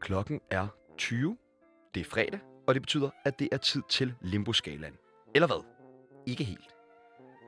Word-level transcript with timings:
Klokken 0.00 0.40
er 0.50 0.68
20. 0.98 1.36
Det 1.94 2.00
er 2.00 2.04
fredag, 2.04 2.40
og 2.66 2.74
det 2.74 2.82
betyder, 2.82 3.10
at 3.24 3.38
det 3.38 3.48
er 3.52 3.56
tid 3.56 3.82
til 3.88 4.14
Limboskalaen. 4.20 4.94
Eller 5.34 5.46
hvad? 5.46 5.64
Ikke 6.26 6.44
helt. 6.44 6.74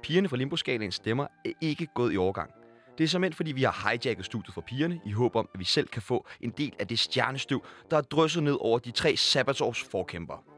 Pigerne 0.03 0.29
fra 0.29 0.37
Limboskalaens 0.37 0.95
stemmer 0.95 1.27
er 1.45 1.53
ikke 1.61 1.87
gået 1.87 2.13
i 2.13 2.17
overgang. 2.17 2.51
Det 2.99 3.05
er 3.05 3.09
simpelthen, 3.09 3.37
fordi 3.37 3.53
vi 3.53 3.63
har 3.63 3.91
hijacket 3.91 4.25
studiet 4.25 4.55
for 4.55 4.61
pigerne, 4.61 5.01
i 5.05 5.13
håb 5.13 5.37
om, 5.37 5.49
at 5.55 5.61
vi 5.61 5.65
selv 5.65 5.89
kan 5.89 6.03
få 6.03 6.27
en 6.41 6.51
del 6.51 6.75
af 6.79 6.89
det 6.89 6.99
stjernestøv, 6.99 7.65
der 7.91 7.97
er 7.97 8.03
drysset 8.03 8.43
ned 8.43 8.57
over 8.61 8.79
de 8.79 8.91
tre 8.91 9.17
sabbatsårs 9.17 9.83
forkæmper. 9.83 10.52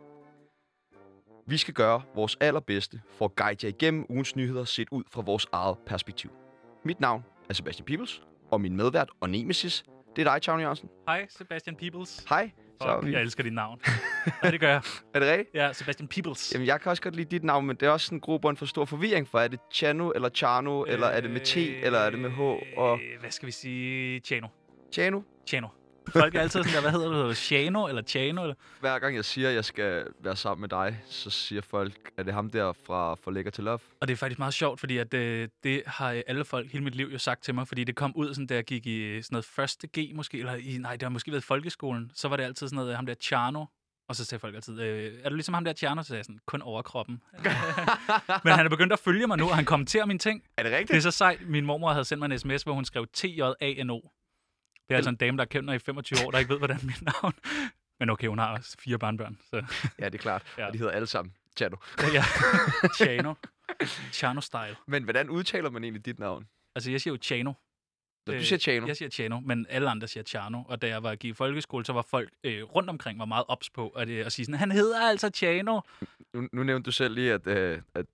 Vi 1.46 1.56
skal 1.56 1.74
gøre 1.74 2.02
vores 2.14 2.36
allerbedste 2.40 3.00
for 3.18 3.24
at 3.24 3.36
guide 3.36 3.66
jer 3.66 3.68
igennem 3.68 4.06
ugens 4.08 4.36
nyheder 4.36 4.64
set 4.64 4.88
ud 4.90 5.02
fra 5.10 5.22
vores 5.22 5.46
eget 5.52 5.76
perspektiv. 5.86 6.30
Mit 6.84 7.00
navn 7.00 7.24
er 7.48 7.54
Sebastian 7.54 7.86
Peebles, 7.86 8.22
og 8.50 8.60
min 8.60 8.76
medvært 8.76 9.10
og 9.20 9.30
nemesis, 9.30 9.84
det 10.16 10.26
er 10.26 10.32
dig, 10.32 10.42
Tjavne 10.42 10.62
Jørgensen. 10.62 10.88
Hej, 11.08 11.26
Sebastian 11.30 11.76
Peebles. 11.76 12.24
Hej. 12.28 12.50
Så 12.82 12.94
Fuck, 12.94 13.06
vi... 13.06 13.12
jeg 13.12 13.20
elsker 13.20 13.42
dit 13.42 13.52
navn. 13.52 13.80
ja, 14.42 14.50
det 14.50 14.60
gør 14.60 14.68
jeg. 14.68 14.82
Er 15.14 15.18
det 15.18 15.28
rigtigt? 15.30 15.54
Ja, 15.54 15.72
Sebastian 15.72 16.08
Peebles. 16.08 16.52
Jamen, 16.54 16.66
jeg 16.66 16.80
kan 16.80 16.90
også 16.90 17.02
godt 17.02 17.16
lide 17.16 17.30
dit 17.30 17.44
navn, 17.44 17.66
men 17.66 17.76
det 17.76 17.86
er 17.86 17.90
også 17.90 18.14
en 18.14 18.20
grobund 18.20 18.56
for 18.56 18.66
stor 18.66 18.84
forvirring, 18.84 19.28
for 19.28 19.38
er 19.38 19.48
det 19.48 19.60
Chano 19.72 20.10
eller 20.10 20.28
Chano, 20.28 20.84
øh... 20.86 20.92
eller 20.92 21.06
er 21.06 21.20
det 21.20 21.30
med 21.30 21.40
T, 21.40 21.56
eller 21.56 21.98
er 21.98 22.10
det 22.10 22.18
med 22.18 22.30
H 22.30 22.40
og 22.78 22.98
Øh, 22.98 23.20
Hvad 23.20 23.30
skal 23.30 23.46
vi 23.46 23.52
sige? 23.52 24.20
Chano. 24.20 24.48
Chano? 24.92 25.20
Chano. 25.48 25.68
Folk 26.08 26.34
er 26.34 26.40
altid 26.40 26.62
sådan 26.62 26.74
der, 26.74 26.80
hvad 26.80 26.90
hedder 26.90 27.06
det? 27.06 27.14
Hedder 27.14 27.28
det 27.28 27.36
Chano 27.36 27.86
eller 27.86 28.02
Chano? 28.02 28.42
Eller? 28.42 28.54
Hver 28.80 28.98
gang 28.98 29.16
jeg 29.16 29.24
siger, 29.24 29.48
at 29.48 29.54
jeg 29.54 29.64
skal 29.64 30.06
være 30.20 30.36
sammen 30.36 30.60
med 30.60 30.68
dig, 30.68 31.00
så 31.06 31.30
siger 31.30 31.62
folk, 31.62 32.10
at 32.16 32.26
det 32.26 32.32
er 32.32 32.34
ham 32.34 32.50
der 32.50 32.72
fra 32.86 33.14
For 33.14 33.30
Lækker 33.30 33.50
til 33.50 33.64
Love. 33.64 33.78
Og 34.00 34.08
det 34.08 34.14
er 34.14 34.16
faktisk 34.16 34.38
meget 34.38 34.54
sjovt, 34.54 34.80
fordi 34.80 34.98
at, 34.98 35.14
øh, 35.14 35.48
det 35.64 35.82
har 35.86 36.22
alle 36.26 36.44
folk 36.44 36.72
hele 36.72 36.84
mit 36.84 36.94
liv 36.94 37.06
jo 37.12 37.18
sagt 37.18 37.44
til 37.44 37.54
mig, 37.54 37.68
fordi 37.68 37.84
det 37.84 37.96
kom 37.96 38.12
ud, 38.16 38.28
sådan, 38.28 38.46
da 38.46 38.54
jeg 38.54 38.64
gik 38.64 38.86
i 38.86 39.22
sådan 39.22 39.34
noget 39.34 39.44
første 39.44 39.88
G 39.98 40.14
måske, 40.14 40.38
eller 40.38 40.54
i, 40.54 40.78
nej, 40.78 40.92
det 40.92 41.02
har 41.02 41.10
måske 41.10 41.30
været 41.30 41.42
i 41.42 41.46
folkeskolen, 41.46 42.10
så 42.14 42.28
var 42.28 42.36
det 42.36 42.44
altid 42.44 42.68
sådan 42.68 42.76
noget, 42.76 42.90
øh, 42.90 42.96
ham 42.96 43.06
der 43.06 43.14
Chano, 43.14 43.64
og 44.08 44.16
så 44.16 44.24
sagde 44.24 44.40
folk 44.40 44.54
altid, 44.54 44.80
øh, 44.80 45.12
er 45.24 45.28
du 45.28 45.34
ligesom 45.34 45.54
ham 45.54 45.64
der 45.64 45.72
Chano? 45.72 46.02
Så 46.02 46.08
sagde 46.08 46.18
jeg 46.18 46.24
sådan, 46.24 46.38
kun 46.46 46.62
overkroppen. 46.62 47.22
Men 48.44 48.52
han 48.52 48.66
er 48.66 48.70
begyndt 48.70 48.92
at 48.92 48.98
følge 48.98 49.26
mig 49.26 49.38
nu, 49.38 49.48
og 49.48 49.56
han 49.56 49.64
kommenterer 49.64 50.06
mine 50.06 50.18
ting. 50.18 50.42
Er 50.56 50.62
det 50.62 50.72
rigtigt? 50.72 50.88
Det 50.88 50.96
er 50.96 51.00
så 51.00 51.10
sejt. 51.10 51.48
Min 51.48 51.66
mormor 51.66 51.92
havde 51.92 52.04
sendt 52.04 52.18
mig 52.18 52.32
en 52.32 52.38
sms, 52.38 52.62
hvor 52.62 52.72
hun 52.72 52.84
skrev 52.84 53.06
T-J-A-N-O. 53.06 54.00
Det 54.88 54.94
er 54.94 54.96
altså 54.96 55.10
en 55.10 55.16
dame, 55.16 55.38
der 55.38 55.60
mig 55.62 55.74
i 55.74 55.78
25 55.78 56.26
år, 56.26 56.30
der 56.30 56.38
ikke 56.38 56.50
ved, 56.50 56.58
hvordan 56.58 56.78
mit 56.82 57.02
navn... 57.02 57.34
Men 58.00 58.10
okay, 58.10 58.26
hun 58.28 58.38
har 58.38 58.56
også 58.56 58.76
fire 58.80 58.98
barnbørn, 58.98 59.38
så 59.50 59.64
Ja, 59.98 60.04
det 60.04 60.14
er 60.14 60.18
klart. 60.18 60.42
Ja. 60.58 60.66
Og 60.66 60.72
de 60.72 60.78
hedder 60.78 60.92
alle 60.92 61.06
sammen 61.06 61.34
Chano. 61.56 61.76
ja. 62.14 62.22
Chano. 62.98 63.34
Chano-style. 64.12 64.76
Men 64.86 65.04
hvordan 65.04 65.30
udtaler 65.30 65.70
man 65.70 65.84
egentlig 65.84 66.06
dit 66.06 66.18
navn? 66.18 66.48
Altså, 66.74 66.90
jeg 66.90 67.00
siger 67.00 67.14
jo 67.14 67.18
Chano. 67.22 67.52
Øh, 68.28 68.38
du 68.38 68.44
siger 68.44 68.58
Chano. 68.58 68.86
Jeg 68.86 68.96
siger 68.96 69.08
Chano, 69.08 69.40
men 69.40 69.66
alle 69.68 69.90
andre 69.90 70.08
siger 70.08 70.24
Chano. 70.24 70.62
Og 70.68 70.82
da 70.82 70.88
jeg 70.88 71.02
var 71.02 71.16
i 71.24 71.32
folkeskole, 71.32 71.84
så 71.84 71.92
var 71.92 72.02
folk 72.02 72.30
øh, 72.44 72.62
rundt 72.62 72.90
omkring 72.90 73.18
var 73.18 73.24
meget 73.24 73.44
ops 73.48 73.70
på 73.70 73.88
at, 73.88 74.08
øh, 74.08 74.26
at 74.26 74.32
sige 74.32 74.46
sådan, 74.46 74.58
han 74.58 74.70
hedder 74.72 75.00
altså 75.00 75.30
Chano. 75.34 75.80
Nu, 76.34 76.48
nu 76.52 76.62
nævnte 76.62 76.86
du 76.86 76.92
selv 76.92 77.14
lige, 77.14 77.32
at, 77.32 77.46
øh, 77.46 77.82
at 77.94 78.06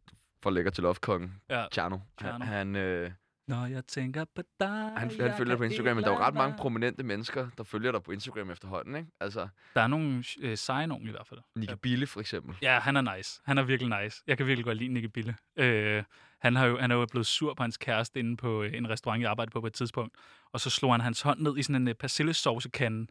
For 0.42 0.50
Lækker 0.50 0.70
til 0.70 0.82
Love 0.82 0.94
kongen, 0.94 1.40
Ja. 1.50 1.64
Chano, 1.72 1.98
Chano. 2.20 2.32
han, 2.32 2.42
han, 2.42 2.76
øh, 2.76 3.10
Når 3.50 3.66
jeg 3.66 3.86
tænker 3.86 4.24
på 4.34 4.42
dig, 4.60 4.92
han, 4.96 5.10
han 5.20 5.36
følger 5.38 5.56
på 5.56 5.62
Instagram, 5.62 5.96
men 5.96 6.04
der 6.04 6.10
er 6.10 6.14
jo 6.14 6.20
ret 6.20 6.34
mange 6.34 6.56
prominente 6.58 7.02
mennesker, 7.02 7.48
der 7.58 7.64
følger 7.64 7.92
dig 7.92 8.02
på 8.02 8.12
Instagram 8.12 8.50
efterhånden, 8.50 8.96
ikke? 8.96 9.08
Altså, 9.20 9.48
Der 9.74 9.80
er 9.80 9.86
nogle 9.86 10.24
øh, 10.40 10.56
seje 10.56 10.86
nogen 10.86 11.08
i 11.08 11.10
hvert 11.10 11.26
fald. 11.26 11.40
Nicky. 11.56 11.72
Bille 11.82 12.06
for 12.06 12.20
eksempel. 12.20 12.56
Ja, 12.62 12.78
han 12.80 12.96
er 12.96 13.16
nice. 13.16 13.40
Han 13.44 13.58
er 13.58 13.62
virkelig 13.62 14.02
nice. 14.02 14.22
Jeg 14.26 14.36
kan 14.36 14.46
virkelig 14.46 14.64
godt 14.64 14.78
lide 14.78 14.92
Nicky 14.92 15.06
Bille. 15.06 15.36
Øh, 15.56 16.02
han, 16.40 16.56
har 16.56 16.66
jo, 16.66 16.78
han 16.78 16.90
er 16.90 16.94
jo 16.94 17.06
blevet 17.10 17.26
sur 17.26 17.54
på 17.54 17.62
hans 17.62 17.76
kæreste 17.76 18.18
inde 18.18 18.36
på 18.36 18.62
øh, 18.62 18.74
en 18.74 18.90
restaurant, 18.90 19.22
jeg 19.22 19.30
arbejdede 19.30 19.52
på 19.52 19.60
på 19.60 19.66
et 19.66 19.72
tidspunkt. 19.72 20.14
Og 20.52 20.60
så 20.60 20.70
slog 20.70 20.92
han 20.92 21.00
hans 21.00 21.22
hånd 21.22 21.40
ned 21.40 21.58
i 21.58 21.62
sådan 21.62 21.82
en 21.82 21.88
uh, 21.88 21.94
persillesaucekande. 21.94 23.06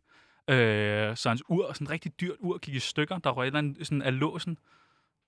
Øh, 0.49 1.17
så 1.17 1.29
hans 1.29 1.43
ur, 1.49 1.73
sådan 1.73 1.85
et 1.87 1.91
rigtig 1.91 2.21
dyrt 2.21 2.37
ur, 2.39 2.57
gik 2.57 2.75
i 2.75 2.79
stykker. 2.79 3.17
Der 3.17 3.29
røg 3.29 3.43
et 3.43 3.47
eller 3.47 3.57
andet 3.59 3.87
sådan 3.87 4.01
af 4.01 4.19
låsen. 4.19 4.57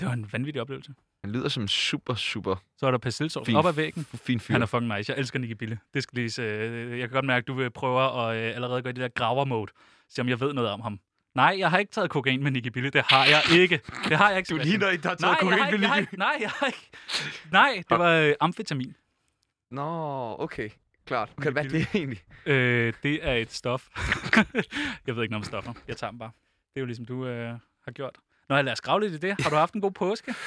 Det 0.01 0.07
var 0.09 0.13
en 0.13 0.33
vanvittig 0.33 0.61
oplevelse. 0.61 0.93
Han 1.23 1.31
lyder 1.33 1.49
som 1.49 1.67
super, 1.67 2.15
super 2.15 2.55
Så 2.77 2.87
er 2.87 2.91
der 2.91 2.97
persillesauce 2.97 3.45
Fin 3.45 3.55
op 3.55 3.65
ad 3.65 3.73
væggen. 3.73 4.05
fin 4.05 4.39
fyr. 4.39 4.51
Han 4.53 4.61
er 4.61 4.65
fucking 4.65 4.97
nice. 4.97 5.11
Jeg 5.11 5.19
elsker 5.19 5.39
Nicky 5.39 5.51
Bille. 5.51 5.79
Det 5.93 6.03
skal 6.03 6.15
lige, 6.15 6.41
øh, 6.43 6.99
jeg 6.99 7.09
kan 7.09 7.13
godt 7.15 7.25
mærke, 7.25 7.43
at 7.43 7.47
du 7.47 7.53
vil 7.53 7.69
prøve 7.69 8.01
at 8.29 8.37
øh, 8.37 8.55
allerede 8.55 8.81
gå 8.81 8.89
i 8.89 8.91
det 8.91 9.01
der 9.01 9.07
graver-mode. 9.07 9.71
Se 10.09 10.21
om 10.21 10.29
jeg 10.29 10.39
ved 10.39 10.53
noget 10.53 10.69
om 10.69 10.81
ham. 10.81 10.99
Nej, 11.35 11.55
jeg 11.59 11.69
har 11.69 11.77
ikke 11.77 11.91
taget 11.91 12.09
kokain 12.09 12.43
med 12.43 12.51
Nicky 12.51 12.67
Bille. 12.67 12.89
Det 12.89 13.01
har 13.01 13.25
jeg 13.25 13.41
ikke. 13.59 13.81
Det 14.09 14.17
har 14.17 14.29
jeg 14.29 14.37
ikke. 14.37 14.49
Du 14.49 14.59
ligner 14.63 14.89
ikke, 14.89 15.03
der 15.03 15.09
har 15.09 15.15
Nej, 15.21 15.29
taget 15.35 15.35
har 15.35 15.57
kokain 15.57 15.73
ikke, 15.73 15.87
med 15.87 15.97
ikke, 16.01 16.17
nej, 16.17 16.37
jeg 16.41 16.49
har 16.49 16.65
ikke. 16.65 16.89
Nej, 17.51 17.83
det 17.89 17.99
var 17.99 18.11
øh, 18.17 18.33
amfetamin. 18.39 18.95
Nå, 19.71 20.35
okay. 20.39 20.69
Klart. 21.05 21.29
Kan 21.41 21.55
det 21.55 21.63
Nicky 21.63 21.75
det 21.77 21.87
egentlig? 21.95 22.19
Øh, 22.45 22.93
det 23.03 23.27
er 23.27 23.33
et 23.33 23.51
stof. 23.51 23.87
jeg 25.07 25.15
ved 25.15 25.23
ikke 25.23 25.31
noget 25.31 25.33
om 25.33 25.43
stoffer. 25.43 25.73
Jeg 25.87 25.97
tager 25.97 26.11
dem 26.11 26.19
bare. 26.19 26.31
Det 26.73 26.79
er 26.79 26.81
jo 26.81 26.85
ligesom 26.85 27.05
du 27.05 27.25
øh, 27.27 27.47
har 27.85 27.91
gjort. 27.91 28.15
Nå, 28.51 28.61
lad 28.61 28.71
os 28.73 28.81
grave 28.81 29.01
lidt 29.01 29.13
i 29.13 29.17
det. 29.17 29.41
Har 29.41 29.49
du 29.49 29.55
haft 29.55 29.73
en 29.73 29.81
god 29.81 29.91
påske? 29.91 30.35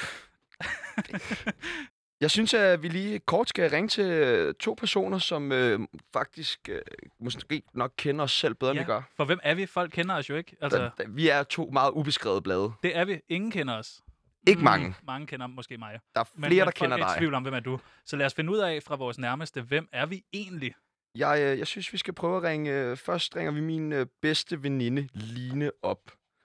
Jeg 2.20 2.30
synes, 2.30 2.54
at 2.54 2.82
vi 2.82 2.88
lige 2.88 3.18
kort 3.18 3.48
skal 3.48 3.70
ringe 3.70 3.88
til 3.88 4.04
øh, 4.04 4.54
to 4.54 4.74
personer, 4.74 5.18
som 5.18 5.52
øh, 5.52 5.80
faktisk 6.12 6.68
øh, 6.68 6.80
måske 7.20 7.62
nok 7.74 7.92
kender 7.96 8.24
os 8.24 8.32
selv 8.32 8.54
bedre, 8.54 8.70
end 8.72 8.78
vi 8.80 8.84
gør. 8.84 9.02
For 9.16 9.24
hvem 9.24 9.38
er 9.42 9.54
vi? 9.54 9.66
Folk 9.66 9.90
kender 9.92 10.14
os 10.14 10.30
jo 10.30 10.36
ikke. 10.36 10.56
Altså, 10.60 10.78
Da, 10.78 10.90
da, 10.98 11.04
vi 11.08 11.28
er 11.28 11.42
to 11.42 11.70
meget 11.72 11.90
ubeskrevede 11.90 12.42
blade. 12.42 12.72
det 12.82 12.96
er 12.96 13.04
vi. 13.04 13.20
Ingen 13.28 13.50
kender 13.50 13.74
os. 13.74 14.00
Ikke 14.48 14.62
mange. 14.64 14.94
Mange 15.06 15.26
kender 15.26 15.46
måske 15.46 15.78
mig. 15.78 15.98
Der 16.14 16.20
er 16.20 16.24
Men, 16.34 16.44
flere, 16.50 16.58
der 16.60 16.64
men 16.64 16.72
kender 16.72 16.96
folk 16.96 17.02
er 17.02 17.06
i 17.06 17.10
dig. 17.10 17.18
tvivl 17.18 17.34
om, 17.34 17.42
hvem 17.42 17.54
er 17.54 17.60
du. 17.60 17.80
Så 18.06 18.16
lad 18.16 18.26
os 18.26 18.34
finde 18.34 18.52
ud 18.52 18.58
af 18.58 18.82
fra 18.82 18.96
vores 18.96 19.18
nærmeste, 19.18 19.62
hvem 19.62 19.88
er 19.92 20.06
vi 20.06 20.22
egentlig? 20.32 20.74
Jeg, 21.14 21.38
øh, 21.42 21.58
jeg 21.58 21.66
synes, 21.66 21.92
vi 21.92 21.98
skal 21.98 22.14
prøve 22.14 22.36
at 22.36 22.42
ringe... 22.42 22.70
Øh, 22.72 22.96
først 22.96 23.36
ringer 23.36 23.52
vi 23.52 23.60
min 23.60 24.06
bedste 24.22 24.62
veninde, 24.62 25.08
Line, 25.12 25.70
op. 25.82 25.98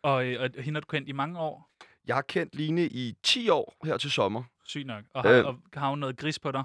Og, 0.03 0.25
øh, 0.27 0.41
og 0.41 0.63
hende 0.63 0.77
har 0.77 0.81
du 0.81 0.85
kendt 0.87 1.09
i 1.09 1.11
mange 1.11 1.39
år. 1.39 1.69
Jeg 2.07 2.15
har 2.15 2.21
kendt 2.21 2.55
Line 2.55 2.85
i 2.85 3.17
10 3.23 3.49
år 3.49 3.75
her 3.85 3.97
til 3.97 4.11
sommer. 4.11 4.43
Syg 4.65 4.83
nok. 4.85 5.03
Og 5.13 5.23
har, 5.23 5.31
Øh. 5.31 5.45
og 5.45 5.59
har 5.73 5.89
hun 5.89 5.99
noget 5.99 6.17
gris 6.17 6.39
på 6.39 6.51
dig? 6.51 6.63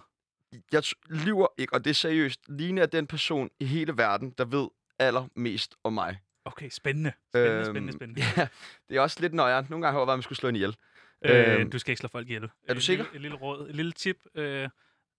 Jeg 0.73 0.83
lyver 1.11 1.47
ikke, 1.59 1.73
og 1.75 1.85
det 1.85 1.91
er 1.91 1.95
seriøst. 1.95 2.41
Line 2.49 2.81
er 2.81 2.87
den 2.87 3.07
person 3.07 3.51
i 3.61 3.65
hele 3.65 3.97
verden, 3.97 4.31
der 4.39 4.45
ved 4.45 4.69
allermest 4.99 5.75
om 5.85 5.93
mig. 5.93 6.21
Okay, 6.45 6.69
spændende. 6.71 7.13
Spændende, 7.29 7.57
Øhm, 7.57 7.65
spændende, 7.65 7.93
spændende. 7.93 8.23
Ja, 8.37 8.49
det 8.89 8.97
er 8.97 9.01
også 9.01 9.21
lidt 9.21 9.35
nøjeren. 9.35 9.67
Nogle 9.71 9.87
gange 9.87 9.93
har 9.93 10.01
jeg 10.07 10.13
at 10.13 10.17
man 10.19 10.23
skulle 10.23 10.39
slå 10.39 10.49
en 10.49 10.57
ihjel. 10.57 10.77
Øh, 11.25 11.61
Øhm, 11.61 11.71
du 11.71 11.79
skal 11.79 11.91
ikke 11.93 11.99
slå 12.01 12.09
folk 12.09 12.27
ihjel. 12.29 12.45
er 12.45 12.75
du 12.75 12.79
Et 12.79 12.83
sikker? 12.83 13.05
Lille, 13.05 13.17
et 13.17 13.21
lille 13.23 13.37
råd, 13.37 13.69
et 13.69 13.75
lille 13.75 13.93
tip. 13.93 14.17
Øh, 14.35 14.69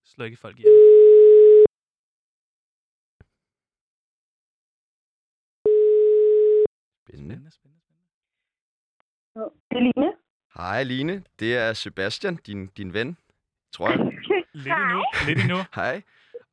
slå 0.06 0.26
ikke 0.26 0.38
folk 0.38 0.58
ihjel. 0.59 0.72
Spændende, 7.08 7.36
spændende, 7.36 7.52
spændende. 7.52 7.75
Det 9.35 9.78
er 9.78 9.79
Line. 9.79 10.13
Hej 10.57 10.84
Line, 10.84 11.23
det 11.40 11.57
er 11.57 11.73
Sebastian, 11.73 12.35
din, 12.35 12.68
din 12.68 12.94
ven, 12.94 13.18
tror 13.73 13.90
jeg. 13.90 14.00
Lidt 14.53 14.68
endnu. 14.68 15.03
Lidt 15.28 15.40
endnu. 15.40 15.57
Hej. 15.81 16.01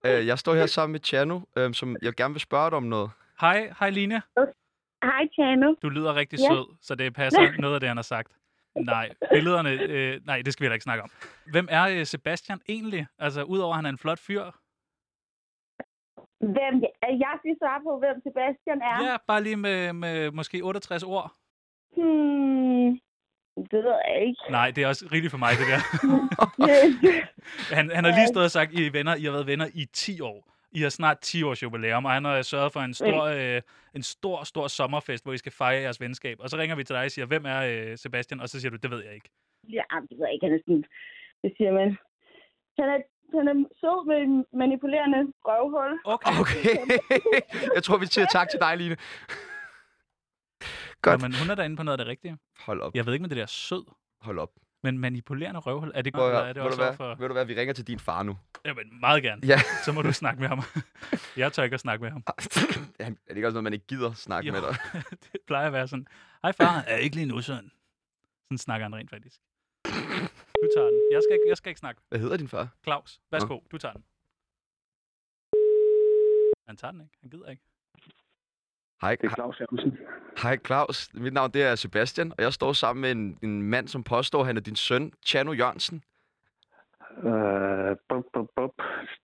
Øh, 0.06 0.26
jeg 0.26 0.38
står 0.38 0.54
her 0.54 0.66
sammen 0.66 0.92
med 0.92 1.00
Chano, 1.00 1.40
øh, 1.56 1.74
som 1.74 1.96
jeg 2.02 2.12
gerne 2.14 2.34
vil 2.34 2.40
spørge 2.40 2.70
dig 2.70 2.76
om 2.76 2.82
noget. 2.82 3.10
Hej, 3.40 3.72
hej 3.78 3.90
Line. 3.90 4.22
Hej, 5.02 5.26
Tjano. 5.34 5.74
Du 5.82 5.88
lyder 5.88 6.14
rigtig 6.14 6.38
Ja. 6.38 6.48
sød, 6.48 6.76
så 6.80 6.94
det 6.94 7.14
passer 7.14 7.40
noget 7.62 7.74
af 7.74 7.80
det, 7.80 7.88
han 7.88 7.96
har 7.96 8.02
sagt. 8.02 8.32
Nej, 8.76 9.08
billederne, 9.32 9.70
øh, 9.70 10.20
nej, 10.26 10.42
det 10.42 10.52
skal 10.52 10.62
vi 10.62 10.64
heller 10.66 10.74
ikke 10.74 10.84
snakke 10.84 11.02
om. 11.02 11.10
Hvem 11.50 11.66
er 11.70 11.84
øh, 11.88 12.06
Sebastian 12.06 12.60
egentlig? 12.68 13.06
Altså, 13.18 13.42
udover 13.42 13.72
at 13.72 13.76
han 13.78 13.86
er 13.86 13.90
en 13.90 13.98
flot 13.98 14.18
fyr. 14.18 14.42
Hvem, 16.54 16.74
jeg 17.24 17.34
skal 17.38 17.56
svare 17.62 17.80
på, 17.86 17.92
hvem 17.98 18.16
Sebastian 18.26 18.80
er. 18.92 18.96
Ja, 19.10 19.16
bare 19.26 19.42
lige 19.42 19.56
med, 19.56 19.92
med 19.92 20.30
måske 20.30 20.60
68 20.64 21.02
ord. 21.02 21.32
Hmm, 21.96 22.71
det 23.56 23.84
ved 23.84 23.94
jeg 24.08 24.26
ikke. 24.26 24.40
Nej, 24.50 24.70
det 24.70 24.84
er 24.84 24.88
også 24.88 25.08
rigeligt 25.12 25.30
for 25.30 25.38
mig, 25.38 25.50
det 25.58 25.66
der. 25.72 25.80
Han, 27.76 27.90
han 27.90 28.04
har 28.04 28.12
lige 28.18 28.26
stået 28.26 28.44
og 28.44 28.50
sagt, 28.50 28.72
I 28.72 28.86
er 28.86 28.90
venner, 28.90 29.14
I 29.14 29.24
har 29.24 29.32
været 29.32 29.46
venner 29.46 29.66
i 29.74 29.84
10 29.92 30.20
år. 30.20 30.48
I 30.72 30.80
har 30.82 30.88
snart 30.88 31.18
10 31.20 31.42
års 31.42 31.62
jubilæum, 31.62 32.04
og 32.04 32.10
han 32.10 32.24
har 32.24 32.42
sørget 32.42 32.72
for 32.72 32.80
en 32.80 32.94
stor, 32.94 33.22
øh, 33.22 33.60
en 33.94 34.02
stor, 34.02 34.44
stor 34.44 34.66
sommerfest, 34.68 35.24
hvor 35.24 35.32
I 35.32 35.38
skal 35.38 35.52
fejre 35.52 35.80
jeres 35.82 36.00
venskab. 36.00 36.36
Og 36.40 36.50
så 36.50 36.56
ringer 36.56 36.76
vi 36.76 36.84
til 36.84 36.94
dig 36.96 37.04
og 37.04 37.10
siger, 37.10 37.26
hvem 37.26 37.44
er 37.46 37.60
øh, 37.60 37.98
Sebastian? 37.98 38.40
Og 38.40 38.48
så 38.48 38.60
siger 38.60 38.70
du, 38.70 38.76
det 38.76 38.90
ved 38.90 39.04
jeg 39.04 39.14
ikke. 39.14 39.28
ja, 39.72 39.82
det 40.08 40.18
ved 40.18 40.26
jeg 40.26 40.32
ikke. 40.34 40.46
Han 40.46 40.54
er 40.54 40.58
sådan, 40.58 40.84
det 41.42 41.52
siger 41.56 41.72
man. 41.72 41.98
Han 42.78 42.88
er, 42.88 42.98
han 43.38 43.48
er 43.48 43.54
sød 43.80 44.06
med 44.06 44.16
en 44.16 44.44
manipulerende 44.52 45.32
røvhul. 45.44 46.00
Okay. 46.04 46.30
Okay. 46.40 46.76
jeg 47.76 47.82
tror, 47.82 47.98
vi 47.98 48.06
siger 48.06 48.26
tak 48.26 48.48
til 48.50 48.60
dig, 48.60 48.76
Line. 48.76 48.96
Godt. 51.02 51.22
Men 51.22 51.34
hun 51.34 51.50
er 51.50 51.54
derinde 51.54 51.76
på 51.76 51.82
noget 51.82 51.98
af 51.98 52.04
det 52.04 52.10
rigtige. 52.10 52.38
Hold 52.58 52.80
op. 52.80 52.94
Jeg 52.94 53.06
ved 53.06 53.12
ikke, 53.12 53.24
om 53.24 53.28
det 53.28 53.36
der 53.36 53.42
er 53.42 53.46
sød, 53.46 53.84
Hold 54.20 54.38
op. 54.38 54.50
men 54.82 54.98
manipulerende 54.98 55.60
røvhul, 55.60 55.92
er 55.94 56.02
det, 56.02 56.12
Prøv, 56.14 56.26
eller 56.28 56.40
er 56.40 56.52
det 56.52 56.56
ved, 56.56 56.62
du 56.62 56.66
også 56.66 56.78
hvad? 56.78 56.86
overfor... 56.86 57.14
ved 57.14 57.28
du 57.28 57.32
hvad, 57.32 57.44
vi 57.44 57.54
ringer 57.54 57.74
til 57.74 57.86
din 57.86 57.98
far 57.98 58.22
nu. 58.22 58.38
Jamen, 58.64 59.00
meget 59.00 59.22
gerne. 59.22 59.46
Ja. 59.46 59.58
Så 59.84 59.92
må 59.92 60.02
du 60.02 60.12
snakke 60.22 60.40
med 60.40 60.48
ham. 60.48 60.60
jeg 61.36 61.52
tør 61.52 61.62
ikke 61.62 61.74
at 61.74 61.80
snakke 61.80 62.02
med 62.02 62.10
ham. 62.10 62.24
Ja, 63.00 63.04
er 63.06 63.10
det 63.28 63.36
ikke 63.36 63.46
også 63.48 63.54
noget, 63.54 63.64
man 63.64 63.72
ikke 63.72 63.86
gider 63.86 64.12
snakke 64.12 64.46
Jo. 64.48 64.52
med 64.52 64.60
dig? 64.62 64.76
det 65.32 65.40
plejer 65.46 65.66
at 65.66 65.72
være 65.72 65.88
sådan, 65.88 66.06
hej 66.42 66.52
far, 66.52 66.84
er 66.86 66.96
ikke 66.96 67.16
lige 67.16 67.26
nu 67.26 67.40
sådan. 67.40 67.70
Sådan 68.44 68.58
snakker 68.58 68.84
han 68.84 68.94
rent 68.94 69.10
faktisk. 69.10 69.40
Du 70.62 70.68
tager 70.76 70.88
den. 70.90 71.00
Jeg 71.12 71.20
skal 71.26 71.34
ikke, 71.34 71.44
jeg 71.48 71.56
skal 71.56 71.70
ikke 71.70 71.78
snakke. 71.80 72.00
Hvad 72.08 72.18
hedder 72.20 72.36
din 72.36 72.48
far? 72.48 72.68
Claus, 72.84 73.20
værsgo, 73.30 73.60
du 73.72 73.78
tager 73.78 73.92
den. 73.92 74.04
Han 76.68 76.76
tager 76.76 76.92
den 76.92 77.00
ikke. 77.00 77.14
Han 77.20 77.30
gider 77.30 77.50
ikke. 77.50 77.62
Hej, 79.02 79.16
Det 79.20 79.30
er 79.30 79.34
Claus 79.34 79.60
Jørgensen. 79.60 79.98
hej 80.42 80.58
Claus. 80.66 81.08
Mit 81.14 81.32
navn 81.32 81.50
det 81.50 81.62
er 81.62 81.74
Sebastian, 81.74 82.32
og 82.38 82.42
jeg 82.44 82.52
står 82.52 82.72
sammen 82.72 83.00
med 83.00 83.10
en, 83.10 83.38
en 83.42 83.62
mand, 83.62 83.88
som 83.88 84.04
påstår, 84.04 84.40
at 84.40 84.46
han 84.46 84.56
er 84.56 84.60
din 84.60 84.76
søn, 84.76 85.12
Chano 85.26 85.52
Jørgensen. 85.52 86.02
Øh, 87.18 87.96
bup, 88.08 88.24
bup, 88.34 88.46
bup. 88.56 88.70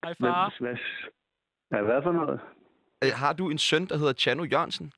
Hej 0.04 0.14
far. 0.20 0.54
hvad, 0.60 0.76
ja, 1.72 1.82
hvad 1.82 2.02
for 2.02 2.12
noget? 2.12 2.40
Øh, 3.04 3.10
Har 3.14 3.32
du 3.32 3.50
en 3.50 3.58
søn, 3.58 3.86
der 3.86 3.96
hedder 3.96 4.12
Chano 4.12 4.44
Jørgensen? 4.44 4.92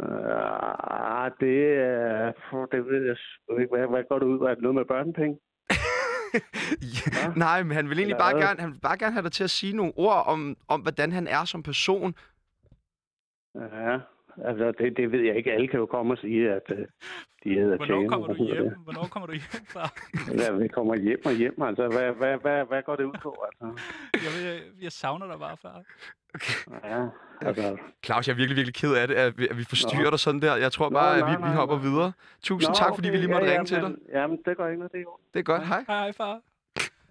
Øh, 0.00 1.30
det 1.40 1.58
er... 1.78 2.32
Det 2.72 2.86
ved 2.86 3.06
jeg 3.06 3.16
ikke. 3.60 3.76
Hvad, 3.76 3.88
hvad 3.88 4.02
går 4.08 4.18
det 4.18 4.26
ud 4.26 4.46
af? 4.46 4.50
Er 4.50 4.54
det 4.54 4.62
noget 4.62 4.74
med 4.74 4.84
børnepenge? 4.84 5.38
ja, 6.96 7.32
nej, 7.36 7.62
men 7.62 7.72
han 7.72 7.88
vil 7.88 7.98
egentlig 7.98 8.14
Eller 8.14 8.24
bare 8.24 8.32
hvad? 8.34 8.42
gerne, 8.42 8.60
han 8.60 8.72
vil 8.72 8.80
bare 8.80 8.98
gerne 8.98 9.12
have 9.12 9.22
dig 9.22 9.32
til 9.32 9.44
at 9.44 9.50
sige 9.50 9.76
nogle 9.76 9.92
ord 9.96 10.26
om, 10.26 10.56
om 10.68 10.80
hvordan 10.80 11.12
han 11.12 11.26
er 11.26 11.44
som 11.44 11.62
person. 11.62 12.14
Ja, 13.60 13.98
altså 14.48 14.72
det, 14.78 14.96
det 14.96 15.12
ved 15.12 15.20
jeg 15.20 15.36
ikke. 15.36 15.52
Alle 15.52 15.68
kan 15.68 15.78
jo 15.80 15.86
komme 15.86 16.14
og 16.14 16.18
sige, 16.18 16.50
at 16.52 16.62
uh, 16.70 16.78
de 17.44 17.54
hedder 17.54 17.76
Hvornår 17.76 17.86
Tjano, 18.00 18.08
kommer 18.08 18.26
du 18.26 18.44
hjem? 18.44 18.72
Hvornår 18.84 19.04
kommer 19.10 19.26
du 19.26 19.32
hjem, 19.32 19.64
far? 19.68 19.92
Ja, 20.42 20.52
vi 20.52 20.68
kommer 20.68 20.96
hjem 20.96 21.20
og 21.24 21.32
hjem. 21.32 21.62
Altså, 21.62 21.88
hvad, 21.88 22.12
hvad, 22.12 22.36
hvad, 22.38 22.64
hvad 22.64 22.82
går 22.82 22.96
det 22.96 23.04
ud 23.04 23.16
på? 23.22 23.44
Altså? 23.46 23.82
Jeg, 24.14 24.32
vil, 24.54 24.62
jeg 24.82 24.92
savner 24.92 25.26
dig 25.26 25.38
bare, 25.38 25.56
far. 25.56 25.82
Ja, 26.84 27.06
altså... 27.48 27.76
Claus, 28.04 28.26
jeg 28.28 28.32
er 28.32 28.36
virkelig, 28.36 28.56
virkelig 28.56 28.74
ked 28.74 28.94
af 28.94 29.08
det, 29.08 29.14
at 29.14 29.38
vi, 29.38 29.48
at 29.48 29.58
vi 29.58 29.64
forstyrrer 29.64 30.04
Nå. 30.04 30.10
dig 30.10 30.18
sådan 30.18 30.42
der. 30.42 30.56
Jeg 30.56 30.72
tror 30.72 30.88
Nå, 30.90 30.94
bare, 30.98 31.14
at 31.14 31.20
nej, 31.20 31.30
vi, 31.30 31.36
vi 31.36 31.42
nej, 31.42 31.54
hopper 31.54 31.76
nej. 31.76 31.84
videre. 31.84 32.12
Tusind 32.42 32.70
Nå, 32.70 32.74
tak, 32.74 32.94
fordi 32.94 33.10
vi 33.10 33.16
lige 33.16 33.28
måtte 33.32 33.46
ja, 33.46 33.52
ringe 33.52 33.66
til 33.66 33.76
dig. 33.76 33.82
men, 33.90 33.98
Jamen, 34.12 34.38
det 34.44 34.56
går 34.56 34.66
ikke 34.66 34.78
noget, 34.78 34.92
det 34.92 34.98
er 34.98 35.02
jo. 35.02 35.16
Det 35.34 35.38
er 35.38 35.42
godt, 35.44 35.66
hej. 35.66 35.84
Hej, 35.88 35.98
hej, 35.98 36.12
far. 36.12 36.40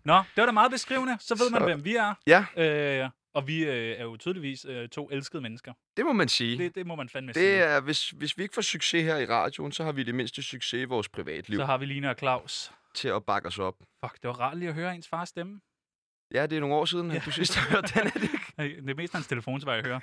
Nå, 0.03 0.13
det 0.13 0.37
var 0.41 0.45
da 0.45 0.51
meget 0.51 0.71
beskrivende. 0.71 1.13
Så 1.19 1.35
ved 1.35 1.51
man, 1.51 1.61
Så- 1.61 1.65
hvem 1.65 1.85
vi 1.85 1.95
er. 1.95 2.13
Ja. 2.27 2.45
Øh, 2.57 3.09
og 3.35 3.47
vi 3.47 3.63
øh, 3.63 3.99
er 3.99 4.03
jo 4.03 4.17
tydeligvis 4.17 4.65
øh, 4.65 4.89
to 4.89 5.09
elskede 5.11 5.41
mennesker. 5.41 5.73
Det 5.97 6.05
må 6.05 6.13
man 6.13 6.27
sige. 6.29 6.57
Det, 6.57 6.75
det 6.75 6.87
må 6.87 6.95
man 6.95 7.09
fandme 7.09 7.27
Det 7.33 7.35
sige. 7.35 7.55
er, 7.55 7.79
hvis, 7.81 8.09
hvis 8.09 8.37
vi 8.37 8.43
ikke 8.43 8.55
får 8.55 8.61
succes 8.61 9.03
her 9.03 9.17
i 9.17 9.25
radioen, 9.25 9.71
så 9.71 9.83
har 9.83 9.91
vi 9.91 10.03
det 10.03 10.15
mindste 10.15 10.43
succes 10.43 10.81
i 10.81 10.83
vores 10.83 11.09
privatliv 11.09 11.57
Så 11.59 11.65
har 11.65 11.77
vi 11.77 11.85
Line 11.85 12.09
og 12.09 12.15
Claus. 12.19 12.71
til 12.93 13.07
at 13.07 13.25
bakke 13.25 13.47
os 13.47 13.59
op. 13.59 13.75
Fuck, 14.05 14.13
det 14.21 14.27
var 14.27 14.33
rart 14.39 14.57
lige 14.57 14.69
at 14.69 14.75
høre 14.75 14.95
ens 14.95 15.07
fars 15.07 15.29
stemme. 15.29 15.61
Ja, 16.33 16.45
det 16.45 16.55
er 16.55 16.59
nogle 16.59 16.75
år 16.75 16.85
siden, 16.85 17.11
at 17.11 17.25
du 17.25 17.31
sidst 17.31 17.55
har 17.55 17.69
hørt 17.75 17.91
den, 17.95 18.07
er 18.07 18.11
det 18.11 18.23
ikke? 18.23 18.39
Øh, 18.77 18.81
Det 18.83 18.89
er 18.89 18.95
mest 18.95 19.13
hans 19.13 19.27
telefon, 19.27 19.61
så 19.61 19.71
jeg 19.71 19.83
hører. 19.85 19.99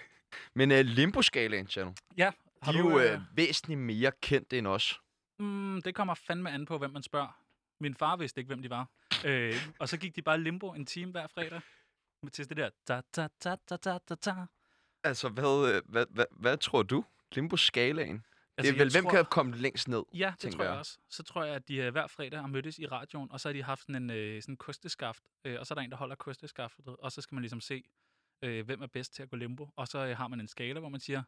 Men 0.55 0.71
uh, 0.71 0.79
Limbo-skalaen, 0.79 1.67
Chano, 1.69 1.93
Ja, 2.17 2.31
de 2.31 2.33
har 2.63 2.73
er 2.73 2.83
du... 2.83 2.91
jo 2.91 2.99
Øh, 3.01 3.15
uh, 3.15 3.37
væsentligt 3.37 3.81
mere 3.81 4.13
kendte 4.23 4.59
end 4.59 4.67
os. 4.67 5.01
mm, 5.39 5.83
det 5.85 5.95
kommer 5.95 6.15
fandme 6.15 6.51
an 6.51 6.67
på, 6.67 6.79
hvem 6.79 6.91
man 6.91 7.03
spørger. 7.03 7.39
Min 7.81 7.95
far 7.95 8.17
vidste 8.17 8.41
ikke, 8.41 8.49
hvem 8.49 8.63
de 8.63 8.71
var. 8.71 8.89
Øh, 9.25 9.55
og 9.79 9.89
så 9.89 9.97
gik 9.97 10.17
de 10.17 10.23
bare 10.23 10.41
limbo 10.41 10.73
en 10.73 10.87
time 10.87 11.11
hver 11.11 11.27
fredag. 11.35 11.61
Til 12.31 12.49
det 12.49 12.57
der... 12.57 12.71
Ta, 12.87 13.01
ta, 13.13 13.29
ta, 13.41 13.57
ta, 13.67 13.77
ta, 13.77 13.99
ta, 13.99 14.15
ta. 14.15 14.35
Altså, 15.05 15.29
hvad, 15.29 15.75
øh, 15.75 15.83
hvad, 15.89 16.07
hvad, 16.11 16.25
hvad 16.31 16.57
tror 16.57 16.83
du? 16.83 17.05
Limbo-skalaen? 17.33 18.27
Altså, 18.57 18.73
det 18.73 18.81
er 18.81 18.85
vel, 18.85 18.93
hvem 18.93 19.05
tror- 19.05 19.11
kan 19.11 19.25
komme 19.31 19.57
længst 19.57 19.89
ned? 19.89 20.03
Ja, 20.15 20.35
det 20.43 20.53
tror 20.53 20.63
jeg 20.63 20.71
jeg. 20.71 20.79
også. 20.79 20.99
Så 21.09 21.23
tror 21.23 21.45
jeg, 21.45 21.55
at 21.55 21.69
de 21.69 21.77
øh, 21.77 21.93
hver 21.93 22.07
fredag 22.07 22.41
har 22.41 22.47
mødtes 22.47 22.79
i 22.79 22.87
radioen, 22.87 23.31
og 23.31 23.41
så 23.41 23.49
har 23.49 23.53
de 23.53 23.63
haft 23.63 23.81
sådan 23.83 23.97
en 24.03 24.11
øh, 24.11 24.43
sådan 24.43 24.57
kosteskaft, 24.57 25.25
øh, 25.45 25.61
og 25.61 25.67
så 25.67 25.75
er 25.75 25.77
der 25.77 25.83
en, 25.83 25.91
der 25.91 25.97
holder 25.97 26.15
kosteskaftet, 26.17 26.87
og 26.87 27.13
så 27.13 27.21
skal 27.23 27.35
man 27.35 27.43
ligesom 27.43 27.61
se, 27.61 27.85
øh, 28.43 28.65
hvem 28.65 28.83
er 28.83 28.87
bedst 28.87 29.15
til 29.15 29.23
at 29.23 29.31
gå 29.31 29.37
limbo. 29.37 29.71
Og 29.77 29.89
så 29.89 30.07
øh, 30.07 30.17
har 30.17 30.29
man 30.29 30.41
en 30.41 30.49
skala, 30.49 30.81
hvor 30.81 30.89
man 30.89 31.01
siger, 31.01 31.23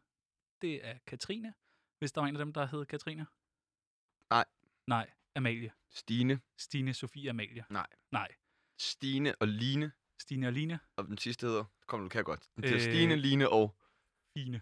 det 0.61 0.85
er 0.87 0.97
Katrine, 1.07 1.53
hvis 1.99 2.11
der 2.11 2.21
var 2.21 2.27
en 2.27 2.35
af 2.35 2.39
dem, 2.39 2.53
der 2.53 2.65
hed 2.65 2.85
Katrine. 2.85 3.25
Nej. 4.29 4.45
Nej, 4.87 5.11
Amalie. 5.35 5.71
Stine, 5.89 6.41
Stine, 6.57 6.93
Sofie, 6.93 7.29
Amalie. 7.29 7.65
Nej. 7.69 7.87
Nej. 8.11 8.27
Stine 8.79 9.35
og 9.35 9.47
Line. 9.47 9.91
Stine 10.21 10.47
og 10.47 10.53
Line. 10.53 10.79
Og 10.97 11.05
den 11.07 11.17
sidste 11.17 11.47
hedder, 11.47 11.63
kom 11.87 11.99
nu, 11.99 12.09
kan 12.09 12.17
jeg 12.17 12.25
godt. 12.25 12.47
Den 12.55 12.63
Øh, 12.63 12.81
Stine, 12.81 13.15
Line 13.15 13.49
og 13.49 13.75
Fine. 14.37 14.61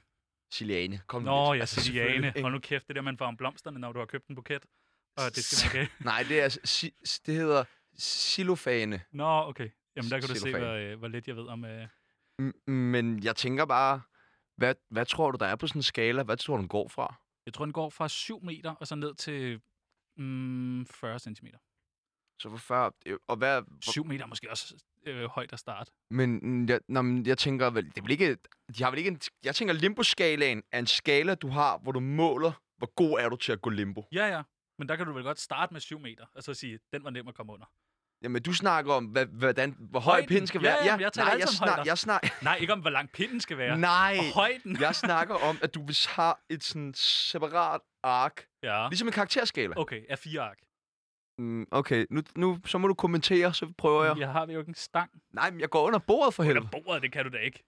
Siliane. 0.52 1.02
Kom 1.08 1.22
nu 1.22 1.26
Nå, 1.32 1.54
lidt. 1.54 1.58
ja, 1.96 2.02
Altså? 2.02 2.42
Hold 2.42 2.54
nu 2.54 2.60
kæft, 2.60 2.88
det 2.88 2.96
der, 2.96 3.02
man 3.02 3.18
får 3.18 3.26
om 3.26 3.38
blomsterne, 3.38 3.80
når 3.80 3.92
du 3.92 4.00
har 4.00 4.06
købt 4.06 4.28
en 4.28 4.36
buket. 4.36 4.66
Og 5.18 5.36
det 5.36 5.44
skal 5.44 5.78
man 5.78 5.82
ikke. 5.84 5.94
Nej, 6.04 6.24
det, 6.30 6.42
er, 6.42 6.50
si, 6.64 6.94
det 7.26 7.36
hedder 7.36 7.64
xylofane. 8.02 9.02
Nå, 9.12 9.26
okay. 9.48 9.70
Jamen, 9.96 10.12
der 10.12 10.20
kan 10.20 10.30
du 10.30 10.36
se, 10.36 10.42
Xylofan. 10.42 10.62
hvor, 10.62 10.72
øh, 10.72 11.00
hvor 11.00 11.08
lidt 11.08 11.28
jeg 11.28 11.36
ved 11.36 11.48
om... 11.48 11.66
Øh, 11.66 11.88
Men 12.68 13.24
jeg 13.24 13.36
tænker 13.36 13.66
bare, 13.66 14.02
hvad, 14.58 14.76
hvad 14.90 15.06
tror 15.06 15.32
du, 15.32 15.38
der 15.38 15.46
er 15.46 15.56
på 15.56 15.68
sådan 15.68 15.80
en 15.80 15.84
skala? 15.84 16.24
Hvad 16.24 16.38
tror 16.38 16.56
du, 16.56 16.62
den 16.62 16.70
går 16.70 16.88
fra? 16.88 17.16
Jeg 17.46 17.54
tror, 17.54 17.66
den 17.66 17.74
går 17.74 17.90
fra 17.90 18.08
7 18.10 18.44
meter 18.44 18.76
og 18.76 18.88
så 18.88 18.96
ned 18.96 19.16
til 19.16 19.62
mm, 20.18 20.86
40 20.86 21.20
cm. 21.20 21.48
Så 22.40 22.50
for 22.50 22.58
40, 22.58 22.92
øh, 23.06 23.18
og 23.28 23.36
hvad, 23.38 23.62
hvor, 23.62 23.92
7 23.92 24.06
meter 24.06 24.24
er 24.24 24.28
måske 24.28 24.50
også 24.50 24.76
øh, 25.06 25.26
højt 25.30 25.54
at 25.54 25.60
starte. 25.60 25.92
men 26.12 26.40
mm, 26.44 26.66
jeg, 26.70 26.80
nå, 26.90 27.02
men 27.02 27.26
jeg 27.26 27.38
tænker 27.38 27.70
vel, 27.70 27.86
det 27.86 27.98
er 27.98 28.02
vel 28.02 28.12
ikke, 28.12 28.38
de 28.78 28.84
har 28.84 28.90
vel 28.92 28.98
ikke 28.98 29.08
en, 29.08 29.20
jeg 29.44 29.56
tænker 29.56 29.74
limbo-skalaen 29.74 30.64
er 30.72 30.80
en 30.80 30.88
skala, 30.88 31.36
du 31.36 31.48
har, 31.48 31.78
hvor 31.78 31.92
du 31.92 32.00
måler, 32.00 32.52
hvor 32.78 32.94
god 32.96 33.20
er 33.20 33.30
du 33.30 33.36
til 33.36 33.52
at 33.52 33.62
gå 33.62 33.70
limbo. 33.70 34.06
Ja, 34.12 34.26
ja. 34.28 34.42
Men 34.80 34.90
der 34.90 34.96
kan 34.96 35.06
du 35.06 35.14
vel 35.14 35.24
godt 35.24 35.40
starte 35.40 35.74
med 35.74 35.82
7 35.82 36.00
meter, 36.00 36.26
og 36.36 36.44
så 36.44 36.54
sige, 36.54 36.80
den 36.94 37.04
var 37.04 37.10
nem 37.10 37.28
at 37.28 37.36
komme 37.36 37.54
under. 37.54 37.66
Jamen, 38.24 38.42
du 38.42 38.54
snakker 38.54 38.94
om, 38.94 39.06
hvad, 39.06 39.26
hvordan, 39.26 39.76
hvor 39.80 40.00
høj 40.00 40.12
Højden. 40.14 40.28
pinden 40.28 40.48
skal 40.48 40.62
Ja, 40.64 40.70
være. 40.70 40.86
ja, 40.86 40.98
jeg 40.98 41.14
taler 41.14 41.28
nej, 41.30 41.38
jeg, 41.40 41.48
snak, 41.48 41.86
jeg, 41.86 41.98
snak, 41.98 42.22
Nej, 42.44 42.56
ikke 42.56 42.74
om, 42.74 42.80
hvor 42.80 42.90
lang 42.90 43.10
pinden 43.12 43.40
skal 43.42 43.58
være. 43.58 43.78
nej, 43.78 44.16
Og 44.20 44.26
højden. 44.34 44.78
jeg 44.82 44.96
snakker 44.96 45.36
om, 45.36 45.58
at 45.62 45.74
du 45.76 45.86
vil 45.86 45.98
have 46.10 46.34
et 46.50 46.64
sådan 46.64 46.94
separat 46.96 47.82
ark, 48.04 48.46
Ja. 48.64 48.88
ligesom 48.90 49.08
en 49.08 49.12
karakterskala. 49.14 49.74
Okay, 49.78 50.02
er 50.10 50.16
fire 50.16 50.42
ark. 50.42 50.58
Mm, 51.38 51.68
okay, 51.72 52.06
nu, 52.10 52.22
nu, 52.36 52.60
så 52.66 52.78
må 52.78 52.88
du 52.88 52.94
kommentere, 52.94 53.54
så 53.54 53.74
prøver 53.78 54.04
jeg. 54.04 54.18
Jeg 54.18 54.32
har 54.32 54.48
jo 54.48 54.60
ikke 54.60 54.70
en 54.70 54.76
stang. 54.76 55.12
Nej, 55.32 55.52
men 55.52 55.60
jeg 55.60 55.70
går 55.70 55.88
under 55.88 56.00
bordet 56.00 56.34
for 56.34 56.44
Under 56.44 56.54
helvede. 56.54 56.70
bordet, 56.84 57.02
det 57.02 57.12
kan 57.12 57.26
du 57.26 57.32
da 57.32 57.38
ikke. 57.38 57.64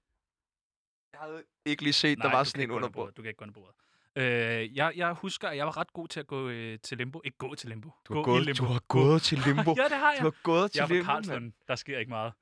Jeg 1.14 1.20
havde 1.22 1.44
ikke 1.66 1.84
lige 1.84 1.94
set, 1.94 2.18
Nej, 2.18 2.28
der 2.28 2.36
var 2.38 2.44
sådan 2.44 2.64
en 2.64 2.72
under 2.72 2.90
bordet. 2.90 3.18
Du 3.18 3.22
kan 3.22 3.30
ikke 3.30 3.38
gå 3.38 3.46
under 3.46 3.54
bordet. 3.54 3.76
Øh, 4.18 4.76
jeg, 4.78 4.92
jeg 4.96 5.14
husker, 5.14 5.48
at 5.50 5.58
jeg 5.58 5.66
var 5.66 5.78
ret 5.78 5.94
god 5.94 6.08
til 6.08 6.20
at 6.20 6.28
gå 6.28 6.50
øh, 6.50 6.80
til 6.80 6.98
limbo. 6.98 7.22
Ikke 7.26 7.38
gå 7.38 7.56
til 7.56 7.70
limbo. 7.70 7.92
Du 8.08 8.14
har, 8.14 8.22
gå 8.22 8.32
gået, 8.32 8.46
limbo. 8.46 8.66
du 8.66 8.72
har 8.72 8.80
gået 8.88 9.22
til 9.22 9.38
limbo. 9.48 9.74
ja, 9.78 9.84
det 9.84 9.98
har 9.98 10.12
jeg. 10.12 10.20
Du 10.20 10.24
har 10.26 10.36
gået 10.44 10.72
til 10.72 10.80
Jeg 10.90 10.98
er 11.00 11.04
fra 11.04 11.20
limbo. 11.20 11.56
Der 11.68 11.76
sker 11.76 12.00
ikke 12.00 12.10
meget. 12.10 12.34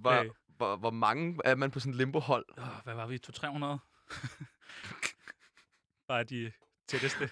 Hvor, 0.00 0.10
Øh. 0.12 0.30
hvor, 0.56 0.76
hvor 0.76 0.90
mange 0.90 1.38
er 1.44 1.54
man 1.54 1.70
på 1.70 1.80
sådan 1.80 1.90
et 1.92 1.96
limbo-hold? 1.96 2.44
Oh, 2.58 2.64
hvad 2.84 2.94
var 2.94 3.06
vi? 3.06 3.18
200-300? 3.26 4.08
Bare 6.08 6.24
de 6.24 6.52
tætteste. 6.88 7.30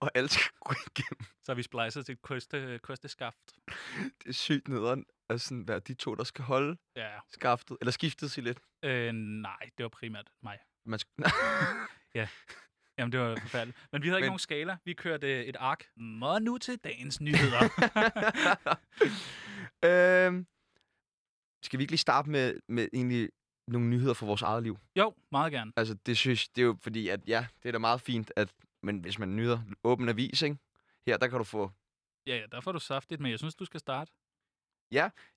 og 0.00 0.10
alle 0.14 0.28
skal 0.28 0.50
gå 0.60 0.74
igennem. 0.86 1.26
Så 1.44 1.54
vi 1.54 1.62
splejset 1.62 2.06
til 2.06 2.12
et 2.12 2.22
koste, 2.22 2.80
kosteskaft. 2.82 3.52
Det 3.96 4.28
er 4.28 4.32
sygt 4.32 4.68
nederen 4.68 5.04
at 5.28 5.40
sådan 5.40 5.68
være 5.68 5.78
de 5.80 5.94
to, 5.94 6.14
der 6.14 6.24
skal 6.24 6.44
holde 6.44 6.76
Ja. 6.96 7.10
skaftet. 7.32 7.76
Eller 7.80 7.92
skiftet 7.92 8.30
sig 8.30 8.42
lidt. 8.44 8.58
Øh, 8.84 9.12
nej, 9.12 9.70
det 9.78 9.82
var 9.82 9.88
primært 9.88 10.30
mig. 10.42 10.58
Man 10.86 10.98
skal... 10.98 11.10
Jamen, 12.98 13.12
det 13.12 13.20
var 13.20 13.36
forfærdeligt. 13.42 13.78
Men 13.92 14.02
vi 14.02 14.08
havde 14.08 14.18
ikke 14.18 14.24
Men- 14.24 14.28
nogen 14.30 14.38
skala. 14.38 14.76
Vi 14.84 14.92
kørte 14.94 15.32
øh, 15.40 15.44
et 15.44 15.56
ark. 15.58 15.84
Og 16.22 16.42
nu 16.42 16.58
til 16.58 16.76
dagens 16.84 17.20
nyheder. 17.20 17.60
øhm, 19.84 20.46
skal 21.62 21.78
vi 21.78 21.82
ikke 21.82 21.92
lige 21.92 21.98
starte 21.98 22.30
med, 22.30 22.54
med 22.68 22.88
egentlig 22.92 23.28
nogle 23.68 23.86
nyheder 23.88 24.14
fra 24.14 24.26
vores 24.26 24.42
eget 24.42 24.62
liv? 24.62 24.78
jo, 24.96 25.14
meget 25.32 25.52
gerne. 25.52 25.72
Altså, 25.76 25.94
det 26.06 26.16
synes 26.16 26.48
det 26.48 26.62
er 26.62 26.66
jo 26.66 26.76
fordi, 26.82 27.08
at 27.08 27.20
ja, 27.26 27.46
det 27.62 27.68
er 27.68 27.72
da 27.72 27.78
meget 27.78 28.00
fint, 28.00 28.32
at, 28.36 28.54
men 28.82 28.98
hvis 28.98 29.18
man 29.18 29.36
nyder 29.36 29.60
åben 29.84 30.08
avis, 30.08 30.42
ikke? 30.42 30.56
Her, 31.06 31.16
der 31.16 31.28
kan 31.28 31.38
du 31.38 31.44
få 31.44 31.70
Ja, 32.26 32.36
ja, 32.36 32.46
der 32.52 32.60
får 32.60 32.72
du 32.72 32.78
saftigt, 32.78 33.20
men 33.20 33.30
jeg 33.30 33.38
synes, 33.38 33.54
du 33.54 33.64
skal 33.64 33.80
starte. 33.80 34.12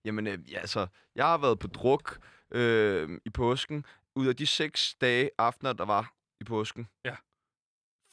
Jamen, 0.06 0.28
øh, 0.28 0.52
ja, 0.52 0.60
altså, 0.60 0.88
jeg 1.16 1.26
har 1.26 1.38
været 1.38 1.60
på 1.60 1.68
druk 1.68 2.20
øh, 2.52 3.20
i 3.26 3.30
påsken. 3.30 3.86
Ud 4.16 4.28
af 4.28 4.36
de 4.36 4.46
seks 4.46 4.96
dage, 5.02 5.30
aftener, 5.38 5.74
der 5.74 5.86
var 5.86 6.14
i 6.42 6.44
påsken. 6.44 6.88
Ja. 7.06 7.16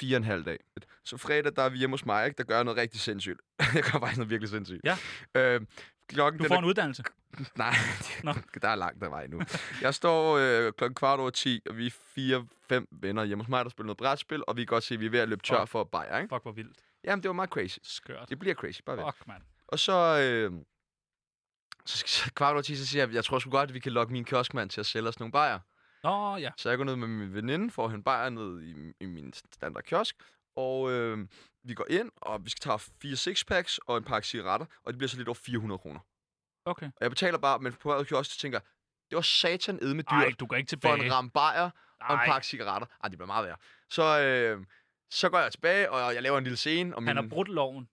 Fire 0.01 0.17
og 0.17 0.19
en 0.19 0.25
halv 0.25 0.45
dag. 0.45 0.59
Så 1.05 1.17
fredag, 1.17 1.57
der 1.57 1.63
er 1.63 1.69
vi 1.69 1.79
hjemme 1.79 1.95
hos 1.95 2.07
mig, 2.07 2.27
ikke? 2.27 2.39
der 2.39 2.45
gør 2.45 2.55
jeg 2.55 2.65
noget 2.65 2.79
rigtig 2.79 3.01
sindssygt. 3.01 3.41
jeg 3.75 3.83
gør 3.83 3.99
faktisk 3.99 4.19
noget 4.19 4.31
virkelig 4.31 4.49
sindssygt. 4.49 4.81
Ja. 4.85 4.97
Øh, 5.35 5.61
klokken, 6.09 6.43
Du 6.43 6.49
får 6.49 6.55
er- 6.55 6.59
en 6.59 6.65
uddannelse. 6.65 7.03
Nej, 7.57 7.73
Nå. 8.25 8.33
der 8.63 8.69
er 8.69 8.75
langt 8.75 9.01
der 9.01 9.09
vej 9.09 9.27
nu. 9.27 9.41
Jeg 9.81 9.95
står 9.95 10.37
øh, 10.37 10.73
klokken 10.73 10.95
kvart 10.95 11.21
over 11.21 11.31
10, 11.31 11.61
og 11.71 11.77
vi 11.77 11.87
er 11.87 11.91
fire-fem 12.15 12.89
venner 12.91 13.25
hjemme 13.25 13.45
hos 13.45 13.49
mig, 13.49 13.65
der 13.65 13.71
spiller 13.71 13.87
noget 13.87 13.97
brætspil, 13.99 14.43
og 14.47 14.57
vi 14.57 14.63
kan 14.63 14.67
godt 14.67 14.85
se, 14.85 14.95
at 14.95 15.01
vi 15.01 15.07
er 15.07 15.11
ved 15.11 15.19
at 15.21 15.29
løbe 15.29 15.43
tør 15.43 15.61
Fuck. 15.61 15.71
for 15.71 15.85
bajer, 15.85 16.19
ikke? 16.19 16.35
Fuck, 16.35 16.43
hvor 16.43 16.53
vildt. 16.53 16.79
Jamen, 17.05 17.23
det 17.23 17.29
var 17.29 17.33
meget 17.35 17.51
crazy. 17.51 17.79
Skørt. 17.83 18.29
Det 18.29 18.39
bliver 18.39 18.55
crazy, 18.55 18.81
bare 18.87 18.97
vent. 18.97 19.15
Fuck, 19.17 19.29
mand. 19.29 19.43
Og 19.69 19.79
så, 19.79 19.93
øh, 20.23 20.53
så, 21.87 22.05
så 22.07 22.33
kvart 22.35 22.53
over 22.53 22.63
10, 22.63 22.77
så 22.77 22.87
siger 22.87 23.07
jeg, 23.07 23.15
jeg 23.15 23.25
tror 23.25 23.39
sgu 23.39 23.51
godt, 23.51 23.71
at 23.71 23.75
vi 23.75 23.81
kan 23.81 23.93
lokke 23.93 24.13
min 24.13 24.25
kioskmand 24.25 24.71
til 24.71 24.81
at 24.81 24.87
sælge 24.87 25.09
os 25.09 25.19
nogle 25.21 25.33
bajer. 25.33 25.59
Nå, 26.03 26.37
ja. 26.37 26.51
Så 26.57 26.69
jeg 26.69 26.79
går 26.79 26.85
ned 26.85 26.97
med 26.97 27.09
min 27.09 27.35
veninde 27.35 27.71
for 27.71 27.85
at 27.85 27.91
hente 27.91 28.05
bajer 28.05 28.31
ned 28.31 28.63
i, 28.63 28.93
i 29.01 29.07
min 29.07 29.33
standard 29.53 29.83
kiosk. 29.83 30.17
Og 30.57 30.91
øh, 30.93 31.19
vi 31.69 31.75
går 31.75 31.87
ind, 31.91 32.11
og 32.17 32.45
vi 32.45 32.51
skal 32.51 32.61
tage 32.61 32.79
fire 33.03 33.17
sixpacks 33.17 33.79
og 33.79 33.97
en 33.97 34.05
pakke 34.05 34.29
cigaretter, 34.29 34.67
og 34.85 34.93
det 34.93 34.99
bliver 34.99 35.09
så 35.09 35.17
lidt 35.17 35.29
over 35.29 35.35
400 35.47 35.79
kroner. 35.79 36.01
Okay. 36.65 36.87
Og 36.87 36.93
jeg 37.01 37.11
betaler 37.11 37.39
bare, 37.39 37.59
men 37.59 37.73
på 37.73 37.89
vej 37.89 37.97
ud 37.97 38.01
af 38.01 38.07
kiosken, 38.07 38.33
så 38.33 38.39
tænker 38.41 38.59
det 39.11 39.17
var 39.17 39.21
satan 39.23 39.75
med 39.83 39.95
dyrt 39.95 40.07
Nej, 40.11 40.33
du 40.41 40.47
går 40.47 40.57
ikke 40.57 40.67
for 40.67 40.71
tilbage. 40.71 41.05
en 41.07 41.13
ram 41.13 41.31
bajer 41.31 41.71
og 42.01 42.15
en 42.15 42.21
pakke 42.27 42.47
cigaretter. 42.47 42.87
Ej, 43.03 43.09
det 43.09 43.19
bliver 43.19 43.27
meget 43.27 43.47
værre. 43.47 43.57
Så, 43.91 44.21
øh, 44.23 44.65
Så 45.11 45.29
går 45.29 45.39
jeg 45.39 45.53
tilbage, 45.53 45.91
og 45.91 46.15
jeg 46.15 46.23
laver 46.23 46.39
en 46.39 46.45
lille 46.45 46.57
scene. 46.57 46.97
Og 46.97 47.03
min... 47.03 47.07
Han 47.09 47.17
har 47.17 47.27
brudt 47.29 47.49
loven, 47.49 47.89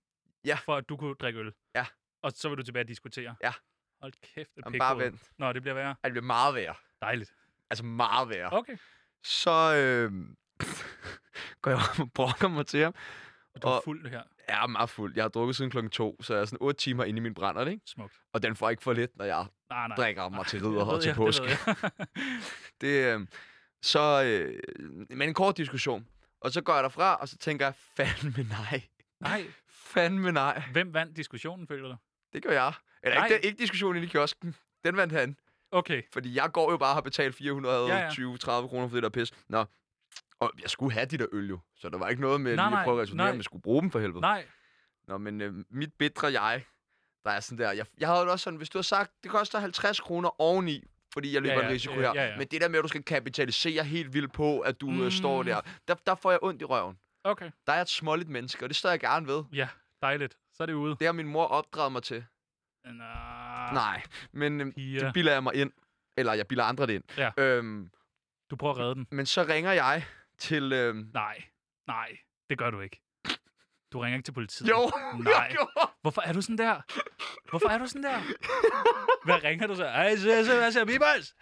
Ja. 0.46 0.56
for 0.66 0.76
at 0.76 0.90
du 0.90 0.98
kunne 0.98 1.16
drikke 1.16 1.40
øl. 1.40 1.54
Ja. 1.76 1.86
Og 2.24 2.32
så 2.32 2.50
vil 2.50 2.58
du 2.58 2.64
tilbage 2.64 2.84
og 2.84 2.88
diskutere. 2.88 3.36
Ja. 3.44 3.54
Hold 4.02 4.14
kæft, 4.36 4.50
et 4.58 4.64
Jamen, 4.66 4.80
bare 4.80 4.98
vent. 4.98 5.32
Nå, 5.38 5.54
det 5.54 5.62
bliver 5.62 5.76
værre. 5.76 5.90
Ej, 6.04 6.10
Det 6.10 6.12
bliver 6.12 6.26
meget 6.26 6.56
værre. 6.56 6.76
Dejligt. 7.02 7.34
Altså 7.70 7.86
meget 7.86 8.30
værre. 8.30 8.54
Okay. 8.54 8.78
Så 9.24 9.76
øh... 9.76 10.12
går 11.62 11.72
jeg 11.72 11.80
op 11.92 12.00
og 12.00 12.12
brokker 12.14 12.48
mig 12.48 12.68
til 12.68 12.84
ham. 12.84 12.94
Og 13.56 13.62
du 13.62 13.68
er 13.68 13.72
Og- 13.72 13.82
fuld 13.86 14.10
her. 14.10 14.22
Jeg 14.48 14.64
er 14.64 14.68
meget 14.68 14.90
fuld. 14.90 15.14
Jeg 15.16 15.24
har 15.24 15.30
drukket 15.30 15.56
siden 15.56 15.72
klokken 15.72 15.90
to, 15.90 16.24
så 16.24 16.34
jeg 16.34 16.42
er 16.42 16.46
sådan 16.46 16.58
8 16.62 16.80
timer 16.82 17.04
inde 17.04 17.18
i 17.18 17.20
min 17.22 17.34
brænder, 17.34 17.66
ikke? 17.68 17.82
Smukt. 17.86 18.14
Og 18.34 18.44
den 18.44 18.56
får 18.56 18.70
ikke 18.70 18.84
for 18.84 18.94
lidt, 18.94 19.18
når 19.18 19.26
jeg 19.26 19.46
Nej, 19.70 19.88
nej. 19.88 19.96
drikker 19.96 20.30
mig 20.30 20.46
til 20.48 20.60
Det 20.64 20.70
ridder 20.70 20.86
og 20.86 21.02
til 21.02 21.08
jeg, 21.10 21.16
påske. 21.16 21.46
Det. 21.46 22.08
Det, 22.82 23.16
øh, 23.16 23.28
så, 23.82 24.24
øh, 24.26 24.60
men 25.10 25.22
en 25.30 25.34
kort 25.34 25.58
diskussion. 25.58 26.08
Og 26.42 26.52
så 26.52 26.62
går 26.62 26.74
jeg 26.74 26.84
derfra, 26.84 27.16
og 27.16 27.28
så 27.30 27.38
tænker 27.38 27.66
jeg, 27.66 27.74
fandme 27.98 28.44
nej. 28.50 28.82
nej. 29.20 29.44
Fandme 29.94 30.32
nej. 30.32 30.64
Hvem 30.72 30.94
vandt 30.94 31.18
diskussionen, 31.18 31.68
føler 31.68 31.90
du? 31.90 31.96
Det 32.34 32.44
gør 32.44 32.52
jeg. 32.52 32.74
Eller 33.04 33.18
Nej. 33.18 33.26
ikke, 33.26 33.36
den, 33.36 33.44
ikke 33.44 33.58
diskussionen 33.62 34.04
i 34.04 34.08
kiosken. 34.08 34.56
Den 34.86 34.98
vandt 34.98 35.14
han. 35.14 35.38
Okay. 35.72 36.02
Fordi 36.14 36.36
jeg 36.36 36.52
går 36.52 36.72
jo 36.72 36.78
bare 36.78 36.90
og 36.90 36.96
har 36.96 37.02
betalt 37.02 37.36
420-30 37.36 37.42
Ja, 37.44 37.98
ja. 37.98 38.68
kroner 38.68 38.88
for 38.88 38.96
det 38.96 39.04
der 39.04 39.10
pis. 39.10 39.32
Nå. 39.50 39.66
Og 40.40 40.52
jeg 40.62 40.70
skulle 40.70 40.94
have 40.94 41.06
de 41.06 41.18
der 41.18 41.26
øl 41.32 41.50
jo. 41.50 41.60
Så 41.76 41.90
der 41.90 41.98
var 41.98 42.10
ikke 42.10 42.22
noget 42.22 42.42
med 42.42 42.56
Nej, 42.56 42.70
lige 42.70 42.80
at 42.80 42.84
prøve 42.86 42.98
at 42.98 43.02
resonere, 43.04 43.26
nej. 43.26 43.32
om 43.32 43.36
jeg 43.38 43.44
skulle 43.44 43.62
bruge 43.62 43.82
dem 43.82 43.92
for 43.92 44.00
helvede. 44.00 44.22
Nej. 44.22 44.46
Nå, 45.08 45.18
men 45.18 45.42
øh, 45.42 45.54
mit 45.70 45.94
bedre 46.00 46.42
jeg, 46.42 46.66
der 47.26 47.32
er 47.32 47.40
sådan 47.40 47.58
der. 47.66 47.72
Jeg, 47.72 47.86
jeg 47.98 48.08
havde 48.08 48.32
også 48.32 48.44
sådan, 48.44 48.58
hvis 48.58 48.70
du 48.70 48.78
har 48.78 48.84
sagt, 48.84 49.12
det 49.24 49.32
koster 49.32 49.60
50 49.60 50.00
kroner 50.00 50.42
oveni, 50.42 50.84
fordi 51.14 51.34
jeg 51.34 51.42
løber 51.42 51.54
Ja, 51.54 51.60
en 51.60 51.66
ja, 51.68 51.74
risiko 51.74 51.94
ja, 51.94 52.00
her. 52.14 52.22
ja, 52.22 52.28
ja. 52.30 52.38
Men 52.38 52.48
det 52.48 52.62
der 52.62 52.68
med, 52.70 52.80
at 52.80 52.84
du 52.84 52.88
skal 52.88 53.04
kapitalisere 53.04 53.84
helt 53.84 54.14
vildt 54.14 54.34
på, 54.34 54.60
at 54.60 54.82
du 54.82 54.90
mm. 54.90 54.98
Mm. 55.04 55.12
står 55.12 55.44
der, 55.44 55.62
der, 55.88 55.96
der 56.08 56.16
får 56.16 56.32
jeg 56.32 56.40
ondt 56.42 56.62
i 56.62 56.66
røven. 56.66 56.98
Okay. 57.24 57.52
Der 57.68 57.74
er 57.74 57.82
et 57.82 57.90
småligt 57.90 58.30
menneske, 58.30 58.66
og 58.66 58.70
det 58.70 58.76
står 58.76 58.90
jeg 58.90 59.00
gerne 59.00 59.28
ved. 59.28 59.44
Ja, 59.54 59.68
dejligt. 60.02 60.38
Så 60.54 60.64
er 60.64 60.68
det 60.68 60.74
ude. 60.74 60.96
Det 61.00 61.08
har 61.08 61.12
min 61.14 61.28
mor 61.28 61.46
opdraget 61.46 61.92
mig 61.92 62.04
til. 62.04 62.26
Nå. 62.86 62.92
Nej, 63.74 64.04
men 64.32 64.62
øh, 64.62 64.74
Pia. 64.74 65.00
det 65.06 65.14
bilder 65.14 65.32
jeg 65.34 65.44
mig 65.44 65.56
ind. 65.56 65.72
Eller 66.18 66.34
jeg 66.34 66.48
bilder 66.48 66.64
andre 66.64 66.88
det 66.88 66.94
ind. 66.94 67.04
Ja. 67.18 67.32
Øhm, 67.38 67.90
Du 68.50 68.56
prøver 68.56 68.74
at 68.74 68.80
redde 68.80 68.96
den. 68.96 69.08
men 69.12 69.26
så 69.26 69.44
ringer 69.44 69.72
jeg 69.72 70.06
til... 70.44 70.74
Øhm, 70.74 71.10
Nej. 71.14 71.44
Nej. 71.88 72.18
Det 72.50 72.58
gør 72.58 72.70
du 72.72 72.80
ikke. 72.82 73.02
Du 73.94 74.00
ringer 74.00 74.18
ikke 74.18 74.28
til 74.28 74.32
politiet. 74.32 74.70
jo, 74.70 74.92
Nej. 75.24 75.34
jeg 75.34 75.48
gjorde. 75.52 75.92
Hvorfor 76.02 76.22
er 76.22 76.34
du 76.34 76.42
sådan 76.42 76.58
der? 76.58 76.82
Hvorfor 77.50 77.70
er 77.70 77.78
du 77.78 77.88
sådan 77.88 78.04
der? 78.04 78.20
Hvad 79.26 79.44
ringer 79.44 79.68
du 79.68 79.76
så? 79.76 79.86
Ej, 79.86 80.16
så, 80.16 80.46
så, 80.46 80.56
hvad 80.58 80.72
siger 80.72 80.86
Bibels? 80.86 81.36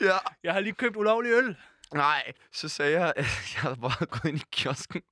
Ja. 0.00 0.16
Jeg 0.42 0.52
har 0.52 0.60
lige 0.60 0.72
købt 0.72 0.96
ulovlig 0.96 1.32
øl. 1.32 1.56
Nej, 1.94 2.32
så 2.52 2.68
sagde 2.68 3.00
jeg, 3.00 3.12
at 3.16 3.24
jeg 3.54 3.62
havde 3.62 3.76
bare 3.76 4.06
gået 4.06 4.24
ind 4.24 4.38
i 4.38 4.44
kiosken 4.52 5.02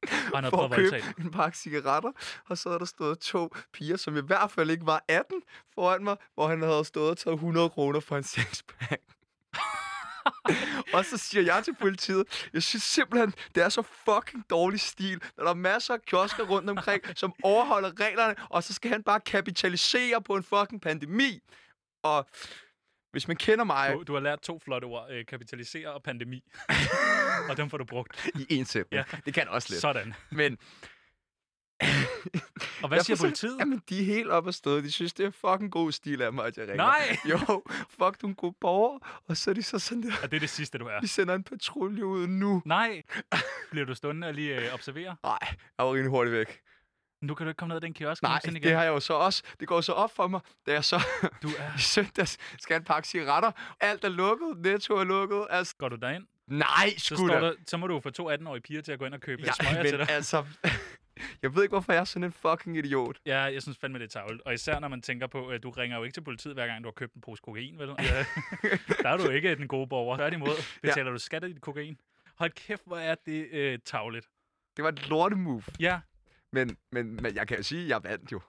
havde 0.45 0.51
for 0.51 0.65
at 0.65 0.73
købe 0.73 0.97
en 1.19 1.31
pakke 1.31 1.59
cigaretter, 1.59 2.13
og 2.49 2.59
så 2.59 2.69
havde 2.69 2.79
der 2.79 2.85
stået 2.85 3.19
to 3.19 3.55
piger, 3.73 3.97
som 3.97 4.17
i 4.17 4.21
hvert 4.21 4.51
fald 4.51 4.71
ikke 4.71 4.87
var 4.87 5.05
18, 5.09 5.43
foran 5.75 6.05
mig, 6.05 6.17
hvor 6.35 6.49
han 6.49 6.63
havde 6.63 6.85
stået 6.85 7.11
og 7.11 7.19
taget 7.19 7.35
100 7.35 7.71
kroner 7.71 8.01
for 8.01 8.17
en 8.17 8.23
sexpack. 8.23 9.03
og 10.95 11.05
så 11.05 11.17
siger 11.17 11.43
jeg 11.43 11.65
til 11.65 11.75
politiet, 11.81 12.49
jeg 12.53 12.63
synes 12.63 12.83
simpelthen, 12.83 13.35
det 13.55 13.63
er 13.63 13.69
så 13.69 13.83
fucking 13.83 14.45
dårlig 14.51 14.81
stil, 14.81 15.23
når 15.37 15.45
der 15.45 15.51
er 15.51 15.55
masser 15.55 15.95
af 15.95 16.03
kiosker 16.03 16.45
rundt 16.45 16.71
omkring, 16.71 17.03
som 17.15 17.33
overholder 17.43 18.01
reglerne, 18.01 18.35
og 18.51 18.63
så 18.63 18.75
skal 18.75 18.91
han 18.91 19.03
bare 19.03 19.21
kapitalisere 19.21 20.23
på 20.23 20.35
en 20.37 20.43
fucking 20.43 20.81
pandemi. 20.83 21.41
Og 22.03 22.27
hvis 23.13 23.29
man 23.29 23.37
kender 23.37 23.65
mig 23.65 23.93
Du, 23.93 24.03
du 24.07 24.13
har 24.13 24.21
lært 24.21 24.41
to 24.41 24.59
flotte 24.65 24.85
ord. 24.85 25.07
Øh, 25.11 25.27
kapitalisere 25.27 25.93
og 25.93 26.03
pandemi. 26.03 26.43
og 27.51 27.57
dem 27.57 27.71
får 27.71 27.79
du 27.79 27.85
brugt. 27.85 28.31
i 28.35 28.47
en 28.57 28.65
sætning, 28.65 29.05
Ja. 29.13 29.17
det 29.27 29.35
kan 29.35 29.49
også 29.49 29.69
lidt. 29.71 29.81
Sådan. 29.81 30.15
Men 30.31 30.59
Og 32.83 32.89
hvad 32.89 32.99
Jeg 32.99 33.05
siger 33.05 33.17
forstår- 33.17 33.27
politiet? 33.29 33.57
Jamen, 33.61 33.83
de 33.89 34.01
er 34.01 34.05
helt 34.05 34.31
oppe 34.31 34.49
at 34.49 34.55
stå. 34.55 34.81
De 34.81 34.93
synes, 34.93 35.13
det 35.13 35.27
er 35.27 35.31
fucking 35.31 35.73
god 35.73 35.93
stil 35.93 36.23
af 36.23 36.33
mig, 36.33 36.47
at 36.47 36.57
jeg 36.57 36.69
ringer. 36.69 36.85
Nej! 36.85 37.17
Jo, 37.31 37.39
fuck, 37.91 38.21
du 38.21 38.27
er 38.27 38.29
en 38.29 38.35
god 38.35 38.53
borger. 38.61 38.99
Og 39.29 39.37
så 39.37 39.51
er 39.51 39.55
de 39.55 39.63
så 39.63 39.79
sådan 39.79 40.03
der, 40.03 40.13
Og 40.23 40.31
det 40.31 40.37
er 40.37 40.41
det 40.41 40.51
sidste, 40.51 40.79
du 40.79 40.87
er. 40.87 41.01
vi 41.01 41.07
sender 41.07 41.35
en 41.35 41.43
patrulje 41.43 42.07
ud 42.07 42.27
nu. 42.27 42.63
Nej. 42.65 43.03
Bliver 43.71 43.87
du 43.87 43.95
stående 43.95 44.27
og 44.27 44.35
lige 44.35 44.57
øh, 44.61 44.75
observere? 44.75 45.17
Nej, 45.23 45.39
jeg 45.79 45.87
var 45.87 45.93
rimelig 45.93 46.11
hurtigt 46.11 46.33
væk. 46.37 46.61
Nu 47.23 47.35
kan 47.35 47.47
du 47.47 47.49
ikke 47.51 47.59
komme 47.59 47.69
ned 47.71 47.77
ad 47.77 47.81
den 47.81 47.95
kiosk. 47.95 48.23
Nej, 48.23 48.41
igen. 48.45 48.63
det 48.63 48.73
har 48.73 48.83
jeg 48.83 48.91
jo 48.91 49.01
så 49.01 49.15
også. 49.15 49.43
Det 49.61 49.69
går 49.69 49.81
så 49.81 49.93
op 49.93 50.17
for 50.17 50.27
mig, 50.29 50.41
da 50.67 50.73
jeg 50.73 50.85
så 50.85 51.03
Du 51.43 51.49
er... 51.59 51.77
i 51.79 51.81
søndags 51.81 52.39
skal 52.61 52.77
en 52.77 52.85
pakke 52.85 53.09
cigaretter. 53.09 53.51
Alt 53.81 54.05
er 54.05 54.09
lukket, 54.09 54.49
Netto 54.59 54.95
er 54.97 55.05
lukket. 55.05 55.47
Altså, 55.51 55.75
Går 55.79 55.89
du 55.89 55.97
derind? 55.97 56.25
nej, 56.49 56.95
Så, 56.99 57.05
sgu 57.07 57.17
står 57.17 57.29
da. 57.29 57.41
der, 57.47 57.53
så 57.67 57.77
må 57.77 57.87
du 57.87 58.01
få 58.01 58.11
to 58.11 58.31
18-årige 58.33 58.63
piger 58.63 58.83
til 58.83 58.93
at 58.93 58.99
gå 58.99 59.05
ind 59.05 59.15
og 59.15 59.21
købe 59.21 59.43
ja, 59.47 59.53
smøger 59.53 59.83
til 59.83 59.99
dig. 59.99 60.11
altså, 60.11 60.45
jeg 61.43 61.55
ved 61.55 61.63
ikke, 61.63 61.73
hvorfor 61.73 61.93
jeg 61.93 62.01
er 62.01 62.05
sådan 62.05 62.25
en 62.25 62.33
fucking 62.33 62.77
idiot. 62.79 63.19
Ja, 63.27 63.39
jeg 63.41 63.63
synes 63.63 63.79
fandme, 63.79 63.99
det 63.99 64.05
er 64.05 64.09
tavligt. 64.09 64.43
Og 64.43 64.55
især 64.55 64.79
når 64.79 64.89
man 64.89 65.03
tænker 65.03 65.27
på, 65.27 65.49
at 65.49 65.63
du 65.63 65.71
ringer 65.71 65.97
jo 65.97 66.05
ikke 66.05 66.15
til 66.15 66.21
politiet, 66.21 66.55
hver 66.55 66.67
gang 66.67 66.85
du 66.85 66.89
har 66.89 66.93
købt 66.93 67.15
en 67.15 67.21
pose 67.21 67.43
kokain, 67.43 67.79
vel? 67.79 67.89
Ja. 67.89 68.25
Der 69.03 69.09
er 69.09 69.17
du 69.17 69.29
ikke 69.31 69.55
den 69.57 69.69
gode 69.69 69.87
borger. 69.87 70.17
Tværtimod 70.17 70.49
betaler 70.83 71.11
du 71.11 71.19
skat 71.19 71.45
af 71.45 71.51
dit 71.51 71.61
kokain. 71.61 72.01
Hold 72.37 72.51
kæft, 72.51 72.83
hvor 72.87 72.97
er 72.97 73.15
det 73.27 73.49
øh, 73.53 73.79
tavligt. 73.85 74.29
Det 74.77 74.83
var 74.83 74.89
et 74.89 75.09
lortemove. 75.09 75.63
Ja, 75.81 76.01
Men, 76.53 76.77
men, 76.93 77.15
men 77.23 77.35
jeg 77.35 77.49
kan 77.49 77.57
jo 77.57 77.63
sige, 77.63 77.83
at 77.83 77.89
jeg 77.89 78.01
vandt 78.05 78.33
jo. 78.33 78.41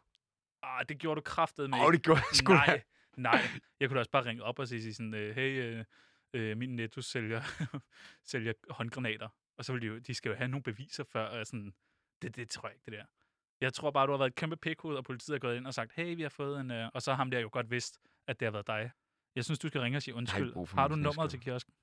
ah, 0.64 0.86
det 0.90 0.98
gjorde 0.98 1.16
du 1.16 1.22
kraftet 1.22 1.70
med. 1.70 1.80
Åh, 1.80 1.94
det 1.94 2.02
gjorde 2.04 2.20
jeg 2.20 2.36
sgu 2.36 2.54
da. 2.54 2.58
Nej, 2.58 2.82
nej. 3.18 3.42
Jeg 3.80 3.90
kunne 3.90 3.96
da 3.96 4.00
også 4.00 4.12
bare 4.12 4.26
ringe 4.26 4.44
op 4.44 4.60
og 4.60 4.68
sige 4.68 4.94
sådan, 4.94 5.14
øh, 5.14 5.36
hey, 5.36 5.62
øh, 5.62 5.86
øh, 6.34 6.58
min 6.58 6.76
netto 6.76 7.02
sælger, 7.02 7.42
sælger 8.32 8.54
håndgranater. 8.70 9.30
Og 9.58 9.66
så 9.66 9.74
vil 9.74 9.82
de 9.82 9.88
jo, 9.88 9.98
de 9.98 10.14
skal 10.14 10.30
jo 10.30 10.36
have 10.36 10.48
nogle 10.48 10.64
beviser 10.64 11.04
før, 11.04 11.26
og 11.26 11.46
sådan, 11.48 11.74
det, 12.24 12.36
det 12.36 12.50
tror 12.50 12.68
jeg 12.68 12.76
ikke, 12.76 12.86
det 12.86 12.94
der. 12.94 13.06
Jeg 13.62 13.74
tror 13.74 13.92
bare, 13.92 14.08
du 14.08 14.12
har 14.12 14.18
været 14.18 14.30
et 14.30 14.36
kæmpe 14.36 14.56
pikhoved, 14.56 14.98
og 14.98 15.04
politiet 15.04 15.36
er 15.36 15.40
gået 15.40 15.58
ind 15.58 15.68
og 15.68 15.74
sagt, 15.74 15.92
hey, 15.96 16.16
vi 16.16 16.22
har 16.22 16.30
fået 16.30 16.60
en... 16.60 16.72
Øh, 16.72 16.90
og 16.94 17.02
så 17.02 17.12
har 17.12 17.16
ham 17.16 17.32
der 17.32 17.40
jo 17.40 17.50
godt 17.52 17.72
vidst, 17.72 18.00
at 18.28 18.40
det 18.40 18.46
har 18.46 18.52
været 18.52 18.68
dig. 18.68 18.92
Jeg 19.36 19.46
synes, 19.46 19.60
du 19.60 19.68
skal 19.68 19.82
ringe 19.82 19.98
og 19.98 20.02
sige 20.02 20.16
undskyld. 20.16 20.54
for 20.54 20.78
Har 20.78 20.88
du 20.88 20.96
nummeret 20.96 21.30
til 21.30 21.40
kiosken? 21.40 21.74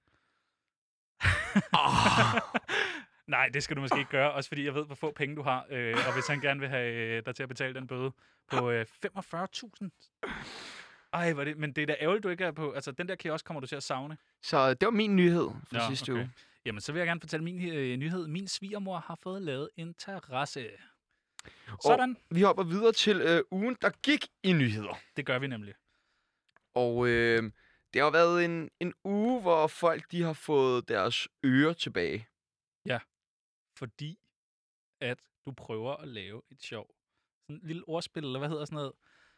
Oh. 1.73 2.41
Nej, 3.27 3.49
det 3.49 3.63
skal 3.63 3.77
du 3.77 3.81
måske 3.81 3.99
ikke 3.99 4.11
gøre, 4.11 4.33
også 4.33 4.49
fordi 4.49 4.65
jeg 4.65 4.75
ved, 4.75 4.87
hvor 4.87 4.95
få 4.95 5.13
penge 5.13 5.37
du 5.37 5.43
har. 5.43 5.67
Øh, 5.71 5.97
og 6.07 6.15
hvis 6.15 6.27
han 6.27 6.41
gerne 6.41 6.61
vil 6.61 6.69
have 6.69 6.93
øh, 6.95 7.23
dig 7.27 7.35
til 7.35 7.43
at 7.43 7.49
betale 7.49 7.75
den 7.75 7.87
bøde 7.87 8.13
på 8.51 8.71
øh, 8.71 8.87
45.000. 9.07 9.89
Ej, 11.13 11.33
hvor 11.33 11.45
det, 11.45 11.57
men 11.57 11.73
det 11.73 11.83
er 11.83 11.87
da 11.87 11.97
ærgerligt, 12.01 12.25
du 12.25 12.29
ikke 12.29 12.45
er 12.45 12.53
på... 12.53 12.73
Altså, 12.73 12.93
den 12.93 13.09
der 13.09 13.15
kiosk 13.15 13.45
kommer 13.45 13.61
du 13.61 13.67
til 13.67 13.77
at 13.77 13.83
savne. 13.83 14.17
Så 14.43 14.75
det 14.75 14.87
var 14.87 14.91
min 14.91 15.17
nyhed 15.17 15.49
for 15.69 15.77
Nå, 15.77 15.81
sidste 15.89 16.13
okay. 16.13 16.21
uge. 16.21 16.31
Jamen, 16.64 16.81
så 16.81 16.93
vil 16.93 17.00
jeg 17.00 17.07
gerne 17.07 17.21
fortælle 17.21 17.45
min 17.45 17.69
øh, 17.69 17.97
nyhed. 17.97 18.26
Min 18.26 18.49
svigermor 18.49 18.99
har 18.99 19.14
fået 19.23 19.43
lavet 19.43 19.71
en 19.76 19.95
terrasse. 19.95 20.71
Og 21.67 21.83
Sådan. 21.83 22.17
vi 22.31 22.43
hopper 22.43 22.64
videre 22.64 22.93
til 22.93 23.21
øh, 23.21 23.43
ugen, 23.50 23.76
der 23.83 23.90
gik 23.90 24.26
i 24.43 24.52
nyheder. 24.52 24.99
Det 25.17 25.26
gør 25.26 25.38
vi 25.38 25.47
nemlig. 25.47 25.75
Og 26.75 27.09
øh, 27.09 27.43
det 27.95 28.02
har 28.02 28.11
været 28.11 28.45
en, 28.45 28.71
en 28.81 28.95
uge, 29.05 29.40
hvor 29.40 29.67
folk 29.67 30.11
de 30.11 30.23
har 30.23 30.33
fået 30.33 30.88
deres 30.88 31.29
ører 31.45 31.73
tilbage. 31.73 32.29
Fordi 33.81 34.19
at 35.00 35.19
du 35.47 35.52
prøver 35.52 35.97
at 35.97 36.09
lave 36.09 36.43
et 36.50 36.62
sjov. 36.62 36.95
Sådan 37.47 37.57
et 37.57 37.67
lille 37.67 37.88
ordspil, 37.88 38.25
eller 38.25 38.38
hvad 38.38 38.49
hedder 38.49 38.64
sådan 38.64 38.76
noget? 38.76 38.93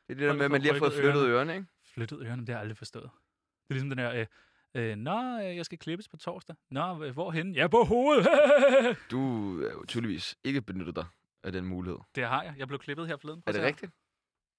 Det 0.08 0.14
er 0.14 0.18
det 0.18 0.28
der 0.28 0.32
med, 0.32 0.44
at 0.44 0.50
man 0.50 0.60
lige 0.62 0.72
har 0.72 0.78
fået 0.78 0.92
flyttet 0.92 1.26
ørerne, 1.26 1.54
ikke? 1.54 1.66
Flyttet 1.84 2.18
ørerne, 2.22 2.40
det 2.40 2.48
har 2.48 2.54
jeg 2.54 2.60
aldrig 2.60 2.76
forstået. 2.76 3.10
Det 3.12 3.70
er 3.70 3.74
ligesom 3.74 3.88
den 3.88 3.98
der... 3.98 4.12
Øh, 4.12 4.26
øh, 4.74 4.96
Nå, 4.96 5.38
øh, 5.40 5.56
jeg 5.56 5.64
skal 5.64 5.78
klippes 5.78 6.08
på 6.08 6.16
torsdag. 6.16 6.56
Nå, 6.70 7.04
øh, 7.04 7.12
hvorhen? 7.12 7.54
Ja, 7.54 7.66
på 7.68 7.84
hovedet! 7.84 8.26
Du 9.10 9.20
er 9.62 9.72
jo 9.72 9.84
tydeligvis 9.88 10.36
ikke 10.44 10.62
benyttet 10.62 10.96
dig 10.96 11.04
af 11.42 11.52
den 11.52 11.64
mulighed. 11.64 11.98
det 12.14 12.24
har 12.26 12.42
jeg. 12.42 12.54
Jeg 12.58 12.68
blev 12.68 12.78
klippet 12.80 13.06
her 13.08 13.16
forleden. 13.16 13.42
Prøv 13.42 13.50
Er 13.54 13.58
det 13.58 13.66
rigtigt? 13.66 13.92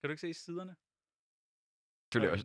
Kan 0.02 0.08
du 0.08 0.10
ikke 0.10 0.22
se 0.22 0.34
siderne? 0.34 0.76
Du 2.14 2.20
laver, 2.20 2.36
du 2.36 2.42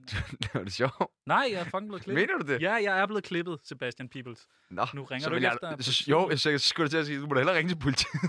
laver 0.55 0.65
det 0.65 0.73
sjovt. 0.81 0.95
Nej, 1.27 1.49
jeg 1.53 1.61
er 1.61 1.65
fucking 1.65 1.89
blevet 1.89 2.03
klippet. 2.03 2.23
Mener 2.23 2.39
du 2.39 2.53
det? 2.53 2.63
Ja, 2.63 2.73
jeg 2.73 2.99
er 3.01 3.07
blevet 3.07 3.25
klippet, 3.25 3.59
Sebastian 3.65 4.09
Peoples. 4.09 4.47
Nå, 4.71 4.87
Nu 4.95 5.05
ringer 5.05 5.25
så 5.25 5.31
du 5.31 5.35
ikke 5.37 5.47
jeg, 5.49 5.55
efter 5.55 5.83
så? 5.93 6.05
Jo, 6.11 6.31
jeg 6.31 6.41
så 6.41 6.59
skulle 6.59 6.89
til 6.89 6.97
at 6.97 7.07
sige, 7.07 7.21
du 7.21 7.27
må 7.27 7.35
da 7.35 7.41
hellere 7.41 7.57
ringe 7.57 7.71
til 7.71 7.79
politiet. 7.79 8.21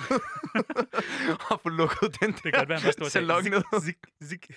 og 1.51 1.59
få 1.63 1.69
lukket 1.69 2.17
den 2.21 2.31
Det 2.31 2.41
kan 2.43 2.51
godt 2.51 2.69
være, 2.69 2.81
bare 2.81 2.91
står 2.91 3.05
salon 3.05 3.43
ned. 3.43 3.81
zik, 3.81 3.97
zik. 4.23 4.51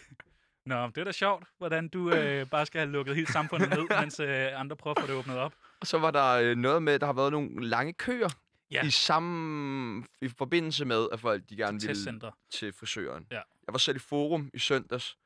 Nå, 0.67 0.87
det 0.87 0.99
er 0.99 1.05
da 1.05 1.13
sjovt, 1.13 1.45
hvordan 1.59 1.89
du 1.89 2.11
øh, 2.15 2.47
bare 2.51 2.67
skal 2.67 2.79
have 2.81 2.91
lukket 2.91 3.15
hele 3.15 3.27
samfundet 3.33 3.71
ned, 3.71 3.87
mens 4.01 4.21
øh, 4.21 4.61
andre 4.61 4.77
prøver 4.77 4.95
at 4.95 5.01
få 5.01 5.07
det 5.07 5.15
åbnet 5.17 5.39
op. 5.39 5.55
Og 5.81 5.87
så 5.87 5.99
var 5.99 6.11
der 6.11 6.29
øh, 6.33 6.57
noget 6.57 6.83
med, 6.83 6.93
at 6.93 7.01
der 7.01 7.07
har 7.07 7.13
været 7.13 7.33
nogle 7.33 7.67
lange 7.69 7.93
køer. 7.93 8.29
Ja. 8.71 8.85
I 8.87 8.91
samme 8.91 10.07
i 10.21 10.29
forbindelse 10.29 10.85
med, 10.85 11.09
at 11.13 11.21
folk 11.21 11.43
de 11.49 11.57
gerne 11.57 11.81
ville 11.81 12.31
til 12.51 12.73
frisøren. 12.73 13.27
Ja. 13.31 13.37
Jeg 13.37 13.73
var 13.73 13.79
selv 13.79 13.97
i 13.97 14.01
forum 14.01 14.51
i 14.55 14.59
søndags. 14.59 15.19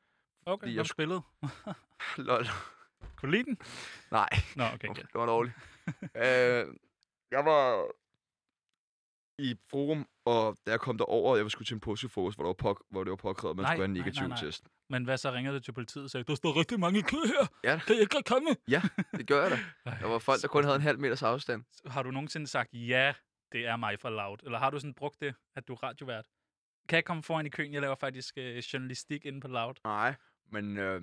Okay, 0.45 0.75
jeg 0.75 0.85
spillet. 0.85 1.21
Lol. 2.27 2.45
Kunne 3.15 3.27
du 3.27 3.31
lide 3.31 3.43
den? 3.43 3.57
Nej, 4.11 4.29
Nå, 4.55 4.63
okay. 4.73 4.87
Ja. 4.87 4.93
det 4.93 5.09
var 5.13 5.25
dårligt. 5.25 5.55
øh, 6.23 6.65
jeg 7.31 7.45
var 7.45 7.85
i 9.39 9.55
forum, 9.69 10.07
og 10.25 10.57
da 10.65 10.71
jeg 10.71 10.79
kom 10.79 10.97
derover, 10.97 11.37
jeg 11.37 11.51
skulle 11.51 11.65
til 11.65 11.73
en 11.73 11.79
påskefrokost, 11.79 12.37
hvor, 12.37 12.43
der 12.43 12.53
var 12.63 12.73
pok- 12.73 12.87
hvor 12.89 13.03
det 13.03 13.09
var 13.11 13.15
påkrævet, 13.15 13.53
at 13.53 13.57
man 13.57 13.63
Nej, 13.63 13.71
skulle 13.73 13.81
have 13.81 13.85
en 13.85 13.93
nej, 13.93 14.01
negativ 14.01 14.21
nej, 14.27 14.27
nej. 14.27 14.37
test. 14.37 14.63
Men 14.89 15.03
hvad 15.03 15.17
så 15.17 15.31
ringede 15.31 15.55
du 15.55 15.59
til 15.59 15.71
politiet 15.71 16.03
og 16.03 16.09
sagde, 16.09 16.23
der 16.23 16.35
står 16.35 16.59
rigtig 16.59 16.79
mange 16.79 16.99
i 16.99 17.01
kø 17.01 17.17
her. 17.17 17.47
Ja. 17.63 17.79
Kan 17.87 17.95
jeg 17.95 18.01
ikke 18.01 18.23
komme? 18.25 18.49
Ja, 18.67 18.81
det 19.11 19.27
gør 19.27 19.41
jeg 19.41 19.51
da. 19.51 19.57
Der 20.01 20.07
var 20.07 20.19
folk, 20.19 20.41
der 20.41 20.47
kun 20.47 20.63
havde 20.63 20.75
en 20.75 20.81
halv 20.81 20.99
meters 20.99 21.23
afstand. 21.23 21.63
Har 21.85 22.03
du 22.03 22.11
nogensinde 22.11 22.47
sagt 22.47 22.69
ja 22.73 23.13
det 23.51 23.65
er 23.65 23.75
mig 23.75 23.99
for 23.99 24.09
loud? 24.09 24.37
Eller 24.43 24.59
har 24.59 24.69
du 24.69 24.79
sådan 24.79 24.93
brugt 24.93 25.21
det, 25.21 25.35
at 25.55 25.67
du 25.67 25.73
er 25.73 25.83
radiovært? 25.83 26.25
Kan 26.89 26.95
jeg 26.95 27.05
komme 27.05 27.23
foran 27.23 27.45
i 27.45 27.49
køen? 27.49 27.73
Jeg 27.73 27.81
laver 27.81 27.95
faktisk 27.95 28.37
øh, 28.37 28.57
journalistik 28.57 29.25
inde 29.25 29.41
på 29.41 29.47
loud. 29.47 29.73
Nej, 29.83 30.15
men... 30.51 30.77
Øh... 30.77 31.01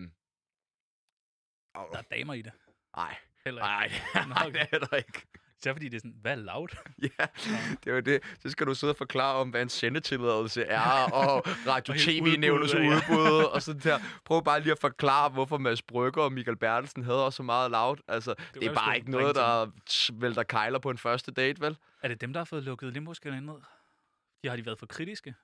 Der 1.75 1.99
er 1.99 2.03
damer 2.03 2.35
i 2.35 2.43
det. 2.43 2.53
Nej, 2.97 3.17
nej, 3.47 3.91
nej, 4.29 4.49
det 4.49 4.69
er 4.73 4.79
der 4.79 4.97
ikke. 4.97 5.27
Så 5.65 5.73
fordi 5.73 5.89
det 5.89 5.97
er 5.97 6.01
sådan, 6.01 6.17
hvad 6.21 6.33
er 6.33 6.37
loud? 6.37 6.69
Ja, 7.03 7.27
det 7.85 7.91
er 7.91 7.95
jo 7.95 8.01
det. 8.01 8.23
Så 8.41 8.51
skal 8.51 8.67
du 8.67 8.75
sidde 8.75 8.91
og 8.91 8.97
forklare 8.97 9.37
om, 9.37 9.51
hvad 9.51 9.63
en 9.63 9.69
sendetilladelse 9.69 10.65
er, 10.65 10.81
og 11.21 11.43
Radio 11.47 11.93
Og 11.93 12.01
hele 12.01 12.21
TV-nævnets 12.21 12.75
udbuddet, 12.75 12.91
ja. 12.91 13.15
udbud, 13.15 13.45
og 13.55 13.63
sådan 13.63 13.81
der. 13.81 13.99
Prøv 14.25 14.45
bare 14.45 14.61
lige 14.61 14.73
at 14.73 14.79
forklare, 14.79 15.29
hvorfor 15.29 15.59
Mads 15.59 15.83
Brygger 15.83 16.23
og 16.23 16.33
Michael 16.33 16.57
Bertelsen 16.57 17.03
havde 17.03 17.25
også 17.25 17.37
så 17.37 17.43
meget 17.43 17.71
loud. 17.71 17.97
Altså, 18.09 18.35
det, 18.35 18.55
det 18.55 18.71
er 18.71 18.75
bare 18.75 18.97
ikke 18.97 19.11
noget, 19.11 19.35
der 19.35 19.71
vælter 20.13 20.43
kejler 20.43 20.79
på 20.79 20.91
en 20.91 20.99
første 20.99 21.33
date, 21.33 21.61
vel? 21.61 21.77
Er 22.03 22.09
det 22.09 22.21
dem, 22.21 22.33
der 22.33 22.41
har 22.41 22.45
fået 22.45 22.63
lukket 22.63 22.93
limbo 22.93 23.15
ned? 23.25 23.61
De 24.43 24.49
har 24.49 24.57
de 24.57 24.67
været 24.67 24.79
for 24.79 24.87
kritiske? 24.87 25.35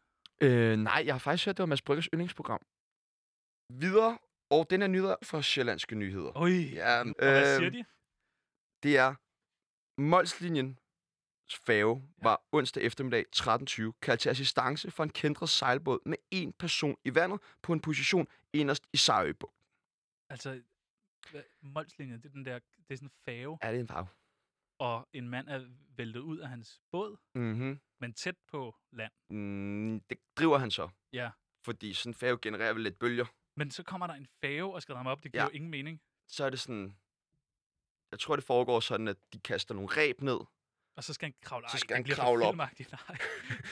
Øh, 0.40 0.76
nej, 0.76 1.02
jeg 1.06 1.14
har 1.14 1.18
faktisk 1.18 1.46
hørt, 1.46 1.56
det 1.56 1.62
var 1.62 1.66
Mads 1.66 1.82
Bryggers 1.82 2.08
yndlingsprogram. 2.14 2.60
Videre, 3.72 4.18
og 4.50 4.66
den 4.70 4.82
er 4.82 4.86
nyheder 4.86 5.16
fra 5.22 5.42
Sjællandske 5.42 5.94
Nyheder. 5.94 6.32
Oj, 6.34 6.50
Ja, 6.50 7.00
og 7.00 7.14
hvad 7.18 7.52
øh, 7.52 7.56
siger 7.56 7.70
de? 7.70 7.84
Det 8.82 8.98
er 8.98 9.14
Molslinjen 10.00 10.78
færge 11.66 12.02
var 12.22 12.42
onsdag 12.52 12.82
eftermiddag 12.82 13.24
13.20 13.36 13.92
kaldt 14.02 14.20
til 14.20 14.28
assistance 14.28 14.90
for 14.90 15.02
en 15.04 15.10
kendret 15.10 15.48
sejlbåd 15.48 15.98
med 16.06 16.16
en 16.30 16.52
person 16.52 16.96
i 17.04 17.14
vandet 17.14 17.40
på 17.62 17.72
en 17.72 17.80
position 17.80 18.26
inderst 18.52 18.86
i 18.92 18.96
Sarøbugten. 18.96 19.66
Altså, 20.30 20.62
Molslinjen, 21.62 22.18
det 22.22 22.26
er, 22.28 22.32
den 22.32 22.44
der, 22.44 22.58
det 22.58 22.94
er 22.94 22.96
sådan 22.96 23.06
en 23.06 23.12
fave, 23.24 23.58
Er 23.62 23.70
det 23.72 23.80
en 23.80 23.88
fag? 23.88 24.06
og 24.78 25.08
en 25.12 25.28
mand 25.28 25.48
er 25.48 25.66
væltet 25.96 26.20
ud 26.20 26.38
af 26.38 26.48
hans 26.48 26.80
båd, 26.90 27.16
Mhm. 27.34 27.80
men 28.00 28.12
tæt 28.12 28.36
på 28.48 28.76
land. 28.92 29.12
Mm, 29.30 30.00
det 30.10 30.18
driver 30.36 30.58
han 30.58 30.70
så, 30.70 30.88
Ja. 31.12 31.30
fordi 31.64 31.92
sådan 31.92 32.10
en 32.10 32.14
færge 32.14 32.38
genererer 32.42 32.72
vel 32.72 32.82
lidt 32.82 32.98
bølger. 32.98 33.24
Men 33.56 33.70
så 33.70 33.82
kommer 33.82 34.06
der 34.06 34.14
en 34.14 34.26
fave 34.40 34.74
og 34.74 34.82
skal 34.82 34.94
ramme 34.94 35.10
op. 35.10 35.22
Det 35.24 35.32
giver 35.32 35.42
Ja. 35.42 35.48
jo 35.48 35.52
ingen 35.54 35.70
mening. 35.70 36.00
Så 36.28 36.44
er 36.44 36.50
det 36.50 36.60
sådan... 36.60 36.96
Jeg 38.10 38.18
tror, 38.20 38.36
det 38.36 38.44
foregår 38.44 38.80
sådan, 38.80 39.08
at 39.08 39.16
de 39.32 39.38
kaster 39.38 39.74
nogle 39.74 39.88
ræb 39.96 40.20
ned. 40.20 40.38
Og 40.96 41.04
så 41.04 41.12
skal 41.12 41.26
han 41.26 41.34
kravle. 41.42 41.66
Så 41.68 41.74
Ej, 41.74 41.78
skal 41.78 41.96
han 41.96 42.04
kravle 42.04 42.46
op. 42.46 42.56
Nej, 42.64 42.74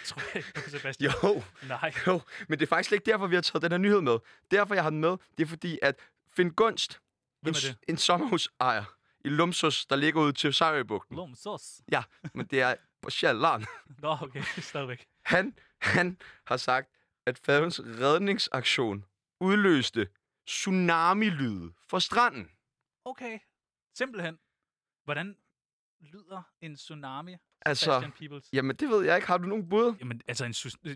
tror 0.05 0.23
jeg 0.35 0.37
ikke 0.37 0.71
Sebastian. 0.71 1.13
Jo, 1.23 1.43
Nej. 1.69 1.93
jo. 2.07 2.21
Men 2.49 2.59
det 2.59 2.67
er 2.67 2.69
faktisk 2.69 2.93
ikke 2.93 3.11
derfor, 3.11 3.27
vi 3.27 3.35
har 3.35 3.43
taget 3.43 3.63
den 3.63 3.71
her 3.71 3.79
nyhed 3.79 4.01
med. 4.01 4.19
Derfor, 4.51 4.75
jeg 4.75 4.83
har 4.83 4.91
den 4.91 5.01
med, 5.01 5.17
det 5.39 5.45
er 5.45 5.47
fordi, 5.47 5.79
at 5.83 5.97
Finn 6.37 6.51
Gunst, 6.51 7.01
Hvem 7.41 7.55
en, 7.69 7.77
en 7.89 7.97
sommerhusejer 7.97 8.85
i 9.25 9.29
Lumsus, 9.29 9.87
der 9.87 9.97
ligger 9.97 10.23
ude 10.23 10.33
til 10.33 10.55
Sarøbugten. 10.55 11.17
Lum 11.17 11.35
sos. 11.35 11.81
Men 12.35 12.47
det 12.47 12.61
er 12.61 12.75
på 13.03 13.11
Sjælland. 13.11 13.65
Nå, 14.03 14.17
okay, 14.23 14.43
stadigvæk. 14.43 15.07
Han, 15.23 15.55
han 15.81 16.19
har 16.45 16.57
sagt, 16.57 16.89
at 17.27 17.39
færgens 17.39 17.81
redningsaktion 17.81 19.05
udløste 19.41 20.09
tsunami-lyde 20.47 21.73
fra 21.91 22.01
stranden. 22.01 22.51
Okay, 23.05 23.39
simpelthen. 23.99 24.39
Hvordan 25.05 25.37
lyder 26.01 26.43
en 26.61 26.77
tsunami, 26.77 27.37
Altså, 27.61 27.85
Sebastian 27.85 28.13
Peoples? 28.13 28.49
jamen 28.53 28.77
det 28.77 28.89
ved 28.89 29.05
jeg 29.05 29.17
ikke. 29.17 29.27
Har 29.27 29.39
du 29.39 29.47
nogen 29.47 29.69
bud? 29.69 29.95
Jamen, 30.01 30.21
altså 30.29 30.45
en 30.45 30.53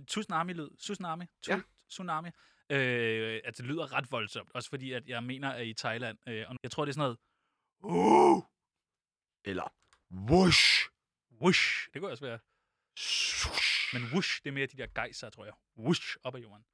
tsunami-lyd. 0.07 0.77
Tsunami. 0.79 1.25
Ja. 1.49 1.61
Tsunami. 1.89 2.29
Øh, 2.71 3.41
altså, 3.45 3.63
det 3.63 3.71
lyder 3.71 3.93
ret 3.93 4.13
voldsomt. 4.13 4.51
Også 4.55 4.69
fordi, 4.69 4.93
at 4.93 5.09
jeg 5.09 5.25
mener, 5.25 5.51
at 5.51 5.67
i 5.67 5.75
Thailand, 5.75 6.19
øh, 6.29 6.45
og 6.49 6.57
jeg 6.63 6.71
tror, 6.71 6.85
det 6.85 6.91
er 6.91 6.95
sådan 6.95 7.03
noget, 7.05 7.19
Uh! 7.85 8.43
Eller 9.45 9.75
whoosh. 10.11 10.89
whoosh. 11.41 11.89
Det 11.93 12.01
kunne 12.01 12.11
også 12.11 12.25
være. 12.25 12.39
Swoosh. 12.99 13.95
Men 13.95 14.03
whoosh, 14.03 14.43
det 14.43 14.49
er 14.49 14.53
mere 14.53 14.67
de 14.67 14.77
der 14.77 14.87
gejser, 14.95 15.31
tror 15.31 15.45
jeg. 15.45 15.55
Whoosh, 15.79 16.17
op 16.23 16.35
ad 16.35 16.41
jorden. 16.41 16.65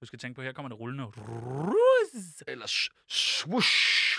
Du 0.00 0.06
skal 0.06 0.18
tænke 0.18 0.36
på, 0.36 0.42
her 0.42 0.52
kommer 0.52 0.68
det 0.68 0.78
rullende. 0.80 1.04
Eller 2.48 2.66
s- 2.66 2.90
swoosh. 3.08 3.76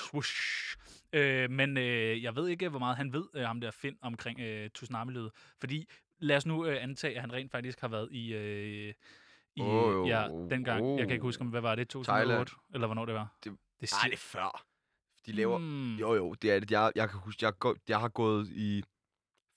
Swoosh. 0.10 0.78
Øh, 1.14 1.52
men 1.52 1.78
øh, 1.78 2.24
jeg 2.24 2.36
ved 2.36 2.48
ikke, 2.48 2.70
hvor 2.70 2.80
meget 2.80 2.98
han 2.98 3.14
ved, 3.14 3.24
øh, 3.34 3.44
ham 3.44 3.62
der 3.62 3.72
Finn, 3.72 3.98
omkring 4.02 4.40
øh, 4.40 4.70
tsunami-lyd. 4.70 5.30
Fordi 5.60 5.88
lad 6.20 6.38
os 6.38 6.46
nu 6.46 6.66
øh, 6.66 6.84
antage, 6.84 7.16
at 7.16 7.22
han 7.22 7.34
rent 7.34 7.52
faktisk 7.52 7.82
har 7.82 7.88
været 7.88 8.08
i... 8.12 8.34
Øh, 8.34 8.94
i 9.56 9.62
Åh, 9.62 10.08
ja, 10.10 10.28
dengang. 10.50 11.00
Jeg 11.00 11.08
kan 11.08 11.12
ikke 11.14 11.22
oh. 11.24 11.28
huske, 11.28 11.42
om- 11.42 11.48
hvad 11.48 11.62
var 11.62 11.76
det? 11.76 11.90
2008? 11.90 12.28
Thailand. 12.28 12.48
Eller 12.74 12.88
hvornår 12.88 13.06
det 13.06 13.16
var? 13.16 13.38
Det- 13.44 13.58
det 13.82 13.92
Nej, 13.92 14.08
det 14.10 14.14
er 14.14 14.18
før. 14.18 14.66
De 15.26 15.32
laver... 15.32 15.58
Mm. 15.58 15.96
Jo, 15.96 16.14
jo, 16.14 16.34
det 16.34 16.52
er 16.52 16.60
det. 16.60 16.72
Jeg, 16.72 16.92
jeg 16.96 17.10
kan 17.10 17.20
huske, 17.20 17.46
jeg, 17.46 17.54
går, 17.60 17.76
jeg 17.88 18.00
har 18.00 18.08
gået 18.10 18.48
i 18.50 18.84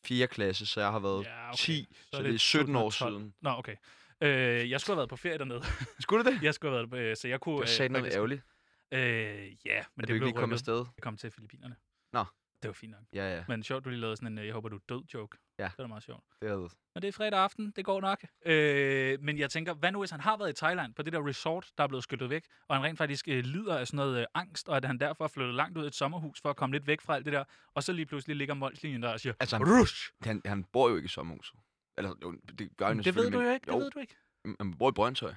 4. 0.07 0.27
klasse, 0.27 0.67
så 0.67 0.81
jeg 0.81 0.91
har 0.91 0.99
været 0.99 1.25
Ja, 1.25 1.47
okay. 1.49 1.57
10, 1.57 1.89
så, 1.91 2.09
Så 2.13 2.19
det 2.23 2.27
er 2.27 2.31
det 2.31 2.41
17 2.41 2.77
år 2.77 2.91
2012. 2.91 3.13
siden. 3.21 3.35
Nå, 3.41 3.51
okay. 3.51 3.77
Øh, 4.21 4.71
jeg 4.71 4.81
skulle 4.81 4.95
have 4.95 4.99
været 4.99 5.09
på 5.09 5.17
ferie 5.17 5.39
dernede. 5.39 5.63
Skulle 6.01 6.25
du 6.25 6.31
det? 6.31 6.43
jeg 6.43 6.55
skulle 6.55 6.77
have 6.77 6.93
været, 6.93 7.11
øh, 7.11 7.17
så 7.17 7.29
jeg 7.29 7.41
kunne... 7.41 7.55
Det 7.55 7.61
var 7.61 7.67
sagt 7.67 7.93
noget 7.93 8.13
ærgerligt. 8.15 8.43
Øh, 8.95 9.01
ja, 9.01 9.05
men 9.07 9.53
Men 9.67 9.67
det, 9.67 9.75
ikke 9.75 10.07
blev 10.07 10.21
lige 10.21 10.33
komme 10.33 10.45
rykket. 10.45 10.53
afsted. 10.53 10.77
Jeg 10.97 11.03
kom 11.03 11.17
til 11.17 11.31
Filippinerne. 11.31 11.77
Nå. 12.13 12.25
Det 12.63 12.69
var 12.69 12.73
fint 12.73 12.91
nok. 12.93 13.01
Ja, 13.13 13.37
ja. 13.37 13.45
Men 13.49 13.63
sjovt, 13.63 13.85
du 13.85 13.89
lige 13.91 14.01
lavede 14.01 14.17
sådan 14.17 14.33
en, 14.33 14.39
øh, 14.39 14.47
jeg 14.47 14.55
håber, 14.55 14.69
du 14.69 14.77
er 14.77 14.81
død 14.89 15.03
joke. 15.15 15.39
Ja. 15.59 15.65
Det 15.65 15.75
var 15.79 15.87
meget 15.87 16.03
sjovt. 16.03 16.25
Det 16.43 16.51
er 16.51 16.57
det. 16.57 16.73
Men 16.95 17.03
det 17.03 17.09
er 17.09 17.13
fredag 17.13 17.39
aften, 17.39 17.71
det 17.77 17.85
går 17.85 18.01
nok. 18.01 18.25
Øh, 18.47 19.21
men 19.23 19.39
jeg 19.39 19.51
tænker, 19.51 19.75
hvad 19.75 19.93
nu 19.93 19.99
hvis 19.99 20.11
han 20.11 20.21
har 20.21 20.37
været 20.37 20.51
i 20.51 20.53
Thailand 20.53 20.95
på 20.95 21.03
det 21.03 21.13
der 21.13 21.27
resort, 21.29 21.71
der 21.79 21.85
er 21.85 21.89
blevet 21.89 22.03
skyllet 22.05 22.31
væk, 22.31 22.45
og 22.69 22.77
han 22.77 22.85
rent 22.85 22.99
faktisk 22.99 23.29
øh, 23.29 23.45
lider 23.45 23.79
af 23.79 23.87
sådan 23.87 23.97
noget 23.97 24.21
øh, 24.21 24.27
angst, 24.35 24.69
og 24.69 24.77
at 24.77 24.85
han 24.85 24.99
derfor 24.99 25.25
er 25.25 25.29
flyttet 25.29 25.55
langt 25.55 25.79
ud 25.79 25.85
i 25.85 25.87
et 25.87 25.95
sommerhus 25.95 26.41
for 26.41 26.51
at 26.51 26.57
komme 26.57 26.75
lidt 26.77 26.87
væk 26.87 27.01
fra 27.01 27.15
alt 27.15 27.25
det 27.25 27.33
der, 27.33 27.45
og 27.75 27.83
så 27.83 27.93
lige 27.93 28.07
pludselig 28.07 28.37
ligger 28.37 28.55
Molslinjen 28.55 29.03
der 29.03 29.13
og 29.13 29.21
siger, 29.21 29.35
Altså, 29.41 29.57
han, 29.59 29.67
Rush! 29.81 30.13
han, 30.23 30.43
han 30.45 30.65
bor 30.65 30.89
jo 30.89 30.97
ikke 30.97 31.07
i 31.07 31.09
sommerhuset. 31.09 31.57
Eller, 31.99 32.15
jo, 32.23 32.33
det 32.59 32.77
gør 32.77 32.87
han 32.89 32.99
Det 32.99 33.15
ved 33.15 33.31
du 33.31 33.41
jo 33.41 33.51
ikke, 33.51 33.67
det 33.67 33.73
Jo, 33.73 33.79
ved 33.79 33.91
du 33.91 33.99
ikke. 33.99 34.17
han 34.61 34.75
bor 34.79 34.89
i 34.91 34.93
Brøndshøj. 34.93 35.35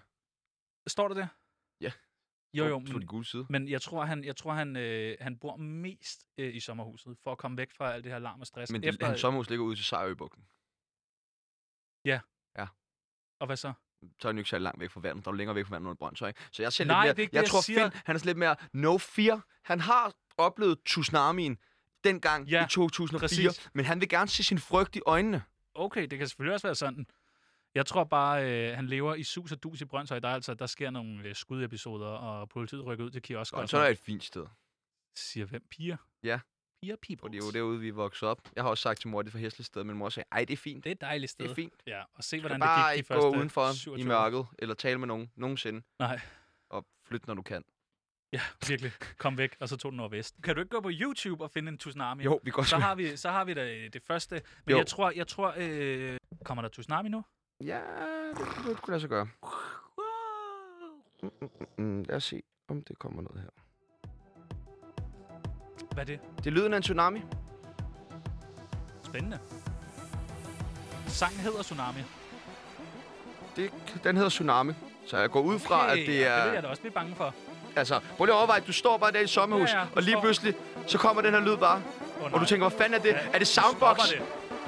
Står 0.87 1.07
der 1.07 1.15
det? 1.15 1.29
Ja. 1.81 1.91
Jo, 2.53 2.65
jo, 2.65 2.79
På 2.79 2.85
de 2.85 2.93
men, 2.93 3.05
gule 3.05 3.25
side. 3.25 3.45
men 3.49 3.69
jeg 3.69 3.81
tror, 3.81 4.05
han, 4.05 4.23
jeg 4.23 4.35
tror, 4.35 4.53
han, 4.53 4.75
øh, 4.75 5.17
han 5.21 5.37
bor 5.37 5.55
mest 5.55 6.25
øh, 6.37 6.55
i 6.55 6.59
sommerhuset, 6.59 7.17
for 7.23 7.31
at 7.31 7.37
komme 7.37 7.57
væk 7.57 7.71
fra 7.77 7.93
alt 7.93 8.03
det 8.03 8.11
her 8.11 8.19
larm 8.19 8.41
og 8.41 8.47
stress. 8.47 8.71
Men 8.71 8.83
det, 8.83 9.03
hans 9.03 9.19
sommerhus 9.19 9.49
ligger 9.49 9.65
ude 9.65 9.75
til 9.75 9.85
Sarøbugten. 9.85 10.43
Og 13.39 13.45
hvad 13.45 13.57
så? 13.57 13.73
Så 14.19 14.27
er 14.27 14.29
han 14.29 14.35
jo 14.35 14.39
ikke 14.39 14.49
så 14.49 14.57
langt 14.59 14.79
væk 14.79 14.91
fra 14.91 14.99
vandet. 14.99 15.25
Der 15.25 15.31
er 15.31 15.35
længere 15.35 15.55
væk 15.55 15.65
fra 15.65 15.75
vandet 15.75 15.85
under 15.87 15.95
Brøndshøj. 15.95 16.33
Så 16.51 16.61
jeg 16.63 16.73
ser 16.73 16.85
Nej, 16.85 17.05
lidt 17.05 17.07
mere... 17.07 17.13
det 17.13 17.19
er 17.19 17.21
ikke 17.23 17.35
jeg 17.35 17.41
det, 17.41 17.47
jeg 17.47 17.51
tror, 17.51 17.61
siger. 17.61 17.89
Finn, 17.89 18.01
han 18.05 18.15
er 18.15 18.25
lidt 18.25 18.37
mere 18.37 18.55
no 18.73 18.97
fear. 18.97 19.45
Han 19.63 19.79
har 19.79 20.13
oplevet 20.37 20.79
tsunamien 20.85 21.57
dengang 22.03 22.47
Ja, 22.47 22.65
i 22.65 22.69
2004, 22.69 23.19
præcis. 23.19 23.69
men 23.73 23.85
han 23.85 24.01
vil 24.01 24.09
gerne 24.09 24.27
se 24.27 24.43
sin 24.43 24.59
frygt 24.59 24.95
i 24.95 25.01
øjnene. 25.05 25.43
Okay, 25.73 26.07
det 26.07 26.17
kan 26.19 26.27
selvfølgelig 26.27 26.53
også 26.53 26.67
være 26.67 26.75
sådan. 26.75 27.05
Jeg 27.77 27.85
tror 27.85 28.03
bare, 28.03 28.51
øh, 28.69 28.75
han 28.75 28.87
lever 28.87 29.15
i 29.15 29.23
sus 29.23 29.51
og 29.51 29.63
dus 29.63 29.81
i 29.81 29.85
Brøndshøj. 29.85 30.19
Der, 30.19 30.27
er 30.27 30.33
altså, 30.33 30.53
der 30.53 30.65
sker 30.65 30.89
nogle 30.89 31.23
øh, 31.23 31.35
skudepisoder, 31.35 32.07
og 32.07 32.49
politiet 32.49 32.85
rykker 32.85 33.05
ud 33.05 33.09
til 33.11 33.21
kiosker. 33.21 33.57
Og 33.57 33.63
og 33.63 33.69
så 33.69 33.77
er 33.77 33.89
et 33.89 33.97
fint 33.97 34.23
sted. 34.23 34.45
Siger 35.15 35.45
hvem? 35.45 35.67
Piger? 35.69 35.97
Ja. 36.23 36.39
Piger 36.81 36.95
Og 36.95 36.99
people. 37.07 37.31
det 37.31 37.43
er 37.43 37.45
jo 37.45 37.51
derude, 37.51 37.79
vi 37.79 37.89
vokset 37.89 38.29
op. 38.29 38.41
Jeg 38.55 38.63
har 38.63 38.69
også 38.69 38.81
sagt 38.81 38.99
til 39.01 39.09
mor, 39.09 39.21
det 39.21 39.29
er 39.29 39.31
for 39.31 39.37
hæsligt 39.39 39.65
sted, 39.67 39.83
men 39.83 39.97
mor 39.97 40.09
sagde, 40.09 40.27
ej, 40.31 40.45
det 40.45 40.53
er 40.53 40.57
fint. 40.57 40.83
Det 40.83 40.89
er 40.89 40.95
et 40.95 41.01
dejligt 41.01 41.31
sted. 41.31 41.45
Det 41.45 41.51
er 41.51 41.55
fint. 41.55 41.73
Ja, 41.87 42.01
og 42.13 42.23
se, 42.23 42.39
hvordan 42.39 42.61
det 42.61 42.67
gik 42.87 42.97
ikke 42.97 43.03
de 43.03 43.07
første 43.07 43.27
gå 43.27 43.35
udenfor 43.37 43.71
27 43.73 43.99
i 43.99 44.07
mørket, 44.07 44.45
eller 44.59 44.75
tale 44.75 44.99
med 44.99 45.07
nogen 45.07 45.31
nogensinde. 45.35 45.81
Nej, 45.99 46.19
Og 46.69 46.85
flyt, 47.07 47.27
når 47.27 47.33
du 47.33 47.41
kan. 47.41 47.63
ja, 48.33 48.41
virkelig. 48.67 48.91
Kom 49.17 49.37
væk, 49.37 49.55
og 49.59 49.69
så 49.69 49.77
tog 49.77 49.91
den 49.91 49.97
nordvest. 49.97 50.35
Kan 50.43 50.55
du 50.55 50.61
ikke 50.61 50.69
gå 50.69 50.81
på 50.81 50.89
YouTube 50.93 51.43
og 51.43 51.51
finde 51.51 51.71
en 51.71 51.77
tsunami? 51.77 52.23
Jo, 52.23 52.39
vi 52.43 52.51
går 52.51 52.63
Så 52.63 52.77
har 52.77 52.95
vi, 52.95 53.17
så 53.17 53.29
har 53.29 53.45
vi 53.45 53.53
da 53.53 53.87
det 53.87 54.03
første. 54.03 54.41
Men 54.65 54.71
Jo. 54.71 54.77
jeg 54.77 54.87
tror, 54.87 55.11
jeg 55.11 55.27
tror 55.27 55.53
øh, 55.57 56.17
kommer 56.45 56.61
der 56.61 56.69
tsunami 56.69 57.09
nu? 57.09 57.23
Ja, 57.63 57.79
det 58.37 58.45
kunne 58.47 58.75
kunne 58.75 58.91
lade 58.91 58.99
sig 59.01 59.09
gøre. 59.09 59.27
Mm, 61.23 61.29
mm, 61.41 61.49
mm, 61.77 62.03
lad 62.03 62.15
os 62.15 62.23
se, 62.23 62.41
om 62.67 62.81
det 62.81 62.99
kommer 62.99 63.21
noget 63.21 63.41
her. 63.41 63.49
Hvad 65.93 66.03
er 66.03 66.05
det? 66.05 66.19
Det 66.37 66.47
er 66.47 66.51
lyden 66.51 66.73
af 66.73 66.77
en 66.77 66.83
tsunami. 66.83 67.21
Spændende. 69.03 69.39
Sangen 71.07 71.39
hedder 71.39 71.61
Tsunami. 71.63 71.99
Det, 73.55 73.71
den 74.03 74.15
hedder 74.15 74.29
Tsunami. 74.29 74.73
Så 75.05 75.17
jeg 75.17 75.29
går 75.29 75.41
ud 75.41 75.59
fra, 75.59 75.83
Okay, 75.83 76.01
at 76.01 76.07
det 76.07 76.19
ja, 76.19 76.25
er... 76.27 76.35
det 76.37 76.45
vil 76.45 76.53
jeg 76.53 76.63
da 76.63 76.67
også 76.67 76.81
blive 76.81 76.93
bange 76.93 77.15
for. 77.15 77.33
Altså, 77.75 77.99
prøv 78.17 78.25
lige 78.25 78.33
at 78.33 78.37
overveje, 78.37 78.61
at 78.61 78.67
du 78.67 78.73
står 78.73 78.97
bare 78.97 79.11
der 79.11 79.19
i 79.19 79.23
et 79.23 79.29
sommerhus, 79.29 79.69
Ja, 79.69 79.79
ja, 79.79 79.83
du 79.85 79.89
og 79.95 80.01
lige 80.01 80.13
står- 80.13 80.21
pludselig, 80.21 80.55
så 80.87 80.97
kommer 80.97 81.21
den 81.21 81.33
her 81.33 81.39
lyd 81.39 81.57
bare. 81.57 81.81
Oh, 82.21 82.33
Og 82.33 82.39
du 82.39 82.45
tænker, 82.45 82.69
hvad 82.69 82.77
fanden 82.77 82.99
er 82.99 83.03
det? 83.03 83.09
Ja, 83.09 83.29
er 83.33 83.37
det 83.39 83.47
soundbox? 83.47 83.97
det. 84.09 84.21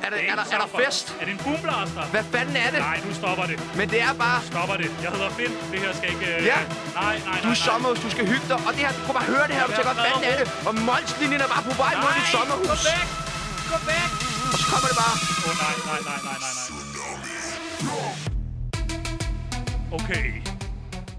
Er 0.09 0.11
der, 0.15 0.19
Det 0.23 0.29
er, 0.33 0.37
der, 0.41 0.45
er 0.55 0.59
der 0.63 0.69
fest? 0.81 1.05
Er 1.21 1.25
det 1.27 1.33
en 1.37 1.41
boomblaster? 1.45 2.03
Hvad 2.15 2.23
fanden 2.33 2.55
er 2.65 2.69
det? 2.73 2.79
Nej, 2.89 2.97
nu 3.07 3.11
stopper 3.21 3.45
det. 3.51 3.57
Men 3.79 3.85
det 3.93 3.99
er 4.07 4.13
bare... 4.25 4.37
Stopper 4.53 4.77
det. 4.81 4.89
Jeg 5.05 5.09
hedder 5.15 5.29
Finn. 5.37 5.53
Det 5.71 5.79
her 5.85 5.91
skal 5.99 6.07
ikke... 6.15 6.27
øh, 6.35 6.39
Ja. 6.51 6.59
Nej, 6.59 6.65
nej, 7.03 7.15
nej. 7.25 7.37
Du 7.45 7.47
er 7.55 7.59
sommerhus, 7.69 7.99
du 8.05 8.09
skal 8.15 8.25
hygge 8.33 8.45
dig. 8.51 8.57
Og 8.67 8.71
det 8.75 8.81
her, 8.85 8.91
du 8.99 9.03
kan 9.07 9.13
bare 9.19 9.27
høre 9.33 9.45
det 9.49 9.55
her, 9.59 9.65
du 9.69 9.73
tænker, 9.77 9.93
hvad 9.93 10.03
fanden 10.07 10.23
er 10.31 10.35
det? 10.41 10.45
Og 10.69 10.73
Molslinjen 10.89 11.41
er 11.45 11.49
bare 11.55 11.63
på 11.69 11.73
vej 11.83 11.93
mod 12.03 12.11
dit 12.17 12.27
sommerhus. 12.35 12.67
Gå 12.71 12.77
væk! 12.89 13.07
Gå 13.71 13.77
væk! 13.91 14.11
Og 14.53 14.57
så 14.61 14.65
kommer 14.71 14.87
det 14.91 14.97
bare... 15.03 15.15
Åh, 15.45 15.49
oh, 15.49 15.55
nej, 15.63 15.75
nej, 15.89 15.99
nej, 16.09 16.19
nej, 16.27 16.37
nej, 16.45 16.53
nej. 16.59 16.67
Okay. 19.97 20.25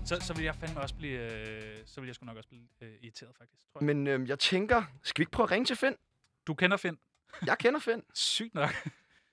Så, 0.09 0.15
så 0.21 0.33
vil 0.35 0.45
jeg 0.45 0.55
fandme 0.61 0.81
også 0.81 0.95
blive... 0.95 1.19
Øh, 1.19 1.77
så 1.87 2.01
vil 2.01 2.07
jeg 2.09 2.15
sgu 2.15 2.27
nok 2.27 2.37
også 2.37 2.49
blive 2.49 2.63
øh, 2.83 2.89
irriteret, 3.03 3.33
faktisk. 3.39 3.63
Tror 3.73 3.81
jeg. 3.81 3.87
Men 3.87 4.07
øhm, 4.07 4.27
jeg 4.27 4.39
tænker, 4.39 4.83
skal 5.03 5.19
vi 5.21 5.23
ikke 5.23 5.33
prøve 5.33 5.45
at 5.45 5.51
ringe 5.51 5.67
til 5.67 5.77
Finn? 5.77 5.95
Du 6.47 6.55
kender 6.55 6.77
Finn. 6.77 6.97
Jeg 7.47 7.59
kender 7.59 7.81
Finn. 7.81 8.03
Sygt 8.15 8.55
nok. 8.55 8.71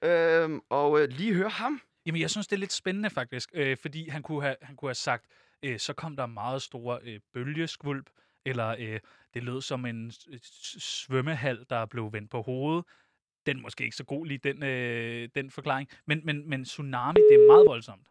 Øhm, 0.03 0.61
og 0.69 1.01
øh, 1.01 1.07
lige 1.09 1.33
høre 1.33 1.49
ham. 1.49 1.81
Jamen, 2.05 2.21
jeg 2.21 2.29
synes, 2.29 2.47
det 2.47 2.55
er 2.55 2.59
lidt 2.59 2.73
spændende 2.73 3.09
faktisk, 3.09 3.49
øh, 3.53 3.77
fordi 3.77 4.09
han 4.09 4.21
kunne 4.21 4.41
have, 4.41 4.55
han 4.61 4.75
kunne 4.75 4.89
have 4.89 4.95
sagt, 4.95 5.25
øh, 5.63 5.79
så 5.79 5.93
kom 5.93 6.15
der 6.15 6.25
meget 6.25 6.61
store 6.61 6.99
øh, 7.03 7.19
bølgeskvulp, 7.33 8.09
eller 8.45 8.75
øh, 8.79 8.99
det 9.33 9.43
lød 9.43 9.61
som 9.61 9.85
en 9.85 10.11
svømmehal, 10.81 11.65
der 11.69 11.85
blev 11.85 12.13
vendt 12.13 12.31
på 12.31 12.41
hovedet. 12.41 12.85
Den 13.45 13.57
er 13.57 13.61
måske 13.61 13.83
ikke 13.83 13.95
så 13.95 14.03
god 14.03 14.25
lige, 14.25 14.37
den, 14.37 14.63
øh, 14.63 15.29
den 15.35 15.51
forklaring. 15.51 15.89
Men, 16.05 16.21
men, 16.25 16.49
men 16.49 16.63
tsunami, 16.65 17.19
det 17.29 17.35
er 17.35 17.47
meget 17.47 17.65
voldsomt. 17.67 18.07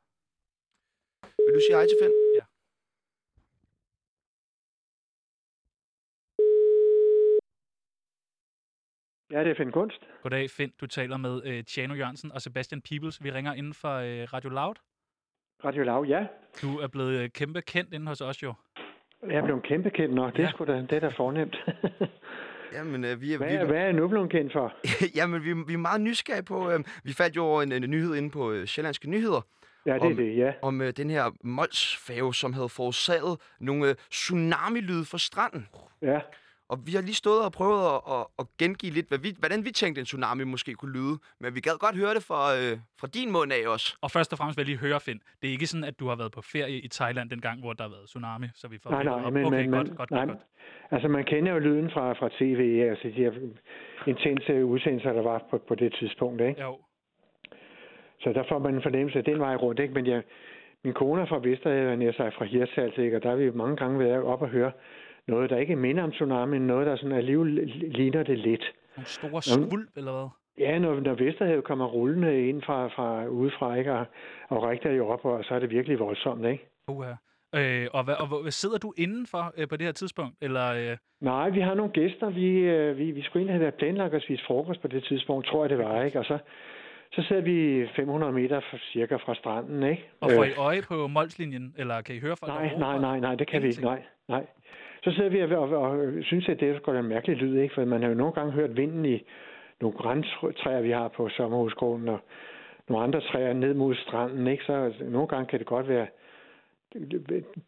Vil 1.23 1.55
du 1.55 1.61
sige 1.69 1.77
hej 1.77 1.87
til 1.87 1.99
Finn? 2.03 2.13
Ja. 2.35 2.45
Ja, 9.31 9.45
det 9.45 9.51
er 9.51 9.55
Finn 9.55 9.73
Kunst. 9.73 10.01
Goddag, 10.23 10.51
Finn. 10.51 10.73
Du 10.81 10.87
taler 10.87 11.17
med 11.17 11.43
øh, 11.45 11.65
Tjano 11.65 11.95
Jørgensen 11.95 12.33
og 12.33 12.43
Sebastian 12.43 12.81
Peebles. 12.81 13.25
Vi 13.25 13.31
ringer 13.31 13.53
inden 13.53 13.75
for 13.75 13.95
øh, 13.95 14.29
Radio 14.33 14.51
Loud. 14.51 14.75
Radio 15.65 15.83
Lav, 15.83 16.05
ja. 16.09 16.27
Du 16.63 16.79
er 16.79 16.87
blevet 16.89 17.21
øh, 17.21 17.31
kæmpe 17.31 17.63
kendt 17.63 17.95
inde 17.95 18.07
hos 18.07 18.21
os 18.21 18.43
jo. 18.43 18.55
Jeg 19.29 19.35
er 19.37 19.45
blevet 19.45 19.63
kæmpe 19.63 19.91
kendt 19.91 20.15
nok. 20.15 20.33
Det 20.33 20.39
er, 20.39 20.43
Ja. 20.43 20.51
sgu 20.51 20.65
da, 20.65 20.73
det 20.81 20.93
er 20.93 21.01
da 21.01 21.09
fornemt. 21.09 21.57
Jamen, 22.75 23.05
øh, 23.05 23.21
vi, 23.21 23.33
er, 23.33 23.37
hvad, 23.39 23.49
vi, 23.49 23.55
er, 23.55 23.65
hvad 23.65 23.77
er 23.77 23.85
jeg 23.85 23.93
nu 23.93 24.09
blevet 24.09 24.31
kendt 24.31 24.53
for? 24.53 24.73
jamen 25.19 25.45
vi, 25.45 25.53
vi 25.67 25.73
er 25.73 25.79
meget 25.79 26.01
nysgerrige 26.01 26.43
på... 26.45 26.71
Øh, 26.71 26.81
vi 27.05 27.13
faldt 27.13 27.37
jo 27.37 27.45
over 27.45 27.63
en, 27.63 27.73
en 27.73 27.91
nyhed 27.91 28.15
inde 28.15 28.31
på 28.31 28.53
øh, 28.53 28.67
Sjællandske 28.67 29.11
Nyheder, 29.11 29.41
Ja, 29.87 29.95
det 29.95 30.03
er 30.03 30.07
Om- 30.07 30.17
det, 30.17 30.37
ja. 30.37 30.53
om 30.63 30.81
øh, 30.81 30.93
den 30.97 31.11
her 31.11 31.31
Mols-færge, 31.45 32.35
som 32.35 32.53
havde 32.53 32.69
forårsaget 32.69 33.41
nogle 33.61 33.89
øh, 33.89 33.95
tsunami-lyde 34.11 35.05
fra 35.05 35.19
stranden. 35.19 35.69
Ja, 36.03 36.21
Og 36.71 36.77
vi 36.87 36.93
har 36.97 37.03
lige 37.09 37.21
stået 37.25 37.43
og 37.49 37.53
prøvet 37.59 37.83
at, 37.95 38.01
at, 38.15 38.25
at 38.41 38.45
gengive 38.63 38.93
lidt, 38.99 39.09
hvad 39.11 39.21
vi, 39.25 39.31
hvordan 39.43 39.61
vi 39.67 39.71
tænkte, 39.81 39.99
en 40.01 40.07
tsunami 40.11 40.45
måske 40.45 40.71
kunne 40.81 40.95
lyde. 40.99 41.17
Men 41.41 41.49
vi 41.57 41.61
gad 41.67 41.77
godt 41.87 41.97
høre 42.03 42.15
det 42.19 42.25
fra, 42.31 42.41
øh, 42.59 42.75
fra 43.01 43.09
din 43.17 43.29
mund 43.37 43.51
af 43.57 43.63
også. 43.75 43.89
Og 44.05 44.09
først 44.17 44.31
og 44.33 44.37
fremmest 44.39 44.57
vil 44.57 44.63
jeg 44.65 44.71
lige 44.73 44.85
høre, 44.87 45.01
Finn. 45.07 45.21
Det 45.41 45.47
er 45.49 45.53
ikke 45.57 45.67
sådan, 45.73 45.89
at 45.91 45.97
du 46.01 46.07
har 46.11 46.17
været 46.23 46.33
på 46.39 46.43
ferie 46.55 46.79
i 46.87 46.89
Thailand 46.99 47.27
den 47.35 47.41
gang, 47.47 47.57
hvor 47.65 47.73
der 47.73 47.83
har 47.87 47.93
været 47.97 48.07
tsunami, 48.13 48.47
så 48.61 48.65
vi 48.69 48.79
får 48.83 48.91
nej, 48.91 49.05
nej, 49.05 49.25
op. 49.27 49.33
men, 49.33 49.45
okay, 49.45 49.63
men, 49.63 49.71
godt, 49.71 49.89
men 49.89 49.97
godt, 49.97 50.11
nej, 50.11 50.27
godt, 50.27 50.31
godt. 50.31 50.93
altså 50.95 51.09
man 51.09 51.25
kender 51.25 51.53
jo 51.53 51.59
lyden 51.59 51.91
fra, 51.95 52.05
fra 52.21 52.29
tv, 52.39 52.63
altså 52.91 53.07
de 53.09 53.23
her 53.25 53.33
intense 54.13 54.65
udsendelser, 54.65 55.13
der 55.13 55.23
var 55.23 55.39
på, 55.51 55.57
på 55.69 55.75
det 55.75 55.91
tidspunkt, 55.99 56.41
ikke? 56.41 56.63
Jo, 56.63 56.79
Så 58.23 58.33
der 58.33 58.45
får 58.49 58.59
man 58.59 58.75
en 58.75 58.83
fornemmelse 58.83 59.19
af 59.19 59.25
den 59.25 59.39
vej 59.39 59.55
rundt, 59.55 59.81
ikke? 59.81 59.95
Men 59.95 60.07
jeg, 60.07 60.23
min 60.85 60.95
kone 60.95 61.23
er 61.23 61.27
fra 61.27 61.39
Vesterhavet, 61.39 62.03
jeg 62.03 62.15
sig 62.15 62.33
fra 62.39 62.45
Hirtshals, 62.45 62.99
ikke? 62.99 63.17
Og 63.17 63.23
der 63.23 63.29
har 63.29 63.37
vi 63.37 63.51
mange 63.51 63.77
gange 63.77 63.99
været 63.99 64.23
op 64.23 64.43
og 64.43 64.49
høre 64.49 64.73
noget, 65.29 65.51
der 65.51 65.57
ikke 65.57 65.77
minder 65.77 66.03
om 66.03 66.13
tsunami, 66.13 66.59
men 66.59 66.67
noget, 66.67 66.87
der 66.87 66.97
sådan 66.97 67.13
alligevel 67.17 67.53
ligner 67.91 68.23
det 68.23 68.39
lidt. 68.39 68.73
nogle 68.97 69.07
store 69.07 69.43
skvulp, 69.43 69.89
eller 69.97 70.13
hvad? 70.13 70.29
Ja, 70.67 70.79
når, 70.79 71.01
når 71.01 71.15
Vesterhavet 71.15 71.65
kommer 71.65 71.87
rullende 71.87 72.49
ind 72.49 72.63
fra, 72.63 72.87
fra 72.89 73.27
udefra, 73.27 73.75
ikke? 73.75 73.93
Og, 73.93 74.07
og 74.49 74.63
rigtig 74.63 74.97
jo 74.97 75.09
op, 75.09 75.25
og 75.25 75.45
så 75.45 75.55
er 75.55 75.59
det 75.59 75.71
virkelig 75.71 75.99
voldsomt, 75.99 76.47
ikke? 76.47 76.69
Uha. 76.89 77.13
Øh, 77.55 77.87
og, 77.93 78.05
hvad, 78.05 78.15
og 78.21 78.27
hvor- 78.29 78.51
sidder 78.51 78.79
du 78.79 78.93
indenfor 78.97 79.53
øh, 79.57 79.69
på 79.69 79.77
det 79.77 79.85
her 79.87 79.93
tidspunkt? 79.93 80.35
Eller, 80.43 80.91
øh, 80.91 80.97
Nej, 81.21 81.49
vi 81.51 81.61
har 81.61 81.75
nogle 81.75 81.93
gæster. 81.93 82.31
Vi, 82.31 82.49
øh, 82.59 82.99
vi, 82.99 83.11
vi 83.11 83.23
skulle 83.23 83.41
egentlig 83.41 83.55
have 83.55 83.61
været 83.61 83.75
planlagt 83.75 84.15
at 84.15 84.23
spise 84.23 84.43
frokost 84.47 84.81
på 84.83 84.89
det 84.89 85.05
tidspunkt, 85.05 85.47
tror 85.47 85.63
jeg 85.65 85.71
det 85.71 85.79
var, 85.79 86.03
ikke? 86.03 86.19
Og 86.19 86.25
så, 86.25 86.39
så 87.13 87.23
sidder 87.29 87.43
vi 87.43 87.89
500 87.97 88.33
meter 88.33 88.61
fra, 88.71 88.79
cirka 88.93 89.17
fra 89.17 89.35
stranden, 89.35 89.83
ikke? 89.83 90.05
og 90.21 90.31
får 90.31 90.45
I 90.45 90.53
øje 90.59 90.83
på 90.89 91.07
Molslinjen? 91.07 91.75
Eller 91.79 92.03
kan 92.03 92.15
I 92.15 92.19
høre 92.21 92.37
Øh. 92.37 92.55
Nej, 92.55 92.79
nej, 92.79 92.99
nej, 92.99 93.21
nej, 93.21 93.35
det 93.35 93.47
kan 93.49 93.63
vi 93.63 93.67
ikke. 93.69 93.81
Ingenting? 93.83 94.05
Nej, 94.29 94.39
nej. 94.41 94.47
Så 95.07 95.13
sidder 95.13 95.31
vi 95.31 95.55
og, 95.55 95.61
og, 95.61 95.91
og 95.91 96.13
synes, 96.23 96.49
at 96.49 96.61
det 96.61 96.69
er 96.69 96.93
da 96.93 96.99
en 96.99 97.09
mærkelig 97.09 97.37
lyd, 97.37 97.59
ikke? 97.59 97.75
For 97.75 97.85
man 97.85 98.03
har 98.03 98.09
jo 98.09 98.15
nogle 98.15 98.33
gange 98.33 98.53
hørt 98.53 98.77
vinden 98.77 99.05
i 99.05 99.25
nogle 99.81 99.97
græntræer, 99.97 100.81
vi 100.81 100.91
har 100.91 101.09
på 101.09 101.29
sommerhusgrunden, 101.29 102.09
og 102.09 102.21
nogle 102.89 103.05
andre 103.05 103.21
træer 103.21 103.53
ned 103.53 103.75
mod 103.75 103.95
stranden, 103.95 104.47
ikke? 104.47 104.65
Så 104.65 104.93
nogle 105.01 105.29
gange 105.29 105.47
kan 105.47 105.59
det 105.59 105.67
godt 105.67 105.89
være 105.89 106.07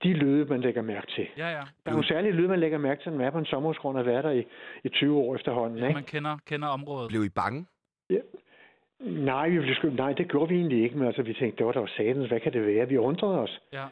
de 0.03 0.13
lyde, 0.13 0.45
man 0.45 0.61
lægger 0.61 0.83
mærke 0.83 1.07
til. 1.07 1.27
Ja, 1.37 1.49
ja. 1.49 1.63
Der 1.85 1.87
er 1.87 1.91
nogle 1.91 2.09
særlige 2.09 2.33
lyde, 2.33 2.49
man 2.49 2.61
lægger 2.61 2.79
mærke 2.79 3.03
til, 3.03 3.11
når 3.13 3.19
man 3.19 3.27
er 3.27 3.31
på 3.31 3.39
en 3.39 3.47
sommerhusgrund 3.47 3.99
og 3.99 4.05
har 4.05 4.11
været 4.11 4.25
der 4.25 4.31
i, 4.31 4.45
i 4.85 4.89
20 4.89 5.17
år 5.17 5.35
efterhånden, 5.35 5.79
ja 5.79 5.85
ikke? 5.85 5.95
man 5.95 6.05
kender, 6.05 6.39
kender 6.47 6.69
området. 6.69 7.09
Blev 7.09 7.25
I 7.25 7.29
bange? 7.29 7.67
Nej, 9.01 9.49
vi 9.49 9.59
blev 9.59 9.75
sgu, 9.75 9.91
nej, 9.91 10.13
det 10.13 10.29
gjorde 10.29 10.49
vi 10.49 10.55
egentlig 10.55 10.83
ikke, 10.83 10.99
men 10.99 11.07
altså, 11.07 11.23
vi 11.23 11.35
tænkte, 11.35 11.59
det 11.59 11.67
var 11.67 11.73
da 11.73 11.87
satans, 11.97 12.29
hvad 12.29 12.41
kan 12.41 12.53
det 12.53 12.67
være? 12.67 12.89
Vi 12.89 12.97
undrede 12.97 13.39
os. 13.39 13.61
Ja. 13.73 13.85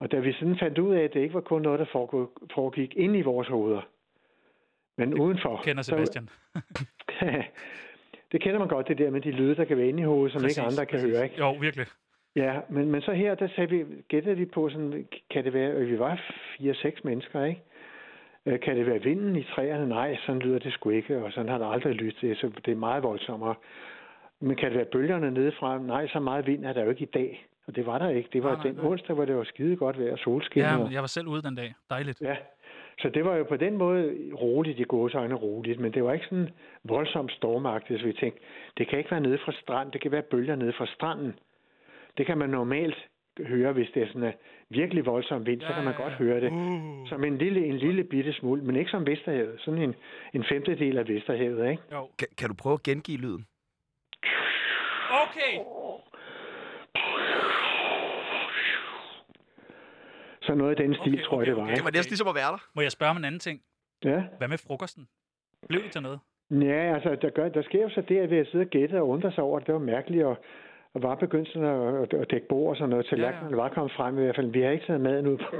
Og 0.00 0.12
da 0.12 0.18
vi 0.18 0.32
sådan 0.32 0.58
fandt 0.58 0.78
ud 0.78 0.94
af, 0.94 1.02
at 1.02 1.14
det 1.14 1.20
ikke 1.20 1.34
var 1.34 1.40
kun 1.40 1.62
noget, 1.62 1.78
der 1.80 1.84
foregik, 2.54 2.96
ind 2.96 3.16
i 3.16 3.22
vores 3.22 3.48
hoveder, 3.48 3.80
men 4.98 5.20
udenfor. 5.20 5.60
Kender 5.64 5.82
så- 5.82 5.90
Sebastian. 5.90 6.28
det 8.32 8.40
kender 8.40 8.58
man 8.58 8.68
godt, 8.68 8.88
det 8.88 8.98
der 8.98 9.10
med 9.10 9.20
de 9.20 9.30
lyde, 9.30 9.56
der 9.56 9.64
kan 9.64 9.76
være 9.76 9.88
inde 9.88 10.00
i 10.02 10.06
hovedet, 10.06 10.32
som 10.32 10.42
Præcis, 10.42 10.58
ikke 10.58 10.66
andre 10.66 10.86
kan 10.86 10.98
præcis. 10.98 11.16
høre, 11.16 11.24
ikke? 11.24 11.38
Jo, 11.38 11.52
virkelig. 11.52 11.86
Ja, 12.36 12.60
men, 12.68 12.90
men 12.90 13.00
så 13.02 13.12
her, 13.12 13.34
der 13.34 13.48
sagde 13.48 13.70
vi, 13.70 13.84
gættede 14.08 14.36
vi 14.36 14.44
på 14.44 14.68
sådan, 14.68 15.08
kan 15.30 15.44
det 15.44 15.52
være, 15.52 15.74
og 15.76 15.80
vi 15.86 15.98
var 15.98 16.20
fire-seks 16.58 17.04
mennesker, 17.04 17.44
ikke? 17.44 17.62
Øh, 18.46 18.60
Kan 18.60 18.76
det 18.76 18.86
være 18.86 19.02
vinden 19.02 19.36
i 19.36 19.42
træerne? 19.44 19.88
Nej, 19.88 20.16
sådan 20.26 20.40
lyder 20.42 20.58
det 20.58 20.72
sgu 20.72 20.90
ikke, 20.90 21.16
og 21.24 21.32
sådan 21.32 21.48
har 21.48 21.58
det 21.58 21.66
aldrig 21.72 21.94
lyttet 21.94 22.16
til, 22.20 22.36
så 22.36 22.50
det 22.64 22.72
er 22.72 22.76
meget 22.76 23.02
voldsommere. 23.02 23.54
Men 24.40 24.56
kan 24.56 24.68
det 24.68 24.76
være 24.76 24.86
bølgerne 24.92 25.30
nedefra? 25.30 25.78
Nej, 25.78 26.08
så 26.08 26.20
meget 26.20 26.46
vind 26.46 26.64
er 26.64 26.72
der 26.72 26.84
jo 26.84 26.90
ikke 26.90 27.02
i 27.02 27.10
dag. 27.14 27.46
Og 27.66 27.76
det 27.76 27.86
var 27.86 27.98
der 27.98 28.08
ikke. 28.08 28.28
Det 28.32 28.42
var 28.42 28.48
Nej, 28.48 28.56
nej, 28.56 28.66
den 28.66 28.74
nej. 28.74 28.90
onsdag, 28.90 29.14
hvor 29.14 29.24
det 29.24 29.36
var 29.36 29.44
skide 29.44 29.76
godt 29.76 29.98
vejr 30.00 30.12
og 30.12 30.18
solskin. 30.18 30.62
Ja, 30.62 30.78
men 30.78 30.92
jeg 30.92 31.00
var 31.00 31.06
selv 31.06 31.26
ude 31.28 31.42
den 31.42 31.54
dag. 31.54 31.74
Dejligt. 31.90 32.20
Ja, 32.20 32.36
så 32.98 33.08
det 33.08 33.24
var 33.24 33.34
jo 33.36 33.44
på 33.44 33.56
den 33.56 33.76
måde 33.76 34.14
roligt 34.34 34.78
i 34.78 34.82
gåsøjne 34.82 35.34
roligt, 35.34 35.80
men 35.80 35.92
det 35.92 36.04
var 36.04 36.12
ikke 36.12 36.26
sådan 36.26 36.48
voldsomt 36.84 37.32
stormagtigt, 37.32 38.00
så 38.00 38.06
vi 38.06 38.12
tænkte, 38.12 38.40
det 38.78 38.88
kan 38.88 38.98
ikke 38.98 39.10
være 39.10 39.20
nede 39.20 39.38
fra 39.44 39.52
stranden, 39.52 39.92
det 39.92 40.00
kan 40.00 40.12
være 40.12 40.22
bølger 40.22 40.56
nede 40.56 40.72
fra 40.72 40.86
stranden. 40.86 41.38
Det 42.18 42.26
kan 42.26 42.38
man 42.38 42.50
normalt 42.50 42.96
høre, 43.46 43.72
hvis 43.72 43.88
det 43.94 44.02
er 44.02 44.06
sådan 44.06 44.22
en 44.22 44.32
virkelig 44.68 45.06
voldsom 45.06 45.46
vind, 45.46 45.60
så 45.60 45.72
kan 45.74 45.84
man 45.84 45.94
godt 45.94 46.12
høre 46.12 46.40
det. 46.40 46.50
Uh. 46.52 47.08
Som 47.08 47.24
en 47.24 47.38
lille, 47.38 47.66
en 47.66 47.76
lille 47.76 48.04
bitte 48.04 48.32
smule, 48.32 48.62
men 48.62 48.76
ikke 48.76 48.90
som 48.90 49.06
Vesterhavet. 49.06 49.60
Sådan 49.60 49.82
en, 49.82 49.94
en 50.34 50.44
femtedel 50.44 50.98
af 50.98 51.08
Vesterhavet, 51.08 51.70
ikke? 51.70 51.82
Jo. 51.92 52.08
Kan, 52.18 52.28
kan 52.38 52.48
du 52.48 52.54
prøve 52.54 52.74
at 52.74 52.82
gengive 52.82 53.18
lyden? 53.18 53.46
Okay. 55.10 55.54
Så 60.46 60.54
noget 60.54 60.70
af 60.70 60.76
den 60.76 60.94
stil, 60.94 61.14
Okay, 61.14 61.24
tror 61.24 61.40
jeg, 61.40 61.46
det 61.46 61.56
var. 61.56 61.62
okay. 61.62 61.74
Det 61.76 61.84
var 61.84 61.90
næsten 61.98 62.10
ligesom 62.12 62.28
at 62.28 62.34
være 62.34 62.50
der. 62.54 62.60
Må 62.76 62.80
jeg 62.82 62.92
spørge 62.92 63.10
om 63.10 63.16
en 63.16 63.24
anden 63.24 63.40
ting? 63.40 63.56
Ja. 64.04 64.18
Hvad 64.38 64.48
med 64.48 64.58
frokosten? 64.66 65.04
Blev 65.68 65.82
det 65.82 65.92
til 65.92 66.02
noget? 66.02 66.20
Ja, 66.50 66.94
altså, 66.94 67.10
der, 67.22 67.30
gør, 67.30 67.48
der 67.48 67.62
sker 67.62 67.82
jo 67.82 67.90
så 67.90 68.00
det, 68.08 68.18
at 68.18 68.30
vi 68.30 68.36
har 68.36 68.44
siddet 68.44 68.66
og 68.66 68.70
gættet 68.70 68.98
og 69.00 69.08
undret 69.08 69.34
sig 69.34 69.44
over, 69.44 69.60
at 69.60 69.66
det 69.66 69.74
var 69.74 69.80
mærkeligt, 69.94 70.24
og, 70.24 70.36
og 70.94 71.02
var 71.02 71.14
begyndt 71.14 71.48
sådan 71.48 71.68
at, 71.68 72.02
at, 72.02 72.20
at 72.22 72.30
dække 72.30 72.48
bord 72.48 72.70
og 72.70 72.76
sådan 72.76 72.90
noget. 72.90 73.06
Til 73.06 73.18
Ja, 73.18 73.30
ja, 73.50 73.56
var 73.56 73.68
kommet 73.68 73.92
frem 73.96 74.18
i 74.18 74.22
hvert 74.22 74.36
fald. 74.36 74.50
Vi 74.50 74.60
har 74.62 74.70
ikke 74.70 74.86
taget 74.86 75.00
maden 75.00 75.26
ud 75.26 75.38
på, 75.38 75.56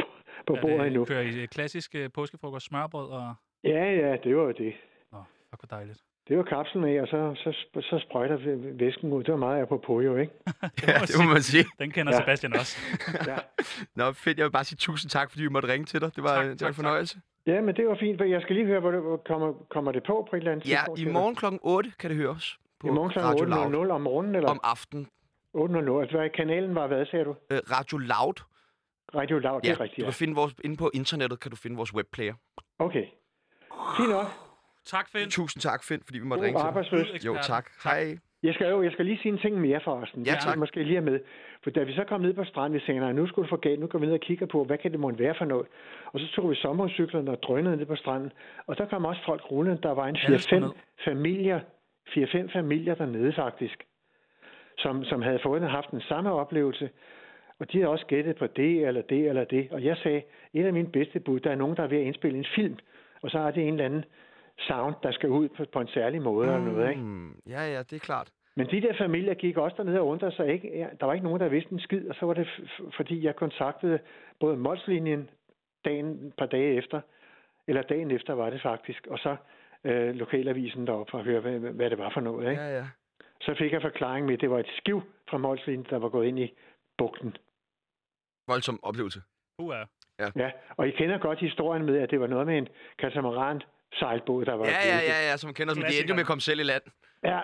på 0.46 0.56
bordet 0.62 0.78
det, 0.80 0.86
endnu. 0.86 1.04
Kører 1.04 1.20
I 1.42 1.46
klassisk 1.46 1.94
øh, 1.94 2.10
påskefrokost, 2.14 2.66
smørbrød 2.66 3.08
og... 3.10 3.34
Ja, 3.64 3.84
ja, 4.02 4.16
det 4.24 4.36
var 4.36 4.42
jo 4.42 4.52
det. 4.52 4.72
Åh, 5.12 5.18
fuck, 5.50 5.60
hvor 5.62 5.76
dejligt. 5.76 6.00
Det 6.28 6.36
var 6.36 6.42
kapslen 6.42 6.84
af, 6.84 7.00
og 7.02 7.08
så, 7.08 7.34
så, 7.44 7.80
så 7.80 7.98
sprøjter 8.08 8.36
væsken 8.78 9.12
ud. 9.12 9.24
Det 9.24 9.32
var 9.32 9.38
meget 9.38 9.62
apropos 9.62 10.04
jo, 10.04 10.16
ikke? 10.16 10.32
det 10.46 10.88
Ja, 10.88 10.92
må 10.92 10.98
man 10.98 11.06
det 11.06 11.16
må 11.18 11.22
sige. 11.22 11.26
man 11.32 11.42
sige. 11.42 11.64
Den 11.78 11.90
kender 11.90 12.12
Ja. 12.14 12.18
Sebastian 12.20 12.52
også. 12.56 12.78
Ja. 13.30 13.36
Nå, 13.94 14.12
fedt. 14.12 14.38
Jeg 14.38 14.44
vil 14.44 14.50
bare 14.50 14.64
sige 14.64 14.76
tusind 14.76 15.10
tak, 15.10 15.30
fordi 15.30 15.42
vi 15.42 15.48
måtte 15.48 15.68
ringe 15.68 15.84
til 15.86 16.00
dig. 16.00 16.16
Det 16.16 16.22
var, 16.24 16.34
Tak, 16.34 16.42
det 16.44 16.50
var 16.50 16.56
tak, 16.56 16.68
en 16.68 16.74
fornøjelse. 16.74 17.20
ja, 17.46 17.60
men 17.60 17.76
det 17.76 17.86
var 17.88 17.96
fint. 18.00 18.18
for 18.18 18.24
Jeg 18.24 18.42
skal 18.42 18.56
lige 18.56 18.66
høre, 18.66 18.80
hvor 18.80 18.90
det 18.90 19.02
kommer, 19.26 19.52
kommer 19.70 19.92
det 19.92 20.02
på 20.06 20.26
på 20.30 20.36
et 20.36 20.40
eller 20.40 20.52
andet 20.52 20.68
Ja, 20.68 20.76
tidspunkt. 20.76 21.00
i 21.00 21.04
morgen 21.12 21.34
kl. 21.34 21.44
8 21.62 21.92
kan 21.98 22.10
det 22.10 22.16
høres. 22.18 22.56
På 22.80 22.86
I 22.86 22.90
morgen 22.90 23.10
kl. 23.10 23.18
Radio 23.18 23.44
Loud. 23.44 23.86
8.00 23.86 23.92
om 23.92 24.00
morgenen, 24.00 24.34
eller? 24.34 24.50
Om 24.50 24.60
aftenen. 24.62 25.06
8.00. 25.56 26.00
Altså, 26.00 26.16
hvad 26.16 26.30
kanalen 26.30 26.74
var, 26.74 26.86
hvad 26.86 27.06
sagde 27.06 27.24
du? 27.24 27.34
Øh, 27.50 27.58
Radio 27.70 27.98
Loud. 27.98 28.34
Radio 29.14 29.38
Loud, 29.38 29.60
det 29.60 29.68
Ja, 29.68 29.72
er 29.72 29.80
rigtigt, 29.80 29.96
du 29.96 30.02
ja. 30.02 30.06
kan 30.10 30.14
finde 30.14 30.34
vores, 30.34 30.54
inde 30.64 30.76
på 30.76 30.90
internettet 30.94 31.40
kan 31.40 31.50
du 31.50 31.56
finde 31.56 31.76
vores 31.76 31.94
webplayer. 31.94 32.34
Okay. 32.78 33.04
Fint 33.96 34.10
nok. 34.10 34.26
Tak, 34.86 35.08
Finn. 35.12 35.30
Tusind 35.30 35.60
tak, 35.60 35.84
Finn, 35.84 36.02
fordi 36.06 36.18
vi 36.18 36.24
måtte 36.24 36.40
God 36.40 36.46
ringe 36.46 36.84
til 36.84 37.12
dig. 37.12 37.26
Jo, 37.26 37.36
tak. 37.42 37.66
Hej. 37.84 38.18
Jeg 38.42 38.54
skal 38.54 38.70
jo 38.70 38.82
jeg 38.82 38.92
skal 38.92 39.06
lige 39.06 39.18
sige 39.22 39.32
en 39.32 39.38
ting 39.38 39.60
mere 39.60 39.80
forresten. 39.84 40.22
Ja, 40.26 40.32
tak. 40.32 40.50
jeg 40.50 40.58
måske 40.58 40.82
lige 40.82 41.00
med. 41.00 41.20
For 41.62 41.70
da 41.70 41.82
vi 41.82 41.94
så 41.94 42.04
kom 42.04 42.20
ned 42.20 42.32
på 42.32 42.44
stranden, 42.44 42.74
vi 42.74 42.84
sagde, 42.86 43.14
nu 43.14 43.26
skulle 43.26 43.48
du 43.48 43.56
få 43.56 43.56
galt, 43.56 43.80
nu 43.80 43.86
går 43.86 43.98
vi 43.98 44.06
ned 44.06 44.14
og 44.14 44.20
kigger 44.20 44.46
på, 44.46 44.64
hvad 44.64 44.78
kan 44.78 44.92
det 44.92 45.00
måtte 45.00 45.18
være 45.18 45.34
for 45.38 45.44
noget. 45.44 45.66
Og 46.12 46.20
så 46.20 46.26
tog 46.34 46.50
vi 46.50 46.54
sommercyklerne 46.54 47.30
og 47.30 47.42
drønede 47.42 47.76
ned 47.76 47.86
på 47.86 47.96
stranden. 47.96 48.32
Og 48.66 48.78
der 48.78 48.86
kom 48.86 49.04
også 49.04 49.22
folk 49.26 49.42
rullende. 49.50 49.82
Der 49.82 49.90
var 49.90 50.06
en 50.06 50.16
Alle 50.24 50.38
skulle 50.38 50.66
4-5 50.66 50.66
ned. 50.66 50.74
familier, 51.04 51.60
4-5 52.08 52.52
familier 52.52 52.94
dernede 52.94 53.32
faktisk, 53.32 53.84
som, 54.78 55.04
som 55.04 55.22
havde 55.22 55.40
fået 55.42 55.62
haft 55.62 55.90
den 55.90 56.00
samme 56.00 56.32
oplevelse. 56.32 56.90
Og 57.58 57.72
de 57.72 57.80
har 57.80 57.88
også 57.88 58.06
gættet 58.06 58.36
på 58.36 58.46
det, 58.46 58.86
eller 58.86 59.02
det, 59.02 59.28
eller 59.28 59.44
det. 59.44 59.68
Og 59.70 59.84
jeg 59.84 59.96
sagde, 59.96 60.22
et 60.54 60.66
af 60.66 60.72
mine 60.72 60.88
bedste 60.88 61.20
bud, 61.20 61.40
der 61.40 61.50
er 61.50 61.54
nogen, 61.54 61.76
der 61.76 61.82
er 61.82 61.86
ved 61.86 61.98
at 61.98 62.04
indspille 62.04 62.38
en 62.38 62.46
film. 62.54 62.78
Og 63.22 63.30
så 63.30 63.38
er 63.38 63.50
det 63.50 63.62
en 63.62 63.72
eller 63.72 63.84
anden 63.84 64.04
sound, 64.58 64.94
der 65.02 65.12
skal 65.12 65.28
ud 65.30 65.48
på, 65.48 65.64
på 65.72 65.80
en 65.80 65.88
særlig 65.88 66.22
måde 66.22 66.46
eller 66.46 66.60
noget, 66.60 66.90
ikke? 66.90 67.02
Mm, 67.02 67.40
ja, 67.46 67.62
ja, 67.72 67.78
det 67.78 67.92
er 67.92 67.98
klart. 67.98 68.30
Men 68.56 68.66
de 68.70 68.80
der 68.80 68.94
familier 68.98 69.34
gik 69.34 69.56
også 69.56 69.76
derned 69.76 69.98
og 69.98 70.06
undrede 70.06 70.34
sig 70.36 70.48
ikke. 70.48 70.78
Ja, 70.78 70.86
der 71.00 71.06
var 71.06 71.12
ikke 71.12 71.24
nogen, 71.24 71.40
der 71.40 71.48
vidste 71.48 71.72
en 71.72 71.80
skid, 71.80 72.08
og 72.08 72.14
så 72.14 72.26
var 72.26 72.34
det, 72.34 72.48
fordi 72.96 73.24
jeg 73.24 73.36
kontaktede 73.36 73.98
både 74.40 74.56
Molslinjen 74.56 75.30
dagen 75.84 76.26
et 76.26 76.34
par 76.38 76.46
dage 76.46 76.74
efter, 76.74 77.00
eller 77.68 77.82
dagen 77.82 78.10
efter 78.10 78.32
var 78.32 78.50
det 78.50 78.62
faktisk, 78.62 79.06
og 79.06 79.18
så 79.18 79.36
øh, 79.84 80.14
lokalavisen 80.14 80.86
deroppe 80.86 81.10
for 81.10 81.18
at 81.18 81.24
høre, 81.24 81.40
hvad, 81.40 81.58
hvad 81.58 81.90
det 81.90 81.98
var 81.98 82.10
for 82.14 82.20
noget. 82.20 82.50
Ikke? 82.50 82.62
Ja, 82.62 82.76
ja. 82.76 82.84
Så 83.40 83.54
fik 83.58 83.72
jeg 83.72 83.82
forklaring 83.82 84.26
med, 84.26 84.34
at 84.34 84.40
det 84.40 84.50
var 84.50 84.58
et 84.58 84.70
skiv 84.76 85.02
fra 85.30 85.38
Molslinjen, 85.38 85.86
der 85.90 85.98
var 85.98 86.08
gået 86.08 86.26
ind 86.26 86.38
i 86.38 86.54
bugten. 86.98 87.36
Voldsom 88.48 88.78
oplevelse. 88.82 89.22
Uh, 89.58 89.74
Ja, 90.36 90.50
og 90.76 90.88
I 90.88 90.90
kender 90.90 91.18
godt 91.18 91.38
historien 91.38 91.84
med, 91.84 91.98
at 91.98 92.10
det 92.10 92.20
var 92.20 92.26
noget 92.26 92.46
med 92.46 92.58
en 92.58 92.68
katamaran 92.98 93.62
sejlbåd, 93.92 94.44
der 94.44 94.54
var 94.54 94.66
Ja, 94.66 94.86
ja, 94.88 94.96
ja, 94.98 95.30
ja, 95.30 95.36
som 95.36 95.54
kender 95.54 95.74
som 95.74 95.82
de 95.82 95.98
endte 96.00 96.14
med 96.14 96.20
at 96.20 96.26
komme 96.26 96.40
selv 96.40 96.60
i 96.60 96.62
land. 96.62 96.82
ja. 97.24 97.40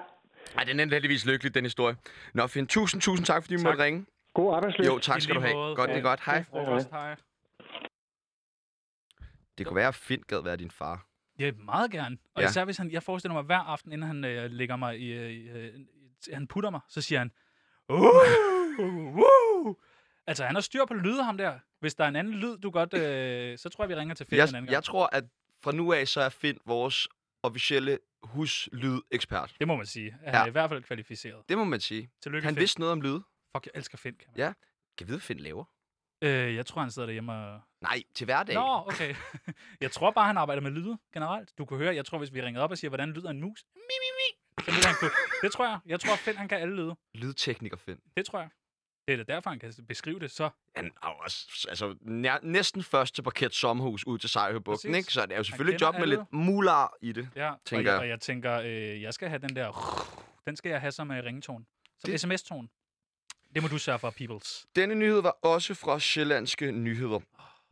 Ej, 0.57 0.65
den 0.65 0.81
endte 0.81 0.95
heldigvis 0.95 1.27
lykkeligt, 1.27 1.55
den 1.55 1.65
historie. 1.65 1.97
Nå, 2.35 2.47
Finn, 2.47 2.67
tusind, 2.67 3.03
tusind 3.03 3.27
tak, 3.27 3.43
fordi 3.43 3.57
du 3.57 3.63
måtte 3.63 3.83
ringe. 3.85 4.07
God 4.35 4.55
arbejdsløs. 4.55 4.87
Jo, 4.87 4.99
tak 4.99 5.21
skal 5.21 5.35
du 5.35 5.41
have. 5.41 5.55
måde. 5.55 5.77
Godt, 5.77 5.89
det 5.89 5.95
er 5.95 6.01
Ja. 6.01 6.05
godt. 6.09 6.21
Hej. 6.25 6.45
Hej. 6.91 7.17
Det 9.59 9.67
kunne 9.67 9.77
være, 9.77 9.89
at 9.89 9.95
Finn 9.95 10.23
gad 10.29 10.43
være 10.43 10.57
din 10.57 10.71
far. 10.71 11.07
Ja, 11.39 11.53
meget 11.53 11.91
gerne. 11.91 12.17
Og 12.35 12.41
Ja. 12.43 12.45
ja. 12.47 12.51
især 12.51 12.65
hvis 12.65 12.77
han, 12.77 12.91
jeg 12.91 13.03
forestiller 13.03 13.33
mig 13.35 13.43
hver 13.43 13.59
aften, 13.59 13.93
inden 13.93 14.07
han 14.07 14.25
øh, 14.25 14.51
lægger 14.51 14.77
mig 14.77 14.99
i, 15.01 15.13
øh, 15.13 15.31
i, 15.31 15.49
øh, 15.49 15.73
han 16.33 16.47
putter 16.47 16.71
mig, 16.71 16.81
så 16.89 17.01
siger 17.03 17.19
han, 17.19 17.31
uh, 17.89 18.01
uh. 19.67 19.75
Altså, 20.27 20.45
han 20.45 20.55
har 20.55 20.61
styr 20.63 20.85
på 20.85 20.95
lyde, 20.95 21.23
ham 21.25 21.39
der. 21.39 21.59
Hvis 21.81 21.95
der 21.95 22.05
er 22.05 22.09
en 22.09 22.17
anden 22.17 22.35
lyd, 22.35 22.59
du 22.59 22.71
godt, 22.71 22.95
øh, 22.95 23.59
så 23.59 23.69
tror 23.69 23.85
jeg, 23.85 23.89
vi 23.89 23.95
ringer 23.95 24.15
til 24.15 24.27
Finn 24.27 24.41
en 24.41 24.43
anden 24.43 24.55
Jeg, 24.55 24.63
gang. 24.63 24.73
jeg 24.73 24.85
tror, 24.85 25.09
at 25.13 25.25
fra 25.65 25.73
nu 25.73 25.93
af, 25.93 26.09
så 26.09 26.21
er 26.21 26.29
Finn 26.29 26.59
vores 26.67 27.09
officielle 27.43 27.99
huslydekspert. 28.23 29.55
Det 29.61 29.69
må 29.69 29.77
man 29.77 29.87
sige. 29.87 30.13
Han 30.13 30.35
Ja. 30.35 30.41
er 30.43 30.47
i 30.47 30.51
hvert 30.51 30.71
fald 30.71 30.83
kvalificeret. 30.83 31.49
Det 31.49 31.59
må 31.59 31.65
man 31.65 31.81
sige. 31.81 32.11
Tillykke, 32.23 32.47
Han 32.47 32.55
Finn. 32.55 32.61
vidste 32.61 32.81
noget 32.81 32.93
om 32.93 33.01
lyde. 33.01 33.23
Fuck, 33.57 33.67
jeg 33.67 33.73
elsker 33.75 33.99
Finn. 33.99 34.17
Kan 34.17 34.29
man. 34.31 34.39
Ja. 34.39 34.53
Kan 34.99 35.09
vide, 35.09 35.21
Finn 35.21 35.41
laver? 35.41 35.65
Øh, 36.25 36.55
jeg 36.55 36.67
tror, 36.67 36.81
han 36.81 36.91
sidder 36.91 37.07
derhjemme 37.07 37.33
og... 37.33 37.61
Nej, 37.81 38.03
til 38.15 38.25
hverdag. 38.25 38.55
Nå, 38.55 38.85
okay. 38.87 39.15
jeg 39.81 39.91
tror 39.93 40.11
bare, 40.11 40.27
han 40.27 40.37
arbejder 40.39 40.63
med 40.63 40.71
lyde 40.71 40.99
generelt. 41.15 41.59
Du 41.59 41.65
kunne 41.65 41.79
høre, 41.79 41.95
jeg 41.95 42.05
tror, 42.07 42.19
hvis 42.19 42.35
vi 42.35 42.43
ringede 42.43 42.65
op 42.65 42.71
og 42.71 42.79
siger, 42.79 42.89
hvordan 42.89 43.13
lyder 43.13 43.31
en 43.31 43.41
mus? 43.41 43.65
Mi, 43.75 43.81
mi, 43.81 44.09
mi. 44.19 44.63
Så 44.65 44.89
han 44.89 44.95
kunne. 45.01 45.11
Det 45.43 45.53
tror 45.53 45.65
jeg. 45.67 45.79
Jeg 45.87 46.01
tror, 46.01 46.17
Finn, 46.17 46.37
han 46.39 46.49
kan 46.49 46.59
alle 46.59 46.77
lyde. 46.77 46.97
Lydtekniker 47.15 47.77
Finn. 47.77 48.01
Det 48.17 48.27
tror 48.27 48.39
jeg. 48.41 48.49
Det 49.09 49.13
er 49.21 49.25
da 49.25 49.33
derfor, 49.35 49.51
han 49.51 49.59
kan 49.59 49.73
beskrive 49.89 50.21
det 50.21 50.31
så. 50.31 50.51
Han 50.77 50.85
er 51.03 51.09
jo 51.09 51.15
også, 51.25 51.67
altså, 51.69 51.95
nær, 52.01 52.39
næsten 52.43 52.83
først 52.83 53.15
til 53.15 53.23
parkeret 53.23 53.55
sommerhus 53.55 54.07
ud 54.07 54.19
til 54.19 54.31
Sejhøbugten, 54.31 54.93
Præcis. 54.93 54.97
ikke? 54.99 55.13
Så 55.13 55.23
det 55.27 55.33
er 55.33 55.37
jo 55.37 55.45
selvfølgelig 55.45 55.75
et 55.75 55.81
job 55.81 55.95
med 55.95 56.03
alle. 56.03 56.17
lidt 56.17 56.33
mular 56.33 56.95
i 57.03 57.13
det. 57.13 57.29
Ja, 57.37 57.53
Tænker 57.65 57.91
og, 57.91 57.95
jeg. 57.95 58.01
og 58.01 58.09
jeg 58.09 58.21
tænker, 58.21 58.61
øh, 58.61 59.03
jeg 59.03 59.15
skal 59.15 59.29
have 59.29 59.39
den 59.39 59.57
der... 59.57 60.19
Den 60.47 60.57
skal 60.57 60.71
jeg 60.71 60.81
have 60.81 60.93
som 60.93 61.11
uh, 61.11 61.17
ringetone. 61.17 61.65
Som 62.01 62.11
Det- 62.11 62.21
sms-tone. 62.21 62.69
Det 63.55 63.63
må 63.63 63.69
du 63.69 63.79
sørge 63.79 63.99
for, 63.99 64.11
peoples. 64.11 64.67
Denne 64.77 64.95
nyhed 64.95 65.21
var 65.23 65.37
også 65.43 65.75
fra 65.75 65.99
Sjællandske 66.01 66.73
Nyheder. 66.73 67.21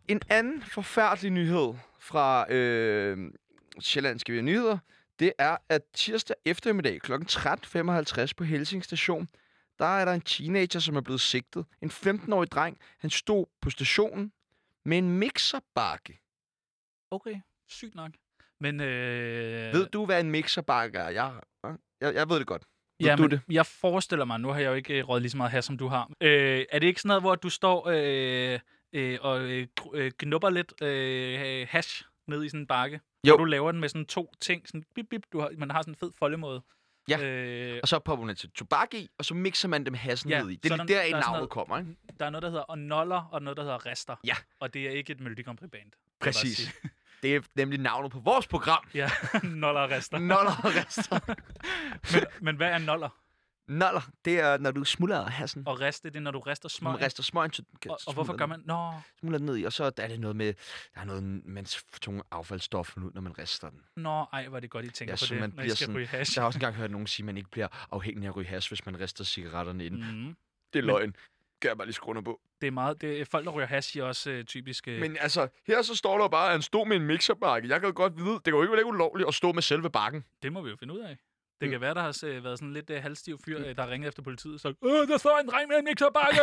En 0.08 0.20
anden 0.28 0.62
forfærdelig 0.62 1.30
nyhed 1.30 1.74
fra 2.00 2.52
øh, 2.52 3.32
Sjællandske 3.80 4.42
Nyheder, 4.42 4.78
det 5.18 5.32
er, 5.38 5.56
at 5.68 5.82
tirsdag 5.94 6.36
eftermiddag 6.44 7.00
kl. 7.00 7.12
13.55 7.12 8.32
på 8.36 8.44
Helsing 8.44 8.84
Station, 8.84 9.28
der 9.80 9.86
er 9.86 10.04
der 10.04 10.12
en 10.12 10.20
teenager, 10.20 10.80
som 10.80 10.96
er 10.96 11.00
blevet 11.00 11.20
sigtet. 11.20 11.64
En 11.82 11.90
15-årig 11.90 12.50
dreng, 12.50 12.78
han 12.98 13.10
stod 13.10 13.46
på 13.60 13.70
stationen 13.70 14.32
med 14.84 14.98
en 14.98 15.18
mixerbakke. 15.18 16.20
Okay, 17.10 17.40
sygt 17.68 17.94
nok. 17.94 18.10
Men... 18.60 18.80
Øh, 18.80 19.72
Ved 19.74 19.86
du, 19.86 20.06
hvad 20.06 20.20
en 20.20 20.30
mixerbakke 20.30 20.98
er? 20.98 21.08
Jeg, 21.08 21.40
jeg, 22.00 22.14
jeg 22.14 22.28
ved 22.28 22.38
det 22.38 22.46
godt. 22.46 22.62
Ved 23.00 23.08
ja, 23.08 23.16
du 23.16 23.26
det? 23.26 23.40
jeg 23.50 23.66
forestiller 23.66 24.24
mig, 24.24 24.40
nu 24.40 24.48
har 24.48 24.60
jeg 24.60 24.68
jo 24.68 24.74
ikke 24.74 24.98
øh, 24.98 25.08
røget 25.08 25.22
lige 25.22 25.30
så 25.30 25.36
meget 25.36 25.52
her, 25.52 25.60
som 25.60 25.78
du 25.78 25.88
har. 25.88 26.10
Øh, 26.20 26.64
er 26.70 26.78
det 26.78 26.86
ikke 26.86 27.00
sådan 27.00 27.08
noget, 27.08 27.22
hvor 27.22 27.34
du 27.34 27.48
står 27.48 27.88
øh, 27.88 28.60
øh, 28.92 29.18
og 29.22 29.40
øh, 29.40 29.66
øh, 29.94 30.12
knupper 30.18 30.50
lidt 30.50 30.82
øh, 30.82 31.66
hash 31.70 32.04
ned 32.26 32.44
i 32.44 32.48
sådan 32.48 32.60
en 32.60 32.66
bakke? 32.66 33.00
Jo. 33.26 33.32
Og 33.32 33.38
du 33.38 33.44
laver 33.44 33.72
den 33.72 33.80
med 33.80 33.88
sådan 33.88 34.06
to 34.06 34.32
ting, 34.40 34.68
sådan 34.68 34.84
bip, 34.94 35.06
bip, 35.10 35.22
du 35.32 35.40
har, 35.40 35.50
man 35.58 35.70
har 35.70 35.82
sådan 35.82 35.92
en 35.92 35.96
fed 35.96 36.10
foldemåde. 36.18 36.62
Ja. 37.18 37.24
Øh, 37.24 37.80
Og 37.82 37.88
så 37.88 37.98
popper 37.98 38.26
man 38.26 38.36
til 38.36 38.50
tobak 38.50 38.94
i, 38.94 39.08
og 39.18 39.24
så 39.24 39.34
mixer 39.34 39.68
man 39.68 39.86
dem 39.86 39.94
hassen 39.94 40.30
Ja, 40.30 40.42
ned 40.42 40.50
i. 40.50 40.56
Det 40.56 40.72
er 40.72 40.76
lige 40.76 40.88
der, 40.88 40.94
der 40.94 41.00
er 41.00 41.10
navnet 41.10 41.32
noget- 41.32 41.50
kommer, 41.50 41.78
ikke? 41.78 41.96
der 42.20 42.26
er 42.26 42.30
noget, 42.30 42.42
der 42.42 42.48
hedder 42.48 42.62
og 42.62 42.78
noller, 42.78 43.28
og 43.32 43.42
noget, 43.42 43.56
der 43.56 43.62
hedder 43.62 43.86
rester. 43.86 44.16
Ja. 44.24 44.34
Og 44.60 44.74
det 44.74 44.86
er 44.86 44.90
ikke 44.90 45.12
et 45.12 45.20
Melodi 45.20 45.42
Grand 45.42 45.58
Prix 45.58 45.70
band. 45.70 45.92
Præcis. 46.20 46.70
Det 47.22 47.36
er 47.36 47.40
nemlig 47.54 47.80
navnet 47.80 48.12
på 48.12 48.18
vores 48.18 48.46
program. 48.46 48.84
Ja, 48.94 49.10
noller 49.42 49.80
og 49.80 49.90
rester. 49.90 50.18
Noller 50.18 50.50
og 50.64 50.70
rester. 50.76 51.18
men, 52.14 52.24
men 52.40 52.56
hvad 52.56 52.68
er 52.70 52.78
noller? 52.78 53.08
Noller, 53.70 54.00
det 54.24 54.40
er, 54.40 54.58
når 54.58 54.70
du 54.70 54.84
smuldrer 54.84 55.30
hassen. 55.30 55.62
Og 55.66 55.80
reste, 55.80 56.08
det 56.10 56.16
er, 56.16 56.20
når 56.20 56.30
du 56.30 56.38
rester 56.40 56.68
små. 56.68 56.90
Man 56.90 57.00
rester 57.00 57.22
smøgen 57.22 57.50
til... 57.50 57.64
Og, 57.88 57.98
og 58.06 58.14
hvorfor 58.14 58.36
gør 58.36 58.46
man... 58.46 58.62
Nå, 58.64 58.92
Smuldrer 59.20 59.38
den 59.38 59.46
ned 59.46 59.56
i, 59.56 59.64
og 59.64 59.72
så 59.72 59.84
er 59.84 59.90
det 60.08 60.20
noget 60.20 60.36
med... 60.36 60.54
Der 60.94 61.00
er 61.00 61.04
noget, 61.04 61.22
man 61.44 61.64
tunge 62.00 62.22
affaldsstoffer 62.30 63.00
ud, 63.00 63.10
når 63.14 63.20
man 63.20 63.38
rester 63.38 63.70
den. 63.70 63.80
nå, 63.96 64.24
ej, 64.32 64.48
hvor 64.48 64.56
er 64.56 64.60
det 64.60 64.70
godt, 64.70 64.84
I 64.84 64.90
tænker 64.90 65.12
Ja, 65.12 65.14
på 65.14 65.18
så 65.18 65.34
det, 65.34 65.40
man 65.40 65.52
når 65.56 65.62
I 65.62 65.68
skal 65.68 65.76
sådan- 65.76 65.96
ryge 65.96 66.06
hash. 66.06 66.36
Jeg 66.36 66.42
har 66.42 66.46
også 66.46 66.56
engang 66.56 66.74
hørt 66.74 66.90
nogen 66.90 67.06
sige, 67.06 67.24
at 67.24 67.26
man 67.26 67.36
ikke 67.36 67.50
bliver 67.50 67.68
afhængig 67.92 68.24
af 68.24 68.28
at 68.30 68.36
ryge 68.36 68.46
hash, 68.48 68.70
hvis 68.70 68.86
man 68.86 69.00
rester 69.00 69.24
cigaretterne 69.24 69.86
ind. 69.86 69.94
Mm. 69.94 70.36
Det 70.72 70.78
er 70.78 70.82
Men- 70.82 70.86
løgn. 70.86 71.16
Kan 71.60 71.68
jeg 71.68 71.76
bare 71.76 71.86
lige 71.86 71.94
skrue 71.94 72.22
på. 72.22 72.40
Det 72.60 72.66
er 72.66 72.70
meget... 72.70 73.00
Det 73.00 73.20
er, 73.20 73.24
folk, 73.24 73.44
der 73.46 73.50
ryger 73.52 73.66
hash, 73.66 73.94
de 73.94 73.98
er 74.00 74.04
også 74.04 74.30
øh, 74.30 74.44
typisk... 74.44 74.88
Øh, 74.88 75.00
Men 75.00 75.16
altså, 75.20 75.48
her 75.66 75.82
så 75.82 75.94
står 75.96 76.18
der 76.18 76.28
bare, 76.28 76.46
at 76.46 76.52
han 76.52 76.62
stod 76.62 76.86
med 76.86 76.96
en 76.96 77.02
mixerbakke. 77.06 77.68
Jeg 77.68 77.80
kan 77.80 77.92
godt 77.94 78.16
vide, 78.16 78.30
det 78.34 78.44
kan 78.44 78.52
jo 78.52 78.62
ikke 78.62 78.72
være 78.76 78.86
ulovligt 78.86 79.28
at 79.28 79.34
stå 79.34 79.52
med 79.52 79.62
selve 79.62 79.90
bakken. 79.90 80.24
det 80.42 80.52
må 80.52 80.62
vi 80.62 80.70
jo 80.70 80.76
finde 80.76 80.94
ud 80.94 80.98
af. 80.98 81.16
Det 81.60 81.68
Mm. 81.68 81.70
kan 81.70 81.80
være, 81.80 81.94
der 81.94 82.00
har 82.02 82.20
øh, 82.24 82.44
været 82.44 82.58
sådan 82.58 82.72
lidt 82.72 82.90
øh, 82.90 83.02
halvstiv 83.02 83.38
fyr, 83.44 83.58
øh, 83.66 83.76
der 83.76 83.90
ringet 83.90 84.08
efter 84.08 84.22
politiet, 84.22 84.60
så 84.60 84.68
øh, 84.68 85.08
der 85.08 85.18
står 85.18 85.38
en 85.38 85.48
dreng 85.48 85.68
med 85.68 85.76
en 85.78 85.84
mixerbakke! 85.84 86.40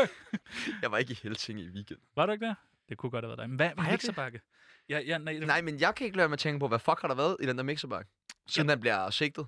Jeg 0.81 0.91
var 0.91 0.97
ikke 0.97 1.11
i 1.11 1.19
Helsinge 1.23 1.63
i 1.63 1.69
weekend. 1.69 1.99
Var 2.15 2.25
du 2.25 2.31
ikke 2.31 2.45
det? 2.47 2.55
Det 2.89 2.97
kunne 2.97 3.09
godt 3.09 3.25
have 3.25 3.29
været 3.29 3.39
dig. 3.39 3.49
Men 3.49 3.55
hvad 3.55 3.71
Var 3.75 3.91
mixerbakke? 3.91 4.41
Ja, 4.89 4.99
ja, 4.99 5.17
nej, 5.17 5.33
det... 5.33 5.47
Nej, 5.47 5.61
men 5.61 5.79
jeg 5.79 5.95
kan 5.95 6.05
ikke 6.05 6.17
lade 6.17 6.33
at 6.33 6.39
tænke 6.39 6.59
på, 6.59 6.67
hvad 6.67 6.79
fuck 6.79 7.01
har 7.01 7.07
der 7.07 7.15
været 7.15 7.37
i 7.39 7.45
den 7.45 7.57
der 7.57 7.63
mixerbakke? 7.63 8.11
Siden 8.47 8.69
den 8.69 8.79
bliver 8.79 9.09
sigtet. 9.09 9.47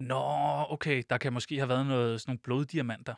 Nå, 0.00 0.22
okay, 0.68 1.02
der 1.10 1.18
kan 1.18 1.32
måske 1.32 1.56
have 1.58 1.68
været 1.68 1.86
noget, 1.86 2.20
sådan 2.20 2.30
nogle 2.30 2.38
bloddiamanter. 2.38 3.14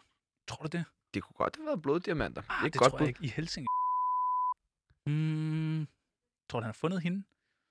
Tror 0.49 0.62
du 0.62 0.69
det? 0.79 0.85
Det 1.14 1.23
kunne 1.23 1.35
godt 1.35 1.57
have 1.57 1.66
været 1.66 1.83
bloddiamanter. 1.83 2.43
Ah, 2.49 2.61
det 2.61 2.66
et 2.66 2.73
det 2.73 2.81
godt 2.81 2.90
tror 2.90 2.99
jeg 2.99 3.09
ikke. 3.09 3.25
I 3.25 3.29
Helsinge. 3.29 3.66
Mm, 5.07 5.87
tror 6.51 6.61
du, 6.61 6.64
han 6.64 6.69
har 6.69 6.73
fundet 6.73 7.03
hende 7.03 7.25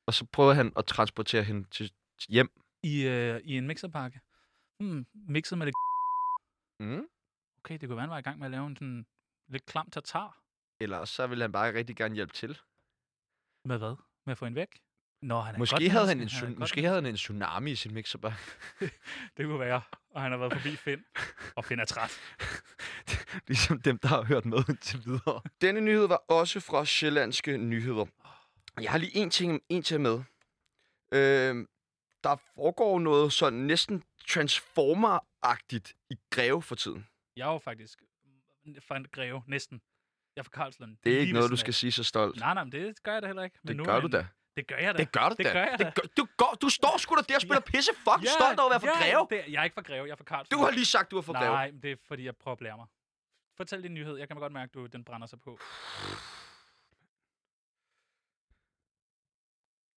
Og 0.07 0.13
så 0.13 0.25
prøvede 0.25 0.55
han 0.55 0.73
at 0.75 0.85
transportere 0.85 1.43
hende 1.43 1.67
til 1.69 1.91
hjem. 2.29 2.61
I, 2.83 3.07
øh, 3.07 3.41
i 3.43 3.57
en 3.57 3.67
mixerpakke? 3.67 4.19
Hmm, 4.79 5.05
mixet 5.13 5.57
med 5.57 5.65
det 5.65 5.73
Mm. 6.79 7.07
Okay, 7.57 7.77
det 7.77 7.89
kunne 7.89 7.95
være, 7.95 8.01
han 8.01 8.09
var 8.09 8.17
i 8.17 8.21
gang 8.21 8.39
med 8.39 8.45
at 8.47 8.51
lave 8.51 8.67
en 8.67 8.75
sådan 8.75 9.05
lidt 9.47 9.65
klam 9.65 9.89
tartar. 9.91 10.37
Eller 10.79 11.05
så 11.05 11.27
ville 11.27 11.43
han 11.43 11.51
bare 11.51 11.73
rigtig 11.73 11.95
gerne 11.95 12.15
hjælpe 12.15 12.33
til. 12.33 12.59
Med 13.65 13.77
hvad? 13.77 13.95
Med 14.25 14.31
at 14.31 14.37
få 14.37 14.45
hende 14.45 14.55
væk? 14.55 14.81
Nå, 15.21 15.39
han 15.39 15.55
er 15.55 15.59
Måske, 15.59 15.75
godt 15.75 15.91
havde 15.91 16.07
han, 16.07 16.17
en, 16.17 16.27
er 16.27 16.45
godt 16.45 16.59
måske 16.59 16.81
havde 16.81 16.95
han 16.95 17.05
en 17.05 17.15
tsunami 17.15 17.71
i 17.71 17.75
sin 17.75 17.93
mixerbakke. 17.93 18.37
Det 19.37 19.45
kunne 19.45 19.59
være. 19.59 19.81
Og 20.09 20.21
han 20.21 20.31
har 20.31 20.37
været 20.37 20.53
forbi 20.53 20.75
Finn. 20.75 21.05
Og 21.57 21.65
Finn 21.65 21.79
er 21.79 21.85
træt. 21.85 22.19
ligesom 23.47 23.81
dem, 23.81 23.97
der 23.97 24.07
har 24.07 24.23
hørt 24.23 24.45
med 24.45 24.57
indtil 24.69 25.05
videre. 25.05 25.41
Denne 25.61 25.81
nyhed 25.81 26.07
var 26.07 26.23
også 26.27 26.59
fra 26.59 26.85
Sjællandske 26.85 27.57
Nyheder. 27.57 28.05
Jeg 28.81 28.91
har 28.91 28.97
lige 28.97 29.15
en 29.15 29.29
ting 29.29 29.61
en 29.69 29.83
til 29.83 30.01
med. 30.01 30.23
Øh, 31.11 31.67
der 32.23 32.35
foregår 32.55 32.99
noget 32.99 33.33
sådan 33.33 33.59
næsten 33.59 34.03
Transformer-agtigt 34.27 35.93
i 36.09 36.15
Greve 36.29 36.61
for 36.61 36.75
tiden. 36.75 37.07
Jeg 37.35 37.47
er 37.49 37.53
jo 37.53 37.59
faktisk 37.59 37.99
fra 38.87 39.03
greve, 39.11 39.43
næsten. 39.47 39.81
Jeg 40.35 40.41
er 40.41 40.43
fra 40.43 40.63
Karlslund. 40.63 40.97
Det 41.03 41.15
er 41.15 41.19
ikke 41.19 41.33
noget, 41.33 41.51
du 41.51 41.55
skal 41.57 41.71
af. 41.71 41.73
sige 41.75 41.91
så 41.91 42.03
stolt. 42.03 42.39
Nej, 42.39 42.53
nej, 42.53 42.63
men 42.63 42.71
det 42.71 43.03
gør 43.03 43.13
jeg 43.13 43.21
da 43.21 43.27
heller 43.27 43.43
ikke. 43.43 43.59
Men 43.63 43.77
det 43.77 43.85
gør 43.85 43.99
du 43.99 44.07
da. 44.07 44.27
Det 44.57 44.67
gør 44.67 44.77
jeg 44.77 44.93
da. 44.93 44.97
Det 44.97 45.11
gør 45.11 45.29
du 45.29 45.35
det 45.37 45.45
da. 45.45 45.51
Gør 45.51 45.63
jeg 45.63 45.79
da. 45.79 45.83
det 45.83 45.93
gør, 45.95 46.01
du, 46.17 46.27
går, 46.37 46.57
du 46.61 46.69
står 46.69 46.97
sgu 46.97 47.15
da 47.15 47.21
der 47.21 47.35
og 47.35 47.41
spiller 47.41 47.59
pisse 47.59 47.91
fucking 47.95 48.23
Ja, 48.23 48.31
stolt 48.39 48.59
over 48.59 48.69
at 48.73 48.81
være 48.83 48.93
fra 48.93 49.05
ja, 49.05 49.11
Greve. 49.11 49.27
Det, 49.29 49.53
jeg 49.53 49.59
er 49.59 49.63
ikke 49.63 49.73
fra 49.73 49.81
Greve, 49.81 50.05
jeg 50.05 50.11
er 50.11 50.15
fra 50.15 50.23
Karlslund. 50.23 50.59
Du 50.59 50.65
har 50.65 50.71
lige 50.71 50.85
sagt, 50.85 51.11
du 51.11 51.17
er 51.17 51.21
fra 51.21 51.33
Greve. 51.33 51.51
Nej, 51.51 51.71
men 51.71 51.81
det 51.81 51.91
er 51.91 51.95
fordi, 52.07 52.25
jeg 52.25 52.35
prøver 52.37 52.53
at 52.53 52.59
blære 52.59 52.77
mig. 52.77 52.87
Fortæl 53.57 53.83
din 53.83 53.93
nyhed. 53.93 54.17
Jeg 54.17 54.27
kan 54.27 54.37
godt 54.37 54.53
mærke, 54.53 54.69
at 54.69 54.73
du, 54.73 54.85
den 54.85 55.03
brænder 55.03 55.27
sig 55.27 55.39
på. 55.39 55.59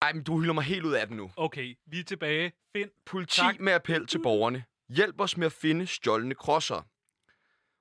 Ej, 0.03 0.13
men 0.13 0.23
du 0.25 0.41
hylder 0.41 0.55
mig 0.55 0.65
helt 0.65 0.85
ud 0.85 0.93
af 0.93 1.07
den 1.07 1.17
nu. 1.17 1.31
Okay, 1.37 1.77
vi 1.87 2.01
er 2.01 2.05
tilbage. 2.05 2.53
Find. 2.77 2.91
Politi 3.07 3.41
Tak. 3.41 3.61
med 3.61 3.73
appel 3.73 4.07
til 4.07 4.23
borgerne. 4.23 4.65
Hjælp 4.89 5.21
os 5.21 5.37
med 5.37 5.47
at 5.47 5.53
finde 5.53 5.87
stjålne 5.87 6.35
krosser. 6.35 6.83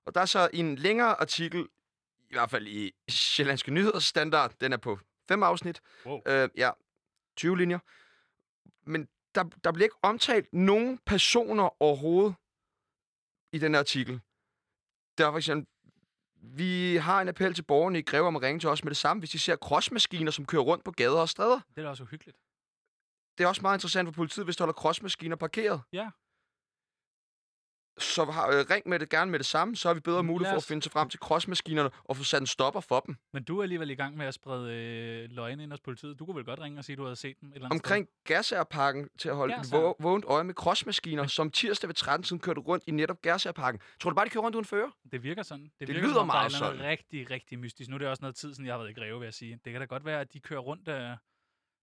Og 0.05 0.15
der 0.15 0.21
er 0.21 0.25
så 0.25 0.49
en 0.53 0.75
længere 0.75 1.21
artikel, 1.21 1.67
i 2.29 2.33
hvert 2.33 2.49
fald 2.49 2.67
i 2.67 2.91
Sjællandske 3.09 3.71
Nyheder 3.71 3.99
standard, 3.99 4.53
den 4.61 4.73
er 4.73 4.77
på 4.77 4.99
fem 5.27 5.43
afsnit. 5.43 5.81
Wow. 6.05 6.21
Øh, 6.27 6.49
ja, 6.57 6.71
20 7.37 7.57
linjer. 7.57 7.79
Men 8.89 9.07
der, 9.35 9.43
der 9.63 9.71
bliver 9.71 9.85
ikke 9.85 9.95
omtalt 10.01 10.53
nogen 10.53 10.99
personer 11.05 11.81
overhovedet 11.83 12.35
i 13.53 13.57
den 13.57 13.73
her 13.73 13.79
artikel. 13.79 14.21
Der 15.17 15.27
er 15.27 15.31
for 15.31 15.37
eksempel, 15.37 15.67
vi 16.41 16.95
har 16.95 17.21
en 17.21 17.27
appel 17.27 17.53
til 17.53 17.63
borgerne 17.63 17.99
i 17.99 18.01
Greve 18.01 18.27
om 18.27 18.35
at 18.35 18.41
ringe 18.41 18.59
til 18.59 18.69
os 18.69 18.83
med 18.83 18.89
det 18.89 18.97
samme, 18.97 19.21
hvis 19.21 19.29
de 19.29 19.39
ser 19.39 19.55
crossmaskiner, 19.55 20.31
som 20.31 20.45
kører 20.45 20.61
rundt 20.61 20.83
på 20.83 20.91
gader 20.91 21.19
og 21.19 21.29
stræder. 21.29 21.59
Det 21.69 21.77
er 21.77 21.81
da 21.81 21.89
også 21.89 22.03
uhyggeligt. 22.03 22.37
Det 23.37 23.43
er 23.43 23.47
også 23.47 23.61
meget 23.61 23.77
interessant 23.77 24.07
for 24.07 24.13
politiet, 24.13 24.45
hvis 24.45 24.57
der 24.57 24.63
holder 24.63 24.73
crossmaskiner 24.73 25.35
parkeret. 25.35 25.81
Ja. 25.93 26.09
Så 27.97 28.25
har, 28.25 28.47
øh, 28.47 28.65
ring 28.69 28.89
med 28.89 28.99
det 28.99 29.09
gerne 29.09 29.31
med 29.31 29.39
det 29.39 29.45
samme, 29.45 29.75
så 29.75 29.87
har 29.89 29.93
vi 29.93 29.99
bedre 29.99 30.23
mulighed 30.23 30.53
for 30.53 30.57
at 30.57 30.63
finde 30.63 30.83
til 30.83 30.91
frem 30.91 31.09
til 31.09 31.19
crossmaskinerne 31.19 31.89
og 32.03 32.17
få 32.17 32.23
sat 32.23 32.41
en 32.41 32.47
stopper 32.47 32.79
for 32.79 32.99
dem. 32.99 33.15
Men 33.33 33.43
du 33.43 33.57
er 33.59 33.63
alligevel 33.63 33.89
i 33.89 33.95
gang 33.95 34.17
med 34.17 34.25
at 34.25 34.33
sprede 34.33 34.73
øh, 34.73 35.29
løgne 35.31 35.63
ind 35.63 35.71
hos 35.71 35.79
politiet. 35.79 36.19
Du 36.19 36.25
kunne 36.25 36.35
vel 36.35 36.45
godt 36.45 36.59
ringe 36.59 36.79
og 36.79 36.85
sige, 36.85 36.93
at 36.93 36.97
du 36.97 37.03
havde 37.03 37.15
set 37.15 37.41
dem 37.41 37.49
et 37.49 37.55
eller 37.55 37.65
andet 37.67 37.75
Omkring 37.81 38.07
Gasagerparken 38.23 39.09
til 39.19 39.29
at 39.29 39.35
holde 39.35 39.53
et 39.53 39.57
Gasager? 39.57 39.91
vå- 39.91 39.95
vågent 39.99 40.25
øje 40.25 40.43
med 40.43 40.53
crossmaskiner, 40.53 41.27
som 41.27 41.51
tirsdag 41.51 41.87
ved 41.87 41.95
13 41.95 42.23
tiden 42.23 42.39
kørte 42.39 42.61
rundt 42.61 42.83
i 42.87 42.91
netop 42.91 43.21
Gasagerparken. 43.21 43.81
Tror 43.99 44.09
du 44.09 44.15
bare, 44.15 44.25
de 44.25 44.29
kører 44.29 44.43
rundt 44.43 44.55
uden 44.55 44.65
fører? 44.65 44.89
Det 45.11 45.23
virker 45.23 45.43
sådan. 45.43 45.63
Det, 45.63 45.71
Det 45.79 45.87
virker, 45.87 46.01
lyder 46.01 46.13
som 46.13 46.21
er 46.21 46.25
meget 46.33 46.49
et 46.51 46.55
eller 46.55 46.67
andet 46.67 46.79
sådan. 46.79 46.91
rigtig, 46.91 47.29
rigtig 47.31 47.59
mystisk. 47.59 47.89
Nu 47.89 47.95
er 47.95 47.99
det 47.99 48.07
også 48.07 48.21
noget 48.21 48.35
tid 48.35 48.53
siden, 48.53 48.65
jeg 48.65 48.73
har 48.73 48.79
været 48.79 48.89
i 48.89 48.93
Greve, 48.93 49.19
vil 49.19 49.25
jeg 49.25 49.33
sige. 49.33 49.59
Det 49.65 49.71
kan 49.71 49.81
da 49.81 49.85
godt 49.85 50.05
være, 50.05 50.19
at 50.21 50.33
de 50.33 50.39
kører 50.39 50.59
rundt, 50.59 50.87
øh, 50.87 51.09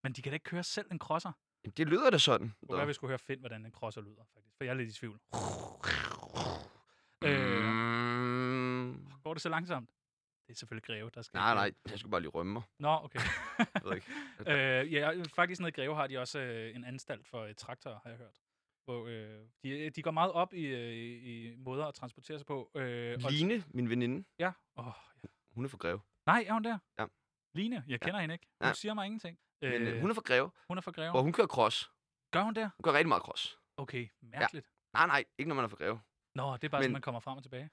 men 0.04 0.12
de 0.12 0.22
kan 0.22 0.30
da 0.32 0.34
ikke 0.34 0.44
køre 0.44 0.62
selv 0.62 0.86
en 0.92 0.98
crosser. 0.98 1.32
Jamen, 1.64 1.72
det 1.76 1.88
lyder 1.88 2.10
da 2.10 2.18
sådan. 2.18 2.54
Det 2.60 2.68
kunne 2.68 2.78
være, 2.78 2.86
vi 2.86 2.92
skulle 2.92 3.08
høre 3.08 3.18
Finn, 3.18 3.40
hvordan 3.40 3.64
en 3.66 3.72
crosser 3.72 4.00
lyder, 4.00 4.24
faktisk. 4.34 4.56
For 4.56 4.64
jeg 4.64 4.70
er 4.70 4.74
lidt 4.74 4.90
i 4.90 4.92
tvivl. 4.98 5.20
Øh, 7.24 7.58
Mm, 7.68 9.06
går 9.22 9.34
det 9.34 9.42
så 9.42 9.48
langsomt? 9.48 9.90
Det 10.46 10.54
er 10.54 10.58
selvfølgelig 10.58 10.84
Greve, 10.86 11.10
der 11.14 11.22
skal... 11.22 11.38
nej, 11.38 11.54
nej, 11.54 11.72
jeg 11.90 11.98
skulle 11.98 12.10
bare 12.10 12.20
lige 12.20 12.30
rømme 12.30 12.52
mig. 12.52 12.62
Nå, 12.78 12.88
okay. 13.02 13.18
Jeg 13.58 13.82
ved 13.84 13.94
ikke. 13.94 14.06
øh, 14.86 14.92
ja, 14.92 15.22
faktisk 15.36 15.60
nede 15.60 15.68
i 15.68 15.72
Greve 15.72 15.94
har 15.94 16.06
de 16.06 16.18
også 16.18 16.38
øh, 16.38 16.76
en 16.76 16.84
anstalt 16.84 17.26
for 17.28 17.40
øh, 17.42 17.54
traktorer, 17.54 17.98
har 18.02 18.10
jeg 18.10 18.18
hørt. 18.18 18.38
Hvor, 18.84 19.06
øh, 19.06 19.46
de, 19.62 19.90
de 19.90 20.02
går 20.02 20.10
meget 20.10 20.32
op 20.32 20.54
i, 20.54 20.64
øh, 20.66 20.94
i 21.26 21.54
måder 21.56 21.86
at 21.86 21.94
transportere 21.94 22.38
sig 22.38 22.46
på. 22.46 22.70
Øh, 22.74 23.18
og- 23.24 23.32
Line, 23.32 23.64
min 23.68 23.90
veninde, 23.90 24.24
Ja. 24.38 24.52
Oh, 24.76 24.84
ja. 25.22 25.28
hun 25.50 25.64
er 25.64 25.68
fra 25.68 25.78
Greve. 25.78 26.00
Nej, 26.26 26.44
er 26.48 26.52
hun 26.52 26.64
der? 26.64 26.78
Ja. 26.98 27.06
Line, 27.54 27.84
jeg 27.88 28.00
kender 28.00 28.20
hende 28.20 28.32
ikke. 28.32 28.46
Hun 28.60 28.66
Ja. 28.68 28.72
siger 28.72 28.94
mig 28.94 29.06
ingenting. 29.06 29.38
Men 29.62 29.72
Øh, 29.72 29.94
øh, 29.94 30.00
hun 30.00 30.10
er 30.10 30.14
fra 30.14 30.22
Greve, 30.22 30.50
hun 30.68 30.78
er 30.78 30.82
fra 30.82 30.90
Greve. 30.90 31.10
hvor 31.10 31.22
hun 31.22 31.32
kører 31.32 31.46
cross. 31.46 31.90
Gør 32.30 32.42
hun 32.42 32.54
der? 32.54 32.70
Hun 32.76 32.82
kører 32.82 32.94
rigtig 32.94 33.08
meget 33.08 33.22
cross. 33.22 33.58
Okay, 33.76 34.08
mærkeligt. 34.20 34.66
Nej, 34.92 35.06
nej, 35.06 35.24
ikke 35.38 35.48
når 35.48 35.54
man 35.54 35.64
er 35.64 35.68
fra 35.68 35.76
Greve. 35.76 36.00
Nå, 36.34 36.56
det 36.56 36.64
er 36.64 36.68
bare 36.68 36.78
Men- 36.80 36.84
sådan, 36.84 36.92
man 36.92 37.02
kommer 37.02 37.20
frem 37.20 37.36
og 37.36 37.42
tilbage. 37.42 37.70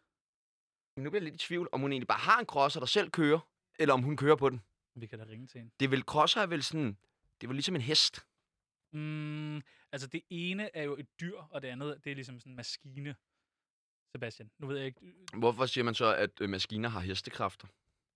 Nu 0.98 1.10
bliver 1.10 1.22
jeg 1.24 1.32
lidt 1.32 1.44
i 1.44 1.48
tvivl, 1.48 1.70
om 1.72 1.82
hun 1.82 1.92
egentlig 1.92 2.08
bare 2.08 2.20
har 2.20 2.40
en 2.40 2.46
crosser, 2.46 2.80
der 2.80 2.88
selv 2.88 3.10
kører, 3.12 3.40
eller 3.80 3.94
om 3.94 4.02
hun 4.02 4.18
kører 4.18 4.36
på 4.36 4.50
den. 4.50 4.62
Vi 4.96 5.08
kan 5.08 5.20
da 5.20 5.26
ringe 5.26 5.48
til 5.48 5.58
hende. 5.60 5.72
Det 5.80 5.86
er 5.86 5.90
vel, 5.90 6.02
crosser 6.02 6.42
er 6.42 6.46
vel 6.48 6.64
sådan, 6.64 6.98
det 7.42 7.50
var 7.50 7.54
ligesom 7.54 7.76
en 7.76 7.82
hest. 7.82 8.26
Mm, 8.94 9.58
altså, 9.92 10.08
det 10.08 10.22
ene 10.30 10.76
er 10.76 10.84
jo 10.84 10.96
et 10.98 11.20
dyr, 11.20 11.38
og 11.38 11.62
det 11.62 11.68
andet, 11.68 12.04
det 12.04 12.12
er 12.12 12.16
ligesom 12.16 12.40
sådan 12.40 12.52
en 12.52 12.56
maskine. 12.56 13.16
Sebastian, 14.16 14.52
nu 14.60 14.68
ved 14.68 14.78
jeg 14.78 14.86
ikke... 14.86 15.14
Hvorfor 15.34 15.66
siger 15.66 15.84
man 15.84 15.94
så, 15.96 16.16
at 16.16 16.42
øh, 16.42 16.50
maskiner 16.50 16.90
har 16.90 17.00
hestekræfter? 17.00 17.68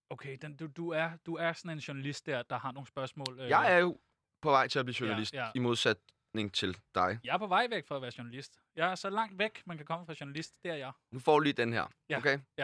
Okay, 0.10 0.38
den, 0.42 0.56
du, 0.56 0.68
du, 0.68 0.90
er, 0.90 1.12
du 1.26 1.36
er 1.36 1.54
sådan 1.54 1.72
en 1.72 1.78
journalist 1.80 2.26
der, 2.26 2.42
der 2.42 2.60
har 2.60 2.72
nogle 2.72 2.88
spørgsmål. 2.88 3.40
øh, 3.40 3.50
Jeg 3.50 3.74
er 3.74 3.78
jo 3.78 4.00
på 4.42 4.50
vej 4.52 4.68
til 4.68 4.80
at 4.80 4.86
blive 4.86 4.96
journalist, 5.00 5.34
ja. 5.34 5.50
i 5.56 5.60
modsætning 5.60 6.54
til 6.54 6.78
dig. 6.96 7.20
Jeg 7.24 7.34
er 7.34 7.38
på 7.38 7.48
vej 7.48 7.68
væk 7.70 7.88
fra 7.88 7.96
at 7.96 8.02
være 8.02 8.12
journalist. 8.18 8.60
Jeg 8.76 8.92
er 8.92 8.96
så 8.96 9.10
langt 9.10 9.40
væk, 9.40 9.62
man 9.66 9.78
kan 9.78 9.86
komme 9.86 10.06
fra 10.06 10.16
journalist. 10.20 10.54
Det 10.64 10.72
er 10.72 10.76
jeg. 10.76 10.92
Nu 11.12 11.20
får 11.20 11.34
du 11.34 11.44
lige 11.44 11.54
den 11.54 11.74
her, 11.74 11.86
Ja, 12.10 12.18
okay? 12.18 12.40
ja. 12.58 12.64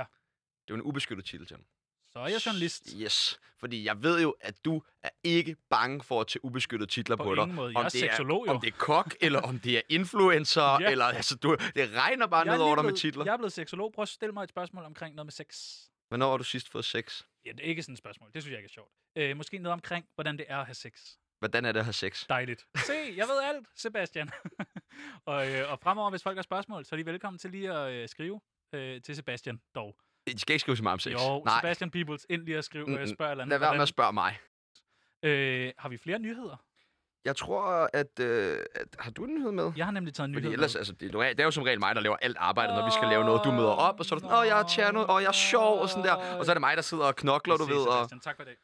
Det 0.67 0.73
er 0.73 0.75
jo 0.75 0.75
en 0.75 0.81
ubeskyttet 0.81 1.25
titel 1.25 1.45
til 1.47 1.57
den. 1.57 1.65
Så 2.11 2.19
er 2.19 2.27
jeg 2.27 2.45
journalist. 2.45 2.89
Yes, 3.01 3.39
fordi 3.59 3.85
jeg 3.85 4.03
ved 4.03 4.21
jo, 4.21 4.35
at 4.41 4.65
du 4.65 4.81
er 5.03 5.09
ikke 5.23 5.55
bange 5.69 6.03
for 6.03 6.21
at 6.21 6.27
tage 6.27 6.45
ubeskyttede 6.45 6.91
titler 6.91 7.15
på, 7.15 7.23
På 7.23 7.35
dig. 7.35 7.47
måde. 7.49 7.69
Jeg 7.69 7.77
Om 7.77 7.85
er 7.85 7.89
det 7.89 7.99
seksolog, 7.99 8.47
jo. 8.47 8.51
Om 8.51 8.61
det 8.61 8.67
er 8.67 8.77
kok, 8.77 9.15
eller 9.21 9.41
om 9.41 9.59
det 9.59 9.77
er 9.77 9.81
influencer, 9.89 10.61
Ja. 10.61 10.77
ja. 10.79 10.89
eller 10.91 11.05
altså, 11.05 11.35
du, 11.35 11.57
det 11.75 11.89
regner 11.93 12.27
bare 12.27 12.45
Jeg 12.45 12.53
er 12.53 12.57
ned 12.57 12.63
over 12.65 12.75
dig 12.75 12.85
med 12.85 12.93
titler. 12.93 13.25
Jeg 13.25 13.33
er 13.33 13.37
blevet 13.37 13.53
seksolog. 13.53 13.91
Prøv 13.93 14.01
at 14.03 14.09
stille 14.09 14.33
mig 14.33 14.43
et 14.43 14.49
spørgsmål 14.49 14.83
omkring 14.85 15.15
noget 15.15 15.25
med 15.25 15.31
sex. 15.31 15.75
Hvornår 16.15 16.29
har 16.29 16.37
du 16.37 16.43
sidst 16.43 16.69
fået 16.69 16.85
sex? 16.85 17.21
Ja, 17.45 17.51
det 17.51 17.59
er 17.59 17.63
ikke 17.63 17.83
sådan 17.83 17.93
et 17.93 17.99
spørgsmål. 17.99 18.31
Det 18.33 18.43
synes 18.43 18.51
jeg 18.51 18.59
ikke 18.59 18.67
er 18.67 18.73
sjovt. 18.73 18.91
Øh, 19.15 19.37
måske 19.37 19.57
noget 19.57 19.73
omkring, 19.73 20.05
hvordan 20.15 20.37
det 20.37 20.45
er 20.49 20.57
at 20.57 20.65
have 20.65 20.75
sex. 20.75 20.99
Hvordan 21.39 21.65
er 21.65 21.71
det 21.71 21.79
at 21.79 21.85
have 21.85 21.93
sex? 21.93 22.27
Dejligt. 22.29 22.65
Se, 22.77 22.93
jeg 22.93 23.27
ved 23.27 23.41
alt, 23.43 23.67
Sebastian. 23.75 24.29
og, 25.25 25.51
øh, 25.51 25.71
og 25.71 25.79
fremover, 25.79 26.09
hvis 26.09 26.23
folk 26.23 26.37
har 26.37 26.41
spørgsmål, 26.41 26.85
så 26.85 26.95
er 26.95 26.97
de 26.97 27.05
velkommen 27.05 27.37
til 27.39 27.51
lige 27.51 27.73
at 27.73 27.91
øh, 27.93 28.09
skrive 28.09 28.41
øh, 28.73 29.01
til 29.01 29.15
Sebastian 29.15 29.61
dog. 29.75 29.97
I 30.27 30.37
skal 30.37 30.53
ikke 30.53 30.61
skrive 30.61 30.77
så 30.77 30.83
meget 30.83 30.93
om 30.93 30.99
sex. 30.99 31.13
Jo, 31.13 31.43
Nej, 31.45 31.59
Sebastian 31.59 31.91
Peoples, 31.91 32.25
ind 32.29 32.41
lige 32.45 32.57
at 32.57 32.65
skrive, 32.65 32.89
øh, 32.89 32.93
Mm-mm. 32.93 33.07
spørg 33.07 33.31
eller 33.31 33.43
andet. 33.43 33.51
lad 33.51 33.59
være 33.59 33.73
med 33.73 33.81
at 33.81 33.87
spørge 33.87 34.13
mig. 34.13 34.37
Øh, 35.23 35.73
har 35.77 35.89
vi 35.89 35.97
flere 35.97 36.19
nyheder? 36.19 36.65
Jeg 37.25 37.35
tror, 37.35 37.89
at, 37.93 38.19
øh, 38.19 38.57
at... 38.75 38.87
Har 38.99 39.11
du 39.11 39.23
en 39.23 39.35
nyhed 39.35 39.51
med? 39.51 39.71
Jeg 39.77 39.85
har 39.85 39.91
nemlig 39.91 40.13
taget 40.13 40.27
en 40.27 40.33
Fordi 40.35 40.45
nyhed 40.45 40.53
ellers, 40.53 40.73
med. 40.73 40.79
altså, 40.79 40.93
det, 40.93 41.15
er, 41.15 41.19
det 41.19 41.39
er 41.39 41.43
jo 41.43 41.51
som 41.51 41.63
regel 41.63 41.79
mig, 41.79 41.95
der 41.95 42.01
laver 42.01 42.17
alt 42.21 42.37
arbejdet, 42.39 42.75
når 42.75 42.85
vi 42.85 42.91
skal 42.91 43.07
lave 43.07 43.23
noget. 43.23 43.41
Du 43.43 43.51
møder 43.51 43.69
op, 43.87 43.99
og 43.99 44.05
så 44.05 44.15
er 44.15 44.19
du 44.19 44.25
sådan, 44.25 44.37
åh, 44.37 44.47
jeg 44.47 44.59
er 44.59 44.63
tjerno, 44.67 45.05
og 45.07 45.21
jeg 45.21 45.27
er 45.27 45.31
sjov, 45.31 45.79
og 45.81 45.89
sådan 45.89 46.03
der. 46.03 46.13
Og 46.13 46.45
så 46.45 46.51
er 46.51 46.53
det 46.53 46.61
mig, 46.61 46.75
der 46.77 46.81
sidder 46.83 47.03
og 47.05 47.15
knokler, 47.15 47.57
du 47.57 47.65
ved. 47.65 47.87
Og... 47.87 48.21
Tak 48.21 48.35
for 48.37 48.43
det. 48.43 48.55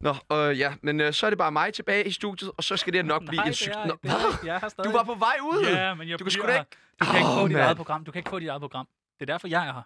Nå, 0.00 0.36
øh, 0.36 0.58
ja, 0.58 0.74
men 0.82 1.00
øh, 1.00 1.12
så 1.12 1.26
er 1.26 1.30
det 1.30 1.38
bare 1.38 1.52
mig 1.52 1.74
tilbage 1.74 2.04
i 2.06 2.10
studiet, 2.10 2.50
og 2.56 2.64
så 2.64 2.76
skal 2.76 2.92
det 2.92 3.04
nok 3.06 3.22
blive 3.28 3.36
Nej, 3.36 3.46
en 3.46 3.52
er, 3.72 3.86
Nå, 3.86 3.96
det 4.02 4.10
er, 4.10 4.32
ikke. 4.32 4.52
jeg 4.52 4.70
stadig... 4.70 4.90
Du 4.92 4.96
var 4.96 5.04
på 5.04 5.14
vej 5.14 5.36
ud? 5.42 5.66
Ja, 5.66 5.94
men 5.94 6.08
jeg 6.08 6.18
Du 6.18 6.24
kan 6.24 6.30
sgu 6.30 6.46
da 6.46 6.52
her. 6.52 6.64
Du 7.00 7.04
kan 7.04 7.16
ikke 7.16 7.28
Åh, 7.28 7.38
få 7.38 7.48
dit 7.48 7.52
mand. 7.52 7.64
eget 7.64 7.76
program. 7.76 8.04
Du 8.04 8.10
kan 8.12 8.18
ikke 8.18 8.30
få 8.30 8.38
dit 8.38 8.48
eget 8.48 8.60
program. 8.60 8.88
Det 9.20 9.28
er 9.28 9.32
derfor, 9.32 9.48
jeg 9.48 9.68
er 9.68 9.72
her. 9.72 9.82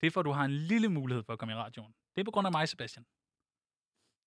Det 0.00 0.06
er 0.06 0.10
for, 0.10 0.20
at 0.20 0.26
du 0.26 0.32
har 0.32 0.44
en 0.44 0.50
lille 0.50 0.88
mulighed 0.88 1.22
for 1.26 1.32
at 1.32 1.38
komme 1.38 1.52
i 1.52 1.56
radioen. 1.56 1.92
Det 2.14 2.20
er 2.20 2.24
på 2.24 2.30
grund 2.30 2.46
af 2.46 2.52
mig, 2.52 2.68
Sebastian. 2.68 3.04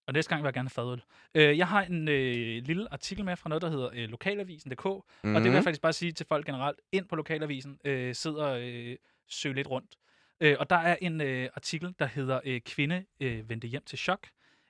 Og 0.08 0.14
næste 0.14 0.30
gang 0.30 0.44
vil 0.44 0.48
jeg 0.48 0.54
gerne 0.54 0.70
have 0.76 0.86
fadøl. 0.86 1.04
Øh, 1.36 1.58
jeg 1.58 1.68
har 1.68 1.84
en 1.84 2.08
øh, 2.08 2.64
lille 2.64 2.94
artikel 2.94 3.26
med 3.26 3.36
fra 3.36 3.50
noget, 3.50 3.62
der 3.62 3.70
hedder 3.70 3.90
øh, 3.94 4.10
lokalavisen.dk. 4.10 4.86
Mm. 4.86 5.30
Mm. 5.30 5.36
Og 5.36 5.42
det 5.42 5.50
vil 5.50 5.56
jeg 5.56 5.64
faktisk 5.64 5.82
bare 5.82 5.94
sige 5.94 6.12
til 6.12 6.26
folk 6.26 6.46
generelt. 6.46 6.80
Ind 6.92 7.08
på 7.08 7.16
lokalavisen, 7.16 7.80
øh, 7.86 8.16
sidder 8.16 8.46
og 8.46 8.62
øh, 8.62 8.98
søg 9.28 9.54
lidt 9.54 9.70
rundt. 9.70 9.96
Øh, 10.40 10.56
og 10.60 10.70
der 10.70 10.76
er 10.76 10.96
en 11.02 11.22
øh, 11.22 11.50
artikel, 11.56 11.96
der 12.00 12.06
hedder 12.06 12.40
øh, 12.46 12.62
Kvinde 12.62 13.06
øh, 13.20 13.50
vendte 13.50 13.68
hjem 13.68 13.84
til 13.86 13.98
chok. 13.98 14.28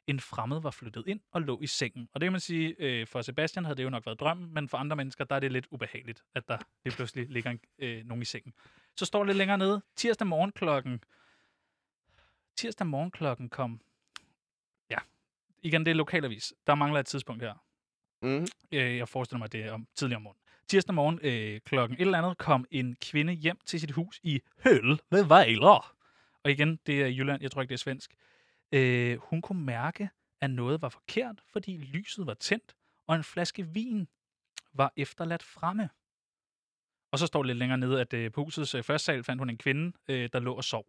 En 0.08 0.20
fremmed 0.20 0.62
var 0.62 0.72
flyttet 0.72 1.04
ind 1.08 1.20
og 1.32 1.42
lå 1.42 1.62
i 1.62 1.68
sengen. 1.68 2.10
Og 2.14 2.22
det 2.22 2.26
kan 2.26 2.32
man 2.32 2.42
sige, 2.42 2.76
øh, 2.80 3.08
for 3.08 3.22
Sebastian 3.22 3.66
havde 3.66 3.78
det 3.78 3.84
jo 3.84 3.90
nok 3.90 4.06
været 4.06 4.20
drømmen, 4.20 4.54
men 4.54 4.70
for 4.70 4.78
andre 4.78 4.96
mennesker, 4.96 5.24
der 5.24 5.36
er 5.36 5.40
det 5.40 5.52
lidt 5.52 5.68
ubehageligt, 5.72 6.24
at 6.36 6.48
der 6.48 6.58
lige 6.86 6.96
pludselig 6.96 7.30
ligger 7.30 7.52
en, 7.52 7.60
øh, 7.80 8.06
nogen 8.06 8.22
i 8.22 8.26
sengen. 8.26 8.54
Så 8.98 9.06
står 9.06 9.20
det 9.20 9.28
lidt 9.28 9.38
længere 9.38 9.58
nede. 9.58 9.82
Tirsdag 9.96 10.28
morgen 10.28 10.52
klokken... 10.52 11.04
Tirsdag 12.58 12.88
morgen 12.88 13.12
klokken 13.12 13.50
kom... 13.50 13.82
Igen, 15.64 15.86
det 15.86 15.92
er 15.92 15.96
lokalavis. 15.96 16.54
Der 16.68 16.76
mangler 16.76 17.00
et 17.00 17.06
tidspunkt 17.06 17.44
her. 17.44 17.54
Mm. 18.22 18.48
Øh, 18.72 18.98
jeg 18.98 19.10
forestiller 19.10 19.40
mig, 19.40 19.52
det 19.52 19.66
er 19.66 19.72
om 19.72 19.88
tidligere 19.96 20.18
om 20.18 20.22
morgenen. 20.22 20.40
Tirsdag 20.68 20.96
morgen 20.96 21.20
øh, 21.24 21.62
klokken 21.66 21.98
et 21.98 22.02
eller 22.02 22.18
andet 22.18 22.38
kom 22.38 22.66
en 22.72 22.96
kvinde 23.02 23.34
hjem 23.34 23.58
til 23.66 23.80
sit 23.80 23.92
hus 23.92 24.20
i 24.24 24.42
Høl 24.64 25.00
ved 25.12 25.24
Vejler. 25.26 25.96
Og 26.44 26.52
igen, 26.52 26.80
det 26.86 27.02
er 27.02 27.08
Jylland, 27.08 27.42
jeg 27.42 27.52
tror 27.52 27.62
ikke, 27.62 27.70
det 27.70 27.76
er 27.76 27.84
svensk. 27.84 28.16
Øh, 28.72 29.18
hun 29.18 29.42
kunne 29.42 29.64
mærke, 29.66 30.10
at 30.42 30.50
noget 30.50 30.82
var 30.82 30.90
forkert, 30.90 31.42
fordi 31.52 31.78
lyset 31.78 32.28
var 32.28 32.34
tændt, 32.34 32.76
og 33.08 33.16
en 33.16 33.24
flaske 33.24 33.68
vin 33.68 34.08
var 34.74 34.94
efterladt 34.98 35.44
fremme. 35.44 35.90
Og 37.12 37.20
så 37.20 37.28
står 37.28 37.44
det 37.44 37.48
lidt 37.48 37.58
længere 37.58 37.78
nede, 37.78 38.02
at 38.02 38.14
øh, 38.14 38.32
på 38.32 38.44
husets 38.44 38.76
øh, 38.76 38.84
første 38.84 39.06
sal 39.06 39.24
fandt 39.24 39.42
hun 39.42 39.50
en 39.50 39.58
kvinde, 39.58 39.98
øh, 40.08 40.30
der 40.34 40.40
lå 40.40 40.54
og 40.54 40.64
sov. 40.64 40.86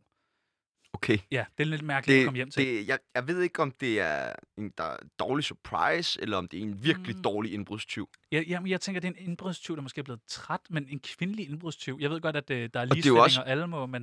Okay. 0.95 1.19
Ja, 1.31 1.45
det 1.59 1.65
er 1.65 1.69
lidt 1.69 1.83
mærkeligt 1.83 2.17
at 2.17 2.21
Det, 2.21 2.27
komme 2.27 2.37
hjem 2.37 2.51
til. 2.51 2.67
det, 2.67 2.89
jeg, 2.89 2.99
jeg 3.15 3.27
ved 3.29 3.41
ikke, 3.43 3.63
om 3.63 3.71
det 3.71 4.01
er 4.01 4.33
en 4.59 4.73
der 4.79 4.97
dårlig 5.19 5.45
surprise, 5.45 6.23
eller 6.23 6.37
om 6.37 6.49
det 6.49 6.59
er 6.59 6.63
en 6.63 6.85
virkelig 6.85 7.17
Mm. 7.17 7.23
dårlig 7.23 7.53
indbrudstyv. 7.53 8.09
Jeg, 8.33 8.45
jamen, 8.47 8.71
jeg 8.71 8.81
tænker, 8.81 9.01
det 9.01 9.09
er 9.09 9.13
en 9.13 9.19
indbrudstyv, 9.29 9.77
der 9.77 9.83
måske 9.83 9.99
er 9.99 10.03
blevet 10.03 10.21
træt, 10.29 10.61
men 10.71 10.87
en 10.89 11.01
kvindelig 11.01 11.49
indbrudstyv. 11.49 11.99
Jeg 12.01 12.11
ved 12.11 12.21
godt, 12.21 12.37
at 12.37 12.51
øh, 12.51 12.69
der 12.75 12.81
er 12.81 12.85
er 12.85 12.87
ligestilling 12.87 13.19
og, 13.19 13.25
også- 13.25 13.41
alle 13.41 13.67
må, 13.67 13.87
men 13.87 14.03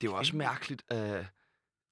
Det 0.00 0.06
er 0.06 0.10
jo 0.10 0.16
også 0.16 0.36
mærkeligt 0.36 0.82
at 0.88 1.26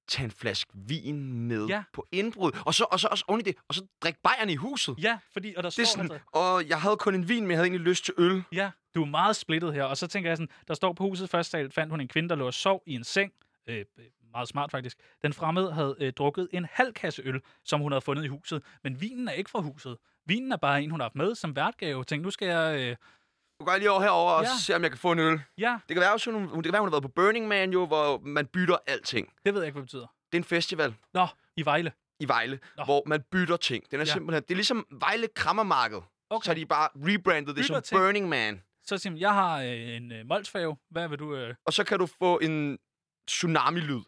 tage 0.07 0.25
en 0.25 0.31
flaske 0.31 0.71
vin 0.73 1.33
med 1.47 1.65
Ja. 1.67 1.83
på 1.93 2.07
indbrud. 2.11 2.51
Og 2.65 2.73
så, 2.73 2.83
og 2.91 2.99
så 2.99 3.07
også 3.11 3.25
oven 3.27 3.41
i 3.41 3.43
det, 3.43 3.55
og 3.67 3.75
så 3.75 3.85
drikke 4.01 4.19
bajerne 4.23 4.51
i 4.51 4.55
huset. 4.55 4.95
ja, 5.01 5.17
fordi, 5.33 5.53
og 5.57 5.63
der 5.63 5.69
Det 5.69 5.79
er 5.79 5.85
står 5.85 5.97
sådan, 5.97 6.11
altså, 6.11 6.27
og 6.31 6.67
jeg 6.69 6.81
havde 6.81 6.97
kun 6.97 7.15
en 7.15 7.29
vin, 7.29 7.43
men 7.43 7.51
jeg 7.51 7.57
havde 7.57 7.67
egentlig 7.67 7.87
lyst 7.87 8.05
til 8.05 8.13
øl. 8.17 8.43
ja, 8.51 8.71
du 8.95 9.01
er 9.01 9.05
meget 9.05 9.35
splittet 9.35 9.73
her, 9.73 9.83
og 9.83 9.97
så 9.97 10.07
tænker 10.07 10.29
jeg 10.29 10.37
sådan, 10.37 10.49
der 10.67 10.73
står 10.73 10.93
på 10.93 11.03
huset 11.03 11.29
første 11.29 11.51
sal, 11.51 11.71
fandt 11.71 11.91
hun 11.91 12.01
en 12.01 12.07
kvinde, 12.07 12.29
der 12.29 12.35
lå 12.35 12.45
og 12.47 12.53
sov 12.53 12.83
i 12.85 12.93
en 12.93 13.03
seng, 13.03 13.31
øh, 13.67 13.77
øh, 13.77 14.05
meget 14.35 14.47
smart 14.47 14.71
faktisk. 14.71 14.97
Den 15.21 15.33
fremmede 15.33 15.73
havde 15.73 15.95
øh, 15.99 16.13
drukket 16.13 16.47
en 16.51 16.67
halv 16.71 16.93
kasse 16.93 17.21
øl, 17.25 17.41
som 17.65 17.81
hun 17.81 17.91
havde 17.91 18.01
fundet 18.01 18.23
i 18.25 18.27
huset, 18.27 18.63
men 18.83 19.01
vinen 19.01 19.27
er 19.27 19.31
ikke 19.31 19.49
fra 19.49 19.59
huset. 19.61 19.97
Vinen 20.25 20.51
er 20.51 20.57
bare 20.57 20.83
en, 20.83 20.91
hun 20.91 20.99
har 20.99 21.05
haft 21.05 21.15
med 21.15 21.35
som 21.35 21.55
værtgave. 21.55 22.03
Tænk, 22.03 22.23
nu 22.23 22.31
skal 22.31 22.47
jeg... 22.47 22.79
Øh, 22.79 22.95
Du 23.59 23.65
går 23.65 23.77
lige 23.77 23.91
over 23.91 24.01
herover 24.01 24.31
og 24.31 24.43
Ja. 24.43 24.49
se, 24.61 24.75
om 24.75 24.81
jeg 24.83 24.91
kan 24.91 24.97
få 24.97 25.11
en 25.11 25.19
øl. 25.19 25.41
ja, 25.57 25.77
Det 25.87 25.95
kan 25.95 26.01
være, 26.01 26.13
også, 26.13 26.31
hun, 26.31 26.43
det 26.43 26.63
kan 26.63 26.73
være, 26.73 26.81
hun 26.81 26.87
har 26.89 26.91
været 26.91 27.03
på 27.03 27.07
Burning 27.15 27.47
Man, 27.47 27.71
jo, 27.73 27.85
hvor 27.85 28.19
man 28.25 28.45
bytter 28.45 28.77
alting. 28.87 29.33
det 29.45 29.53
ved 29.53 29.61
jeg 29.61 29.67
ikke, 29.67 29.73
hvad 29.73 29.81
det 29.81 29.87
betyder. 29.87 30.07
Det 30.31 30.37
er 30.37 30.41
en 30.41 30.43
festival 30.43 30.95
Nå, 31.13 31.27
i 31.57 31.65
Vejle. 31.65 31.91
i 32.19 32.27
Vejle, 32.27 32.59
Nå. 32.77 32.83
hvor 32.83 33.03
man 33.05 33.21
bytter 33.31 33.57
ting. 33.57 33.83
Den 33.91 33.99
er 33.99 34.05
Ja. 34.05 34.13
simpelthen, 34.13 34.43
det 34.43 34.51
er 34.51 34.55
ligesom 34.55 34.85
Vejle 34.91 35.27
Krammermarked. 35.35 36.01
Okay. 36.29 36.45
Så 36.45 36.53
de 36.53 36.65
bare 36.65 36.89
rebrandet 36.95 37.47
det 37.47 37.55
Bytter 37.63 37.73
som 37.75 37.81
ting. 37.83 37.99
Burning 38.01 38.29
Man. 38.29 38.61
Så 38.83 38.97
siger 38.97 39.15
jeg 39.17 39.33
har 39.33 39.61
øh, 39.61 39.95
en 39.95 40.11
øh, 40.11 40.25
molsfave. 40.25 40.77
Hvad 40.89 41.07
vil 41.07 41.19
du... 41.19 41.35
Øh, 41.35 41.55
Og 41.65 41.73
så 41.73 41.83
kan 41.83 41.99
du 41.99 42.05
få 42.05 42.37
en 42.39 42.77
tsunami-lyd. 43.27 44.03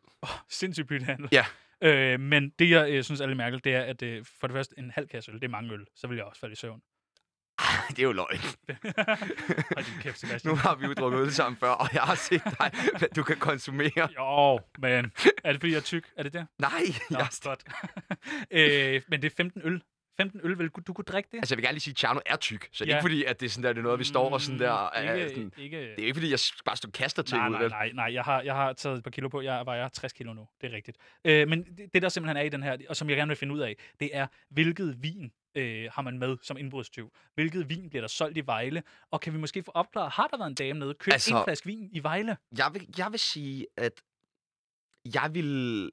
sindssygt 0.49 0.87
byttehandel. 0.87 1.29
Ja. 1.31 1.45
Øh, 1.81 2.19
men 2.19 2.49
det, 2.59 2.69
jeg 2.69 2.91
øh, 2.91 3.03
synes 3.03 3.21
er 3.21 3.25
lidt 3.27 3.37
mærkeligt, 3.37 3.65
det 3.65 3.75
er, 3.75 3.81
at 3.81 4.01
øh, 4.01 4.25
for 4.39 4.47
det 4.47 4.53
første, 4.53 4.75
en 4.77 4.91
halv 4.91 5.07
kasse 5.07 5.31
øl, 5.31 5.37
det 5.37 5.43
er 5.43 5.49
mange 5.51 5.73
øl. 5.73 5.85
Så 5.95 6.07
vil 6.07 6.15
jeg 6.15 6.25
også 6.25 6.39
falde 6.39 6.53
i 6.53 6.55
søvn. 6.55 6.81
det 7.89 7.99
er 7.99 8.03
jo 8.03 8.11
løgn. 8.11 8.37
Hold 9.75 9.85
din 9.85 10.01
kæft, 10.01 10.19
Sebastian. 10.19 10.53
Nu 10.53 10.55
har 10.55 10.75
vi 10.75 10.85
jo 10.85 10.93
drukket 10.93 11.19
øl 11.19 11.31
sammen 11.33 11.57
før, 11.57 11.69
og 11.69 11.89
jeg 11.93 12.01
har 12.01 12.15
set 12.15 12.43
dig, 12.43 12.71
hvad 12.97 13.09
du 13.15 13.23
kan 13.23 13.37
konsumere. 13.37 14.09
Jo, 14.17 14.59
men 14.79 15.11
er 15.43 15.51
det 15.51 15.61
fordi, 15.61 15.71
jeg 15.71 15.77
er 15.77 15.81
tyk? 15.81 16.11
Er 16.17 16.23
det 16.23 16.33
det? 16.33 16.47
Nej, 16.59 16.71
Nå, 17.09 17.17
jeg 17.17 17.27
godt. 17.43 17.63
øh, 18.51 19.01
men 19.07 19.21
det 19.21 19.31
er 19.31 19.35
15 19.37 19.61
øl. 19.63 19.81
15 20.17 20.39
øl, 20.43 20.59
vil 20.59 20.69
du 20.69 20.93
kunne 20.93 21.05
drikke 21.05 21.29
det? 21.31 21.37
Altså, 21.37 21.53
jeg 21.53 21.57
vil 21.57 21.63
gerne 21.63 21.73
lige 21.73 21.81
sige, 21.81 21.91
at 21.91 21.95
Tjerno 21.95 22.19
er 22.25 22.35
tyk, 22.35 22.69
så 22.71 22.83
er 22.83 22.87
Ja. 22.87 22.93
ikke 22.95 23.01
fordi, 23.03 23.23
at 23.23 23.39
det 23.39 23.45
er, 23.45 23.49
sådan 23.49 23.63
der, 23.63 23.73
det 23.73 23.79
er 23.79 23.83
noget, 23.83 23.99
vi 23.99 24.03
står 24.03 24.29
og 24.33 24.41
sådan 24.41 24.59
der... 24.59 24.81
Mm, 25.01 25.07
er 25.07 25.13
ikke, 25.13 25.29
sådan, 25.29 25.51
ikke, 25.57 25.77
det 25.81 25.99
er 25.99 26.03
ikke 26.05 26.13
fordi, 26.13 26.31
jeg 26.31 26.39
bare 26.65 26.75
står 26.77 26.89
kaster 26.89 27.21
til 27.23 27.37
nej, 27.37 27.47
ud, 27.47 27.51
nej, 27.51 27.61
vel? 27.61 27.71
nej, 27.71 27.91
nej. 27.93 28.13
Jeg 28.13 28.23
har, 28.23 28.41
jeg 28.41 28.55
har 28.55 28.73
taget 28.73 28.97
et 28.97 29.03
par 29.03 29.11
kilo 29.11 29.29
på. 29.29 29.41
Jeg 29.41 29.65
vejer 29.65 29.87
60 29.87 30.13
kilo 30.13 30.33
nu. 30.33 30.47
Det 30.61 30.71
er 30.71 30.75
rigtigt. 30.75 30.97
Øh, 31.25 31.47
men 31.47 31.63
det, 31.63 31.93
det, 31.93 32.01
der 32.01 32.09
simpelthen 32.09 32.37
er 32.37 32.41
i 32.41 32.49
den 32.49 32.63
her, 32.63 32.77
og 32.89 32.95
som 32.95 33.09
jeg 33.09 33.17
gerne 33.17 33.29
vil 33.29 33.37
finde 33.37 33.53
ud 33.53 33.59
af, 33.59 33.75
det 33.99 34.09
er, 34.13 34.27
hvilket 34.49 35.03
vin 35.03 35.31
øh, 35.55 35.89
har 35.93 36.01
man 36.01 36.19
med 36.19 36.37
som 36.41 36.57
indbrudstyv? 36.57 37.11
Hvilket 37.35 37.69
vin 37.69 37.89
bliver 37.89 38.01
der 38.01 38.07
solgt 38.07 38.37
i 38.37 38.41
Vejle? 38.45 38.83
Og 39.11 39.21
kan 39.21 39.33
vi 39.33 39.37
måske 39.37 39.63
få 39.63 39.71
opklaret, 39.75 40.11
har 40.11 40.27
der 40.27 40.37
været 40.37 40.49
en 40.49 40.55
dame 40.55 40.79
nede, 40.79 40.93
købt 40.93 41.13
Altså- 41.13 41.37
en 41.37 41.43
flaske 41.43 41.65
vin 41.67 41.89
i 41.93 42.03
Vejle? 42.03 42.37
Jeg 42.57 42.69
vil, 42.73 42.87
jeg 42.97 43.07
vil 43.11 43.19
sige, 43.19 43.67
at 43.77 44.01
jeg 45.13 45.29
vil... 45.33 45.91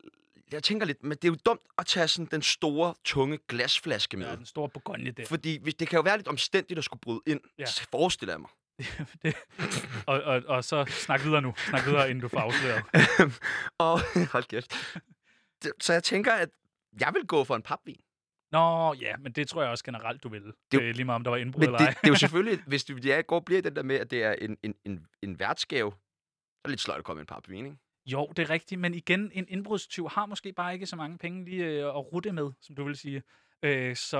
Jeg 0.54 0.62
tænker 0.62 0.86
lidt, 0.86 1.02
men 1.02 1.10
det 1.12 1.24
er 1.24 1.28
jo 1.28 1.36
dumt 1.46 1.60
at 1.78 1.86
tage 1.86 2.08
sådan 2.08 2.28
den 2.30 2.42
store, 2.42 2.94
tunge 3.04 3.38
glasflaske 3.48 4.16
med. 4.16 4.26
Ja, 4.26 4.36
den 4.36 4.46
store 4.46 4.68
Bourgogne 4.68 5.10
der. 5.10 5.26
Fordi 5.26 5.58
hvis, 5.62 5.74
det 5.74 5.88
kan 5.88 5.96
jo 5.96 6.02
være 6.02 6.16
lidt 6.16 6.28
omstændigt 6.28 6.78
at 6.78 6.84
skulle 6.84 7.00
bryde 7.00 7.20
ind, 7.26 7.40
Ja. 7.58 7.66
så 7.66 7.86
forestiller 7.90 8.32
jeg 8.34 8.40
mig. 8.40 8.50
det, 9.22 9.34
og, 10.06 10.22
og, 10.22 10.42
og 10.46 10.64
så 10.64 10.84
snak 10.88 11.24
videre 11.24 11.42
nu. 11.42 11.54
Snak 11.56 11.86
videre, 11.86 12.10
inden 12.10 12.22
du 12.22 12.28
får 12.28 12.38
afsløret. 12.40 12.82
og 13.78 14.00
hold 14.32 14.44
kæft. 14.44 14.74
Det- 15.62 15.72
Så 15.80 15.92
jeg 15.92 16.02
tænker, 16.02 16.32
at 16.32 16.48
jeg 17.00 17.10
vil 17.14 17.26
gå 17.26 17.44
for 17.44 17.56
en 17.56 17.62
papvin. 17.62 18.00
Nå, 18.52 18.94
ja, 19.00 19.16
men 19.16 19.32
det 19.32 19.48
tror 19.48 19.62
jeg 19.62 19.70
også 19.70 19.84
generelt, 19.84 20.22
du 20.22 20.28
vil. 20.28 20.42
Det 20.42 20.48
er 20.48 20.52
Det 20.70 20.78
jo- 20.84 20.88
er 20.88 20.92
lige 20.92 21.04
meget, 21.04 21.16
om 21.16 21.24
der 21.24 21.30
var 21.30 21.36
indbrud 21.38 21.62
eller 21.62 21.78
det, 21.78 21.86
ej. 21.86 21.90
det 21.94 22.04
er 22.04 22.08
jo 22.08 22.14
selvfølgelig, 22.26 22.62
hvis 22.66 22.84
du 22.84 22.96
ja, 22.96 23.20
går 23.20 23.40
bliver 23.40 23.62
den 23.62 23.76
der 23.76 23.82
med, 23.82 23.96
at 23.96 24.10
det 24.10 24.22
er 24.22 24.32
en, 24.32 24.56
en, 24.62 24.74
en, 24.84 25.06
en 25.22 25.38
værtsgave, 25.38 25.90
så 25.92 25.96
er 26.64 26.68
det 26.68 26.70
lidt 26.70 26.80
sløjt 26.80 26.98
at 26.98 27.04
komme 27.04 27.18
med 27.18 27.22
en 27.22 27.34
papvin, 27.34 27.66
ikke? 27.66 27.78
Jo, 28.06 28.32
det 28.36 28.38
er 28.38 28.50
rigtigt, 28.50 28.80
men 28.80 28.94
igen, 28.94 29.30
en 29.34 29.46
indbrudstyv 29.48 30.08
har 30.08 30.26
måske 30.26 30.52
bare 30.52 30.74
ikke 30.74 30.86
så 30.86 30.96
mange 30.96 31.18
penge 31.18 31.44
lige 31.44 31.64
øh, 31.64 31.86
at 31.86 32.12
rute 32.12 32.32
med, 32.32 32.50
som 32.60 32.74
du 32.74 32.84
vil 32.84 32.96
sige. 32.96 33.22
Øh, 33.62 33.96
så, 33.96 34.18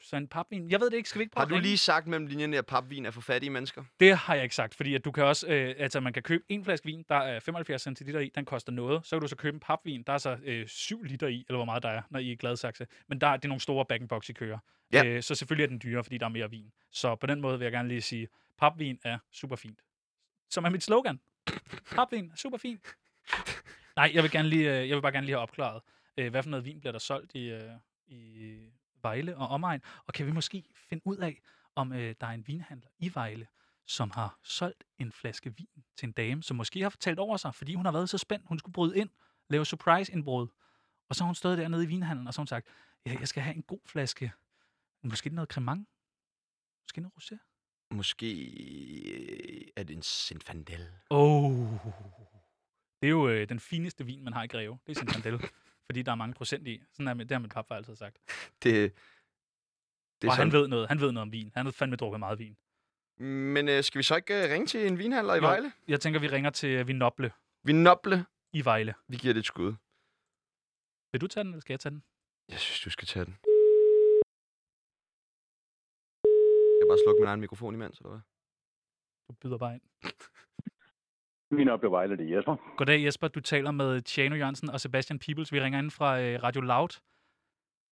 så 0.00 0.16
en 0.16 0.28
papvin... 0.28 0.70
Jeg 0.70 0.80
ved 0.80 0.90
det 0.90 0.96
ikke, 0.96 1.08
skal 1.08 1.18
vi 1.18 1.22
ikke 1.22 1.32
prøve 1.32 1.48
Har 1.48 1.54
du 1.54 1.60
lige 1.60 1.78
sagt 1.78 2.06
mellem 2.06 2.26
linjerne, 2.26 2.58
at 2.58 2.66
papvin 2.66 3.06
er 3.06 3.10
for 3.10 3.20
fattige 3.20 3.50
mennesker? 3.50 3.84
Det 4.00 4.16
har 4.16 4.34
jeg 4.34 4.42
ikke 4.42 4.54
sagt, 4.54 4.74
fordi 4.74 4.94
at 4.94 5.04
du 5.04 5.10
kan 5.10 5.24
også, 5.24 5.46
øh, 5.48 5.74
altså 5.78 6.00
man 6.00 6.12
kan 6.12 6.22
købe 6.22 6.44
en 6.48 6.64
flaske 6.64 6.86
vin, 6.86 7.04
der 7.08 7.14
er 7.14 7.40
75 7.40 7.82
centiliter 7.82 8.20
i, 8.20 8.30
den 8.34 8.44
koster 8.44 8.72
noget. 8.72 9.06
Så 9.06 9.16
kan 9.16 9.20
du 9.20 9.28
så 9.28 9.36
købe 9.36 9.54
en 9.54 9.60
papvin, 9.60 10.02
der 10.02 10.12
er 10.12 10.18
så 10.18 10.38
øh, 10.44 10.66
7 10.68 11.02
liter 11.02 11.26
i, 11.26 11.44
eller 11.48 11.58
hvor 11.58 11.64
meget 11.64 11.82
der 11.82 11.88
er, 11.88 12.02
når 12.10 12.18
I 12.18 12.28
er 12.28 12.32
i 12.32 12.34
Gladsaxe. 12.34 12.86
Men 13.08 13.20
der 13.20 13.26
er 13.26 13.36
det 13.36 13.44
er 13.44 13.48
nogle 13.48 13.60
store 13.60 13.84
back 13.84 14.08
box 14.08 14.28
I 14.28 14.32
kører. 14.32 14.58
Ja. 14.92 15.04
Øh, 15.04 15.22
så 15.22 15.34
selvfølgelig 15.34 15.64
er 15.64 15.68
den 15.68 15.80
dyrere, 15.82 16.04
fordi 16.04 16.18
der 16.18 16.26
er 16.26 16.30
mere 16.30 16.50
vin. 16.50 16.72
Så 16.90 17.14
på 17.14 17.26
den 17.26 17.40
måde 17.40 17.58
vil 17.58 17.64
jeg 17.64 17.72
gerne 17.72 17.88
lige 17.88 18.02
sige, 18.02 18.28
papvin 18.58 18.98
er 19.04 19.18
super 19.32 19.56
fint. 19.56 19.78
Som 20.50 20.64
er 20.64 20.70
mit 20.70 20.82
slogan. 20.82 21.20
Papvin 21.94 22.32
super 22.36 22.58
fint. 22.58 22.96
Nej, 23.96 24.10
jeg 24.14 24.22
vil, 24.22 24.30
gerne 24.30 24.48
lige, 24.48 24.80
øh, 24.80 24.88
jeg 24.88 24.96
vil 24.96 25.02
bare 25.02 25.12
gerne 25.12 25.26
lige 25.26 25.34
have 25.34 25.42
opklaret, 25.42 25.82
øh, 26.16 26.30
hvad 26.30 26.42
for 26.42 26.50
noget 26.50 26.64
vin 26.64 26.80
bliver 26.80 26.92
der 26.92 26.98
solgt 26.98 27.34
i, 27.34 27.50
øh, 27.50 27.72
i 28.06 28.58
Vejle 29.02 29.36
og 29.36 29.48
omegn. 29.48 29.82
Og 30.06 30.14
kan 30.14 30.26
vi 30.26 30.32
måske 30.32 30.64
finde 30.74 31.06
ud 31.06 31.16
af, 31.16 31.40
om 31.74 31.92
øh, 31.92 32.14
der 32.20 32.26
er 32.26 32.30
en 32.30 32.46
vinhandler 32.46 32.88
i 32.98 33.14
Vejle, 33.14 33.46
som 33.86 34.10
har 34.10 34.38
solgt 34.42 34.84
en 34.98 35.12
flaske 35.12 35.56
vin 35.56 35.84
til 35.96 36.06
en 36.06 36.12
dame, 36.12 36.42
som 36.42 36.56
måske 36.56 36.82
har 36.82 36.88
fortalt 36.88 37.18
over 37.18 37.36
sig, 37.36 37.54
fordi 37.54 37.74
hun 37.74 37.84
har 37.84 37.92
været 37.92 38.08
så 38.08 38.18
spændt. 38.18 38.48
Hun 38.48 38.58
skulle 38.58 38.72
bryde 38.72 38.98
ind, 38.98 39.10
lave 39.48 39.64
surprise-indbrud. 39.64 40.48
Og 41.08 41.14
så 41.14 41.24
har 41.24 41.26
hun 41.26 41.34
stået 41.34 41.58
dernede 41.58 41.84
i 41.84 41.86
vinhandlen, 41.86 42.26
og 42.26 42.34
så 42.34 42.38
har 42.38 42.42
hun 42.42 42.46
sagt, 42.46 42.66
ja, 43.06 43.16
jeg 43.20 43.28
skal 43.28 43.42
have 43.42 43.56
en 43.56 43.62
god 43.62 43.80
flaske. 43.86 44.32
Måske 45.02 45.30
noget 45.30 45.50
cremant? 45.50 45.88
Måske 46.84 47.00
noget 47.00 47.12
rosé? 47.20 47.49
Måske 47.90 48.30
øh, 49.12 49.68
er 49.76 49.82
det 49.82 49.96
en 49.96 50.02
Zinfandel. 50.02 50.88
Oh. 51.10 51.52
Det 53.00 53.06
er 53.06 53.10
jo 53.10 53.28
øh, 53.28 53.48
den 53.48 53.60
fineste 53.60 54.06
vin, 54.06 54.24
man 54.24 54.32
har 54.32 54.42
i 54.42 54.46
Greve. 54.46 54.78
Det 54.86 54.96
er 54.96 55.00
Zinfandel. 55.00 55.40
fordi 55.86 56.02
der 56.02 56.12
er 56.12 56.16
mange 56.16 56.34
procent 56.34 56.68
i. 56.68 56.82
Sådan 56.92 57.08
er 57.08 57.14
det 57.14 57.30
har 57.30 57.38
mit 57.38 57.50
papfar 57.50 57.74
altid 57.74 57.96
sagt. 57.96 58.18
Det, 58.62 58.92
det 60.22 60.30
og 60.30 60.36
han 60.36 60.52
ved 60.52 60.68
noget. 60.68 60.88
Han 60.88 61.00
ved 61.00 61.12
noget 61.12 61.22
om 61.22 61.32
vin. 61.32 61.50
Han 61.54 61.66
har 61.66 61.72
fandme 61.72 61.96
drukket 61.96 62.20
meget 62.20 62.38
vin. 62.38 62.56
Men 63.54 63.68
øh, 63.68 63.84
skal 63.84 63.98
vi 63.98 64.02
så 64.02 64.16
ikke 64.16 64.44
øh, 64.44 64.50
ringe 64.52 64.66
til 64.66 64.86
en 64.86 64.98
vinhandler 64.98 65.34
i 65.34 65.36
Jo. 65.36 65.42
Vejle? 65.42 65.72
Jeg 65.88 66.00
tænker, 66.00 66.20
vi 66.20 66.28
ringer 66.28 66.50
til 66.50 66.68
øh, 66.70 66.88
Vinoble 66.88 67.32
Vi 67.62 67.72
noble. 67.72 68.26
i 68.52 68.64
Vejle. 68.64 68.94
Vi 69.08 69.16
giver 69.16 69.34
det 69.34 69.40
et 69.40 69.46
skud. 69.46 69.74
Vil 71.12 71.20
du 71.20 71.26
tage 71.26 71.44
den, 71.44 71.52
eller 71.52 71.60
skal 71.60 71.72
jeg 71.72 71.80
tage 71.80 71.90
den? 71.90 72.02
Jeg 72.48 72.58
synes, 72.58 72.80
du 72.80 72.90
skal 72.90 73.08
tage 73.08 73.24
den. 73.24 73.36
Skal 76.72 76.79
jeg 76.79 76.79
bare 76.90 76.98
slukke 77.04 77.20
min 77.20 77.28
egen 77.28 77.40
mikrofon 77.40 77.74
imens, 77.74 77.98
eller 77.98 78.10
hvad? 78.10 78.20
Du 79.28 79.32
byder 79.42 79.58
bare 79.58 79.74
ind. 79.74 79.82
Min 81.58 81.68
oplevelse 81.68 82.16
det 82.16 82.30
er 82.30 82.36
Jesper. 82.36 82.56
Goddag 82.76 83.04
Jesper, 83.04 83.28
du 83.28 83.40
taler 83.40 83.70
med 83.70 84.00
Tjano 84.00 84.36
Jørgensen 84.36 84.70
og 84.70 84.80
Sebastian 84.80 85.18
Peebles. 85.18 85.52
Vi 85.52 85.60
ringer 85.60 85.78
ind 85.78 85.90
fra 85.90 86.20
øh, 86.20 86.42
Radio 86.42 86.60
Loud. 86.60 87.00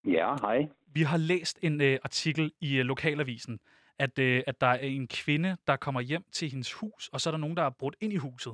Ja, 0.05 0.35
hej. 0.41 0.67
Vi 0.93 1.01
har 1.01 1.17
læst 1.17 1.59
en 1.61 1.81
øh, 1.81 1.99
artikel 2.03 2.51
i 2.59 2.77
øh, 2.77 2.85
Lokalavisen, 2.85 3.59
at, 3.97 4.19
øh, 4.19 4.43
at 4.47 4.61
der 4.61 4.67
er 4.67 4.77
en 4.77 5.07
kvinde, 5.07 5.57
der 5.67 5.75
kommer 5.75 6.01
hjem 6.01 6.23
til 6.31 6.49
hendes 6.49 6.73
hus, 6.73 7.09
og 7.13 7.21
så 7.21 7.29
er 7.29 7.31
der 7.31 7.37
nogen, 7.37 7.57
der 7.57 7.63
er 7.63 7.69
brudt 7.69 7.95
ind 8.01 8.13
i 8.13 8.15
huset. 8.15 8.53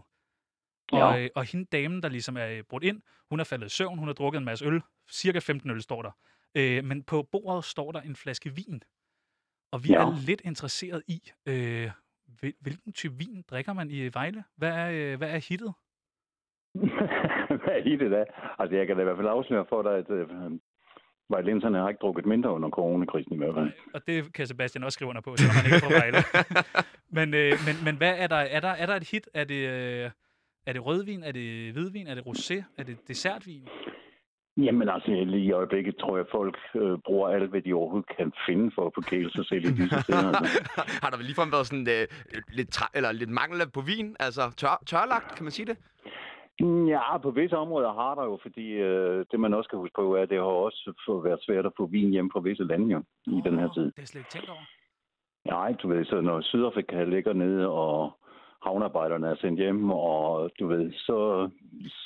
Ja. 0.91 1.05
Og, 1.05 1.21
øh, 1.21 1.29
og 1.35 1.43
hende 1.43 1.65
damen, 1.65 2.03
der 2.03 2.09
ligesom 2.09 2.37
er 2.37 2.47
øh, 2.47 2.63
brudt 2.63 2.83
ind, 2.83 3.01
hun 3.29 3.39
er 3.39 3.43
faldet 3.43 3.65
i 3.65 3.69
søvn, 3.69 3.97
hun 3.97 4.07
har 4.07 4.13
drukket 4.13 4.39
en 4.39 4.45
masse 4.45 4.65
øl. 4.65 4.81
Cirka 5.11 5.39
15 5.39 5.69
øl 5.69 5.81
står 5.81 6.01
der. 6.01 6.11
Øh, 6.55 6.83
men 6.83 7.03
på 7.03 7.23
bordet 7.31 7.63
står 7.63 7.91
der 7.91 8.01
en 8.01 8.15
flaske 8.15 8.55
vin. 8.55 8.83
Og 9.76 9.84
vi 9.84 9.89
Ja. 9.89 10.01
er 10.05 10.26
lidt 10.28 10.41
interesseret 10.45 11.01
i, 11.07 11.19
øh, 11.45 11.89
hvil- 12.39 12.59
hvilken 12.61 12.93
type 12.93 13.15
vin 13.17 13.43
drikker 13.49 13.73
man 13.73 13.88
i 13.91 14.09
Vejle? 14.13 14.43
Hvad 14.57 14.69
er, 14.69 14.88
øh, 14.93 15.17
hvad 15.17 15.30
er 15.30 15.41
hittet? 15.49 15.73
Hvad 17.63 17.73
er 17.78 17.84
i 17.86 17.95
det 17.95 18.11
da? 18.11 18.23
Altså, 18.59 18.76
jeg 18.78 18.88
kan 18.88 18.95
da 18.95 19.01
i 19.01 19.05
hvert 19.05 19.17
fald 19.17 19.28
afsløre 19.28 19.65
for 19.69 19.82
dig, 19.82 19.91
at 19.97 20.09
øh, 20.09 20.28
vejlenserne 21.30 21.78
har 21.78 21.89
ikke 21.89 21.99
drukket 22.01 22.26
mindre 22.26 22.49
under 22.53 22.69
coronakrisen 22.69 23.34
i 23.34 23.38
hvert 23.38 23.53
fald. 23.55 23.71
Og 23.93 24.01
det 24.07 24.34
kan 24.34 24.47
Sebastian 24.47 24.84
også 24.84 24.95
skrive 24.95 25.09
under 25.09 25.21
på, 25.21 25.36
selvom 25.38 25.55
han 25.55 25.65
ikke 25.65 25.76
er 25.76 25.80
fra 25.89 25.99
Vejle. 26.01 26.17
men, 27.17 27.34
øh, 27.34 27.53
men, 27.67 27.76
men 27.86 27.95
hvad 27.97 28.13
er 28.17 28.28
der? 28.28 28.36
Er 28.36 28.59
der, 28.59 28.67
er 28.69 28.86
der 28.86 28.95
et 28.95 29.09
hit? 29.11 29.30
Er 29.34 29.43
det, 29.43 29.61
øh, 29.69 30.11
er 30.67 30.73
det 30.73 30.86
rødvin? 30.86 31.23
Er 31.23 31.32
det 31.32 31.71
hvidvin? 31.73 32.07
Er 32.07 32.15
det 32.15 32.21
rosé? 32.28 32.63
Er 32.78 32.84
det 32.84 32.97
dessertvin? 33.07 33.67
Jamen 34.57 34.89
altså, 34.89 35.09
lige 35.11 35.45
i 35.45 35.51
øjeblikket 35.51 35.95
tror 35.97 36.17
jeg, 36.17 36.25
folk 36.31 36.57
øh, 36.75 36.97
bruger 37.05 37.29
alt, 37.29 37.49
hvad 37.49 37.61
de 37.61 37.73
overhovedet 37.73 38.17
kan 38.17 38.31
finde 38.47 38.71
for 38.75 38.85
at 38.87 38.91
forkæle 38.95 39.31
sig 39.31 39.45
selv 39.45 39.65
i 39.65 39.71
disse 39.79 40.01
steder. 40.01 40.27
Altså. 40.27 40.61
Har 41.03 41.09
der 41.09 41.17
vel 41.17 41.25
ligefrem 41.25 41.51
været 41.51 41.67
sådan 41.67 41.87
øh, 41.97 42.07
lidt, 42.57 42.69
træ, 42.69 42.85
eller 42.93 43.11
lidt 43.11 43.29
mangel 43.29 43.71
på 43.73 43.81
vin? 43.81 44.15
Altså 44.19 44.41
tør, 44.57 44.83
tørlagt, 44.85 45.35
kan 45.35 45.43
man 45.43 45.51
sige 45.51 45.65
det? 45.65 45.77
Ja, 46.93 47.17
på 47.17 47.31
visse 47.31 47.57
områder 47.57 47.93
har 47.93 48.15
der 48.15 48.23
jo, 48.23 48.39
fordi 48.41 48.67
øh, 48.71 49.25
det 49.31 49.39
man 49.39 49.53
også 49.53 49.67
skal 49.67 49.79
huske 49.79 49.95
på, 49.95 50.15
er, 50.15 50.21
at 50.21 50.29
det 50.29 50.37
har 50.37 50.45
også 50.67 51.21
været 51.23 51.43
svært 51.43 51.65
at 51.65 51.71
få 51.77 51.85
vin 51.85 52.09
hjem 52.09 52.29
fra 52.33 52.39
visse 52.39 52.63
lande 52.63 52.87
jo, 52.93 52.99
i 53.27 53.41
den 53.45 53.59
her 53.59 53.69
tid. 53.73 53.91
Det 53.91 54.01
er 54.01 54.05
slet 54.05 54.21
ikke 54.21 54.31
tænkt 54.31 54.49
over. 54.49 54.65
Nej, 55.45 55.71
du 55.81 55.87
ved, 55.87 56.05
så 56.05 56.21
når 56.21 56.41
Sydafrika 56.41 57.03
ligger 57.03 57.33
nede, 57.33 57.69
og 57.69 58.17
havnearbejderne 58.66 59.28
er 59.28 59.36
sendt 59.41 59.59
hjem, 59.59 59.91
og 59.91 60.51
du 60.59 60.68
ved, 60.68 60.84
så, 61.07 61.18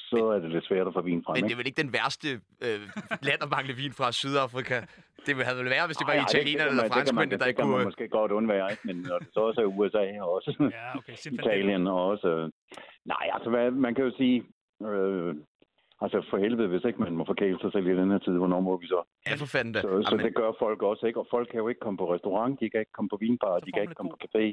så 0.09 0.21
er 0.33 0.39
det 0.39 0.49
lidt 0.51 0.65
svært 0.69 0.87
at 0.87 0.93
få 0.93 1.01
vin 1.01 1.23
frem. 1.25 1.35
Men 1.35 1.43
det 1.43 1.51
er 1.55 1.59
vel 1.61 1.69
ikke 1.71 1.81
den 1.85 1.93
værste 1.93 2.29
øh, 2.65 2.79
land 3.27 3.39
at 3.45 3.49
mangle 3.55 3.73
vin 3.81 3.93
fra 3.99 4.07
Sydafrika? 4.11 4.79
Det 5.25 5.31
ville 5.35 5.47
have 5.49 5.59
vel 5.61 5.69
været, 5.75 5.87
hvis 5.89 5.97
det 6.01 6.07
var 6.11 6.17
italienerne 6.27 6.69
det, 6.69 6.71
eller 6.71 6.83
det, 6.83 6.93
franskmændene, 6.93 7.31
det, 7.31 7.39
der 7.39 7.45
det 7.45 7.51
ikke 7.51 7.61
kan 7.61 7.69
man 7.69 7.77
kunne... 7.77 7.89
måske 7.89 8.07
godt 8.19 8.31
undvære, 8.39 8.67
ikke? 8.73 8.83
men 8.89 8.95
når 9.09 9.17
det 9.23 9.29
så 9.33 9.39
også 9.49 9.61
er 9.61 9.65
USA 9.65 10.05
og 10.23 10.29
også 10.35 10.51
Ja, 10.77 10.97
okay. 10.99 11.15
Italien 11.39 11.87
og 11.87 11.99
også... 12.11 12.29
Nej, 13.13 13.25
altså 13.35 13.49
hvad, 13.49 13.71
man 13.71 13.95
kan 13.95 14.03
jo 14.07 14.11
sige... 14.17 14.37
Øh, 14.89 15.35
altså 16.03 16.17
for 16.29 16.37
helvede, 16.37 16.67
hvis 16.67 16.85
ikke 16.87 17.01
man 17.05 17.13
må 17.19 17.23
forkæle 17.33 17.57
sig 17.61 17.71
selv 17.71 17.87
i 17.87 17.95
den 18.01 18.11
her 18.11 18.17
tid, 18.25 18.33
hvornår 18.41 18.59
må 18.59 18.77
vi 18.77 18.87
så? 18.87 19.01
Ja, 19.27 19.35
for 19.43 19.49
fanden 19.55 19.73
da. 19.73 19.79
Så, 19.81 19.87
så 19.87 20.09
Jamen, 20.11 20.25
det 20.25 20.35
gør 20.35 20.51
folk 20.59 20.79
også, 20.91 21.03
ikke? 21.05 21.19
Og 21.19 21.27
folk 21.35 21.47
kan 21.51 21.59
jo 21.63 21.67
ikke 21.67 21.83
komme 21.85 21.97
på 21.97 22.13
restaurant, 22.13 22.59
de 22.59 22.69
kan 22.69 22.79
ikke 22.79 22.95
komme 22.97 23.09
på 23.09 23.17
vinbar, 23.25 23.53
Så 23.59 23.65
de 23.65 23.71
kan 23.71 23.81
ikke 23.81 23.89
det 23.89 23.97
komme 23.97 24.11
på 24.15 24.21
café. 24.25 24.45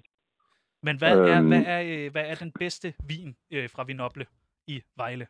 Men 0.86 0.96
hvad, 0.98 1.18
er, 1.18 1.38
Øhm. 1.38 1.48
hvad, 1.48 1.62
er, 1.66 1.80
øh, 1.86 2.12
hvad 2.12 2.24
er 2.26 2.34
den 2.34 2.52
bedste 2.62 2.94
vin 3.08 3.36
øh, 3.50 3.68
fra 3.74 3.84
Vinoble 3.84 4.26
i 4.66 4.82
Vejle? 4.96 5.26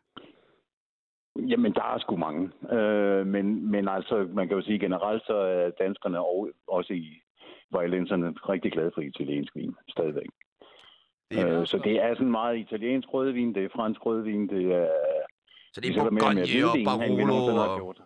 Jamen, 1.37 1.73
der 1.75 1.83
er 1.95 1.99
sgu 1.99 2.17
mange. 2.17 2.51
Øh, 2.77 3.27
men, 3.27 3.71
men 3.71 3.89
altså, 3.89 4.29
man 4.33 4.49
kan 4.49 4.57
jo 4.57 4.63
sige 4.63 4.79
generelt, 4.79 5.23
så 5.27 5.37
er 5.37 5.71
danskerne 5.71 6.19
og 6.21 6.51
også 6.69 6.93
i 6.93 7.23
vejlenserne 7.71 8.35
rigtig 8.49 8.73
glade 8.73 8.91
for 8.95 9.01
italiensk 9.01 9.57
vin, 9.57 9.75
stadigvæk. 9.89 10.29
det 11.31 11.39
er, 11.41 11.61
Øh, 11.61 11.67
så 11.67 11.79
det 11.85 12.03
er 12.03 12.15
sådan 12.15 12.31
meget 12.31 12.59
italiensk 12.59 13.09
rødvin, 13.15 13.55
det 13.55 13.65
er 13.65 13.69
fransk 13.77 14.07
rødvin, 14.07 14.49
det 14.49 14.73
er... 14.73 14.89
så 15.73 15.81
det 15.81 15.97
er 15.97 16.11
Bourgogne 16.11 16.43
og 16.73 16.79
Barolo. 16.85 17.35
Og... 17.63 17.79
gjort. 17.79 18.01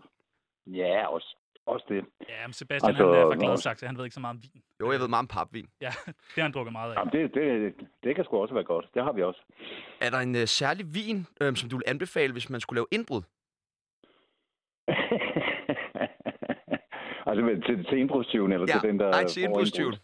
Ja, 0.67 1.07
også, 1.07 1.37
også 1.67 1.87
det. 1.89 2.05
Ja, 2.29 2.47
men 2.47 2.53
Sebastian 2.53 2.89
Altså, 2.91 3.05
han 3.07 3.15
er 3.15 3.27
fra. 3.27 3.35
Gladsaxe, 3.35 3.87
han 3.87 3.97
ved 3.97 4.05
ikke 4.05 4.15
så 4.15 4.21
meget 4.21 4.35
om 4.37 4.43
vin. 4.43 4.63
Jo, 4.81 4.93
jeg 4.93 5.01
ved 5.01 5.09
meget 5.09 5.23
om 5.23 5.27
papvin. 5.27 5.67
Ja, 5.81 5.89
det 6.07 6.15
har 6.35 6.43
han 6.43 6.53
drukket 6.53 6.73
meget 6.73 6.93
af. 6.93 6.97
Jamen, 6.99 7.13
det, 7.13 7.35
det, 7.35 7.75
det 8.05 8.15
kan 8.17 8.25
sgu 8.25 8.37
også 8.37 8.55
være 8.55 8.65
godt. 8.65 8.87
Det 8.95 9.03
har 9.05 9.13
vi 9.13 9.23
også. 9.23 9.41
Er 10.01 10.11
der 10.11 10.19
en 10.19 10.35
øh, 10.35 10.47
særlig 10.47 10.95
vin, 10.95 11.27
øh, 11.41 11.57
som 11.57 11.69
du 11.71 11.77
vil 11.77 11.85
anbefale, 11.87 12.33
hvis 12.33 12.51
man 12.51 12.61
skulle 12.61 12.77
lave 12.79 12.87
indbrud? 12.93 13.23
altså 17.27 17.63
til, 17.67 17.85
til 17.85 17.99
indbrudstyven, 17.99 18.53
eller 18.53 18.67
Ja, 18.69 18.79
til 18.81 18.89
den, 18.89 18.99
der... 19.01 19.11
nej, 19.11 19.25
til 19.25 19.43
indbrudstyven. 19.43 19.95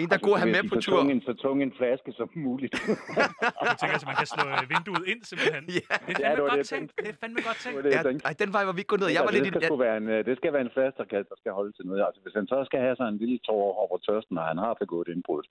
En, 0.00 0.06
der 0.10 0.16
er 0.20 0.24
god 0.28 0.34
at 0.38 0.40
have 0.44 0.52
med 0.56 0.62
på 0.72 0.74
så 0.74 0.80
tur. 0.86 0.96
Tung 0.98 1.08
en, 1.16 1.20
så 1.28 1.32
tung 1.44 1.56
en 1.68 1.72
flaske 1.78 2.10
som 2.18 2.28
muligt. 2.46 2.72
Du 3.70 3.74
tænker, 3.80 3.96
at 4.00 4.06
man 4.10 4.16
kan 4.22 4.28
slå 4.34 4.44
øh, 4.54 4.62
vinduet 4.74 5.04
ind, 5.12 5.20
simpelthen. 5.30 5.64
Ja. 5.78 5.84
Det 6.08 6.14
er 6.16 6.28
Ja, 6.28 6.28
fandme 6.28 6.36
det 6.36 6.38
godt 6.42 6.52
det, 6.52 6.58
jeg 6.62 6.66
tænkt. 6.74 6.90
Det 7.04 7.08
er 7.14 7.16
fandme 7.22 7.40
godt 7.48 7.58
Det 7.58 7.64
tænkt. 7.66 7.78
det, 7.84 7.90
Ja, 7.96 8.00
jeg 8.08 8.20
ej, 8.28 8.34
den 8.42 8.50
vej 8.56 8.62
var 8.68 8.74
vi 8.76 8.80
ikke 8.82 8.92
gået 8.94 9.02
ned. 9.04 9.08
Jeg 9.16 9.22
var 9.26 9.30
Altså, 9.30 9.42
lidt... 9.44 9.44
det, 9.46 9.52
skal 9.52 9.62
Jeg, 9.64 9.70
sgu 9.72 9.76
være 9.88 9.96
en, 10.02 10.06
øh, 10.14 10.20
det 10.28 10.34
skal 10.40 10.50
være 10.56 10.64
en 10.68 10.72
flaske, 10.76 10.96
der, 11.00 11.06
kan, 11.12 11.20
der 11.32 11.36
skal 11.40 11.50
holde 11.58 11.72
til 11.76 11.84
noget. 11.88 12.00
Altså, 12.08 12.20
hvis 12.24 12.34
han 12.38 12.46
så 12.52 12.58
skal 12.68 12.78
have 12.86 12.96
sådan 13.00 13.12
en 13.14 13.18
lille 13.24 13.38
tår 13.48 13.64
over 13.84 13.96
tørsten, 14.06 14.34
og 14.40 14.44
han 14.50 14.58
har 14.64 14.72
begået 14.82 15.08
indbrud, 15.14 15.42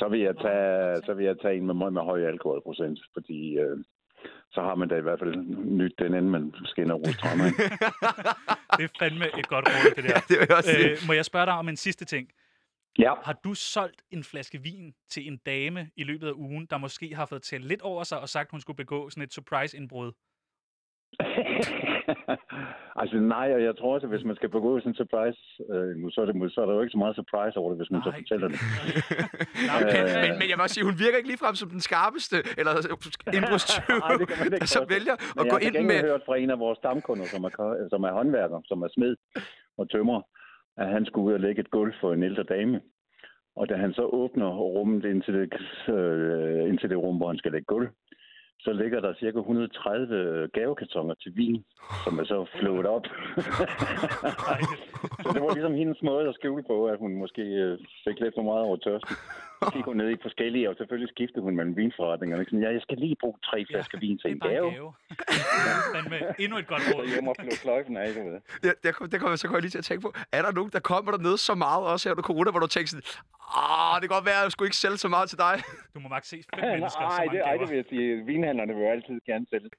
så 0.00 0.04
vil 0.12 0.20
jeg 0.28 0.34
tage, 0.46 0.96
så 1.06 1.12
vil 1.16 1.24
jeg 1.30 1.36
tage 1.42 1.54
en 1.58 1.66
med, 1.68 1.74
med, 1.80 1.90
med 1.96 2.02
høj 2.10 2.20
alkoholprocent, 2.34 2.98
fordi 3.16 3.40
øh, 3.64 3.76
så 4.54 4.60
har 4.68 4.74
man 4.80 4.88
da 4.88 4.96
i 4.96 5.00
hvert 5.06 5.18
fald 5.22 5.34
nyt 5.80 5.94
den 5.98 6.14
anden, 6.14 6.30
man 6.36 6.44
skinner 6.72 6.94
rustrømmer. 6.94 7.44
Det 8.78 8.84
er 8.84 8.92
fandme 8.98 9.26
et 9.40 9.48
godt 9.54 9.64
råd, 9.68 9.94
det 9.96 10.04
der. 10.04 10.10
ja, 10.16 10.20
det 10.28 10.36
vil 10.40 10.46
jeg 10.48 10.56
også 10.56 10.70
sige. 10.70 10.90
Øh, 10.90 10.96
må 11.06 11.12
jeg 11.12 11.24
spørge 11.24 11.46
dig 11.46 11.54
om 11.54 11.68
en 11.68 11.76
sidste 11.76 12.04
ting? 12.04 12.28
Ja. 12.98 13.14
Har 13.24 13.36
du 13.44 13.54
solgt 13.54 14.02
en 14.10 14.24
flaske 14.24 14.58
vin 14.62 14.94
til 15.08 15.28
en 15.28 15.36
dame 15.46 15.90
i 15.96 16.04
løbet 16.04 16.28
af 16.28 16.32
ugen, 16.32 16.66
der 16.70 16.78
måske 16.78 17.14
har 17.14 17.26
fået 17.26 17.42
talt 17.42 17.64
lidt 17.64 17.82
over 17.82 18.02
sig 18.02 18.20
og 18.20 18.28
sagt, 18.28 18.50
hun 18.50 18.60
skulle 18.60 18.76
begå 18.76 19.10
sådan 19.10 19.22
et 19.22 19.32
surprise-indbrud? 19.32 20.12
altså 23.00 23.16
nej, 23.34 23.48
og 23.56 23.62
jeg 23.68 23.74
tror 23.76 23.94
også, 23.94 24.06
at 24.06 24.12
hvis 24.12 24.24
man 24.24 24.36
skal 24.36 24.48
begå 24.48 24.70
sådan 24.80 24.90
en 24.90 25.00
surprise, 25.02 25.40
øh, 25.72 26.10
så, 26.14 26.18
er 26.22 26.26
det, 26.26 26.52
så 26.54 26.60
er 26.62 26.66
der 26.66 26.74
jo 26.74 26.80
ikke 26.80 26.96
så 26.96 27.02
meget 27.04 27.16
surprise 27.20 27.56
over 27.60 27.70
det, 27.70 27.78
hvis 27.80 27.90
man 27.90 28.00
så 28.02 28.10
Nej, 28.10 28.20
fortæller 28.20 28.48
det. 28.52 28.58
Nej, 29.70 29.76
okay. 29.82 30.02
men, 30.22 30.30
men 30.40 30.46
jeg 30.50 30.56
vil 30.56 30.64
også 30.66 30.76
sige, 30.76 30.88
hun 30.90 30.98
virker 31.04 31.16
ikke 31.20 31.30
ligefrem 31.32 31.54
som 31.54 31.68
den 31.76 31.82
skarpeste, 31.88 32.36
eller 32.60 32.72
indbrudstyv, 33.36 33.82
der 34.62 34.68
så 34.76 34.80
vælger 34.94 35.14
at 35.38 35.44
jeg 35.44 35.50
gå 35.52 35.56
har 35.56 35.64
ind 35.66 35.86
med... 35.90 36.00
hørt 36.10 36.22
fra 36.26 36.36
en 36.42 36.50
af 36.54 36.58
vores 36.64 36.78
stamkunder, 36.82 37.26
som 37.34 37.40
er, 37.48 37.52
som 37.92 38.00
er 38.08 38.12
håndværker, 38.18 38.58
som 38.70 38.78
er 38.86 38.90
smed 38.96 39.12
og 39.78 39.84
tømrer, 39.92 40.20
at 40.76 40.88
han 40.88 41.06
skulle 41.06 41.26
ud 41.26 41.32
og 41.32 41.40
lægge 41.40 41.60
et 41.60 41.70
gulv 41.70 41.94
for 42.00 42.12
en 42.12 42.22
ældre 42.22 42.42
dame. 42.42 42.80
Og 43.56 43.68
da 43.68 43.74
han 43.76 43.92
så 43.92 44.02
åbner 44.02 44.48
rummet 44.48 45.04
ind 45.04 45.22
til 45.22 45.34
det, 45.34 45.54
øh, 45.94 46.68
ind 46.68 46.78
til 46.78 46.90
det 46.90 46.98
rum, 46.98 47.16
hvor 47.16 47.28
han 47.28 47.38
skal 47.38 47.52
lægge 47.52 47.64
gulv, 47.64 47.88
så 48.60 48.72
ligger 48.72 49.00
der 49.00 49.14
cirka 49.14 49.38
130 49.38 50.48
gavekartoner 50.52 51.14
til 51.14 51.32
vin, 51.36 51.64
som 52.04 52.18
er 52.18 52.24
så 52.24 52.46
flået 52.60 52.86
op. 52.86 53.06
så 55.22 55.28
det 55.34 55.42
var 55.42 55.54
ligesom 55.54 55.74
hendes 55.74 56.02
måde 56.02 56.28
at 56.28 56.34
skjule 56.34 56.62
på, 56.62 56.86
at 56.86 56.98
hun 56.98 57.12
måske 57.14 57.42
øh, 57.42 57.78
fik 58.04 58.20
lidt 58.20 58.34
for 58.34 58.42
meget 58.42 58.64
over 58.66 58.76
tørsten. 58.76 59.16
Så 59.64 59.70
gik 59.76 59.84
hun 59.84 59.96
ned 59.96 60.10
i 60.10 60.16
forskellige, 60.22 60.70
og 60.70 60.74
selvfølgelig 60.76 61.10
skiftede 61.14 61.42
hun 61.46 61.56
mellem 61.56 61.76
vinforretningerne. 61.76 62.44
Sådan, 62.44 62.62
ja, 62.62 62.70
jeg 62.72 62.82
skal 62.82 62.96
lige 62.98 63.16
bruge 63.20 63.36
tre 63.50 63.58
flasker 63.70 63.98
vin 63.98 64.18
til 64.18 64.30
det 64.30 64.36
en 64.36 64.42
er 64.42 64.48
gave. 64.48 64.68
en 64.68 64.74
gave. 64.74 64.92
Fandme 65.94 66.18
endnu 66.44 66.58
et 66.58 66.66
godt 66.66 66.82
Så 66.82 66.92
råd. 66.98 67.06
hjem 67.08 67.28
og 67.28 67.36
flå 67.40 67.50
sløjfen 67.50 67.96
af, 67.96 68.14
du 68.14 68.20
ved. 68.30 68.40
Det, 68.62 68.74
det, 68.82 68.94
kom, 68.94 69.10
det 69.10 69.20
kommer 69.20 69.36
så 69.36 69.48
jeg 69.52 69.60
lige 69.60 69.70
til 69.70 69.78
at 69.78 69.84
tænke 69.84 70.02
på. 70.02 70.10
Er 70.32 70.42
der 70.42 70.52
nogen, 70.52 70.70
der 70.76 70.80
kommer 70.80 71.10
dernede 71.12 71.38
så 71.38 71.54
meget, 71.54 71.82
også 71.92 72.08
her 72.08 72.12
under 72.14 72.22
corona, 72.22 72.50
hvor 72.50 72.60
du 72.60 72.66
tænker 72.66 72.88
sådan, 72.88 73.06
ah, 73.60 73.94
det 74.00 74.04
kan 74.08 74.14
godt 74.16 74.26
være, 74.30 74.38
at 74.40 74.44
jeg 74.46 74.52
skulle 74.52 74.66
ikke 74.66 74.76
sælge 74.84 74.96
så 74.96 75.08
meget 75.08 75.28
til 75.32 75.38
dig. 75.38 75.54
Du 75.94 76.00
må 76.00 76.08
maks 76.08 76.28
se 76.28 76.36
fem 76.54 76.64
mennesker, 76.72 77.00
så 77.00 77.16
Nej, 77.16 77.18
mange 77.26 77.38
det, 77.38 77.44
ej, 77.50 77.56
det 77.56 77.68
vil 77.70 77.76
jeg 77.76 77.84
sige. 77.88 78.24
Vinhandlerne 78.30 78.72
vil 78.74 78.82
jo 78.86 78.90
altid 78.90 79.20
gerne 79.26 79.46
sælge. 79.52 79.70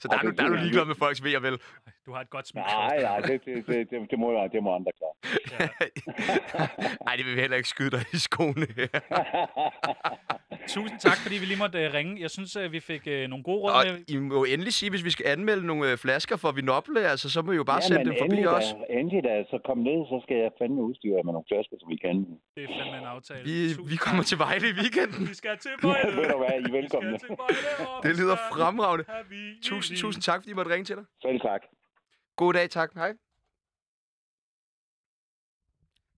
Så 0.00 0.08
der 0.08 0.14
er, 0.18 0.22
du, 0.22 0.30
der 0.30 0.44
er 0.44 0.48
du 0.48 0.54
ligeglad 0.54 0.84
med 0.84 0.94
folks 0.94 1.24
ved 1.24 1.36
og 1.36 1.42
vel. 1.42 1.58
Du 2.06 2.12
har 2.12 2.20
et 2.20 2.30
godt 2.30 2.46
smil. 2.48 2.62
Nej, 2.62 3.02
nej, 3.02 3.20
det, 3.20 3.44
det, 3.44 3.66
det, 3.66 3.90
det, 3.90 4.10
det, 4.10 4.18
må, 4.18 4.48
det 4.52 4.62
må 4.62 4.74
andre 4.78 4.92
klare. 4.98 5.14
Nej, 7.06 7.14
det 7.16 7.24
vil 7.26 7.34
vi 7.36 7.40
heller 7.40 7.56
ikke 7.56 7.68
skyde 7.68 7.90
dig 7.96 8.02
i 8.12 8.20
skoene. 8.28 8.66
Tusind 10.74 10.98
tak, 11.06 11.18
fordi 11.24 11.36
vi 11.42 11.46
lige 11.52 11.60
måtte 11.64 11.78
uh, 11.86 11.94
ringe. 11.98 12.12
Jeg 12.24 12.30
synes, 12.36 12.56
uh, 12.56 12.72
vi 12.76 12.80
fik 12.80 13.02
uh, 13.14 13.22
nogle 13.32 13.42
gode 13.48 13.60
råd 13.64 13.70
og 13.70 13.84
med. 13.86 14.04
I 14.14 14.16
må 14.16 14.44
endelig 14.54 14.72
sige, 14.80 14.90
hvis 14.94 15.04
vi 15.08 15.12
skal 15.16 15.26
anmelde 15.34 15.66
nogle 15.70 15.84
øh, 15.90 15.94
flasker 16.04 16.36
for 16.36 16.50
Vinople, 16.58 17.00
altså, 17.12 17.26
så 17.34 17.38
må 17.42 17.50
I 17.52 17.56
jo 17.62 17.64
bare 17.72 17.82
Ja, 17.82 17.88
sende 17.88 18.04
dem 18.08 18.14
forbi 18.22 18.36
endelig 18.36 18.48
os. 18.58 18.68
Da, 18.72 18.98
endelig 19.00 19.24
da, 19.28 19.34
så 19.52 19.56
kom 19.68 19.78
ned, 19.88 19.98
så 20.12 20.16
skal 20.24 20.36
jeg 20.44 20.50
fandme 20.60 20.80
udstyre 20.88 21.14
jer 21.16 21.24
med 21.28 21.32
nogle 21.36 21.48
flasker, 21.50 21.76
som 21.80 21.88
vi 21.94 21.98
kan. 22.06 22.16
Det 22.56 22.62
er 22.64 22.70
fandme 22.78 22.96
en 23.02 23.08
aftale. 23.14 23.42
Vi, 23.50 23.56
Tusind 23.68 23.88
vi 23.92 23.96
kommer 24.06 24.22
tak. 24.22 24.30
til 24.30 24.38
Vejle 24.44 24.66
i 24.72 24.74
weekenden. 24.80 25.22
Vi 25.32 25.36
skal 25.42 25.54
til 25.64 25.74
Vejle. 25.82 26.10
Ved 26.18 26.28
du 26.34 26.38
hvad, 26.42 26.54
I 26.62 26.68
er 26.70 26.74
velkomne. 26.80 27.10
Vi 27.12 27.18
skal 27.22 27.36
til 27.36 27.42
Vejle, 27.42 28.02
Det 28.02 28.08
vi 28.12 28.16
lyder 28.22 28.36
fremragende. 28.52 29.04
Tusind, 29.70 29.94
tusind 30.04 30.22
tak, 30.28 30.38
fordi 30.40 30.50
I 30.54 30.56
måtte 30.58 30.70
ringe 30.74 30.86
til 30.90 30.96
dig. 31.00 31.04
Selv 31.26 31.40
tak. 31.50 31.62
God 32.36 32.52
dag, 32.54 32.70
tak. 32.70 32.90
Hej. 32.94 33.12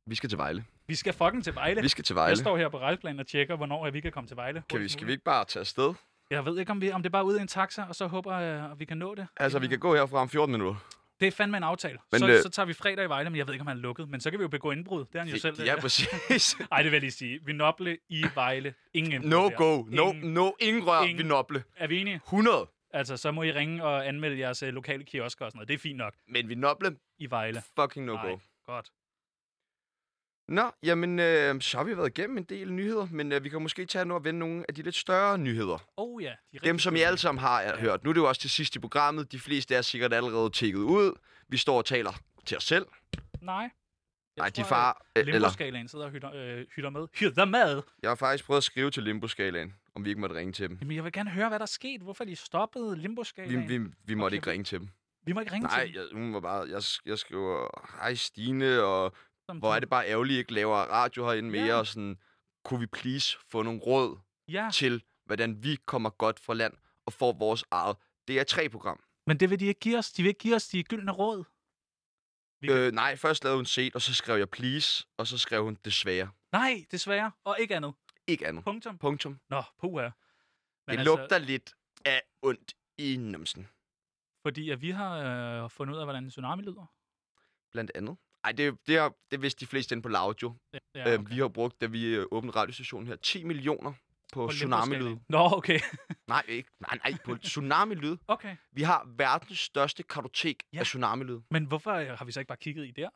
Vi 0.06 0.14
skal 0.14 0.28
til 0.28 0.38
Vejle. 0.38 0.64
Vi 0.86 0.94
skal 0.94 1.12
fucking 1.12 1.44
til 1.44 1.54
Vejle. 1.54 1.82
Vi 1.82 1.88
skal 1.88 2.04
til 2.04 2.14
Jeg 2.14 2.20
Vejle. 2.20 2.36
står 2.36 2.56
her 2.56 2.68
på 2.68 2.78
rejleplan 2.78 3.20
og 3.20 3.26
tjekker, 3.26 3.56
hvornår 3.56 3.90
vi 3.90 4.00
kan 4.00 4.12
komme 4.12 4.28
til 4.28 4.36
Vejle. 4.36 4.62
Kan 4.70 4.80
vi, 4.80 4.88
skal 4.88 5.06
vi 5.06 5.12
ikke 5.12 5.24
bare 5.24 5.44
tage 5.44 5.60
afsted? 5.60 5.94
Jeg 6.30 6.44
ved 6.44 6.58
ikke, 6.58 6.72
om, 6.72 6.80
vi, 6.80 6.90
om 6.92 7.02
det 7.02 7.08
er 7.08 7.12
bare 7.12 7.24
ud 7.24 7.38
i 7.38 7.40
en 7.40 7.48
taxa, 7.48 7.82
og 7.88 7.94
så 7.94 8.06
håber 8.06 8.38
jeg, 8.38 8.70
at 8.70 8.78
vi 8.80 8.84
kan 8.84 8.96
nå 8.96 9.14
det. 9.14 9.26
Altså, 9.36 9.58
vi 9.58 9.66
kan 9.68 9.78
gå 9.78 9.94
herfra 9.94 10.18
om 10.18 10.28
14 10.28 10.52
minutter. 10.52 10.80
Det 11.20 11.28
er 11.28 11.32
fandme 11.32 11.56
en 11.56 11.62
aftale. 11.62 11.98
Men, 12.12 12.18
så, 12.20 12.28
øh, 12.28 12.42
så 12.42 12.48
tager 12.48 12.66
vi 12.66 12.72
fredag 12.72 13.04
i 13.04 13.08
Vejle, 13.08 13.30
men 13.30 13.38
jeg 13.38 13.46
ved 13.46 13.54
ikke, 13.54 13.60
om 13.60 13.66
han 13.66 13.76
er 13.76 13.80
lukket. 13.80 14.08
Men 14.08 14.20
så 14.20 14.30
kan 14.30 14.38
vi 14.38 14.42
jo 14.42 14.48
begå 14.48 14.70
indbrud. 14.70 15.04
Det 15.04 15.14
er 15.14 15.18
han 15.18 15.28
jo 15.28 15.38
selv. 15.38 15.62
Ja, 15.62 15.80
præcis. 15.80 16.56
Ej, 16.72 16.76
det 16.82 16.84
vil 16.84 16.92
jeg 16.92 17.00
lige 17.00 17.10
sige. 17.10 17.40
Vinoble 17.44 17.98
i 18.08 18.24
Vejle. 18.34 18.74
Ingen 18.94 19.12
indbrud 19.12 19.30
No 19.30 19.50
go. 19.56 19.84
No, 19.88 20.12
Ingen. 20.12 20.32
no, 20.34 20.50
ingen 20.60 20.86
rør, 20.86 21.02
Ingen. 21.02 21.18
Vinople. 21.18 21.64
Er 21.76 21.86
vi 21.86 22.00
enige? 22.00 22.14
100. 22.24 22.66
Altså, 22.98 23.16
så 23.16 23.30
må 23.32 23.42
I 23.42 23.52
ringe 23.52 23.84
og 23.84 24.08
anmelde 24.08 24.38
jeres 24.38 24.62
uh, 24.62 24.68
lokale 24.68 25.04
kiosker 25.04 25.44
og 25.44 25.50
sådan 25.50 25.56
noget. 25.58 25.68
Det 25.68 25.74
er 25.74 25.78
fint 25.78 25.96
nok 25.98 26.14
Men 26.28 26.48
Vinople, 26.48 26.96
i 27.18 27.30
Vejle. 27.30 27.62
fucking 27.80 28.06
no 28.06 28.14
Nej, 28.14 28.30
go. 28.30 28.36
godt. 28.66 28.90
Nå, 30.48 30.70
jamen, 30.82 31.18
øh, 31.18 31.60
så 31.60 31.76
har 31.76 31.84
vi 31.84 31.96
været 31.96 32.18
igennem 32.18 32.38
en 32.38 32.44
del 32.44 32.72
nyheder, 32.72 33.06
men 33.10 33.32
øh, 33.32 33.44
vi 33.44 33.48
kan 33.48 33.62
måske 33.62 33.86
tage 33.86 34.04
nu 34.04 34.14
og 34.14 34.24
vende 34.24 34.38
nogle 34.40 34.64
af 34.68 34.74
de 34.74 34.82
lidt 34.82 34.94
større 34.94 35.38
nyheder. 35.38 35.78
Oh 35.96 36.22
ja. 36.22 36.34
De 36.52 36.58
Dem, 36.58 36.78
som 36.78 36.96
I 36.96 37.00
alle 37.00 37.18
sammen 37.18 37.40
har 37.40 37.62
øh, 37.72 37.78
hørt. 37.78 38.04
Nu 38.04 38.10
er 38.10 38.14
det 38.14 38.20
jo 38.20 38.28
også 38.28 38.40
til 38.40 38.50
sidst 38.50 38.76
i 38.76 38.78
programmet. 38.78 39.32
De 39.32 39.38
fleste 39.38 39.74
er 39.74 39.82
sikkert 39.82 40.12
allerede 40.12 40.50
tækket 40.50 40.78
ud. 40.80 41.18
Vi 41.48 41.56
står 41.56 41.78
og 41.78 41.84
taler 41.84 42.12
til 42.46 42.56
os 42.56 42.64
selv. 42.64 42.86
Nej. 43.40 43.54
Jeg 43.60 43.70
Nej, 44.42 44.48
de 44.48 44.54
tror, 44.62 44.68
far... 44.68 45.02
at 45.14 45.20
Øh, 45.20 45.20
eller, 45.20 45.32
Limbo-skalaen 45.32 45.88
sidder 45.88 46.04
og 46.04 46.10
hytter, 46.10 46.30
øh, 46.34 46.66
hytter 46.76 46.90
med. 46.90 47.06
Hytter 47.14 47.44
med! 47.44 47.82
jeg 48.02 48.10
har 48.10 48.14
faktisk 48.14 48.44
prøvet 48.44 48.56
at 48.56 48.64
skrive 48.64 48.90
til 48.90 49.02
Limbo-skalaen, 49.02 49.74
om 49.98 50.04
vi 50.04 50.08
ikke 50.10 50.20
måtte 50.20 50.36
ringe 50.36 50.52
til 50.52 50.68
dem. 50.68 50.78
Jamen, 50.80 50.96
jeg 50.96 51.04
vil 51.04 51.12
gerne 51.12 51.30
høre, 51.30 51.48
hvad 51.48 51.58
der 51.58 51.62
er 51.62 51.66
sket. 51.66 52.00
Hvorfor 52.00 52.24
de 52.24 52.36
stoppede 52.36 52.90
Vi, 52.96 53.02
Limbo-skalaen? 53.02 53.68
vi, 53.68 53.78
vi 54.04 54.14
måtte 54.14 54.34
Okay. 54.34 54.36
ikke 54.36 54.50
ringe 54.50 54.64
til 54.64 54.78
dem. 54.80 54.88
vi 55.22 55.32
må 55.32 55.40
ikke 55.40 55.52
ringe 55.52 55.66
Nej, 55.68 55.84
til 55.86 55.94
dem. 55.94 56.02
jeg, 56.02 56.08
hun 56.22 56.34
var 56.34 56.40
bare... 56.40 56.68
Jeg, 56.68 56.82
jeg 57.06 57.18
skriver, 57.18 57.68
hej 58.00 58.14
Stine, 58.14 58.82
og 58.82 59.12
Som 59.50 59.58
hvor 59.58 59.74
er 59.74 59.80
det 59.80 59.88
bare 59.88 60.08
ærgerligt, 60.08 60.36
I 60.36 60.38
ikke 60.38 60.52
laver 60.52 60.76
radio 60.76 61.24
herinde 61.26 61.50
mere, 61.50 61.66
Ja. 61.66 61.74
og 61.74 61.86
sådan, 61.86 62.18
kunne 62.64 62.80
vi 62.80 62.86
please 62.86 63.38
få 63.50 63.62
nogle 63.62 63.80
råd 63.80 64.18
Ja, 64.48 64.70
til, 64.72 65.02
hvordan 65.26 65.62
vi 65.62 65.76
kommer 65.86 66.10
godt 66.10 66.40
fra 66.40 66.54
land 66.54 66.74
og 67.06 67.12
får 67.12 67.32
vores 67.32 67.64
eget 67.70 67.96
DR3-program. 68.30 69.00
men 69.26 69.40
det 69.40 69.50
vil 69.50 69.60
de 69.60 69.66
ikke 69.66 69.80
give 69.80 69.98
os. 69.98 70.12
De 70.12 70.22
vil 70.22 70.28
ikke 70.28 70.38
give 70.40 70.54
os 70.54 70.68
de 70.68 70.82
gyldne 70.84 71.12
råd. 71.12 71.44
Vi- 72.60 72.72
Øh, 72.72 72.92
nej, 72.92 73.16
først 73.16 73.44
lavede 73.44 73.58
hun 73.58 73.66
set, 73.66 73.94
og 73.94 74.02
så 74.02 74.14
skrev 74.14 74.38
jeg 74.38 74.48
please, 74.50 75.06
og 75.16 75.26
så 75.26 75.38
skrev 75.38 75.62
hun 75.64 75.78
desværre. 75.84 76.28
Nej, 76.52 76.84
desværre. 76.90 77.30
Og 77.44 77.56
ikke 77.60 77.76
andet. 77.76 77.94
Ikke 78.28 78.46
andet. 78.46 78.64
Punktum. 78.64 78.98
Punktum. 78.98 79.40
Nå, 79.50 79.62
puha. 79.80 80.02
Men 80.02 80.10
Det 80.88 80.98
altså, 80.98 81.04
lugter 81.16 81.38
lidt 81.38 81.74
af 82.04 82.22
ondt 82.42 82.74
i 82.98 83.16
numsen, 83.16 83.68
Fordi 84.42 84.70
at 84.70 84.80
vi 84.80 84.90
har 84.90 85.16
øh, 85.64 85.70
fundet 85.70 85.94
ud 85.94 85.98
af, 85.98 86.06
hvordan 86.06 86.24
en 86.24 86.30
tsunami 86.30 86.62
lyder. 86.62 86.86
blandt 87.72 87.90
andet. 87.94 88.16
Ej, 88.44 88.52
det, 88.52 88.78
det, 88.86 88.96
er, 88.96 89.10
det 89.30 89.42
vidste 89.42 89.60
de 89.60 89.66
fleste 89.66 89.92
inde 89.92 90.02
på 90.02 90.08
Laudio. 90.08 90.54
Ja, 90.72 90.78
Ja, 90.94 91.00
okay. 91.02 91.18
øh, 91.18 91.30
vi 91.30 91.38
har 91.38 91.48
brugt, 91.48 91.80
da 91.80 91.86
vi 91.86 92.04
øh, 92.06 92.26
åbnede 92.30 92.56
radiostationen 92.56 93.06
her, 93.06 93.16
10 93.16 93.44
millioner 93.44 93.92
på, 94.32 94.46
på 94.46 94.52
tsunami-lyd. 94.52 95.16
Nå, 95.28 95.38
okay. 95.52 95.80
Nej, 96.26 96.42
ikke. 96.48 96.70
Nej, 96.80 96.98
nej, 97.04 97.18
på 97.24 97.36
tsunami-lyd. 97.36 98.16
okay. 98.28 98.56
Vi 98.72 98.82
har 98.82 99.04
verdens 99.16 99.58
største 99.58 100.02
kartotek 100.02 100.62
Ja. 100.72 100.78
af 100.78 100.84
tsunami-lyd. 100.84 101.40
Men 101.50 101.64
hvorfor 101.64 101.92
øh, 101.92 102.08
har 102.18 102.24
vi 102.24 102.32
så 102.32 102.40
ikke 102.40 102.48
bare 102.48 102.58
kigget 102.58 102.86
i 102.86 102.90
der? 102.90 103.08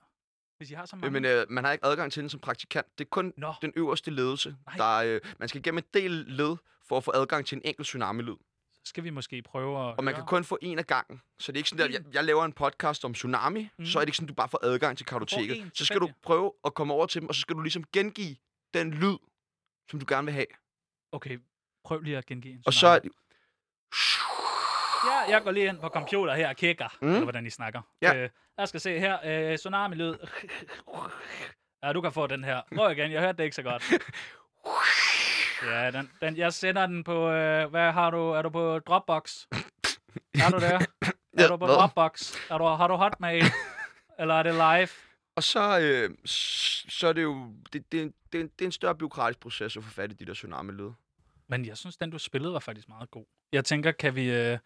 Hvis 0.59 0.71
I 0.71 0.75
har 0.75 0.87
så 0.87 0.97
mange. 0.97 1.11
Men 1.11 1.25
øh, 1.25 1.47
man 1.51 1.65
har 1.65 1.73
ikke 1.73 1.85
adgang 1.87 2.13
til 2.13 2.21
den 2.23 2.29
som 2.31 2.41
praktikant. 2.41 2.87
Det 2.99 3.05
er 3.05 3.09
kun 3.09 3.33
Nå, 3.37 3.55
den 3.63 3.73
øverste 3.77 4.11
ledelse. 4.11 4.57
Nej. 4.67 4.77
Der, 4.77 4.99
er, 5.01 5.15
øh, 5.15 5.21
man 5.39 5.49
skal 5.49 5.59
igennem 5.61 5.79
et 5.79 5.95
del 5.95 6.11
led 6.11 6.57
for 6.89 6.97
at 6.97 7.05
få 7.05 7.13
adgang 7.15 7.47
til 7.47 7.57
en 7.57 7.63
enkelt 7.65 7.87
tsunami-lyd. 7.87 8.37
så 8.85 8.89
skal 8.89 9.05
vi 9.05 9.11
måske 9.11 9.43
prøve 9.43 9.79
at 9.89 9.97
Og 9.99 10.05
man 10.05 10.15
høre. 10.15 10.21
kan 10.23 10.27
kun 10.29 10.45
få 10.45 10.59
en 10.63 10.79
af 10.79 10.87
gangen. 10.87 11.21
Så 11.39 11.53
det 11.53 11.57
er 11.57 11.61
ikke 11.61 11.69
sådan, 11.69 11.85
at 11.85 11.91
En? 12.01 12.07
jeg, 12.07 12.15
jeg 12.15 12.25
laver 12.25 12.45
en 12.45 12.53
podcast 12.53 13.05
om 13.05 13.15
tsunami, 13.15 13.63
Mm. 13.63 13.69
mm. 13.79 13.87
så 13.87 13.99
er 13.99 14.01
det 14.03 14.09
ikke 14.09 14.17
sådan, 14.17 14.27
at 14.27 14.29
du 14.29 14.35
bare 14.35 14.49
får 14.49 14.61
adgang 14.65 14.97
til 14.97 15.07
kartoteket. 15.07 15.59
en 15.61 15.71
Så 15.75 15.85
skal 15.85 16.01
du 16.01 16.11
prøve 16.23 16.53
at 16.65 16.75
komme 16.75 16.95
over 16.95 17.07
til 17.07 17.21
dem, 17.21 17.29
og 17.29 17.35
så 17.35 17.41
skal 17.41 17.57
du 17.57 17.61
ligesom 17.61 17.85
gengive 17.93 18.37
den 18.75 18.91
lyd, 18.91 19.17
som 19.91 20.01
du 20.01 20.07
gerne 20.09 20.25
vil 20.25 20.35
have. 20.35 20.47
Okay, 21.13 21.39
prøv 21.85 22.01
lige 22.01 22.19
at 22.19 22.27
gengive 22.27 22.55
en 22.55 22.63
Og 22.67 22.73
så... 22.73 22.79
tsunami. 22.99 23.09
Ja, 25.05 25.31
jeg 25.35 25.43
går 25.45 25.51
lige 25.51 25.67
ind 25.67 25.79
på 25.81 25.89
computer 25.89 26.35
her 26.35 26.49
og 26.49 26.57
kigger, 26.57 26.89
mm. 27.01 27.07
Mm. 27.07 27.13
eller 27.13 27.23
hvordan 27.25 27.47
I 27.47 27.51
snakker. 27.51 27.81
Ja. 28.03 28.15
Øh, 28.17 28.31
jeg 28.59 28.69
skal 28.69 28.81
se 28.81 28.99
her. 28.99 29.19
Øh, 29.25 29.59
tsunami-lyd. 29.59 30.15
Ja, 31.83 31.93
du 31.93 32.01
kan 32.01 32.13
få 32.13 32.27
den 32.27 32.45
her. 32.45 32.61
Prøv 32.77 32.93
igen, 32.93 33.13
jeg 33.13 33.21
hørte 33.21 33.39
det 33.39 33.45
ikke 33.45 33.57
så 33.57 33.63
godt. 33.63 33.93
Ja, 35.63 35.91
den, 35.91 36.11
den, 36.21 36.37
jeg 36.37 36.53
sender 36.53 36.87
den 36.87 37.05
på... 37.05 37.31
Øh, 37.31 37.71
hvad 37.71 37.93
har 37.93 38.11
du? 38.11 38.31
Er 38.31 38.43
du 38.43 38.51
på 38.51 38.79
Dropbox? 38.79 39.47
Er 40.35 40.51
du 40.51 40.59
der? 40.59 40.81
Er 41.39 41.49
du 41.49 41.57
på? 41.57 41.67
Dropbox? 41.67 42.35
Er 42.51 42.59
du, 42.59 42.65
har 42.65 42.89
du 42.89 42.95
Hotmail? 42.95 43.45
Eller 44.19 44.35
er 44.35 44.43
det 44.43 44.55
live? 44.55 44.89
Og 45.37 45.43
så, 45.43 45.81
øh, 45.81 46.11
så 46.25 47.09
er 47.09 47.13
det 47.13 47.23
jo... 47.23 47.53
Det, 47.73 47.93
det, 47.93 48.13
det, 48.33 48.59
det 48.59 48.65
er 48.65 48.69
en 48.69 48.73
større 48.73 48.95
byråkratisk 48.95 49.41
proces 49.41 49.77
at 49.77 49.85
få 49.85 49.91
fat 49.91 50.11
i 50.13 50.15
de 50.15 50.27
der 50.27 50.35
tsunami-lyde. 50.35 50.95
Men 51.49 51.67
jeg 51.67 51.77
synes, 51.77 51.97
den 51.97 52.11
du 52.11 52.19
spillede 52.19 52.53
var 52.53 52.61
faktisk 52.61 52.89
meget 52.89 53.11
god. 53.11 53.25
Jeg 53.53 53.65
tænker, 53.65 53.93
kan 53.93 54.15
vi, 54.15 54.31
øh, 54.31 54.59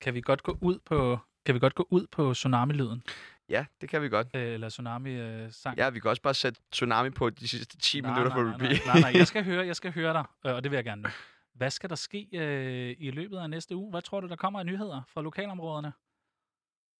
kan 0.00 0.14
vi 0.14 0.20
godt 0.20 0.42
gå 0.42 0.58
ud 0.60 0.78
på 0.78 1.18
kan 1.46 1.54
vi 1.54 1.58
godt 1.60 1.74
gå 1.74 1.86
ud 1.90 2.06
på 2.12 2.34
tsunami-lyden? 2.34 3.02
Ja, 3.48 3.66
det 3.80 3.88
kan 3.88 4.02
vi 4.02 4.08
godt. 4.08 4.26
Øh, 4.34 4.42
eller 4.54 4.68
Tsunami-sang. 4.68 5.78
Ja, 5.78 5.90
vi 5.90 6.00
kan 6.00 6.10
også 6.10 6.22
bare 6.22 6.34
sætte 6.34 6.60
Tsunami 6.72 7.10
på 7.10 7.30
de 7.30 7.48
sidste 7.48 7.76
10 7.76 8.00
minutter 8.00 8.30
på 8.32 8.42
nej, 8.42 8.50
nej, 8.50 8.54
repeat. 8.66 8.80
nej, 8.86 9.00
nej, 9.00 9.12
jeg 9.14 9.26
skal 9.26 9.44
høre, 9.44 9.66
jeg 9.66 9.76
skal 9.76 9.92
høre 9.92 10.12
dig, 10.12 10.24
øh, 10.46 10.54
og 10.54 10.62
det 10.62 10.70
vil 10.70 10.76
jeg 10.76 10.84
gerne 10.84 11.02
nu. 11.02 11.08
Hvad 11.54 11.70
skal 11.70 11.90
der 11.90 11.96
ske 11.96 12.28
øh, 12.32 12.96
i 12.98 13.10
løbet 13.10 13.38
af 13.38 13.50
næste 13.50 13.76
uge? 13.76 13.90
Hvad 13.90 14.02
tror 14.02 14.20
du, 14.20 14.28
der 14.28 14.36
kommer 14.36 14.58
af 14.60 14.66
nyheder 14.66 15.02
fra 15.08 15.22
lokalområderne? 15.22 15.92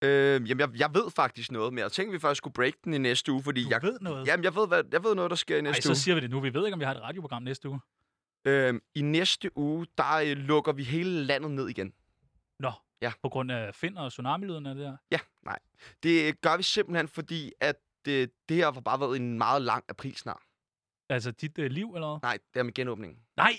øh, 0.05 0.49
jamen, 0.51 0.61
jeg, 0.61 0.69
jeg 0.81 0.91
ved 0.95 1.11
faktisk 1.17 1.53
noget, 1.53 1.73
men 1.73 1.79
jeg 1.83 1.93
tænkte, 1.93 2.13
vi 2.13 2.19
faktisk 2.19 2.39
skulle 2.39 2.55
break 2.55 2.73
den 2.85 2.95
i 2.95 2.99
næste 2.99 3.33
uge, 3.33 3.43
fordi 3.43 3.65
Du 3.65 3.69
jeg, 3.71 3.83
ved 3.83 3.99
noget. 4.01 4.27
jamen, 4.27 4.45
jeg, 4.45 4.55
ved, 4.55 4.69
hvad, 4.69 4.83
jeg 4.93 5.05
ved 5.05 5.15
noget, 5.15 5.31
der 5.31 5.37
sker 5.37 5.55
i 5.55 5.59
Ej, 5.59 5.63
næste 5.63 5.83
så 5.83 5.89
uge. 5.89 5.97
siger 5.97 6.15
vi 6.15 6.21
det 6.21 6.31
nu. 6.31 6.41
Vi 6.41 6.55
ved 6.55 6.65
ikke, 6.67 6.75
om 6.75 6.81
vi 6.81 6.85
har 6.85 6.95
et 6.95 7.03
radioprogram 7.03 7.43
næste 7.43 7.69
uge. 7.69 7.81
Øh, 8.45 8.81
I 8.95 9.03
næste 9.03 9.59
uge, 9.59 9.87
der 9.99 10.15
øh, 10.17 10.37
lukker 10.37 10.73
vi 10.73 10.83
hele 10.85 11.25
landet 11.25 11.51
ned 11.51 11.69
igen. 11.69 11.93
Nå, 12.59 12.73
Ja. 13.03 13.13
på 13.23 13.29
grund 13.29 13.53
af 13.53 13.75
Finn 13.75 13.97
og 13.97 14.13
tsunami-lydene 14.13 14.81
der. 14.83 14.97
Ja, 15.11 15.19
nej. 15.43 15.59
Det 16.03 16.41
gør 16.41 16.57
vi 16.57 16.63
simpelthen, 16.63 17.09
fordi 17.09 17.53
at 17.61 17.77
det, 18.05 18.31
det 18.49 18.57
her 18.57 18.73
har 18.73 18.81
bare 18.81 19.01
været 19.01 19.17
en 19.17 19.39
meget 19.39 19.63
lang 19.63 19.85
april 19.89 20.17
snart. 20.17 20.43
Altså 21.09 21.31
dit 21.31 21.59
øh, 21.59 21.71
liv, 21.71 21.95
eller? 21.95 22.19
Nej, 22.23 22.39
det 22.55 22.61
er 22.61 22.65
med 22.65 22.75
genåbningen. 22.75 23.19
Nej! 23.37 23.53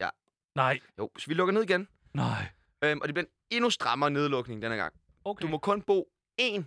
Ja. 0.00 0.08
Nej, 0.54 0.80
Jo, 0.98 1.10
så 1.18 1.26
vi 1.26 1.34
lukker 1.34 1.54
ned 1.54 1.62
igen. 1.62 1.88
nej. 2.14 2.48
Øhm, 2.84 3.00
og 3.00 3.08
det 3.08 3.14
bliver 3.14 3.26
en 3.26 3.32
endnu 3.50 3.70
strammere 3.70 4.10
nedlukning 4.10 4.62
denne 4.62 4.76
gang. 4.76 4.94
Okay. 5.24 5.42
Du 5.42 5.48
må 5.48 5.58
kun 5.58 5.82
bo 5.82 6.08
én 6.40 6.62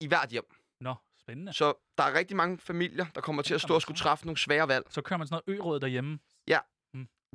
i 0.00 0.06
hvert 0.06 0.28
hjem. 0.30 0.44
Nå, 0.80 0.94
spændende. 1.18 1.52
Så 1.52 1.74
der 1.98 2.04
er 2.04 2.14
rigtig 2.18 2.36
mange 2.36 2.58
familier, 2.58 3.06
der 3.14 3.20
kommer 3.20 3.42
til 3.42 3.54
at 3.54 3.60
stå 3.60 3.74
og 3.74 3.82
skulle 3.82 3.98
træffe 3.98 4.26
nogle 4.26 4.38
svære 4.38 4.68
valg. 4.68 4.84
Så 4.90 5.02
kører 5.02 5.18
man 5.18 5.26
sådan 5.26 5.42
noget 5.46 5.74
ø 5.76 5.78
derhjemme, 5.80 6.18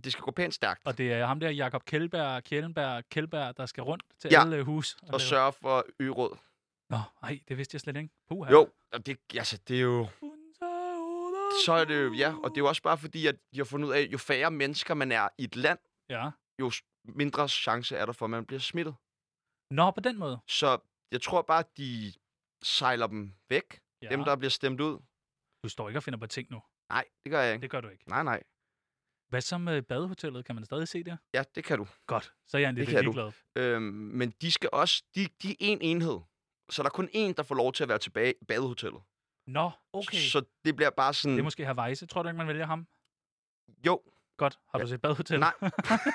Det 0.04 0.12
skal 0.12 0.22
gå 0.24 0.32
pænt 0.32 0.54
stærkt. 0.54 0.82
og 0.86 0.98
det 0.98 1.14
er 1.14 1.26
ham 1.26 1.40
der, 1.40 1.50
Jakob 1.50 1.86
Kjellberg, 1.86 2.44
Kjellenberg, 2.44 3.04
Kjellberg, 3.10 3.58
der 3.58 3.66
skal 3.66 3.84
rundt 3.84 4.04
til 4.20 4.30
Ja. 4.32 4.42
alle 4.42 4.64
hus. 4.64 4.96
Og 5.02 5.08
lave- 5.10 5.20
sørge 5.20 5.54
for 5.54 5.86
øråd. 6.02 6.38
Nå, 6.90 6.98
ej, 7.24 7.40
det 7.48 7.58
vidste 7.58 7.76
jeg 7.76 7.82
slet 7.82 7.96
ikke. 7.98 8.10
Puha. 8.30 8.52
Jo, 8.52 8.70
og 8.94 9.06
det, 9.06 9.18
altså, 9.34 9.58
det 9.68 9.78
er 9.78 9.82
jo... 9.82 10.08
Så 11.66 11.74
er 11.74 11.86
det 11.86 12.04
jo, 12.04 12.14
ja, 12.14 12.34
og 12.44 12.50
det 12.50 12.58
er 12.58 12.62
jo 12.62 12.68
også 12.68 12.82
bare 12.82 12.98
fordi, 12.98 13.28
at 13.28 13.36
de 13.54 13.58
har 13.58 13.66
fundet 13.66 13.88
ud 13.88 13.94
af, 13.94 14.02
jo 14.12 14.18
færre 14.18 14.52
mennesker 14.52 14.94
man 14.94 15.12
er 15.12 15.30
i 15.38 15.44
et 15.44 15.56
land, 15.56 15.80
Ja. 16.10 16.30
jo 16.62 16.72
mindre 17.04 17.50
chance 17.50 17.96
er 17.96 18.06
der 18.06 18.14
for, 18.14 18.26
at 18.26 18.30
man 18.30 18.46
bliver 18.46 18.60
smittet. 18.60 18.96
Nå, 19.72 19.92
på 19.92 20.00
den 20.00 20.18
måde. 20.18 20.40
Så 20.48 20.78
jeg 21.12 21.22
tror 21.22 21.42
bare, 21.42 21.60
at 21.60 21.78
de 21.78 22.14
sejler 22.64 23.08
dem 23.08 23.34
væk, 23.50 23.80
Ja. 24.02 24.10
dem 24.10 24.24
der 24.24 24.36
bliver 24.36 24.50
stemt 24.50 24.82
ud. 24.82 25.00
Du 25.64 25.70
står 25.70 25.90
ikke 25.90 26.00
og 26.00 26.04
finder 26.04 26.20
på 26.20 26.28
ting 26.28 26.48
nu. 26.52 26.62
Nej, 26.90 27.06
det 27.24 27.32
gør 27.32 27.42
jeg 27.42 27.54
ikke. 27.54 27.62
Det 27.62 27.70
gør 27.72 27.82
du 27.82 27.88
ikke. 27.88 28.10
Nej, 28.10 28.24
nej. 28.24 28.44
Hvad 29.30 29.42
så 29.42 29.58
med 29.58 29.82
badehotellet? 29.82 30.46
Kan 30.46 30.56
man 30.56 30.66
stadig 30.66 30.88
se 30.88 31.04
det? 31.04 31.18
Ja, 31.34 31.44
det 31.56 31.64
kan 31.64 31.78
du. 31.78 31.88
Godt. 32.06 32.34
Så 32.48 32.58
er 32.58 32.62
jeg 32.62 32.70
en 32.70 32.76
lidt 32.76 32.90
ligeglad. 32.90 33.32
Øhm, 33.56 33.84
men 33.84 34.32
de 34.42 34.52
skal 34.52 34.70
også, 34.74 35.04
de, 35.16 35.28
de 35.44 35.52
er 35.52 35.56
en 35.60 35.82
enhed. 35.82 36.20
Så 36.70 36.84
der 36.84 36.90
er 36.90 36.94
kun 36.94 37.10
én, 37.16 37.34
der 37.38 37.44
får 37.44 37.56
lov 37.56 37.74
til 37.74 37.84
at 37.84 37.90
være 37.90 38.00
tilbage 38.00 38.34
i 38.42 38.46
badehotellet. 38.46 39.02
Nå, 39.48 39.72
okay. 39.94 40.18
Så 40.18 40.46
det 40.66 40.76
bliver 40.76 40.90
bare 40.90 41.14
sådan... 41.14 41.34
Det 41.34 41.40
er 41.40 41.44
måske 41.44 41.66
Hawaii. 41.66 41.96
Tror 41.96 42.24
du 42.24 42.30
ikke, 42.30 42.38
man 42.38 42.48
vælger 42.48 42.66
ham? 42.66 42.88
Jo, 43.86 44.02
Godt. 44.38 44.60
Har 44.70 44.80
du 44.80 44.88
set 44.88 45.02
badehotellet? 45.02 45.40
Nej. 45.40 45.72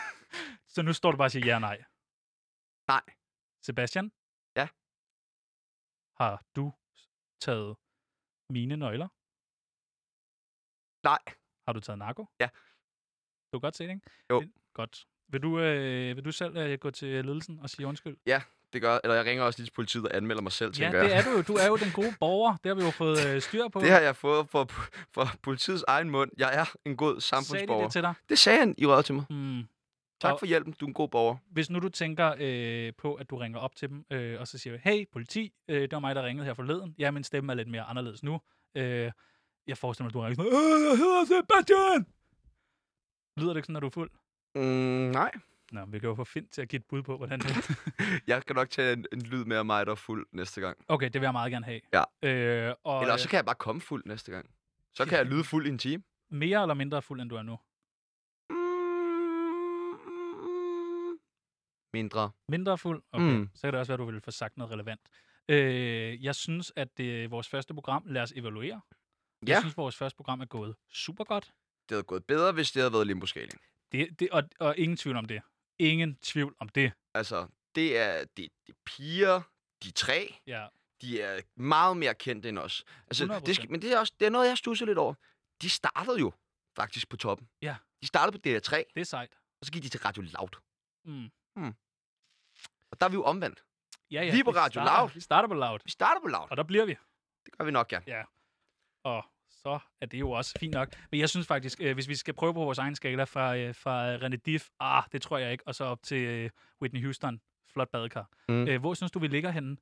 så 0.75 0.83
nu 0.83 0.93
står 0.93 1.11
du 1.11 1.17
bare 1.17 1.27
og 1.27 1.31
siger 1.31 1.47
ja 1.47 1.59
nej. 1.59 1.85
Nej. 2.89 3.03
Sebastian? 3.63 4.13
Ja? 4.57 4.69
Har 6.21 6.45
du 6.57 6.73
taget 7.41 7.77
mine 8.51 8.77
nøgler? 8.77 9.09
nej. 11.05 11.19
Har 11.67 11.73
du 11.73 11.81
taget 11.81 11.99
narko? 11.99 12.27
Ja. 12.41 12.49
Du 13.53 13.59
kan 13.59 13.67
godt 13.67 13.77
se 13.77 13.85
det, 13.85 13.91
ikke? 13.91 14.03
Jo. 14.31 14.41
Det- 14.41 14.51
Godt. 14.75 15.05
Vil 15.29 15.43
du, 15.43 15.61
øh, 15.61 16.17
vil 16.17 16.25
du 16.25 16.33
selv 16.33 16.57
øh, 16.57 16.79
gå 16.79 16.91
til 16.91 17.25
ledelsen 17.25 17.59
og 17.63 17.71
sige 17.71 17.87
undskyld? 17.87 18.17
Det 18.73 18.81
gør, 18.83 18.99
eller 19.05 19.15
jeg 19.15 19.25
ringer 19.25 19.45
også 19.45 19.59
lige 19.59 19.67
til 19.67 19.73
politiet 19.73 20.05
og 20.09 20.17
anmelder 20.17 20.43
mig 20.43 20.53
selv, 20.53 20.73
Ja, 20.79 20.85
tænker 20.85 21.03
det 21.03 21.11
jeg. 21.11 21.19
er 21.19 21.23
du 21.23 21.31
jo. 21.31 21.43
Du 21.49 21.53
er 21.55 21.67
jo 21.67 21.77
den 21.77 21.91
gode 21.93 22.15
borger. 22.21 22.57
Det 22.65 22.71
har 22.71 22.75
vi 22.75 22.83
jo 22.85 22.91
fået 22.91 23.27
øh, 23.27 23.41
styr 23.43 23.69
på. 23.69 23.81
Det 23.81 23.91
har 23.91 24.01
jeg 24.01 24.17
fået 24.17 24.49
for, 24.49 24.65
for 25.15 25.29
politiets 25.43 25.85
egen 25.89 26.11
mund. 26.11 26.31
Jeg 26.39 26.51
er 26.55 26.75
en 26.85 26.97
god 26.97 27.07
Sagde 27.21 27.41
de 27.41 27.47
samfundsborger. 27.47 27.83
det 27.83 27.93
til 27.93 28.03
dig? 28.03 28.15
Det 28.29 28.39
sagde 28.39 28.59
han 28.59 28.75
i 28.79 28.87
røret 28.87 29.05
til 29.05 29.15
mig. 29.15 29.25
Hmm. 29.31 29.63
Tak 30.21 30.33
Og- 30.33 30.39
for 30.39 30.47
hjælpen, 30.47 30.73
du 30.81 30.85
er 30.85 30.89
en 30.89 30.95
god 30.95 31.09
borger. 31.09 31.37
Hvis 31.51 31.71
nu 31.71 31.79
du 31.79 31.89
tænker 31.89 32.35
øh, 32.39 32.93
på, 32.99 33.15
at 33.15 33.31
du 33.31 33.37
ringer 33.37 33.59
op 33.59 33.77
til 33.77 33.89
dem, 33.89 34.05
øh, 34.11 34.41
og 34.41 34.49
så 34.49 34.59
siger, 34.59 34.79
hey, 34.85 35.05
politi, 35.13 35.53
øh, 35.69 35.81
det 35.83 35.93
var 35.93 35.99
mig, 35.99 36.15
der 36.15 36.23
ringede 36.27 36.47
her 36.47 36.55
forleden. 36.55 36.95
Ja, 36.99 37.11
min 37.11 37.25
stemme 37.25 37.53
er 37.53 37.57
lidt 37.57 37.69
mere 37.69 37.83
anderledes 37.83 38.23
nu. 38.23 38.41
Øh, 38.75 39.11
jeg 39.67 39.79
forestiller 39.79 40.05
mig, 40.05 40.11
at 40.11 40.15
du 40.15 40.21
ringer 40.21 40.35
sådan, 40.35 40.53
øh, 40.53 40.89
jeg 40.89 40.97
hedder 40.99 41.25
Sebastian! 41.25 42.07
Lyder 43.37 43.49
det 43.53 43.57
ikke 43.57 43.67
sådan, 43.67 43.73
når 43.73 43.81
du 43.81 43.87
er 43.87 43.91
fuld? 43.91 44.11
Mm, 44.55 44.63
nej. 45.11 45.31
Nå, 45.73 45.85
vi 45.85 45.99
kan 45.99 46.09
jo 46.09 46.15
få 46.15 46.25
Fint 46.25 46.51
til 46.51 46.63
at 46.63 46.69
give 46.69 46.79
et 46.81 46.85
bud 46.87 47.03
på, 47.03 47.17
hvordan 47.17 47.41
det 47.41 47.51
er. 47.51 47.75
Jeg 48.27 48.45
kan 48.47 48.57
nok 48.57 48.71
tage 48.71 48.93
en, 48.93 49.07
en 49.13 49.23
lyd 49.23 49.45
med 49.45 49.57
af 49.57 49.65
mig, 49.65 49.87
der 49.87 49.93
er 49.93 49.97
fuld 49.97 50.27
næste 50.33 50.61
gang. 50.61 50.79
Okay, 50.89 51.07
det 51.07 51.15
vil 51.15 51.23
jeg 51.27 51.33
meget 51.33 51.53
gerne 51.53 51.67
have. 51.67 51.81
Ja. 51.93 52.03
Øh, 52.29 52.75
og 52.85 53.01
Eller 53.01 53.13
også 53.13 53.23
så 53.23 53.29
kan 53.29 53.37
jeg 53.37 53.45
bare 53.45 53.55
komme 53.55 53.81
fuld 53.81 54.03
næste 54.07 54.33
gang. 54.33 54.51
Så 54.95 55.05
kan 55.05 55.19
jeg 55.19 55.27
lyde 55.27 55.45
fuld 55.45 55.67
i 55.67 55.69
en 55.69 55.79
time. 55.79 56.03
øh, 56.33 56.39
mere 56.39 56.63
eller 56.63 56.75
mindre 56.75 57.03
fuld, 57.03 57.21
end 57.21 57.31
du 57.31 57.37
er 57.37 57.43
nu? 57.43 57.59
Mm, 60.43 61.19
mindre. 61.95 62.31
Mindre 62.49 62.79
fuld? 62.79 63.03
Okay, 63.13 63.37
Mm. 63.37 63.49
så 63.55 63.63
kan 63.63 63.73
det 63.73 63.81
også 63.81 63.93
være, 63.93 64.03
at 64.03 64.07
du 64.07 64.13
vil 64.13 64.21
få 64.21 64.31
sagt 64.31 64.57
noget 64.57 64.73
relevant. 64.73 65.01
Øh, 65.49 66.25
jeg 66.25 66.35
synes, 66.35 66.73
at 66.77 66.99
det 66.99 67.25
er 67.25 67.29
vores 67.29 67.49
første 67.49 67.75
program. 67.75 68.03
Lad 68.07 68.23
os 68.23 68.33
evaluere. 68.37 68.81
Jeg 69.43 69.49
Ja, 69.49 69.61
synes, 69.61 69.77
vores 69.77 69.97
første 69.97 70.17
program 70.17 70.41
er 70.41 70.45
gået 70.45 70.77
super 70.89 71.25
godt. 71.25 71.53
Det 71.89 71.95
havde 71.95 72.03
gået 72.03 72.27
bedre, 72.27 72.53
hvis 72.53 72.73
det 72.73 72.83
havde 72.83 72.93
været 72.93 73.07
limbo 73.07 73.27
-scaling. 73.27 73.89
Det, 73.93 74.21
det, 74.21 74.31
og, 74.31 74.43
og 74.61 74.79
ingen 74.79 74.97
tvivl 74.97 75.17
om 75.17 75.25
det. 75.25 75.43
Ingen 75.79 76.17
tvivl 76.17 76.57
om 76.59 76.69
det. 76.69 76.93
Altså, 77.15 77.49
det 77.75 77.99
er, 77.99 78.19
det, 78.25 78.37
det 78.37 78.49
er 78.69 78.79
piger, 78.85 79.43
de 79.83 79.89
er 79.89 79.93
tre, 79.93 80.35
Ja. 80.47 80.69
de 81.01 81.21
er 81.23 81.43
meget 81.57 81.97
mere 81.97 82.15
kendte 82.15 82.49
end 82.49 82.59
os. 82.59 82.85
Altså, 83.07 83.27
det 83.27 83.49
100%. 83.49 83.55
skal, 83.55 83.71
men 83.71 83.83
det 83.83 83.93
er, 83.93 83.99
også, 83.99 84.13
det 84.21 84.27
er 84.27 84.31
noget, 84.31 84.49
jeg 84.49 84.59
stusser 84.59 84.87
lidt 84.87 84.99
over. 84.99 85.15
De 85.63 85.71
startede 85.71 86.19
jo 86.19 86.33
faktisk 86.77 87.09
på 87.09 87.17
toppen. 87.17 87.49
Ja. 87.63 87.77
De 88.03 88.07
startede 88.07 88.39
på 88.39 88.49
DR3, 88.49 88.77
Det 88.95 89.01
er 89.01 89.05
sejt. 89.05 89.33
og 89.61 89.67
så 89.67 89.73
gik 89.73 89.83
de 89.83 89.89
til 89.89 90.01
Radio 90.01 90.23
Loud. 90.23 90.61
Mm. 91.05 91.31
Og 92.91 93.01
der 93.01 93.07
er 93.07 93.11
vi 93.11 93.15
jo 93.15 93.25
omvendt. 93.25 93.65
Ja, 94.11 94.23
ja, 94.23 94.33
Vi 94.33 94.39
er 94.41 94.45
på 94.45 94.51
Radio 94.51 94.71
starter, 94.73 95.01
Loud. 95.01 95.11
Vi 95.15 95.21
starter 95.21 95.49
på 95.49 95.55
Loud. 95.55 95.79
Vi 95.85 95.91
starter 95.91 96.21
på 96.21 96.29
Loud. 96.29 96.47
Og 96.51 96.57
der 96.57 96.63
bliver 96.63 96.85
vi. 96.85 96.95
Det 97.47 97.53
gør 97.59 97.65
vi 97.65 97.71
nok, 97.71 97.93
ja. 97.93 98.25
Og 99.05 99.25
så 99.67 99.79
er 100.01 100.07
det 100.07 100.21
jo 100.21 100.31
også 100.31 100.59
fint 100.61 100.75
nok. 100.75 100.89
Men 101.11 101.21
jeg 101.21 101.29
synes 101.29 101.47
faktisk, 101.47 101.81
øh, 101.81 101.95
hvis 101.95 102.09
vi 102.09 102.15
skal 102.15 102.35
prøve 102.35 102.55
på 102.55 102.65
vores 102.65 102.79
egen 102.79 102.95
skala 102.95 103.25
fra, 103.25 103.57
øh, 103.57 103.75
fra 103.75 104.17
René 104.17 104.37
Diff, 104.37 104.69
ah, 104.81 105.03
det 105.13 105.23
tror 105.23 105.39
jeg 105.39 105.53
ikke, 105.53 105.65
og 105.67 105.75
så 105.75 105.85
op 105.85 106.03
til 106.03 106.19
øh, 106.19 106.51
Whitney 106.83 107.03
Houston, 107.05 107.41
flot 107.73 107.91
badekar. 107.91 108.31
Mm. 108.49 108.69
Øh, 108.69 108.81
hvor 108.81 108.95
synes 108.95 109.13
du, 109.13 109.19
vi 109.19 109.29
ligger 109.29 109.51
henne? 109.51 109.77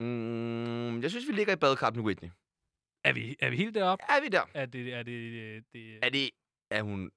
Mm, 0.00 1.02
jeg 1.02 1.10
synes, 1.10 1.28
vi 1.28 1.32
ligger 1.32 1.52
i 1.52 1.56
badekarten 1.56 1.98
med 1.98 2.06
Whitney. 2.06 2.30
Er 3.04 3.12
vi, 3.12 3.36
er 3.40 3.50
vi 3.50 3.56
helt 3.56 3.74
deroppe? 3.74 4.04
Er 4.08 4.20
vi 4.20 4.28
der? 4.28 4.42
Er 4.54 4.66
det... 4.66 4.94
Er 4.94 5.02
det, 5.02 5.12
øh, 5.12 5.62
det 5.72 6.04
Er 6.04 6.10
det... 6.10 6.30
Er 6.70 6.82
hun... 6.82 7.10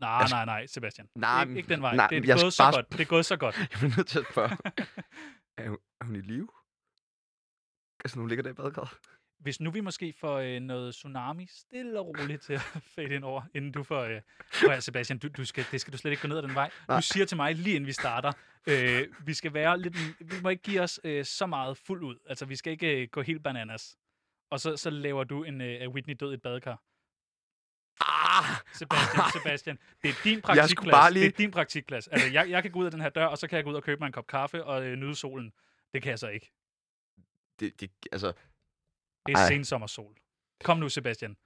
nej, 0.00 0.26
nej, 0.30 0.44
nej, 0.44 0.66
Sebastian. 0.66 1.08
Nej, 1.14 1.42
ikke, 1.42 1.56
ikke 1.56 1.68
den 1.68 1.82
vej. 1.82 1.96
nej, 1.96 2.06
det, 2.06 2.16
er 2.16 2.26
jeg 2.26 2.38
gået 2.42 2.52
så 2.52 2.62
bare 2.62 2.72
godt. 2.72 2.92
det 2.92 3.00
er 3.00 3.04
gået 3.04 3.26
så 3.26 3.36
godt. 3.36 3.58
Jeg 3.70 3.78
bliver 3.78 3.96
nødt 3.96 4.06
til 4.06 4.18
at 4.18 4.26
spørge. 4.30 4.56
er, 5.58 5.68
hun, 5.68 5.78
er 6.00 6.04
hun 6.04 6.16
i 6.16 6.20
live? 6.20 6.48
Altså, 8.04 8.18
nu 8.18 8.26
ligger 8.26 8.42
der 8.42 8.50
i 8.50 8.54
badekarret. 8.54 8.90
Hvis 9.40 9.60
nu 9.60 9.70
vi 9.70 9.80
måske 9.80 10.14
får 10.20 10.38
øh, 10.38 10.60
noget 10.60 10.94
tsunami 10.94 11.46
stille 11.46 11.98
og 12.00 12.06
roligt 12.06 12.42
til 12.42 12.52
at 12.52 12.60
fade 12.94 13.14
ind 13.14 13.24
over, 13.24 13.42
inden 13.54 13.72
du 13.72 13.82
får... 13.82 14.00
Øh, 14.02 14.80
Sebastian, 14.82 15.18
du, 15.18 15.28
du 15.28 15.44
skal, 15.44 15.64
det 15.72 15.80
skal 15.80 15.92
du 15.92 15.98
slet 15.98 16.10
ikke 16.10 16.20
gå 16.22 16.28
ned 16.28 16.36
ad 16.36 16.42
den 16.42 16.54
vej. 16.54 16.70
Nej. 16.88 16.96
Du 16.96 17.02
siger 17.02 17.26
til 17.26 17.36
mig, 17.36 17.54
lige 17.54 17.76
inden 17.76 17.86
vi 17.86 17.92
starter, 17.92 18.32
øh, 18.66 19.08
vi 19.26 19.34
skal 19.34 19.54
være 19.54 19.80
lidt... 19.80 19.96
Vi 20.20 20.34
må 20.42 20.48
ikke 20.48 20.62
give 20.62 20.80
os 20.80 21.00
øh, 21.04 21.24
så 21.24 21.46
meget 21.46 21.76
fuld 21.76 22.02
ud. 22.02 22.16
Altså, 22.28 22.44
vi 22.46 22.56
skal 22.56 22.72
ikke 22.72 23.02
øh, 23.02 23.08
gå 23.08 23.22
helt 23.22 23.42
bananas. 23.42 23.96
Og 24.50 24.60
så, 24.60 24.76
så 24.76 24.90
laver 24.90 25.24
du 25.24 25.44
en 25.44 25.60
øh, 25.60 25.88
Whitney 25.88 26.16
død 26.20 26.30
i 26.30 26.34
et 26.34 26.42
badekar. 26.42 26.82
Ah! 28.00 28.56
Sebastian, 28.74 29.24
Sebastian, 29.42 29.78
det 30.02 30.08
er 30.10 30.14
din 30.24 30.40
praktikplads. 30.42 30.92
lige- 31.10 31.24
Det 31.26 31.32
er 31.34 31.36
din 31.36 31.50
praktikplads. 31.50 32.08
Altså, 32.08 32.28
jeg, 32.32 32.50
jeg 32.50 32.62
kan 32.62 32.72
gå 32.72 32.78
ud 32.78 32.84
af 32.84 32.90
den 32.90 33.00
her 33.00 33.08
dør, 33.08 33.26
og 33.26 33.38
så 33.38 33.48
kan 33.48 33.56
jeg 33.56 33.64
gå 33.64 33.70
ud 33.70 33.74
og 33.76 33.82
købe 33.82 33.98
mig 33.98 34.06
en 34.06 34.12
kop 34.12 34.26
kaffe 34.26 34.64
og 34.64 34.86
øh, 34.86 34.96
nyde 34.96 35.14
solen. 35.14 35.52
Det 35.94 36.02
kan 36.02 36.10
jeg 36.10 36.18
så 36.18 36.28
ikke. 36.28 36.52
Det, 37.60 37.80
det, 37.80 37.90
altså, 38.12 38.32
Det 39.26 39.32
er 39.34 39.38
Ej. 39.38 39.48
sensommersol. 39.48 40.16
Kom 40.64 40.78
nu, 40.78 40.88
Sebastian. 40.88 41.36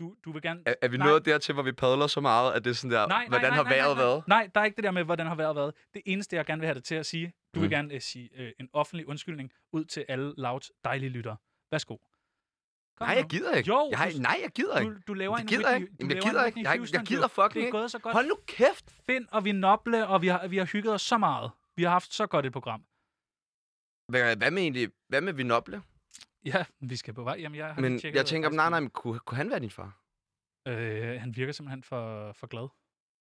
Du, 0.00 0.14
du 0.24 0.32
vil 0.32 0.42
gerne... 0.42 0.62
er, 0.66 0.74
er 0.82 0.88
vi 0.88 0.96
Nej. 0.96 1.06
nået 1.06 1.24
dertil, 1.24 1.54
hvor 1.54 1.62
vi 1.62 1.72
padler 1.72 2.06
så 2.06 2.20
meget, 2.20 2.52
at 2.52 2.64
det 2.64 2.70
er 2.70 2.74
sådan 2.74 2.90
der, 2.90 3.06
Nej, 3.06 3.18
nej, 3.18 3.28
hvordan 3.28 3.50
nej, 3.50 3.56
har 3.56 3.62
nej, 3.62 3.72
vejret 3.72 3.96
nej, 3.96 4.04
nej. 4.04 4.04
været? 4.04 4.28
Nej, 4.28 4.50
der 4.54 4.60
er 4.60 4.64
ikke 4.64 4.76
det 4.76 4.84
der 4.84 4.90
med, 4.90 5.04
hvordan 5.04 5.26
har 5.26 5.34
vejret 5.34 5.56
været. 5.56 5.74
Det 5.94 6.02
eneste, 6.06 6.36
jeg 6.36 6.46
gerne 6.46 6.60
vil 6.60 6.66
have 6.66 6.74
dig 6.74 6.84
til 6.84 6.94
at 6.94 7.06
sige, 7.06 7.32
du 7.54 7.60
vil 7.60 7.66
Mm. 7.68 7.70
gerne 7.70 7.94
uh, 7.94 8.00
sige 8.00 8.30
uh, 8.38 8.48
en 8.60 8.68
offentlig 8.72 9.08
undskyldning 9.08 9.52
ud 9.72 9.84
til 9.84 10.04
alle 10.08 10.34
Louds 10.36 10.70
dejlige 10.84 11.10
lyttere. 11.10 11.36
Værsgo. 11.70 11.96
Kom 12.96 13.06
Nej, 13.06 13.14
nu. 13.14 13.18
jeg 13.18 13.26
gider 13.28 13.54
ikke. 13.54 13.68
Jo, 13.68 13.88
jeg 13.90 13.98
har, 13.98 14.10
nej, 14.20 14.38
jeg 14.42 14.50
gider 14.50 14.78
ikke. 14.78 14.92
Du, 14.94 14.98
du 15.06 15.14
laver 15.14 15.34
Det 15.36 15.42
en 15.42 15.48
gider 15.48 15.70
jeg 15.70 15.80
Whitney, 15.80 15.86
ikke. 15.86 15.96
du 16.00 16.04
Jamen, 16.04 16.10
jeg 16.16 16.22
en 16.24 16.30
gider 16.30 16.44
ikke. 16.46 16.60
Jeg- 16.70 16.92
jeg 16.92 17.06
gider 17.06 17.28
fucking 17.28 17.54
Det 17.54 17.60
er 17.62 17.66
ikke. 17.66 17.78
gået 17.78 17.90
så 17.90 17.98
godt. 17.98 18.12
Hold 18.14 18.26
nu 18.26 18.38
kæft! 18.46 18.90
Finn 19.06 19.26
og 19.32 19.44
vi 19.44 19.52
noble, 19.52 20.06
og 20.08 20.22
vi 20.22 20.28
har, 20.28 20.46
vi 20.46 20.56
har 20.58 20.64
hygget 20.64 20.94
os 20.94 21.02
så 21.02 21.18
meget. 21.18 21.50
Vi 21.76 21.82
har 21.82 21.90
haft 21.90 22.14
så 22.14 22.26
godt 22.26 22.46
et 22.46 22.52
program. 22.52 22.84
Hvad, 24.08 24.36
hvad 24.36 24.50
med 24.50 24.62
egentlig, 24.62 24.88
hvad 25.08 25.20
med 25.20 25.32
Vinoble? 25.32 25.82
Ja, 26.44 26.64
vi 26.80 26.96
skal 26.96 27.14
på 27.14 27.22
vej. 27.24 27.36
Jamen, 27.40 27.58
jeg 27.58 27.74
har 27.74 27.80
Men 27.80 27.98
tjekket 27.98 28.18
jeg 28.18 28.26
tænker, 28.26 28.50
nej, 28.50 28.70
nej, 28.70 28.80
men 28.80 28.90
kunne, 28.90 29.18
kunne 29.18 29.36
han 29.36 29.50
være 29.50 29.60
din 29.60 29.70
far? 29.70 29.98
Øh, 30.68 31.20
han 31.20 31.36
virker 31.36 31.52
simpelthen 31.52 31.82
for, 31.82 32.32
for 32.32 32.46
glad. 32.46 32.68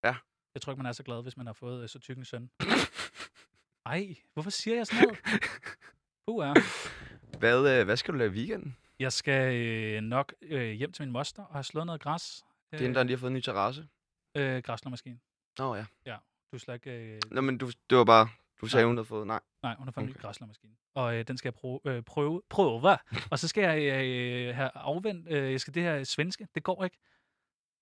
Ja. 0.04 0.16
Jeg 0.54 0.62
tror 0.62 0.72
ikke, 0.74 0.78
man 0.84 0.90
er 0.90 0.92
så 0.94 1.04
glad, 1.04 1.22
hvis 1.24 1.38
man 1.38 1.46
har 1.46 1.54
fået 1.54 1.84
øh, 1.84 1.90
så 1.90 2.00
tyk 2.00 2.18
en 2.18 2.26
søn. 2.26 2.50
Ej, 3.86 4.16
hvorfor 4.34 4.50
siger 4.50 4.76
jeg 4.78 4.88
sådan 4.88 5.04
noget? 5.04 5.20
Uh, 6.28 6.46
ja. 6.46 6.54
Hvad, 7.40 7.80
øh, 7.80 7.86
hvad 7.86 7.98
skal 7.98 8.14
du 8.14 8.18
lave 8.18 8.32
i 8.32 8.38
weekenden? 8.38 8.78
Jeg 9.00 9.14
skal 9.14 9.56
øh, 9.56 10.02
nok 10.02 10.34
øh, 10.42 10.72
hjem 10.72 10.92
til 10.92 11.04
min 11.06 11.12
moster 11.12 11.44
og 11.44 11.54
have 11.54 11.64
slået 11.64 11.86
noget 11.86 12.02
græs. 12.02 12.44
Det 12.72 12.78
er 12.78 12.82
hende, 12.82 12.96
der 12.96 13.04
lige 13.04 13.16
har 13.16 13.20
fået 13.20 13.30
en 13.30 13.36
ny 13.36 13.42
terrasse. 13.42 13.88
øh, 14.38 14.64
græslermaskine. 14.64 15.20
Nå 15.60 15.76
ja. 15.76 15.86
Du 16.54 16.58
skal 16.58 16.74
ikke... 16.74 16.92
Øh, 16.92 17.20
Nå, 17.32 17.42
men 17.42 17.58
du, 17.58 17.72
det 17.90 17.98
var 17.98 18.04
bare... 18.06 18.30
Du 18.62 18.68
sagde, 18.68 18.84
Nej. 18.84 18.88
hun 18.88 18.98
havde 18.98 19.06
fået... 19.06 19.28
Nej. 19.28 19.40
nej, 19.64 19.76
hun 19.78 19.88
har 19.88 19.92
fået 19.92 20.04
en 20.04 20.10
ny 20.10 20.14
Okay. 20.14 20.22
græslermaskine. 20.22 20.74
Og 20.96 21.16
øh, 21.18 21.28
den 21.28 21.38
skal 21.38 21.48
jeg 21.50 21.54
prøve, 21.54 21.80
øh, 21.86 22.04
prøve, 22.04 22.42
prøve. 22.50 22.98
Og 23.32 23.40
så 23.40 23.48
skal 23.48 23.62
jeg 23.64 24.04
øh, 24.04 24.56
have 24.56 24.70
afvendt... 24.76 25.28
Øh, 25.30 25.52
jeg 25.52 25.60
skal 25.62 25.74
det 25.74 25.84
her 25.84 26.04
svenske. 26.04 26.48
Det 26.56 26.64
går 26.64 26.84
ikke. 26.84 26.98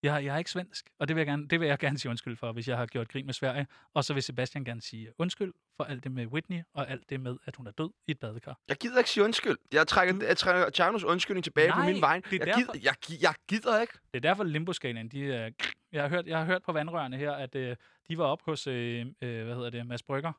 Jeg, 0.04 0.14
har- 0.14 0.20
jeg 0.20 0.34
er 0.34 0.38
ikke 0.38 0.52
svensk, 0.52 0.90
og 1.00 1.08
det 1.08 1.16
vil, 1.16 1.20
jeg 1.22 1.28
gerne, 1.28 1.48
det 1.48 1.60
vil 1.60 1.68
jeg 1.68 1.80
gerne 1.80 1.98
sige 1.98 2.10
undskyld 2.10 2.38
for, 2.38 2.52
hvis 2.52 2.68
jeg 2.68 2.78
har 2.78 2.86
gjort 2.86 3.10
grin 3.10 3.26
med 3.26 3.34
Sverige. 3.34 3.68
Og 3.94 4.04
så 4.04 4.14
vil 4.14 4.24
Sebastian 4.24 4.64
gerne 4.64 4.82
sige 4.82 5.14
undskyld 5.18 5.54
for 5.78 5.84
alt 5.84 6.04
det 6.04 6.12
med 6.12 6.26
Whitney, 6.28 6.62
og 6.74 6.90
alt 6.90 7.10
det 7.10 7.20
med, 7.20 7.38
at 7.46 7.56
hun 7.56 7.68
er 7.68 7.72
død 7.72 7.90
i 8.08 8.12
et 8.12 8.20
badekar. 8.20 8.60
Jeg 8.68 8.78
gider 8.78 8.98
ikke 8.98 9.10
sige 9.10 9.24
undskyld. 9.24 9.58
Jeg 9.74 9.88
trækker, 9.88 10.14
Du- 10.20 10.26
jeg 10.26 10.38
trækker 10.38 10.70
Tjernos 10.70 11.04
undskyldning 11.04 11.44
tilbage 11.44 11.72
på 11.72 11.78
Nej, 11.78 11.92
min 11.92 12.02
vej. 12.02 12.12
Jeg 12.14 12.24
gider, 12.32 12.46
derfor. 12.46 12.74
jeg, 12.84 12.94
gi- 13.06 13.18
jeg 13.22 13.34
gider 13.50 13.82
ikke. 13.82 13.94
Det 13.94 14.18
er 14.18 14.20
derfor 14.30 14.44
limboskalaen, 14.44 15.10
de 15.10 15.34
er... 15.34 15.50
Jeg 15.92 16.02
har 16.02 16.10
hørt, 16.10 16.28
jeg 16.28 16.38
har 16.38 16.46
hørt 16.46 16.62
på 16.64 16.72
vandrørene 16.72 17.18
her, 17.18 17.32
at 17.32 17.56
øh, 17.56 17.76
de 18.10 18.18
var 18.18 18.24
op 18.26 18.42
hos, 18.46 18.68
øh, 18.68 19.06
øh, 19.22 19.46
hvad 19.46 19.56
hedder 19.56 19.70
det, 19.70 19.88
Mads 19.88 20.04
Brygger, 20.04 20.32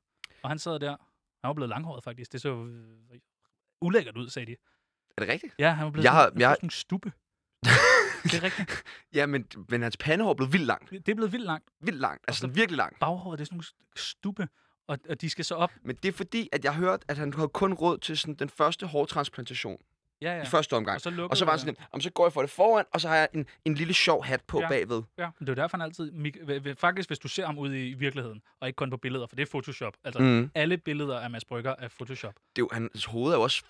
og 0.43 0.51
han 0.51 0.59
sad 0.59 0.79
der. 0.81 0.91
Han 0.91 1.49
var 1.49 1.53
blevet 1.53 1.69
langhåret, 1.69 2.05
faktisk. 2.05 2.33
Det 2.33 2.41
så 2.41 2.49
øh, 2.65 3.19
ulækkert 3.83 4.17
ud, 4.17 4.29
sagde 4.29 4.47
de. 4.47 4.57
Er 5.17 5.23
det 5.25 5.29
rigtigt? 5.33 5.55
Ja, 5.59 5.71
han 5.73 5.85
var 5.85 5.91
blevet 5.91 6.05
Jeg 6.05 6.13
har- 6.13 6.25
sådan, 6.27 6.41
jeg 6.41 6.49
har- 6.49 6.55
sådan 6.55 6.67
en 6.67 6.71
stube. 6.71 7.13
det 8.25 8.35
er 8.35 8.43
rigtigt. 8.43 8.83
Ja, 9.15 9.27
men, 9.27 9.47
men 9.69 9.83
hans 9.83 9.97
pandehår 9.97 10.35
blev 10.35 10.53
vildt 10.53 10.67
langt. 10.67 10.91
Det 10.91 11.09
er 11.09 11.15
blevet 11.15 11.33
vildt 11.33 11.45
langt. 11.47 11.71
Vildt 11.81 12.01
langt. 12.01 12.25
Altså 12.29 12.39
så- 12.39 12.41
sådan 12.41 12.57
virkelig 12.57 12.77
langt. 12.77 12.99
Baghåret, 12.99 13.39
det 13.39 13.45
er 13.45 13.47
sådan 13.47 13.55
nogle 13.57 13.67
stube, 13.97 14.49
og, 14.89 14.99
og 15.09 15.21
de 15.21 15.31
skal 15.31 15.45
så 15.45 15.55
op. 15.55 15.71
Men 15.83 15.97
det 15.97 16.09
er 16.09 16.13
fordi, 16.13 16.49
at 16.53 16.65
jeg 16.65 16.75
har 16.75 16.81
hørt, 16.81 17.05
at 17.09 17.19
han 17.19 17.33
havde 17.35 17.49
kun 17.49 17.73
råd 17.75 17.99
til 17.99 18.19
sådan 18.19 18.35
den 18.35 18.49
første 18.49 18.87
hårtransplantation. 18.87 19.79
Ja, 20.23 20.37
Ja. 20.37 20.43
I 20.43 20.47
første 20.47 20.77
omgang. 20.77 20.95
Og 20.95 21.01
så, 21.01 21.27
Og 21.31 21.37
så 21.37 21.45
var 21.45 21.53
han 21.53 21.59
sådan, 21.59 21.77
om 21.93 22.01
så 22.01 22.11
går 22.11 22.27
jeg 22.27 22.33
for 22.33 22.41
det 22.41 22.51
foran, 22.51 22.85
og 22.93 23.01
så 23.01 23.09
har 23.09 23.17
jeg 23.17 23.29
en, 23.35 23.47
en 23.65 23.75
lille 23.75 23.95
sjov 23.95 24.25
hat 24.25 24.43
på 24.49 24.61
Ja. 24.61 24.69
bagved. 24.69 25.03
Ja, 25.19 25.25
men 25.39 25.47
det 25.47 25.53
er 25.53 25.57
jo 25.57 25.63
derfor, 25.63 25.77
han 25.77 25.85
altid... 25.85 26.75
Faktisk, 26.75 27.09
hvis 27.09 27.19
du 27.19 27.29
ser 27.29 27.47
ham 27.47 27.59
ude 27.59 27.89
i 27.89 27.95
virkeligheden, 27.95 28.43
og 28.61 28.69
ikke 28.69 28.77
kun 28.77 28.91
på 28.91 28.97
billeder, 28.97 29.27
for 29.27 29.37
det 29.37 29.43
er 29.43 29.51
Photoshop. 29.51 29.97
Altså. 30.05 30.23
Mm. 30.23 30.51
alle 30.55 30.79
billeder 30.79 31.21
af 31.21 31.31
Mads 31.31 31.45
Brygger 31.45 31.75
er 31.79 31.89
Photoshop. 31.89 32.35
Det 32.35 32.63
er 32.63 32.65
jo, 32.65 32.69
hans 32.73 33.05
hoved 33.05 33.33
er 33.33 33.37
jo 33.37 33.43
også 33.43 33.63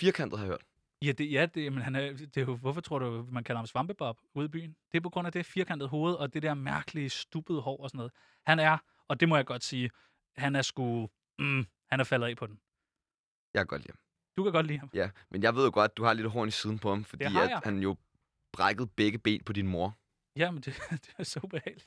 firkantet, 0.00 0.38
har 0.38 0.46
jeg 0.46 0.50
hørt. 0.50 0.62
Ja, 1.02 1.12
det, 1.12 1.32
ja 1.32 1.46
det, 1.46 1.72
men 1.72 1.82
han 1.82 1.96
er, 1.96 2.00
det 2.12 2.36
er 2.36 2.40
jo, 2.40 2.56
hvorfor 2.56 2.80
tror 2.80 2.98
du, 2.98 3.26
man 3.30 3.44
kalder 3.44 3.58
ham 3.58 3.66
Svampebob 3.66 4.16
ude 4.34 4.44
i 4.44 4.48
byen? 4.48 4.76
Det 4.92 4.98
er 4.98 5.02
på 5.02 5.10
grund 5.10 5.26
af 5.26 5.32
det 5.32 5.46
firkantede 5.46 5.88
hoved, 5.88 6.14
og 6.14 6.34
det 6.34 6.42
der 6.42 6.54
mærkelige, 6.54 7.10
stuppede 7.10 7.60
hår 7.60 7.82
og 7.82 7.88
sådan 7.90 7.98
noget. 7.98 8.12
Han 8.46 8.58
er, 8.58 8.78
og 9.08 9.20
det 9.20 9.28
må 9.28 9.36
jeg 9.36 9.46
godt 9.46 9.64
sige, 9.64 9.90
han 10.36 10.56
er 10.56 10.62
sgu, 10.62 11.08
mm, 11.38 11.66
han 11.90 12.00
er 12.00 12.04
faldet 12.04 12.26
af 12.26 12.36
på 12.36 12.46
den. 12.46 12.58
Jeg 13.54 13.60
kan 13.60 13.66
godt 13.66 13.82
lide 13.82 13.92
ham. 13.92 13.98
Du 14.38 14.42
kan 14.42 14.52
godt 14.52 14.66
lide 14.66 14.78
ham. 14.78 14.90
Ja, 14.94 15.10
men 15.30 15.42
jeg 15.42 15.54
ved 15.54 15.64
jo 15.64 15.70
godt, 15.74 15.90
at 15.90 15.96
du 15.96 16.04
har 16.04 16.12
lidt 16.12 16.30
horn 16.30 16.48
i 16.48 16.50
siden 16.50 16.78
på 16.78 16.88
ham, 16.88 17.04
fordi 17.04 17.24
har 17.24 17.42
at 17.56 17.60
han 17.64 17.78
jo 17.82 17.96
brækkede 18.52 18.86
begge 18.86 19.18
ben 19.18 19.44
på 19.44 19.52
din 19.52 19.66
mor. 19.68 19.96
Ja, 20.36 20.50
men 20.50 20.62
det, 20.62 20.78
det 20.90 21.14
er 21.18 21.24
så 21.24 21.40
ubehageligt. 21.42 21.86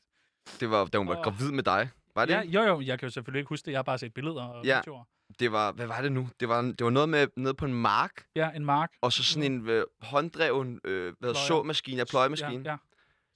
Det 0.59 0.69
var, 0.71 0.85
da 0.85 0.97
hun 0.97 1.07
var 1.07 1.17
Åh. 1.17 1.23
gravid 1.23 1.51
med 1.51 1.63
dig. 1.63 1.89
Var 2.15 2.25
det? 2.25 2.33
Ja, 2.33 2.41
jo, 2.41 2.61
jo, 2.63 2.81
jeg 2.81 2.99
kan 2.99 3.05
jo 3.07 3.11
selvfølgelig 3.11 3.39
ikke 3.39 3.49
huske 3.49 3.65
det. 3.65 3.71
Jeg 3.71 3.77
har 3.77 3.83
bare 3.83 3.97
set 3.97 4.13
billeder 4.13 4.43
og 4.43 4.65
Ja. 4.65 4.77
videoer. 4.79 5.03
Det 5.39 5.51
var, 5.51 5.71
hvad 5.71 5.87
var 5.87 6.01
det 6.01 6.11
nu? 6.11 6.29
Det 6.39 6.49
var, 6.49 6.61
det 6.61 6.83
var 6.83 6.89
noget 6.89 7.09
med 7.09 7.27
nede 7.37 7.53
på 7.53 7.65
en 7.65 7.73
mark, 7.73 8.25
Ja, 8.35 8.49
en 8.51 8.65
mark. 8.65 8.91
og 9.01 9.13
så 9.13 9.23
sådan 9.23 9.51
en 9.51 9.69
øh, 9.69 9.83
hånddreven 10.01 10.79
øh, 10.83 11.13
hvad, 11.19 11.35
såmaskine, 11.47 11.97
ja, 11.97 12.03
pløjemaskine. 12.09 12.63
Ja, 12.65 12.71
ja. 12.71 12.77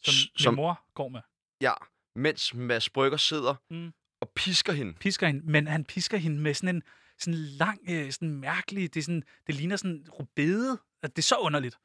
Som, 0.03 0.11
S- 0.11 0.30
min 0.34 0.39
som- 0.43 0.53
mor 0.55 0.82
går 0.93 1.07
med. 1.09 1.22
ja. 1.61 1.72
Mens 2.16 2.53
Mads 2.53 2.89
Brygger 2.89 3.18
sidder 3.18 3.55
Mm. 3.70 3.93
og 4.22 4.30
pisker 4.36 4.74
hende. 4.74 4.93
Pisker 4.93 5.28
hende, 5.28 5.51
men 5.51 5.68
han 5.68 5.86
pisker 5.86 6.18
hende 6.18 6.39
med 6.41 6.53
sådan 6.53 6.76
en 6.76 6.84
sådan 7.20 7.34
lang, 7.39 7.80
øh, 7.89 8.11
sådan 8.11 8.30
mærkelig, 8.32 8.93
det, 8.93 8.99
er 8.99 9.03
sådan, 9.03 9.24
det 9.47 9.55
ligner 9.55 9.76
sådan 9.76 10.05
rubede. 10.20 10.78
Det 11.03 11.18
er 11.18 11.22
så 11.22 11.36
underligt. 11.36 11.78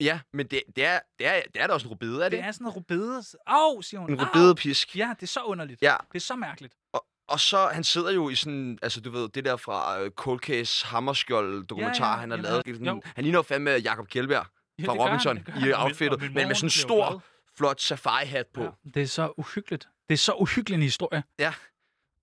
Ja, 0.00 0.20
men 0.32 0.46
det, 0.46 0.62
det, 0.76 0.84
er, 0.84 1.00
det, 1.18 1.26
er, 1.26 1.40
det 1.54 1.62
er 1.62 1.66
da 1.66 1.72
også 1.72 1.86
en 1.86 1.90
rubede, 1.90 2.24
er 2.24 2.28
det? 2.28 2.38
Det 2.38 2.46
er 2.46 2.52
sådan 2.52 2.66
en 2.66 2.70
rubede. 2.72 3.22
Au, 3.46 3.82
siger 3.82 4.00
hun. 4.00 4.10
En 4.12 4.22
rubedepisk. 4.26 4.96
Ja, 4.96 5.14
det 5.16 5.22
er 5.22 5.26
så 5.26 5.40
underligt. 5.42 5.82
Ja, 5.82 5.96
Det 6.12 6.16
er 6.18 6.20
så 6.20 6.36
mærkeligt. 6.36 6.74
og 7.28 7.40
så, 7.40 7.66
han 7.72 7.84
sidder 7.84 8.10
jo 8.10 8.28
i 8.28 8.34
sådan, 8.34 8.78
altså 8.82 9.00
du 9.00 9.10
ved, 9.10 9.28
det 9.28 9.44
der 9.44 9.56
fra 9.56 10.02
uh, 10.02 10.08
Cold 10.10 10.40
Case 10.40 10.86
Hammerskjold 10.86 11.66
dokumentar, 11.66 12.06
Ja, 12.06 12.12
ja, 12.14 12.20
han 12.20 12.30
har 12.30 12.36
lavet. 12.36 12.62
jo. 12.66 12.74
Sådan, 12.74 13.02
han 13.04 13.24
ligner 13.24 13.42
fandme 13.42 13.70
Jacob 13.70 14.08
Kjellberg 14.08 14.46
Ja, 14.78 14.84
fra 14.86 14.92
han, 14.92 15.00
Robinson 15.00 15.36
i 15.36 15.40
han. 15.46 15.54
Og 15.56 15.62
min- 15.62 15.74
outfittet, 15.74 16.16
og 16.16 16.22
men 16.22 16.32
mor, 16.34 16.46
med 16.46 16.54
sådan 16.54 16.66
en 16.66 16.70
stor, 16.70 17.22
flot 17.56 17.80
safari-hat 17.80 18.46
på. 18.54 18.62
Ja, 18.62 18.70
det 18.94 19.02
er 19.02 19.06
så 19.06 19.32
uhyggeligt. 19.36 19.88
Det 20.08 20.14
er 20.14 20.18
så 20.18 20.32
uhyggelig 20.32 20.76
en 20.76 20.82
historie. 20.82 21.22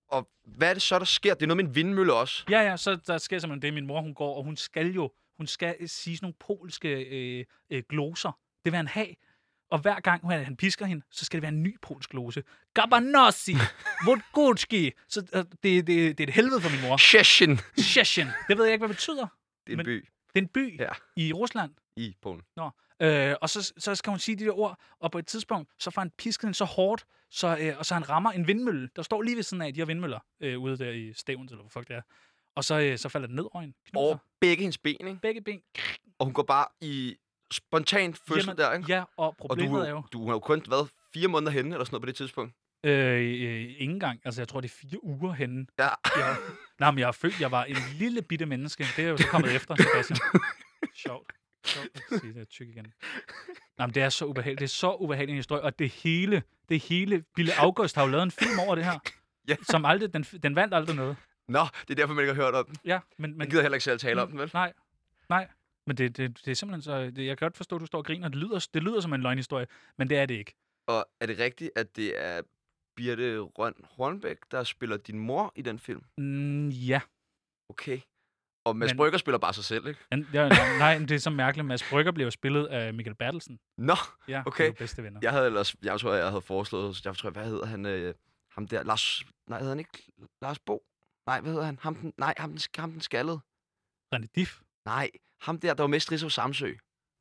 Og 0.08 0.28
hvad 0.44 0.68
er 0.70 0.72
det 0.72 0.82
så, 0.82 0.98
der 0.98 1.04
sker? 1.04 1.34
Det 1.34 1.42
er 1.42 1.46
noget 1.46 1.56
med 1.64 1.64
en 1.70 1.74
vindmølle 1.74 2.12
også. 2.14 2.44
Ja, 2.50 2.60
ja, 2.60 2.76
så 2.76 2.96
der 3.06 3.18
sker 3.18 3.38
simpelthen 3.38 3.62
det, 3.62 3.74
min 3.74 3.86
mor 3.86 4.00
hun 4.00 4.14
går, 4.14 4.36
og 4.36 4.44
hun 4.44 4.56
skal 4.56 4.86
jo, 4.86 5.12
hun 5.36 5.46
skal 5.46 5.88
sige 5.88 6.16
sådan 6.16 6.24
nogle 6.24 6.34
polske 6.58 6.88
øh, 6.88 7.44
øh, 7.70 7.82
gloser. 7.88 8.38
Det 8.64 8.72
vil 8.72 8.76
han 8.76 8.86
have. 8.88 9.08
Og 9.70 9.78
hver 9.78 10.00
gang 10.00 10.30
han 10.30 10.44
han 10.44 10.56
pisker 10.56 10.86
hende, 10.86 11.02
så 11.10 11.24
skal 11.24 11.36
det 11.36 11.42
være 11.42 11.52
en 11.52 11.62
ny 11.62 11.76
polsk 11.82 12.10
glose. 12.10 12.42
Gabanossi, 12.74 13.54
Vodgutski. 14.06 14.92
Så 15.08 15.26
øh, 15.34 15.44
det, 15.44 15.56
det, 15.62 15.86
det 15.86 16.20
er 16.20 16.24
et 16.28 16.34
helvede 16.34 16.60
for 16.60 16.70
min 16.70 16.80
mor. 16.88 16.96
Sheshin. 16.96 17.58
Sheshin. 17.78 18.26
Det 18.48 18.58
ved 18.58 18.64
jeg 18.64 18.72
ikke, 18.72 18.80
hvad 18.86 18.88
det 18.88 18.96
betyder. 18.96 19.26
Det 19.66 19.72
er 19.72 19.78
en 19.78 19.84
by 19.84 20.08
Det 20.34 20.34
er 20.34 20.42
en 20.42 20.48
by 20.48 20.80
Ja. 20.80 20.88
i 21.16 21.32
Rusland. 21.32 21.70
i 21.96 22.16
Polen. 22.22 22.42
Øh, 23.02 23.34
og 23.40 23.50
så, 23.50 23.72
så 23.78 23.94
skal 23.94 24.10
hun 24.10 24.18
sige 24.18 24.36
de 24.36 24.44
der 24.44 24.58
ord, 24.58 24.78
og 25.00 25.10
på 25.10 25.18
et 25.18 25.26
tidspunkt, 25.26 25.70
så 25.78 25.90
får 25.90 26.00
han 26.00 26.10
pisket 26.18 26.56
så 26.56 26.64
hårdt, 26.64 27.04
så, 27.30 27.56
øh, 27.60 27.78
og 27.78 27.86
så 27.86 27.94
han 27.94 28.08
rammer 28.08 28.32
en 28.32 28.46
vindmølle. 28.46 28.88
Der 28.96 29.02
står 29.02 29.22
lige 29.22 29.36
ved 29.36 29.42
siden 29.42 29.62
af 29.62 29.74
de 29.74 29.80
her 29.80 29.86
vindmøller, 29.86 30.18
øh, 30.40 30.58
ude 30.58 30.78
der 30.78 30.90
i 30.90 31.12
Stævns, 31.12 31.52
eller 31.52 31.62
hvor 31.62 31.70
fuck 31.70 31.88
det 31.88 31.96
er. 31.96 32.02
Og 32.54 32.64
så, 32.64 32.80
øh, 32.80 32.98
så 32.98 33.08
falder 33.08 33.26
den 33.26 33.36
ned 33.36 33.44
over 33.52 33.60
hende. 33.60 33.74
Knuser. 33.90 34.06
Over 34.06 34.16
begge 34.40 34.60
hendes 34.60 34.78
ben, 34.78 34.96
ikke? 35.06 35.20
Begge 35.22 35.40
ben. 35.40 35.60
Og 36.18 36.26
hun 36.26 36.34
går 36.34 36.42
bare 36.42 36.66
i 36.80 37.16
spontan 37.50 38.14
fødsel 38.14 38.44
Jamen, 38.46 38.58
der, 38.58 38.72
ikke? 38.72 38.92
Ja, 38.92 39.04
og 39.16 39.26
Og 39.26 39.32
du, 39.40 39.46
problemet 39.46 39.86
er 39.86 39.90
jo, 39.90 40.02
du 40.12 40.26
har 40.26 40.32
jo 40.32 40.38
kun 40.38 40.62
været 40.68 40.88
fire 41.14 41.28
måneder 41.28 41.52
henne, 41.52 41.74
eller 41.74 41.84
sådan 41.84 41.94
noget 41.94 42.02
på 42.02 42.06
det 42.06 42.16
tidspunkt. 42.16 42.54
øh, 42.84 42.92
øh, 43.20 43.24
ikke 43.24 43.76
engang, 43.80 44.20
altså 44.24 44.40
jeg 44.40 44.48
tror, 44.48 44.60
det 44.60 44.70
er 44.70 44.74
fire 44.74 45.04
uger 45.04 45.32
henne. 45.32 45.66
Ja. 45.78 45.88
Jeg, 46.16 46.36
nej, 46.80 46.90
men 46.90 46.98
jeg 46.98 47.06
har 47.06 47.12
følt, 47.12 47.40
jeg 47.40 47.50
var 47.50 47.64
en 47.64 47.76
lille 47.94 48.22
bitte 48.22 48.46
menneske. 48.46 48.86
Det 48.96 49.04
er 49.04 49.08
jo 49.08 49.16
så 49.16 49.26
kommet 49.28 49.56
efter, 49.56 49.74
Sebastian. 49.76 50.18
Sjovt. 51.06 51.32
Sjovt 51.66 51.88
at 52.12 52.20
sige 52.20 52.34
det 52.34 52.48
tyk 52.48 52.68
igen. 52.68 52.92
Nej, 53.78 53.86
men 53.86 53.94
det 53.94 54.02
er 54.02 54.08
så 54.08 54.24
ubehageligt. 54.24 54.60
Det 54.60 54.64
er 54.64 54.68
så 54.68 54.94
ubehagelig 54.94 55.32
en 55.32 55.36
historie, 55.36 55.62
og 55.62 55.78
det 55.78 55.90
hele, 55.90 56.42
det 56.68 56.80
hele, 56.80 57.24
Bille 57.34 57.52
August 57.58 57.96
har 57.96 58.04
jo 58.04 58.10
lavet 58.10 58.22
en 58.22 58.30
film 58.30 58.58
over 58.58 58.74
det 58.74 58.84
her. 58.84 58.98
Ja. 59.48 59.56
Som 59.62 59.84
aldrig, 59.84 60.14
den, 60.14 60.22
den 60.22 60.54
vandt 60.54 60.74
aldrig 60.74 60.96
noget. 60.96 61.16
Nå, 61.48 61.60
det 61.80 61.90
er 61.90 61.94
derfor, 61.94 62.14
man 62.14 62.22
ikke 62.22 62.34
har 62.34 62.42
hørt 62.42 62.54
om 62.54 62.66
den. 62.66 62.76
Ja, 62.84 63.00
men, 63.18 63.38
men 63.38 63.50
gider 63.50 63.62
heller 63.62 63.76
ikke 63.76 63.84
selv 63.84 63.98
tale 63.98 64.22
om 64.22 64.28
den, 64.28 64.38
vel? 64.38 64.50
Nej, 64.54 64.72
nej. 65.28 65.48
Men 65.86 65.96
det, 65.96 66.16
det, 66.16 66.44
det 66.44 66.50
er 66.50 66.54
simpelthen 66.54 66.82
så... 66.82 67.10
Det, 67.10 67.26
jeg 67.26 67.38
kan 67.38 67.46
godt 67.46 67.56
forstå, 67.56 67.76
at 67.76 67.80
du 67.80 67.86
står 67.86 67.98
og 67.98 68.04
griner. 68.04 68.28
Det 68.28 68.38
lyder, 68.38 68.68
det 68.74 68.82
lyder 68.82 69.00
som 69.00 69.12
en 69.12 69.22
løgnhistorie, 69.22 69.66
men 69.98 70.10
det 70.10 70.18
er 70.18 70.26
det 70.26 70.34
ikke. 70.34 70.54
Og 70.86 71.06
er 71.20 71.26
det 71.26 71.38
rigtigt, 71.38 71.70
at 71.76 71.96
det 71.96 72.24
er 72.24 72.42
Birte 72.96 73.38
Røn 73.38 73.74
Hornbæk, 73.84 74.36
der 74.50 74.64
spiller 74.64 74.96
din 74.96 75.18
mor 75.18 75.52
i 75.56 75.62
den 75.62 75.78
film? 75.78 76.02
Mm, 76.18 76.68
ja. 76.68 77.00
Okay. 77.68 78.00
Og 78.66 78.76
Mads 78.76 78.90
Men- 78.90 78.96
Brygger 78.96 79.18
spiller 79.18 79.38
bare 79.38 79.52
sig 79.54 79.64
selv, 79.64 79.86
ikke? 79.86 80.00
Men, 80.10 80.28
ja, 80.32 80.48
nej, 80.48 80.78
nej, 80.78 80.98
men 80.98 81.08
det 81.08 81.14
er 81.14 81.18
så 81.18 81.30
mærkeligt. 81.30 81.66
Mads 81.66 81.82
Brygger 81.90 82.12
bliver 82.12 82.26
jo 82.26 82.30
spillet 82.30 82.66
af 82.66 82.94
Michael 82.94 83.14
Bertelsen. 83.16 83.58
Nå, 83.78 83.94
Ja, 84.28 84.42
Okay. 84.46 84.72
Bedste 84.78 85.02
venner. 85.02 85.20
jeg 85.22 85.32
havde 85.32 85.46
ellers, 85.46 85.76
jeg 85.82 86.00
tror, 86.00 86.14
jeg 86.14 86.28
havde 86.28 86.40
foreslået, 86.42 87.04
jeg 87.04 87.16
tror, 87.16 87.30
hvad 87.30 87.44
hedder 87.44 87.66
han, 87.66 87.86
øh, 87.86 88.14
ham 88.52 88.68
der, 88.68 88.82
Lars, 88.82 89.22
nej, 89.48 89.58
hedder 89.58 89.70
han 89.70 89.78
ikke 89.78 90.12
Lars 90.42 90.58
Bo? 90.58 90.82
Nej, 91.26 91.40
hvad 91.40 91.52
hedder 91.52 91.66
han? 91.66 91.78
Ham 91.82 91.94
den, 91.94 92.12
nej, 92.18 92.34
ham 92.38 92.50
den, 92.50 92.60
ham 92.78 92.90
den 92.92 93.00
skaldede. 93.00 93.40
René 94.14 94.26
Diff. 94.34 94.60
Nej, 94.86 95.10
ham 95.40 95.58
der, 95.60 95.74
der 95.74 95.82
var 95.82 95.88
mest 95.88 96.12
Rizzo 96.12 96.28
Samsø. 96.28 96.72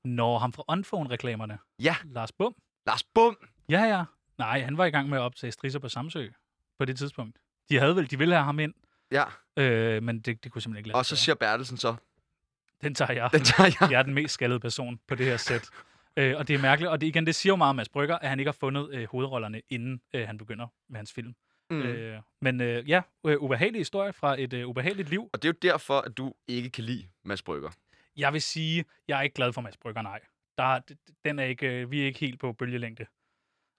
Når 0.05 0.37
ham 0.39 0.53
fra 0.53 0.63
Unphone-reklamerne. 0.69 1.57
Ja, 1.79 1.95
Lars 2.05 2.31
Bum. 2.31 2.55
Lars 2.87 3.03
Bum. 3.03 3.37
Ja, 3.69 3.81
ja. 3.83 4.03
Nej, 4.37 4.61
han 4.61 4.77
var 4.77 4.85
i 4.85 4.89
gang 4.89 5.09
med 5.09 5.17
at 5.17 5.21
optage 5.21 5.51
strisser 5.51 5.79
på 5.79 5.89
Samsø 5.89 6.29
på 6.79 6.85
det 6.85 6.97
tidspunkt. 6.97 7.39
De 7.69 7.79
havde 7.79 7.95
vel, 7.95 8.11
de 8.11 8.17
ville 8.17 8.35
have 8.35 8.45
ham 8.45 8.59
ind, 8.59 8.73
Ja, 9.11 9.23
øh, 9.57 10.03
men 10.03 10.19
det, 10.19 10.43
det 10.43 10.51
kunne 10.51 10.61
simpelthen 10.61 10.77
ikke 10.79 10.87
lade 10.87 10.97
og 10.97 11.05
så 11.05 11.15
siger 11.15 11.35
Bertelsen 11.35 11.77
så, 11.77 11.95
Den 12.81 12.95
tager 12.95 13.13
jeg. 13.13 13.29
den 13.33 13.43
tager 13.43 13.75
jeg. 13.81 13.91
Jeg 13.91 13.99
er 13.99 14.03
den 14.03 14.13
mest 14.13 14.33
skaldede 14.33 14.59
person 14.59 14.99
på 15.07 15.15
det 15.15 15.25
her 15.25 15.37
sæt. 15.37 15.69
Øh, 16.17 16.37
og 16.37 16.47
det 16.47 16.53
er 16.55 16.61
mærkeligt, 16.61 16.91
og 16.91 17.01
det, 17.01 17.07
igen, 17.07 17.25
det 17.25 17.35
siger 17.35 17.53
jo 17.53 17.55
meget 17.57 17.69
om 17.69 17.75
Mads 17.75 17.89
Brygger, 17.89 18.17
at 18.17 18.29
han 18.29 18.39
ikke 18.39 18.47
har 18.47 18.57
fundet 18.59 18.89
øh, 18.93 19.07
hovedrollerne, 19.11 19.61
inden 19.69 20.01
øh, 20.13 20.27
han 20.27 20.37
begynder 20.37 20.67
med 20.89 20.97
hans 20.97 21.13
film. 21.13 21.35
Mm. 21.69 21.81
Øh, 21.81 22.21
men 22.41 22.61
øh, 22.61 22.89
ja, 22.89 23.01
øh, 23.25 23.37
ubehagelig 23.37 23.79
historie 23.79 24.13
fra 24.13 24.41
et 24.41 24.53
øh, 24.53 24.67
ubehageligt 24.67 25.09
liv. 25.09 25.29
Og 25.33 25.41
det 25.41 25.49
er 25.49 25.53
jo 25.53 25.71
derfor, 25.71 26.01
at 26.01 26.17
du 26.17 26.33
ikke 26.47 26.69
kan 26.69 26.83
lide 26.83 27.07
Mads 27.23 27.41
Brygger. 27.41 27.69
Jeg 28.17 28.33
vil 28.33 28.41
sige, 28.41 28.85
jeg 29.07 29.17
er 29.17 29.21
ikke 29.21 29.33
glad 29.33 29.53
for 29.53 29.61
Mads 29.61 29.77
Brygger, 29.77 30.01
nej. 30.01 30.19
Der, 30.57 30.79
den 31.25 31.39
er 31.39 31.43
ikke, 31.43 31.67
øh, 31.67 31.91
vi 31.91 32.01
er 32.01 32.05
ikke 32.05 32.19
helt 32.19 32.39
på 32.39 32.53
bølgelængde. 32.53 33.05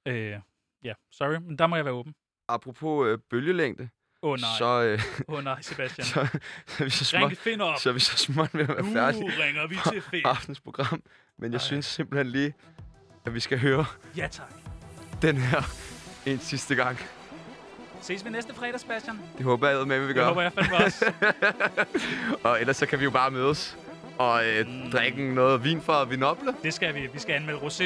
Øh, 0.08 0.40
ja, 0.84 0.94
sorry, 1.12 1.34
men 1.36 1.58
der 1.58 1.66
må 1.66 1.76
jeg 1.76 1.84
være 1.84 1.94
åben. 1.94 2.14
Apropos 2.48 3.06
øh, 3.08 3.18
bølgelængde, 3.30 3.88
oh, 4.22 4.38
nej, 4.40 4.48
så, 4.58 4.82
øh, 4.82 5.00
oh, 5.28 5.44
nej, 5.44 5.62
Sebastian. 5.62 6.06
så, 6.14 6.26
så, 6.66 6.84
vi 6.84 6.90
så, 6.90 7.04
småt, 7.04 7.22
Ring 7.22 7.38
Finn 7.38 7.60
op. 7.60 7.78
så 7.78 7.92
vi 7.92 8.00
så 8.00 8.16
småt 8.16 8.48
ved 8.52 8.60
at 8.62 8.68
være 8.68 8.82
Nu 8.82 8.92
færdige 8.92 9.32
ringer 9.44 9.66
vi 9.66 9.78
til 9.92 10.02
Finn. 10.10 10.22
aftens 10.26 10.60
program. 10.60 11.02
Men 11.38 11.52
jeg 11.52 11.58
Ej. 11.58 11.64
synes 11.64 11.86
simpelthen 11.86 12.26
lige, 12.26 12.54
at 13.26 13.34
vi 13.34 13.40
skal 13.40 13.58
høre 13.58 13.84
Ja, 14.16 14.26
tak. 14.30 14.52
den 15.22 15.36
her 15.36 15.62
en 16.26 16.38
sidste 16.38 16.74
gang. 16.74 16.98
Ses 18.00 18.24
vi 18.24 18.30
næste 18.30 18.54
fredag, 18.54 18.80
Sebastian? 18.80 19.18
Det 19.38 19.44
håber 19.44 19.68
jeg 19.68 19.86
med, 19.86 20.00
vi 20.00 20.06
Det 20.06 20.14
gør. 20.14 20.26
håber 20.26 20.42
jeg 20.42 20.52
fandme 20.52 20.76
også. 20.76 21.12
og 22.44 22.60
ellers 22.60 22.76
så 22.76 22.86
kan 22.86 22.98
vi 22.98 23.04
jo 23.04 23.10
bare 23.10 23.30
mødes 23.30 23.76
og 24.18 24.46
øh, 24.46 24.66
Mm. 24.66 24.90
drikke 24.90 25.34
noget 25.34 25.64
vin 25.64 25.82
fra 25.82 26.04
Vinoble. 26.04 26.54
Det 26.62 26.74
skal 26.74 26.94
vi. 26.94 27.08
Vi 27.12 27.18
skal 27.18 27.34
anmelde 27.34 27.60
rosé. 27.60 27.84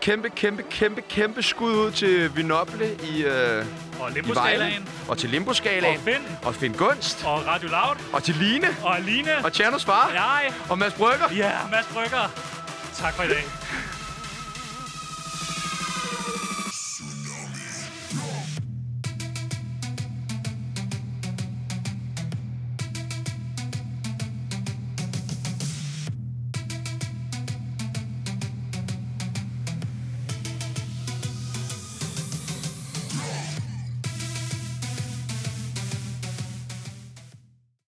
Kæmpe, 0.00 0.28
kæmpe, 0.30 0.62
kæmpe, 0.62 1.00
kæmpe 1.00 1.42
skud 1.42 1.72
ud 1.72 1.90
til 1.90 2.36
Vinoble 2.36 2.96
i, 3.12 3.22
øh, 3.24 3.64
Og 4.00 4.10
i. 4.10 4.34
Vejle. 4.34 4.72
Og 5.08 5.18
til 5.18 5.28
Og 5.28 5.32
Limbo-skalaen. 5.32 5.98
Finn. 6.00 6.38
Og 6.42 6.54
Finn 6.54 6.74
Gunst. 6.74 7.24
Og 7.24 7.46
Radio 7.46 7.68
Loud. 7.68 7.96
Og 8.12 8.22
til 8.22 8.34
Line. 8.34 8.68
Og 8.84 8.96
Aline. 8.96 9.44
Og 9.44 9.52
Tjernos 9.52 9.84
far. 9.84 10.10
Jeg. 10.12 10.52
Og 10.68 10.78
Mads 10.78 10.92
Brygger. 10.94 11.26
Ja, 11.36 11.52
Mads 11.70 11.86
Brygger. 11.86 12.30
Tak 12.94 13.14
for 13.14 13.22
i 13.22 13.28
dag. 13.28 13.44